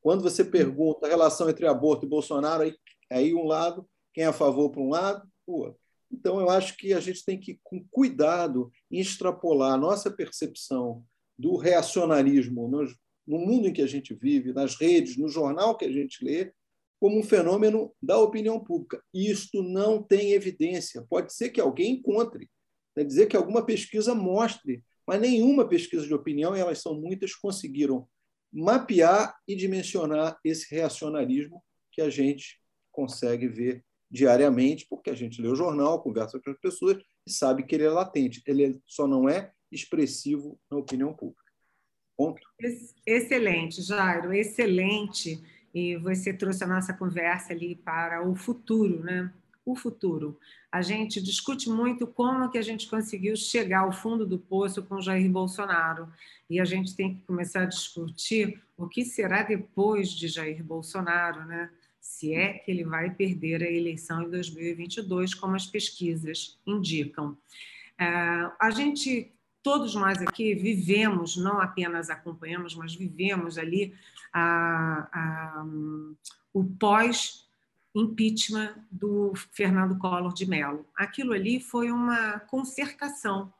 Quando 0.00 0.22
você 0.22 0.44
pergunta 0.44 1.06
a 1.06 1.08
relação 1.08 1.48
entre 1.48 1.66
aborto 1.66 2.04
e 2.04 2.08
Bolsonaro, 2.08 2.62
aí, 2.62 2.74
aí 3.10 3.34
um 3.34 3.46
lado, 3.46 3.88
quem 4.12 4.24
é 4.24 4.26
a 4.26 4.32
favor 4.32 4.70
para 4.70 4.80
um 4.80 4.88
lado, 4.88 5.26
o 5.46 5.60
outro. 5.60 5.80
Então, 6.14 6.40
eu 6.40 6.48
acho 6.48 6.76
que 6.76 6.92
a 6.92 7.00
gente 7.00 7.24
tem 7.24 7.38
que, 7.38 7.58
com 7.62 7.84
cuidado, 7.90 8.70
extrapolar 8.88 9.74
a 9.74 9.76
nossa 9.76 10.10
percepção 10.10 11.04
do 11.36 11.56
reacionarismo 11.56 12.68
no, 12.68 13.38
mundo 13.38 13.66
em 13.66 13.72
que 13.72 13.82
a 13.82 13.86
gente 13.86 14.14
vive, 14.14 14.52
nas 14.52 14.76
redes, 14.76 15.16
no 15.16 15.28
jornal 15.28 15.76
que 15.76 15.84
a 15.84 15.90
gente 15.90 16.24
lê, 16.24 16.52
como 17.00 17.18
um 17.18 17.22
fenômeno 17.22 17.92
da 18.00 18.16
opinião 18.18 18.62
pública. 18.62 19.02
Isto 19.12 19.60
não 19.60 20.00
tem 20.00 20.32
evidência. 20.32 21.04
Pode 21.10 21.34
ser 21.34 21.50
que 21.50 21.60
alguém 21.60 21.94
encontre, 21.94 22.48
quer 22.94 23.04
dizer 23.04 23.26
que 23.26 23.36
alguma 23.36 23.66
pesquisa 23.66 24.14
mostre, 24.14 24.84
mas 25.04 25.20
nenhuma 25.20 25.68
pesquisa 25.68 26.06
de 26.06 26.14
opinião, 26.14 26.56
e 26.56 26.60
elas 26.60 26.80
são 26.80 26.94
muitas, 26.94 27.34
conseguiram 27.34 28.08
mapear 28.52 29.36
e 29.48 29.56
dimensionar 29.56 30.38
esse 30.44 30.72
reacionarismo 30.72 31.60
que 31.90 32.00
a 32.00 32.08
gente 32.08 32.60
consegue 32.92 33.48
ver 33.48 33.84
diariamente, 34.14 34.86
porque 34.88 35.10
a 35.10 35.14
gente 35.14 35.42
lê 35.42 35.48
o 35.48 35.56
jornal, 35.56 36.00
conversa 36.00 36.38
com 36.38 36.48
as 36.48 36.58
pessoas 36.58 37.02
e 37.26 37.32
sabe 37.32 37.64
que 37.64 37.74
ele 37.74 37.82
é 37.82 37.90
latente. 37.90 38.40
Ele 38.46 38.80
só 38.86 39.08
não 39.08 39.28
é 39.28 39.50
expressivo 39.72 40.56
na 40.70 40.78
opinião 40.78 41.12
pública. 41.12 41.42
Ponto. 42.16 42.40
Excelente, 43.04 43.82
Jairo, 43.82 44.32
excelente. 44.32 45.42
E 45.74 45.96
você 45.96 46.32
trouxe 46.32 46.62
a 46.62 46.66
nossa 46.68 46.94
conversa 46.94 47.52
ali 47.52 47.74
para 47.74 48.24
o 48.24 48.36
futuro, 48.36 49.02
né? 49.02 49.32
O 49.66 49.74
futuro. 49.74 50.38
A 50.70 50.80
gente 50.80 51.20
discute 51.20 51.68
muito 51.68 52.06
como 52.06 52.48
que 52.48 52.58
a 52.58 52.62
gente 52.62 52.88
conseguiu 52.88 53.34
chegar 53.34 53.80
ao 53.80 53.92
fundo 53.92 54.24
do 54.24 54.38
poço 54.38 54.84
com 54.84 55.00
Jair 55.00 55.28
Bolsonaro. 55.28 56.08
E 56.48 56.60
a 56.60 56.64
gente 56.64 56.94
tem 56.94 57.16
que 57.16 57.22
começar 57.22 57.62
a 57.62 57.66
discutir 57.66 58.62
o 58.76 58.86
que 58.86 59.04
será 59.04 59.42
depois 59.42 60.10
de 60.10 60.28
Jair 60.28 60.62
Bolsonaro, 60.62 61.44
né? 61.46 61.68
Se 62.04 62.34
é 62.34 62.52
que 62.52 62.70
ele 62.70 62.84
vai 62.84 63.08
perder 63.08 63.62
a 63.62 63.70
eleição 63.70 64.22
em 64.22 64.30
2022, 64.30 65.32
como 65.32 65.56
as 65.56 65.64
pesquisas 65.66 66.60
indicam. 66.66 67.34
É, 67.98 68.04
a 68.60 68.70
gente 68.70 69.32
todos 69.62 69.94
nós 69.94 70.20
aqui 70.20 70.54
vivemos, 70.54 71.38
não 71.38 71.58
apenas 71.62 72.10
acompanhamos, 72.10 72.74
mas 72.74 72.94
vivemos 72.94 73.56
ali 73.56 73.94
a, 74.30 75.08
a, 75.10 75.64
o 76.52 76.62
pós-impeachment 76.78 78.74
do 78.90 79.32
Fernando 79.52 79.96
Collor 79.96 80.34
de 80.34 80.44
Mello. 80.44 80.86
Aquilo 80.94 81.32
ali 81.32 81.58
foi 81.58 81.90
uma 81.90 82.38
concertação. 82.40 83.50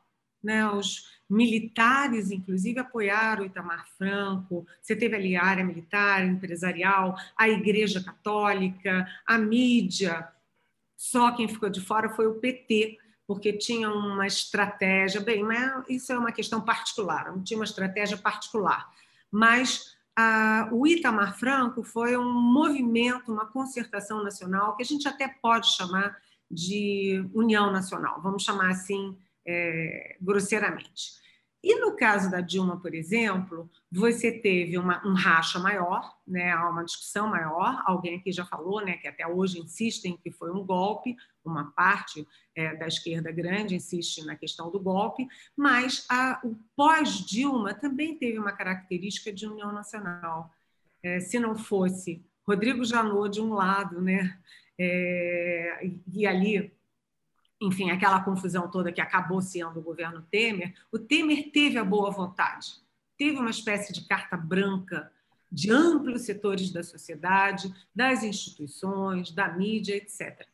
Né? 0.43 0.69
Os 0.69 1.14
militares, 1.29 2.31
inclusive, 2.31 2.79
apoiaram 2.79 3.43
o 3.43 3.45
Itamar 3.45 3.87
Franco. 3.97 4.65
Você 4.81 4.95
teve 4.95 5.15
ali 5.15 5.35
a 5.35 5.43
área 5.43 5.63
militar, 5.63 6.25
empresarial, 6.25 7.15
a 7.37 7.49
Igreja 7.49 8.03
Católica, 8.03 9.07
a 9.25 9.37
mídia. 9.37 10.27
Só 10.95 11.31
quem 11.31 11.47
ficou 11.47 11.69
de 11.69 11.81
fora 11.81 12.09
foi 12.09 12.27
o 12.27 12.35
PT, 12.35 12.97
porque 13.27 13.53
tinha 13.53 13.89
uma 13.89 14.27
estratégia. 14.27 15.19
Bem, 15.19 15.43
mas 15.43 15.83
isso 15.89 16.13
é 16.13 16.17
uma 16.17 16.31
questão 16.31 16.61
particular, 16.61 17.31
não 17.31 17.43
tinha 17.43 17.57
uma 17.57 17.65
estratégia 17.65 18.17
particular. 18.17 18.87
Mas 19.31 19.95
a, 20.15 20.69
o 20.71 20.87
Itamar 20.87 21.37
Franco 21.37 21.83
foi 21.83 22.15
um 22.15 22.31
movimento, 22.31 23.31
uma 23.31 23.45
concertação 23.47 24.23
nacional, 24.23 24.75
que 24.75 24.83
a 24.83 24.85
gente 24.85 25.07
até 25.07 25.27
pode 25.27 25.75
chamar 25.75 26.17
de 26.49 27.27
união 27.33 27.71
nacional, 27.71 28.21
vamos 28.21 28.43
chamar 28.43 28.69
assim 28.69 29.17
é, 29.45 30.17
grosseiramente. 30.21 31.25
E 31.67 31.79
no 31.79 31.95
caso 31.95 32.29
da 32.29 32.41
Dilma, 32.41 32.79
por 32.79 32.93
exemplo, 32.93 33.67
você 33.91 34.31
teve 34.31 34.77
uma, 34.77 35.01
um 35.03 35.15
racha 35.15 35.57
maior, 35.57 36.15
né, 36.27 36.55
uma 36.57 36.85
discussão 36.85 37.27
maior. 37.27 37.81
Alguém 37.87 38.17
aqui 38.17 38.31
já 38.31 38.45
falou 38.45 38.85
né, 38.85 38.97
que 38.97 39.07
até 39.07 39.25
hoje 39.25 39.57
insistem 39.57 40.15
que 40.15 40.29
foi 40.29 40.51
um 40.51 40.63
golpe, 40.63 41.15
uma 41.43 41.71
parte 41.71 42.23
é, 42.55 42.75
da 42.75 42.85
esquerda 42.87 43.31
grande 43.31 43.73
insiste 43.73 44.23
na 44.23 44.35
questão 44.35 44.69
do 44.69 44.79
golpe, 44.79 45.27
mas 45.57 46.05
a, 46.07 46.39
o 46.43 46.55
pós-Dilma 46.75 47.73
também 47.73 48.15
teve 48.15 48.37
uma 48.37 48.51
característica 48.51 49.33
de 49.33 49.47
união 49.47 49.71
nacional. 49.71 50.53
É, 51.01 51.19
se 51.19 51.39
não 51.39 51.55
fosse 51.55 52.23
Rodrigo 52.47 52.85
Janot 52.85 53.33
de 53.33 53.41
um 53.41 53.55
lado, 53.55 53.99
né, 53.99 54.37
é, 54.77 55.89
e 56.13 56.27
ali 56.27 56.74
enfim, 57.61 57.89
aquela 57.89 58.21
confusão 58.21 58.69
toda 58.69 58.91
que 58.91 59.01
acabou 59.01 59.41
sendo 59.41 59.79
o 59.79 59.83
governo 59.83 60.21
Temer, 60.29 60.73
o 60.91 60.99
Temer 60.99 61.51
teve 61.51 61.77
a 61.77 61.83
boa 61.83 62.11
vontade, 62.11 62.73
teve 63.17 63.37
uma 63.37 63.49
espécie 63.49 63.93
de 63.93 64.05
carta 64.07 64.35
branca 64.35 65.11
de 65.51 65.71
amplos 65.71 66.23
setores 66.23 66.71
da 66.71 66.83
sociedade, 66.83 67.73
das 67.95 68.23
instituições, 68.23 69.31
da 69.31 69.47
mídia, 69.47 69.95
etc. 69.95 70.45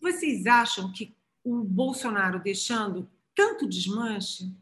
Vocês 0.00 0.46
acham 0.46 0.92
que 0.92 1.16
o 1.42 1.64
Bolsonaro 1.64 2.40
deixando 2.40 3.08
tanto 3.34 3.68
desmanche 3.68 4.54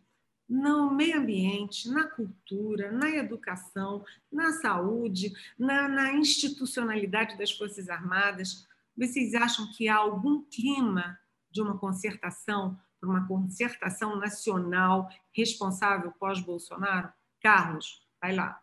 no 0.48 0.90
meio 0.90 1.18
ambiente, 1.18 1.88
na 1.90 2.04
cultura, 2.04 2.92
na 2.92 3.10
educação, 3.10 4.04
na 4.30 4.52
saúde, 4.52 5.32
na, 5.58 5.88
na 5.88 6.12
institucionalidade 6.14 7.36
das 7.36 7.50
Forças 7.50 7.88
Armadas, 7.88 8.66
vocês 8.96 9.34
acham 9.34 9.70
que 9.72 9.88
há 9.88 9.96
algum 9.96 10.42
clima 10.42 11.18
de 11.54 11.62
uma 11.62 11.78
concertação, 11.78 12.76
por 13.00 13.08
uma 13.08 13.26
concertação 13.28 14.16
nacional 14.16 15.08
responsável 15.32 16.12
pós-Bolsonaro? 16.18 17.12
Carlos, 17.40 18.04
vai 18.20 18.34
lá. 18.34 18.60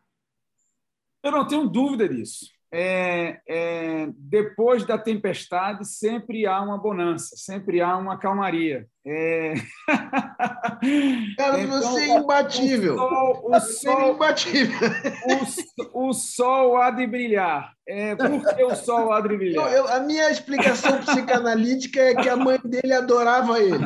Eu 1.24 1.32
não 1.32 1.48
tenho 1.48 1.70
dúvida 1.70 2.10
disso 2.10 2.52
é, 2.72 3.42
é, 3.46 4.08
depois 4.16 4.86
da 4.86 4.98
tempestade 4.98 5.86
sempre 5.86 6.46
há 6.48 6.62
uma 6.62 6.78
bonança, 6.78 7.36
sempre 7.36 7.82
há 7.82 7.98
uma 7.98 8.18
calmaria. 8.18 8.88
É... 9.06 9.56
Cara, 11.38 11.60
então, 11.60 11.82
você 11.82 12.02
é 12.02 12.18
imbatível. 12.18 12.94
O 12.94 12.98
sol, 12.98 13.42
o 13.46 13.60
sol, 13.60 14.02
é 14.02 14.10
imbatível. 14.12 14.80
O, 15.94 16.10
o, 16.10 16.14
sol 16.14 16.78
há 16.78 16.92
de 16.92 17.08
brilhar. 17.08 17.74
É, 17.88 18.16
por 18.16 18.56
que 18.56 18.64
o 18.64 18.76
sol 18.76 19.12
há 19.12 19.22
de 19.22 19.36
brilhar? 19.36 19.72
Eu, 19.72 19.86
eu, 19.86 19.88
a 19.88 20.00
minha 20.02 20.30
explicação 20.30 21.00
psicanalítica 21.00 22.00
é 22.00 22.16
que 22.16 22.30
a 22.30 22.36
mãe 22.36 22.60
dele 22.64 22.94
adorava 22.94 23.60
ele. 23.60 23.86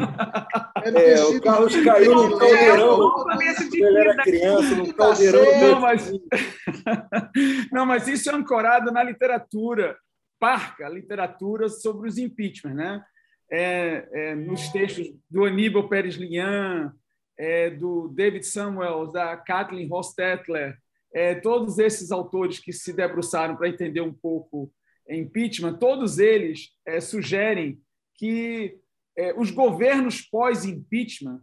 É, 0.83 1.23
o 1.23 1.41
Carlos 1.41 1.75
caiu 1.83 2.13
no 2.13 2.37
caldeirão 2.37 3.11
quando 3.11 3.41
ele 3.41 3.97
era 3.97 4.17
criança, 4.17 4.75
no 4.75 4.93
caldeirão. 4.93 5.61
Não, 5.61 5.79
mas, 5.79 6.11
não, 7.71 7.85
mas 7.85 8.07
isso 8.07 8.29
é 8.29 8.33
ancorado 8.33 8.91
na 8.91 9.01
literatura 9.01 9.95
parca, 10.39 10.89
literatura 10.89 11.69
sobre 11.69 12.09
os 12.09 12.17
impeachment, 12.17 12.73
né? 12.73 13.03
É, 13.51 14.07
é, 14.11 14.35
nos 14.35 14.69
textos 14.69 15.07
do 15.29 15.45
Aníbal 15.45 15.87
Pérez 15.87 16.15
Lian, 16.15 16.93
é, 17.37 17.69
do 17.69 18.07
David 18.09 18.45
Samuels, 18.45 19.11
da 19.11 19.35
Kathleen 19.37 19.91
Hostetler, 19.91 20.77
é, 21.13 21.35
todos 21.35 21.79
esses 21.79 22.11
autores 22.11 22.59
que 22.59 22.73
se 22.73 22.91
debruçaram 22.93 23.55
para 23.55 23.69
entender 23.69 24.01
um 24.01 24.13
pouco 24.13 24.71
impeachment, 25.09 25.75
todos 25.75 26.17
eles 26.19 26.71
é, 26.85 26.99
sugerem 26.99 27.79
que 28.15 28.77
é, 29.17 29.33
os 29.37 29.51
governos 29.51 30.21
pós-impeachment 30.21 31.41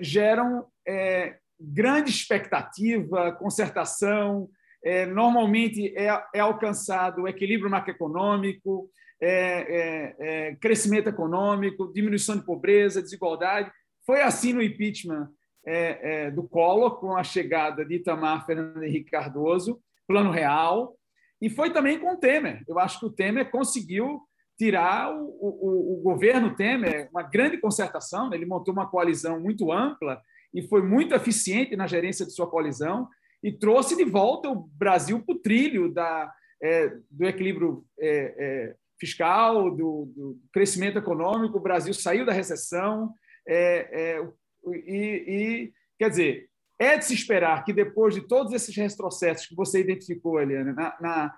geram 0.00 0.66
grande 1.58 2.10
expectativa, 2.10 3.32
concertação, 3.32 4.50
normalmente 5.14 5.94
é 5.96 6.40
alcançado 6.40 7.22
o 7.22 7.28
equilíbrio 7.28 7.70
macroeconômico, 7.70 8.90
é, 9.24 9.30
é, 9.30 10.16
é, 10.18 10.54
crescimento 10.56 11.08
econômico, 11.08 11.90
diminuição 11.90 12.36
de 12.36 12.44
pobreza, 12.44 13.00
desigualdade. 13.00 13.72
Foi 14.04 14.20
assim 14.20 14.52
no 14.52 14.62
impeachment 14.62 15.30
é, 15.66 16.26
é, 16.26 16.30
do 16.30 16.42
Collor, 16.42 17.00
com 17.00 17.16
a 17.16 17.24
chegada 17.24 17.86
de 17.86 17.94
Itamar 17.94 18.44
Fernando 18.44 18.82
Henrique 18.82 19.10
Cardoso, 19.10 19.80
plano 20.06 20.30
real, 20.30 20.94
e 21.40 21.48
foi 21.48 21.72
também 21.72 21.98
com 21.98 22.12
o 22.12 22.18
Temer. 22.18 22.62
Eu 22.68 22.78
acho 22.78 23.00
que 23.00 23.06
o 23.06 23.10
Temer 23.10 23.50
conseguiu 23.50 24.20
tirar 24.58 25.10
o, 25.16 25.24
o, 25.24 25.98
o 25.98 26.02
governo 26.02 26.54
Temer, 26.54 27.08
uma 27.10 27.22
grande 27.22 27.56
concertação, 27.56 28.32
ele 28.32 28.44
montou 28.44 28.74
uma 28.74 28.90
coalizão 28.90 29.40
muito 29.40 29.72
ampla 29.72 30.20
e 30.52 30.62
foi 30.68 30.82
muito 30.82 31.14
eficiente 31.14 31.74
na 31.76 31.86
gerência 31.86 32.26
de 32.26 32.32
sua 32.32 32.48
coalizão 32.48 33.08
e 33.42 33.50
trouxe 33.50 33.96
de 33.96 34.04
volta 34.04 34.50
o 34.50 34.68
Brasil 34.74 35.24
para 35.24 35.34
o 35.34 35.38
trilho 35.38 35.92
da, 35.92 36.30
é, 36.62 36.94
do 37.10 37.26
equilíbrio 37.26 37.84
é, 37.98 38.34
é, 38.38 38.76
fiscal, 38.98 39.70
do, 39.70 40.12
do, 40.14 40.40
crescimento 40.52 40.98
econômico, 40.98 41.58
o 41.58 41.62
Brasil 41.62 41.92
saiu 41.92 42.24
da 42.24 42.32
recessão, 42.32 43.12
é, 43.46 44.16
é, 44.16 44.28
e, 44.72 45.24
e, 45.28 45.72
quer 45.98 46.10
dizer, 46.10 46.48
é 46.78 46.96
de 46.96 47.04
se 47.04 47.14
esperar 47.14 47.64
que 47.64 47.72
depois 47.72 48.14
de 48.14 48.22
todos 48.22 48.52
esses 48.52 48.74
retrocessos 48.74 49.46
que 49.46 49.54
você 49.54 49.80
identificou, 49.80 50.40
Eliana, 50.40 50.72
na, 50.72 50.96
na, 51.00 51.34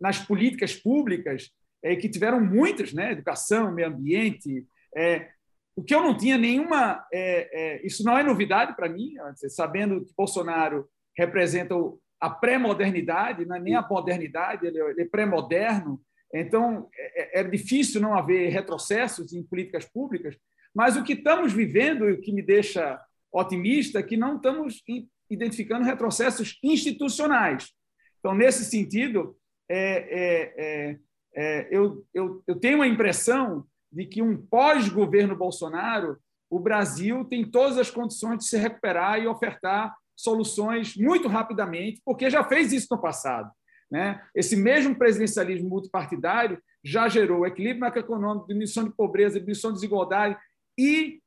nas 0.00 0.18
políticas 0.18 0.74
públicas, 0.74 1.50
é, 1.82 1.96
que 1.96 2.08
tiveram 2.08 2.40
muitas, 2.40 2.92
né, 2.92 3.12
educação, 3.12 3.72
meio 3.72 3.88
ambiente, 3.88 4.66
é, 4.96 5.28
o 5.74 5.82
que 5.82 5.94
eu 5.94 6.02
não 6.02 6.16
tinha 6.16 6.36
nenhuma, 6.36 7.04
é, 7.12 7.48
é, 7.52 7.86
isso 7.86 8.04
não 8.04 8.16
é 8.16 8.22
novidade 8.22 8.76
para 8.76 8.88
mim, 8.88 9.14
sabendo 9.48 10.04
que 10.04 10.12
Bolsonaro 10.16 10.88
representa 11.16 11.74
a 12.20 12.30
pré-modernidade, 12.30 13.44
não 13.44 13.56
é 13.56 13.60
nem 13.60 13.74
a 13.74 13.86
modernidade, 13.86 14.66
ele 14.66 14.78
é 15.00 15.04
pré-moderno, 15.04 16.00
então, 16.40 16.88
é, 16.96 17.40
é, 17.40 17.40
é 17.40 17.44
difícil 17.44 18.00
não 18.00 18.14
haver 18.14 18.50
retrocessos 18.50 19.32
em 19.32 19.42
políticas 19.42 19.84
públicas, 19.84 20.36
mas 20.74 20.96
o 20.96 21.04
que 21.04 21.12
estamos 21.12 21.52
vivendo 21.52 22.08
e 22.08 22.12
o 22.12 22.20
que 22.20 22.32
me 22.32 22.42
deixa 22.42 23.00
otimista 23.30 23.98
é 23.98 24.02
que 24.02 24.16
não 24.16 24.36
estamos 24.36 24.82
identificando 25.28 25.84
retrocessos 25.84 26.58
institucionais. 26.62 27.70
Então, 28.18 28.34
nesse 28.34 28.64
sentido, 28.64 29.36
é, 29.68 29.78
é, 29.78 30.54
é, 30.56 30.98
é, 31.34 31.68
eu, 31.70 32.04
eu, 32.14 32.42
eu 32.46 32.56
tenho 32.56 32.82
a 32.82 32.88
impressão 32.88 33.66
de 33.90 34.06
que 34.06 34.22
um 34.22 34.36
pós-governo 34.36 35.36
Bolsonaro, 35.36 36.18
o 36.48 36.58
Brasil 36.58 37.24
tem 37.24 37.50
todas 37.50 37.78
as 37.78 37.90
condições 37.90 38.38
de 38.38 38.44
se 38.46 38.56
recuperar 38.56 39.18
e 39.18 39.26
ofertar 39.26 39.94
soluções 40.16 40.96
muito 40.96 41.28
rapidamente, 41.28 42.00
porque 42.04 42.30
já 42.30 42.44
fez 42.44 42.72
isso 42.72 42.88
no 42.90 43.00
passado. 43.00 43.50
Né? 43.92 44.22
Esse 44.34 44.56
mesmo 44.56 44.94
presidencialismo 44.94 45.68
multipartidário 45.68 46.58
já 46.82 47.10
gerou 47.10 47.46
equilíbrio 47.46 47.80
macroeconômico, 47.80 48.46
diminuição 48.46 48.84
de 48.84 48.90
pobreza, 48.90 49.38
diminuição 49.38 49.70
de 49.70 49.74
desigualdade 49.74 50.34
e 50.78 51.20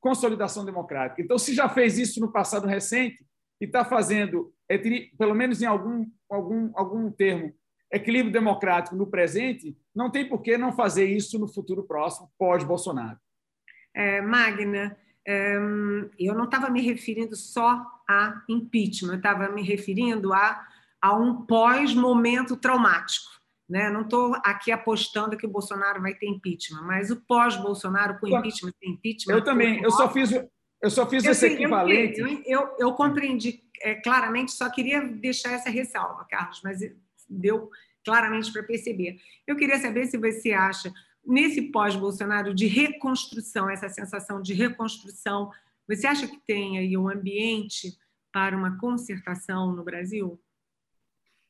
consolidação 0.00 0.64
democrática. 0.64 1.22
Então, 1.22 1.38
se 1.38 1.54
já 1.54 1.68
fez 1.68 1.96
isso 1.96 2.18
no 2.18 2.32
passado 2.32 2.66
recente 2.66 3.24
e 3.60 3.66
está 3.66 3.84
fazendo, 3.84 4.52
pelo 5.16 5.36
menos 5.36 5.62
em 5.62 5.66
algum, 5.66 6.04
algum, 6.28 6.72
algum 6.74 7.12
termo, 7.12 7.54
equilíbrio 7.92 8.32
democrático 8.32 8.96
no 8.96 9.06
presente, 9.06 9.78
não 9.94 10.10
tem 10.10 10.28
por 10.28 10.42
que 10.42 10.58
não 10.58 10.72
fazer 10.72 11.04
isso 11.04 11.38
no 11.38 11.46
futuro 11.46 11.84
próximo, 11.84 12.28
pós-Bolsonaro. 12.36 13.20
É, 13.94 14.20
Magna, 14.20 14.96
é, 15.24 15.54
eu 16.18 16.34
não 16.34 16.46
estava 16.46 16.68
me 16.68 16.80
referindo 16.80 17.36
só 17.36 17.86
a 18.10 18.42
impeachment, 18.48 19.12
eu 19.12 19.18
estava 19.18 19.48
me 19.48 19.62
referindo 19.62 20.32
a 20.32 20.73
a 21.04 21.14
um 21.14 21.44
pós-momento 21.44 22.56
traumático. 22.56 23.30
Né? 23.68 23.90
Não 23.90 24.00
estou 24.00 24.34
aqui 24.36 24.72
apostando 24.72 25.36
que 25.36 25.44
o 25.44 25.50
Bolsonaro 25.50 26.00
vai 26.00 26.14
ter 26.14 26.26
impeachment, 26.26 26.80
mas 26.80 27.10
o 27.10 27.16
pós-Bolsonaro 27.26 28.18
com 28.18 28.26
impeachment, 28.26 28.72
sem 28.82 28.92
impeachment. 28.92 29.34
Eu 29.34 29.44
também. 29.44 29.82
Eu 29.82 29.90
só 29.90 30.10
fiz, 30.10 30.30
eu 30.32 30.90
só 30.90 31.06
fiz 31.06 31.22
eu 31.22 31.32
esse 31.32 31.44
equivalente. 31.44 32.18
Eu, 32.18 32.42
eu, 32.46 32.76
eu 32.78 32.92
compreendi 32.94 33.62
é, 33.82 33.96
claramente, 33.96 34.52
só 34.52 34.70
queria 34.70 35.02
deixar 35.02 35.52
essa 35.52 35.68
ressalva, 35.68 36.24
Carlos, 36.24 36.62
mas 36.64 36.78
deu 37.28 37.68
claramente 38.02 38.50
para 38.50 38.62
perceber. 38.62 39.18
Eu 39.46 39.56
queria 39.56 39.78
saber 39.78 40.06
se 40.06 40.16
você 40.16 40.52
acha, 40.52 40.90
nesse 41.22 41.70
pós-Bolsonaro, 41.70 42.54
de 42.54 42.66
reconstrução, 42.66 43.68
essa 43.68 43.90
sensação 43.90 44.40
de 44.40 44.54
reconstrução, 44.54 45.50
você 45.86 46.06
acha 46.06 46.26
que 46.26 46.40
tem 46.46 46.78
aí 46.78 46.96
um 46.96 47.10
ambiente 47.10 47.94
para 48.32 48.56
uma 48.56 48.78
concertação 48.78 49.70
no 49.70 49.84
Brasil? 49.84 50.40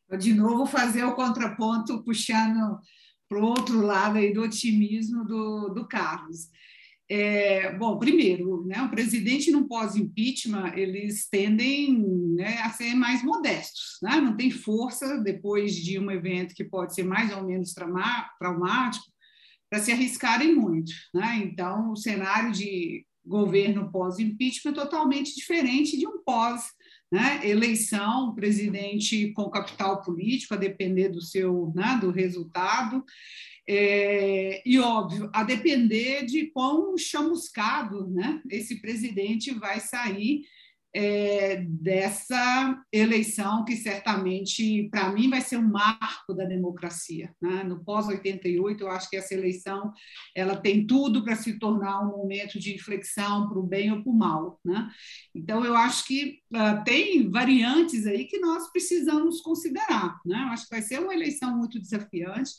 Vou 0.09 0.19
de 0.19 0.35
novo 0.35 0.67
fazer 0.67 1.05
o 1.05 1.15
contraponto, 1.15 2.03
puxando 2.03 2.79
para 3.29 3.39
o 3.39 3.47
outro 3.47 3.81
lado 3.81 4.19
aí 4.19 4.33
do 4.33 4.43
otimismo 4.43 5.25
do, 5.25 5.71
do 5.71 5.89
Carlos. 5.89 6.49
É, 7.09 7.77
bom, 7.77 7.99
primeiro, 7.99 8.65
né, 8.67 8.81
o 8.83 8.91
presidente 8.91 9.51
no 9.51 9.69
pós-impeachment, 9.69 10.73
eles 10.75 11.29
tendem 11.29 12.03
né, 12.35 12.59
a 12.63 12.71
ser 12.71 12.95
mais 12.95 13.23
modestos, 13.23 13.99
né? 14.03 14.17
não 14.21 14.35
tem 14.35 14.51
força 14.51 15.19
depois 15.19 15.75
de 15.75 15.99
um 15.99 16.11
evento 16.11 16.55
que 16.55 16.65
pode 16.65 16.95
ser 16.95 17.03
mais 17.03 17.31
ou 17.37 17.45
menos 17.45 17.75
traumático 17.75 19.05
para 19.69 19.81
se 19.81 19.93
arriscarem 19.93 20.55
muito. 20.55 20.93
Né? 21.13 21.43
Então, 21.45 21.93
o 21.93 21.97
cenário 21.97 22.53
de 22.53 23.05
governo 23.25 23.91
pós-impeachment 23.93 24.73
é 24.73 24.75
totalmente 24.75 25.35
diferente 25.35 25.99
de 25.99 26.07
um 26.07 26.23
pós 26.25 26.65
né? 27.15 27.41
eleição, 27.45 28.35
presidente 28.35 29.31
com 29.35 29.49
capital 29.49 30.03
político, 30.03 30.53
a 30.55 30.57
depender 30.57 31.11
do 31.11 31.21
seu 31.21 31.73
né, 31.73 31.97
do 32.01 32.11
resultado. 32.11 33.05
É, 33.69 34.61
e, 34.67 34.81
óbvio, 34.81 35.31
a 35.33 35.45
depender 35.45 36.27
de 36.27 36.47
quão 36.47 36.99
chamuscado 36.99 38.09
né, 38.09 38.43
esse 38.51 38.81
presidente 38.81 39.55
vai 39.55 39.79
sair 39.79 40.43
é, 40.95 41.57
dessa 41.69 42.81
eleição, 42.93 43.65
que 43.65 43.77
certamente, 43.77 44.89
para 44.91 45.13
mim, 45.13 45.29
vai 45.29 45.41
ser 45.41 45.57
um 45.57 45.69
marco 45.69 46.33
da 46.33 46.45
democracia. 46.45 47.35
Né? 47.43 47.65
No 47.65 47.85
pós-88, 47.85 48.81
eu 48.81 48.89
acho 48.89 49.11
que 49.11 49.17
essa 49.17 49.35
eleição 49.35 49.93
ela 50.37 50.57
tem 50.57 50.87
tudo 50.87 51.25
para 51.25 51.35
se 51.35 51.59
tornar 51.59 52.01
um 52.01 52.17
momento 52.17 52.61
de 52.61 52.75
inflexão 52.75 53.49
para 53.49 53.59
o 53.59 53.67
bem 53.67 53.91
ou 53.91 54.03
para 54.03 54.13
o 54.13 54.17
mal. 54.17 54.61
Né? 54.65 54.89
Então, 55.35 55.65
eu 55.65 55.75
acho 55.75 56.07
que 56.07 56.39
uh, 56.53 56.85
tem 56.85 57.29
variantes 57.29 58.07
aí 58.07 58.27
que 58.27 58.39
nós 58.39 58.71
precisamos 58.71 59.41
considerar. 59.41 60.21
Né? 60.25 60.37
Eu 60.37 60.49
acho 60.49 60.65
que 60.65 60.75
vai 60.77 60.83
ser 60.83 61.01
uma 61.01 61.13
eleição 61.13 61.57
muito 61.57 61.81
desafiante 61.81 62.53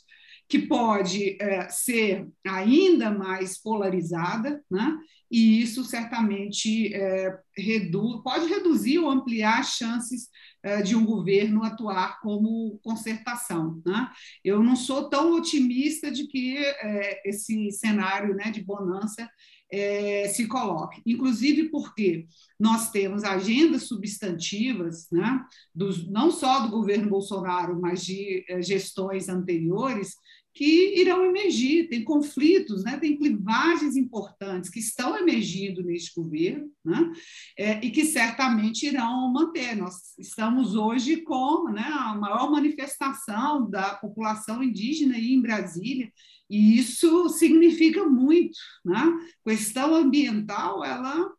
que 0.48 0.60
pode 0.60 1.36
é, 1.40 1.68
ser 1.68 2.28
ainda 2.46 3.10
mais 3.10 3.60
polarizada, 3.60 4.62
né? 4.70 4.96
e 5.30 5.60
isso 5.60 5.84
certamente 5.84 6.94
é, 6.94 7.36
redu 7.56 8.22
pode 8.22 8.46
reduzir 8.46 8.98
ou 8.98 9.10
ampliar 9.10 9.60
as 9.60 9.70
chances 9.70 10.28
é, 10.62 10.82
de 10.82 10.94
um 10.94 11.04
governo 11.04 11.64
atuar 11.64 12.20
como 12.20 12.78
concertação. 12.82 13.82
Né? 13.84 14.10
Eu 14.44 14.62
não 14.62 14.76
sou 14.76 15.08
tão 15.08 15.34
otimista 15.34 16.10
de 16.10 16.26
que 16.26 16.58
é, 16.58 17.28
esse 17.28 17.70
cenário 17.72 18.34
né, 18.34 18.50
de 18.50 18.62
bonança 18.62 19.28
é, 19.70 20.28
se 20.28 20.46
coloque. 20.46 21.02
Inclusive 21.04 21.68
porque 21.70 22.26
nós 22.58 22.90
temos 22.90 23.24
agendas 23.24 23.84
substantivas, 23.84 25.08
né, 25.10 25.44
dos, 25.74 26.08
não 26.08 26.30
só 26.30 26.60
do 26.60 26.70
governo 26.70 27.08
Bolsonaro, 27.08 27.80
mas 27.80 28.04
de 28.04 28.44
é, 28.48 28.62
gestões 28.62 29.28
anteriores, 29.28 30.14
que 30.56 30.98
irão 30.98 31.22
emergir, 31.22 31.86
tem 31.90 32.02
conflitos, 32.02 32.82
né? 32.82 32.96
tem 32.96 33.18
clivagens 33.18 33.94
importantes 33.94 34.70
que 34.70 34.78
estão 34.78 35.14
emergindo 35.18 35.82
neste 35.82 36.18
governo 36.18 36.70
né? 36.82 37.12
É, 37.58 37.84
e 37.84 37.90
que 37.90 38.06
certamente 38.06 38.86
irão 38.86 39.30
manter. 39.30 39.76
Nós 39.76 40.16
estamos 40.18 40.74
hoje 40.74 41.18
com 41.18 41.70
né, 41.70 41.84
a 41.86 42.14
maior 42.14 42.50
manifestação 42.50 43.68
da 43.68 43.96
população 43.96 44.62
indígena 44.62 45.18
em 45.18 45.42
Brasília, 45.42 46.10
e 46.48 46.78
isso 46.78 47.28
significa 47.30 48.04
muito. 48.04 48.58
Né? 48.84 48.96
A 48.96 49.50
questão 49.50 49.94
ambiental, 49.94 50.84
ela, 50.84 51.32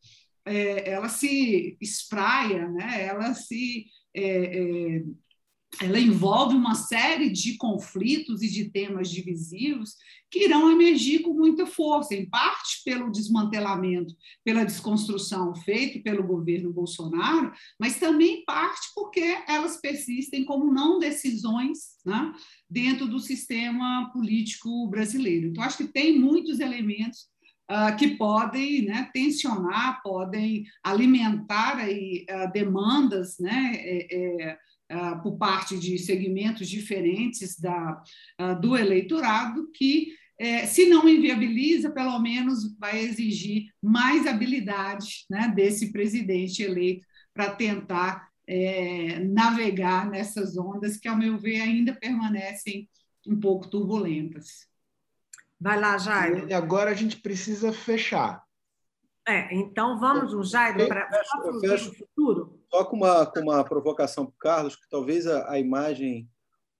é, 0.45 0.91
ela 0.91 1.09
se 1.09 1.77
espraia, 1.81 2.67
né? 2.69 3.03
ela 3.05 3.33
se... 3.33 3.85
É, 4.13 4.97
é, 4.97 5.03
ela 5.81 5.99
envolve 5.99 6.55
uma 6.55 6.73
série 6.73 7.29
de 7.29 7.57
conflitos 7.57 8.41
e 8.41 8.49
de 8.49 8.69
temas 8.69 9.09
divisivos 9.09 9.95
que 10.29 10.43
irão 10.43 10.71
emergir 10.71 11.21
com 11.21 11.33
muita 11.33 11.65
força, 11.65 12.13
em 12.13 12.27
parte 12.29 12.83
pelo 12.83 13.11
desmantelamento, 13.11 14.13
pela 14.43 14.65
desconstrução 14.65 15.55
feita 15.55 15.99
pelo 15.99 16.25
governo 16.25 16.73
Bolsonaro, 16.73 17.53
mas 17.79 17.99
também 17.99 18.39
em 18.39 18.45
parte 18.45 18.91
porque 18.93 19.37
elas 19.47 19.79
persistem 19.79 20.43
como 20.43 20.73
não 20.73 20.99
decisões 20.99 21.97
né, 22.05 22.33
dentro 22.69 23.07
do 23.07 23.19
sistema 23.19 24.09
político 24.11 24.87
brasileiro. 24.87 25.47
Então, 25.47 25.63
acho 25.63 25.77
que 25.77 25.87
tem 25.87 26.17
muitos 26.17 26.59
elementos 26.59 27.27
Uh, 27.69 27.93
que 27.97 28.15
podem 28.15 28.83
né, 28.83 29.09
tensionar, 29.13 30.01
podem 30.01 30.63
alimentar 30.81 31.75
aí, 31.75 32.25
uh, 32.29 32.49
demandas 32.53 33.37
né, 33.39 33.73
é, 33.75 34.07
é, 34.09 34.57
uh, 34.91 35.21
por 35.21 35.37
parte 35.37 35.77
de 35.77 35.97
segmentos 35.97 36.67
diferentes 36.67 37.59
da, 37.59 38.01
uh, 38.39 38.59
do 38.59 38.77
eleitorado, 38.77 39.71
que, 39.71 40.13
eh, 40.39 40.67
se 40.67 40.87
não 40.87 41.09
inviabiliza, 41.09 41.89
pelo 41.89 42.19
menos 42.19 42.77
vai 42.77 42.99
exigir 42.99 43.71
mais 43.81 44.27
habilidade 44.27 45.25
né, 45.29 45.51
desse 45.55 45.91
presidente 45.91 46.61
eleito 46.61 47.05
para 47.33 47.55
tentar 47.55 48.29
eh, 48.47 49.19
navegar 49.19 50.09
nessas 50.09 50.57
ondas 50.57 50.97
que, 50.97 51.07
ao 51.07 51.17
meu 51.17 51.37
ver, 51.37 51.61
ainda 51.61 51.93
permanecem 51.93 52.87
um 53.27 53.39
pouco 53.39 53.67
turbulentas. 53.67 54.67
Vai 55.59 55.79
lá, 55.79 55.97
Jairo. 55.97 56.47
E 56.47 56.53
agora 56.53 56.91
a 56.91 56.93
gente 56.93 57.17
precisa 57.17 57.73
fechar. 57.73 58.46
É, 59.27 59.53
então 59.53 59.99
vamos 59.99 60.33
um 60.33 60.41
Jairo 60.41 60.87
para 60.87 61.09
o 61.49 61.93
futuro. 61.93 62.59
Só 62.71 62.85
com 62.85 62.95
uma, 62.95 63.25
com 63.25 63.41
uma 63.41 63.63
provocação 63.63 64.25
para 64.25 64.33
o 64.33 64.37
Carlos, 64.37 64.75
que 64.75 64.89
talvez 64.89 65.27
a, 65.27 65.51
a 65.51 65.59
imagem 65.59 66.29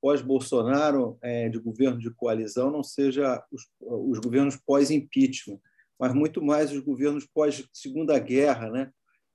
pós-Bolsonaro 0.02 1.18
é, 1.22 1.50
de 1.50 1.60
governo 1.60 2.00
de 2.00 2.10
coalizão 2.12 2.72
não 2.72 2.84
seja 2.84 3.44
os, 3.52 3.68
os 3.82 4.20
governos 4.20 4.56
pós-impeachment, 4.56 5.60
mas 6.00 6.14
muito 6.14 6.42
mais 6.42 6.72
os 6.72 6.80
governos 6.80 7.26
pós-segunda 7.26 8.18
guerra, 8.18 8.70
né? 8.70 8.92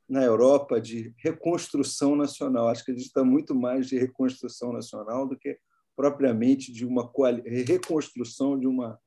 na 0.09 0.23
Europa 0.23 0.81
de 0.81 1.15
reconstrução 1.17 2.15
nacional. 2.15 2.69
Acho 2.69 2.85
que 2.85 2.91
a 2.93 2.95
gente 2.95 3.07
está 3.07 3.25
muito 3.25 3.55
mais 3.55 3.89
de 3.89 3.99
reconstrução 3.99 4.73
nacional 4.73 5.27
do 5.27 5.39
que 5.39 5.59
propriamente 5.97 6.73
de 6.73 6.85
uma 6.85 7.11
reconstrução 7.45 8.59
de 8.59 8.67
uma 8.67 8.99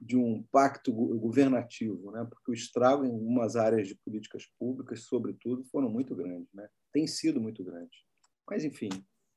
de 0.00 0.16
um 0.16 0.42
pacto 0.50 0.92
governativo, 0.92 2.10
né? 2.10 2.26
porque 2.28 2.50
o 2.50 2.54
estrago 2.54 3.04
em 3.04 3.10
algumas 3.10 3.56
áreas 3.56 3.88
de 3.88 3.94
políticas 3.94 4.46
públicas, 4.58 5.02
sobretudo, 5.02 5.64
foram 5.64 5.88
muito 5.88 6.14
grandes, 6.14 6.52
né? 6.52 6.68
tem 6.92 7.06
sido 7.06 7.40
muito 7.40 7.64
grande. 7.64 8.04
Mas, 8.48 8.64
enfim, 8.64 8.90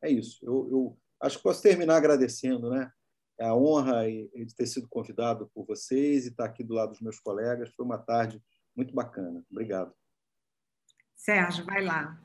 é 0.03 0.09
isso. 0.09 0.39
Eu, 0.43 0.69
eu 0.69 0.99
acho 1.21 1.37
que 1.37 1.43
posso 1.43 1.61
terminar 1.61 1.97
agradecendo 1.97 2.69
né? 2.69 2.91
a 3.39 3.55
honra 3.55 4.05
de 4.07 4.55
ter 4.55 4.65
sido 4.65 4.87
convidado 4.87 5.49
por 5.53 5.65
vocês 5.65 6.25
e 6.25 6.29
estar 6.29 6.45
aqui 6.45 6.63
do 6.63 6.73
lado 6.73 6.91
dos 6.91 7.01
meus 7.01 7.19
colegas. 7.19 7.73
Foi 7.75 7.85
uma 7.85 7.97
tarde 7.97 8.41
muito 8.75 8.93
bacana. 8.93 9.43
Obrigado. 9.49 9.93
Sérgio, 11.15 11.65
vai 11.65 11.83
lá. 11.83 12.21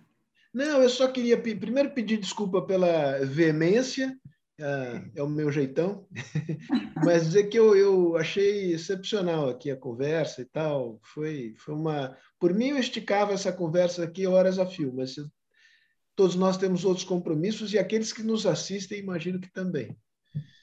Não, 0.52 0.82
eu 0.82 0.88
só 0.88 1.10
queria 1.10 1.40
primeiro 1.40 1.94
pedir 1.94 2.18
desculpa 2.18 2.60
pela 2.62 3.24
veemência 3.24 4.18
ah, 4.62 5.02
é 5.16 5.22
o 5.22 5.28
meu 5.28 5.51
jeitão, 5.51 6.06
mas 7.05 7.26
dizer 7.26 7.48
que 7.48 7.59
eu, 7.59 7.74
eu 7.74 8.16
achei 8.16 8.72
excepcional 8.72 9.48
aqui 9.48 9.70
a 9.70 9.76
conversa 9.76 10.40
e 10.40 10.44
tal. 10.44 11.01
Foi, 11.02 11.55
foi 11.59 11.74
uma. 11.74 12.16
Por 12.39 12.55
mim, 12.55 12.68
eu 12.68 12.78
esticava 12.78 13.32
essa 13.32 13.52
conversa 13.52 14.05
aqui 14.05 14.24
horas 14.24 14.60
a 14.60 14.66
fio, 14.66 14.93
mas 14.94 15.16
todos 16.14 16.36
nós 16.36 16.56
temos 16.56 16.84
outros 16.84 17.05
compromissos 17.05 17.72
e 17.72 17.78
aqueles 17.78 18.12
que 18.12 18.22
nos 18.22 18.47
assistem, 18.47 19.01
imagino 19.01 19.40
que 19.40 19.52
também. 19.52 19.97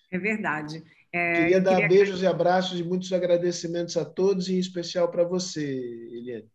É 0.09 0.17
verdade. 0.17 0.81
É, 1.11 1.33
queria 1.33 1.61
dar 1.61 1.75
queria... 1.75 1.87
beijos 1.89 2.21
e 2.21 2.27
abraços 2.27 2.79
e 2.79 2.83
muitos 2.83 3.11
agradecimentos 3.11 3.97
a 3.97 4.05
todos, 4.05 4.47
e 4.47 4.55
em 4.55 4.59
especial 4.59 5.11
para 5.11 5.25
você, 5.25 5.65
Eliane. 6.11 6.49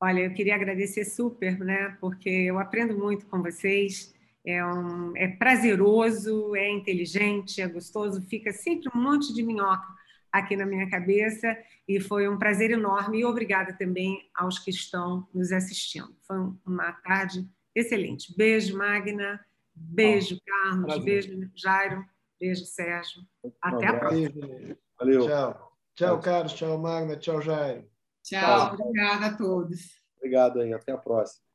Olha, 0.00 0.20
eu 0.20 0.32
queria 0.32 0.54
agradecer 0.54 1.04
super, 1.04 1.58
né? 1.58 1.94
Porque 2.00 2.30
eu 2.30 2.58
aprendo 2.58 2.96
muito 2.96 3.26
com 3.26 3.42
vocês 3.42 4.14
é, 4.44 4.64
um, 4.64 5.16
é 5.16 5.28
prazeroso, 5.28 6.54
é 6.56 6.70
inteligente, 6.70 7.60
é 7.60 7.68
gostoso, 7.68 8.22
fica 8.22 8.52
sempre 8.52 8.90
um 8.94 9.00
monte 9.00 9.32
de 9.34 9.42
minhoca 9.42 9.86
aqui 10.32 10.56
na 10.56 10.64
minha 10.64 10.88
cabeça 10.88 11.56
e 11.86 12.00
foi 12.00 12.28
um 12.28 12.38
prazer 12.38 12.70
enorme 12.70 13.20
e 13.20 13.24
obrigada 13.24 13.76
também 13.76 14.30
aos 14.34 14.58
que 14.58 14.70
estão 14.70 15.28
nos 15.34 15.52
assistindo. 15.52 16.14
Foi 16.26 16.36
uma 16.64 16.92
tarde 16.92 17.46
excelente. 17.74 18.34
Beijo, 18.36 18.76
Magna. 18.76 19.44
Beijo, 19.74 20.38
Carlos. 20.46 20.84
Prazer. 20.84 21.26
Beijo, 21.26 21.50
Jairo. 21.56 22.04
Beijo, 22.38 22.64
Sérgio. 22.64 23.22
Até 23.60 23.86
a 23.88 23.98
próxima. 23.98 24.76
Valeu. 24.98 25.26
Tchau. 25.26 25.72
Tchau, 25.94 26.20
Carlos. 26.20 26.52
Tchau, 26.54 26.78
Magna. 26.78 27.16
Tchau, 27.16 27.42
Jairo. 27.42 27.84
Tchau. 28.22 28.74
Obrigada 28.74 29.26
a 29.26 29.36
todos. 29.36 30.00
Obrigado 30.16 30.60
aí, 30.60 30.72
até 30.72 30.92
a 30.92 30.98
próxima. 30.98 31.49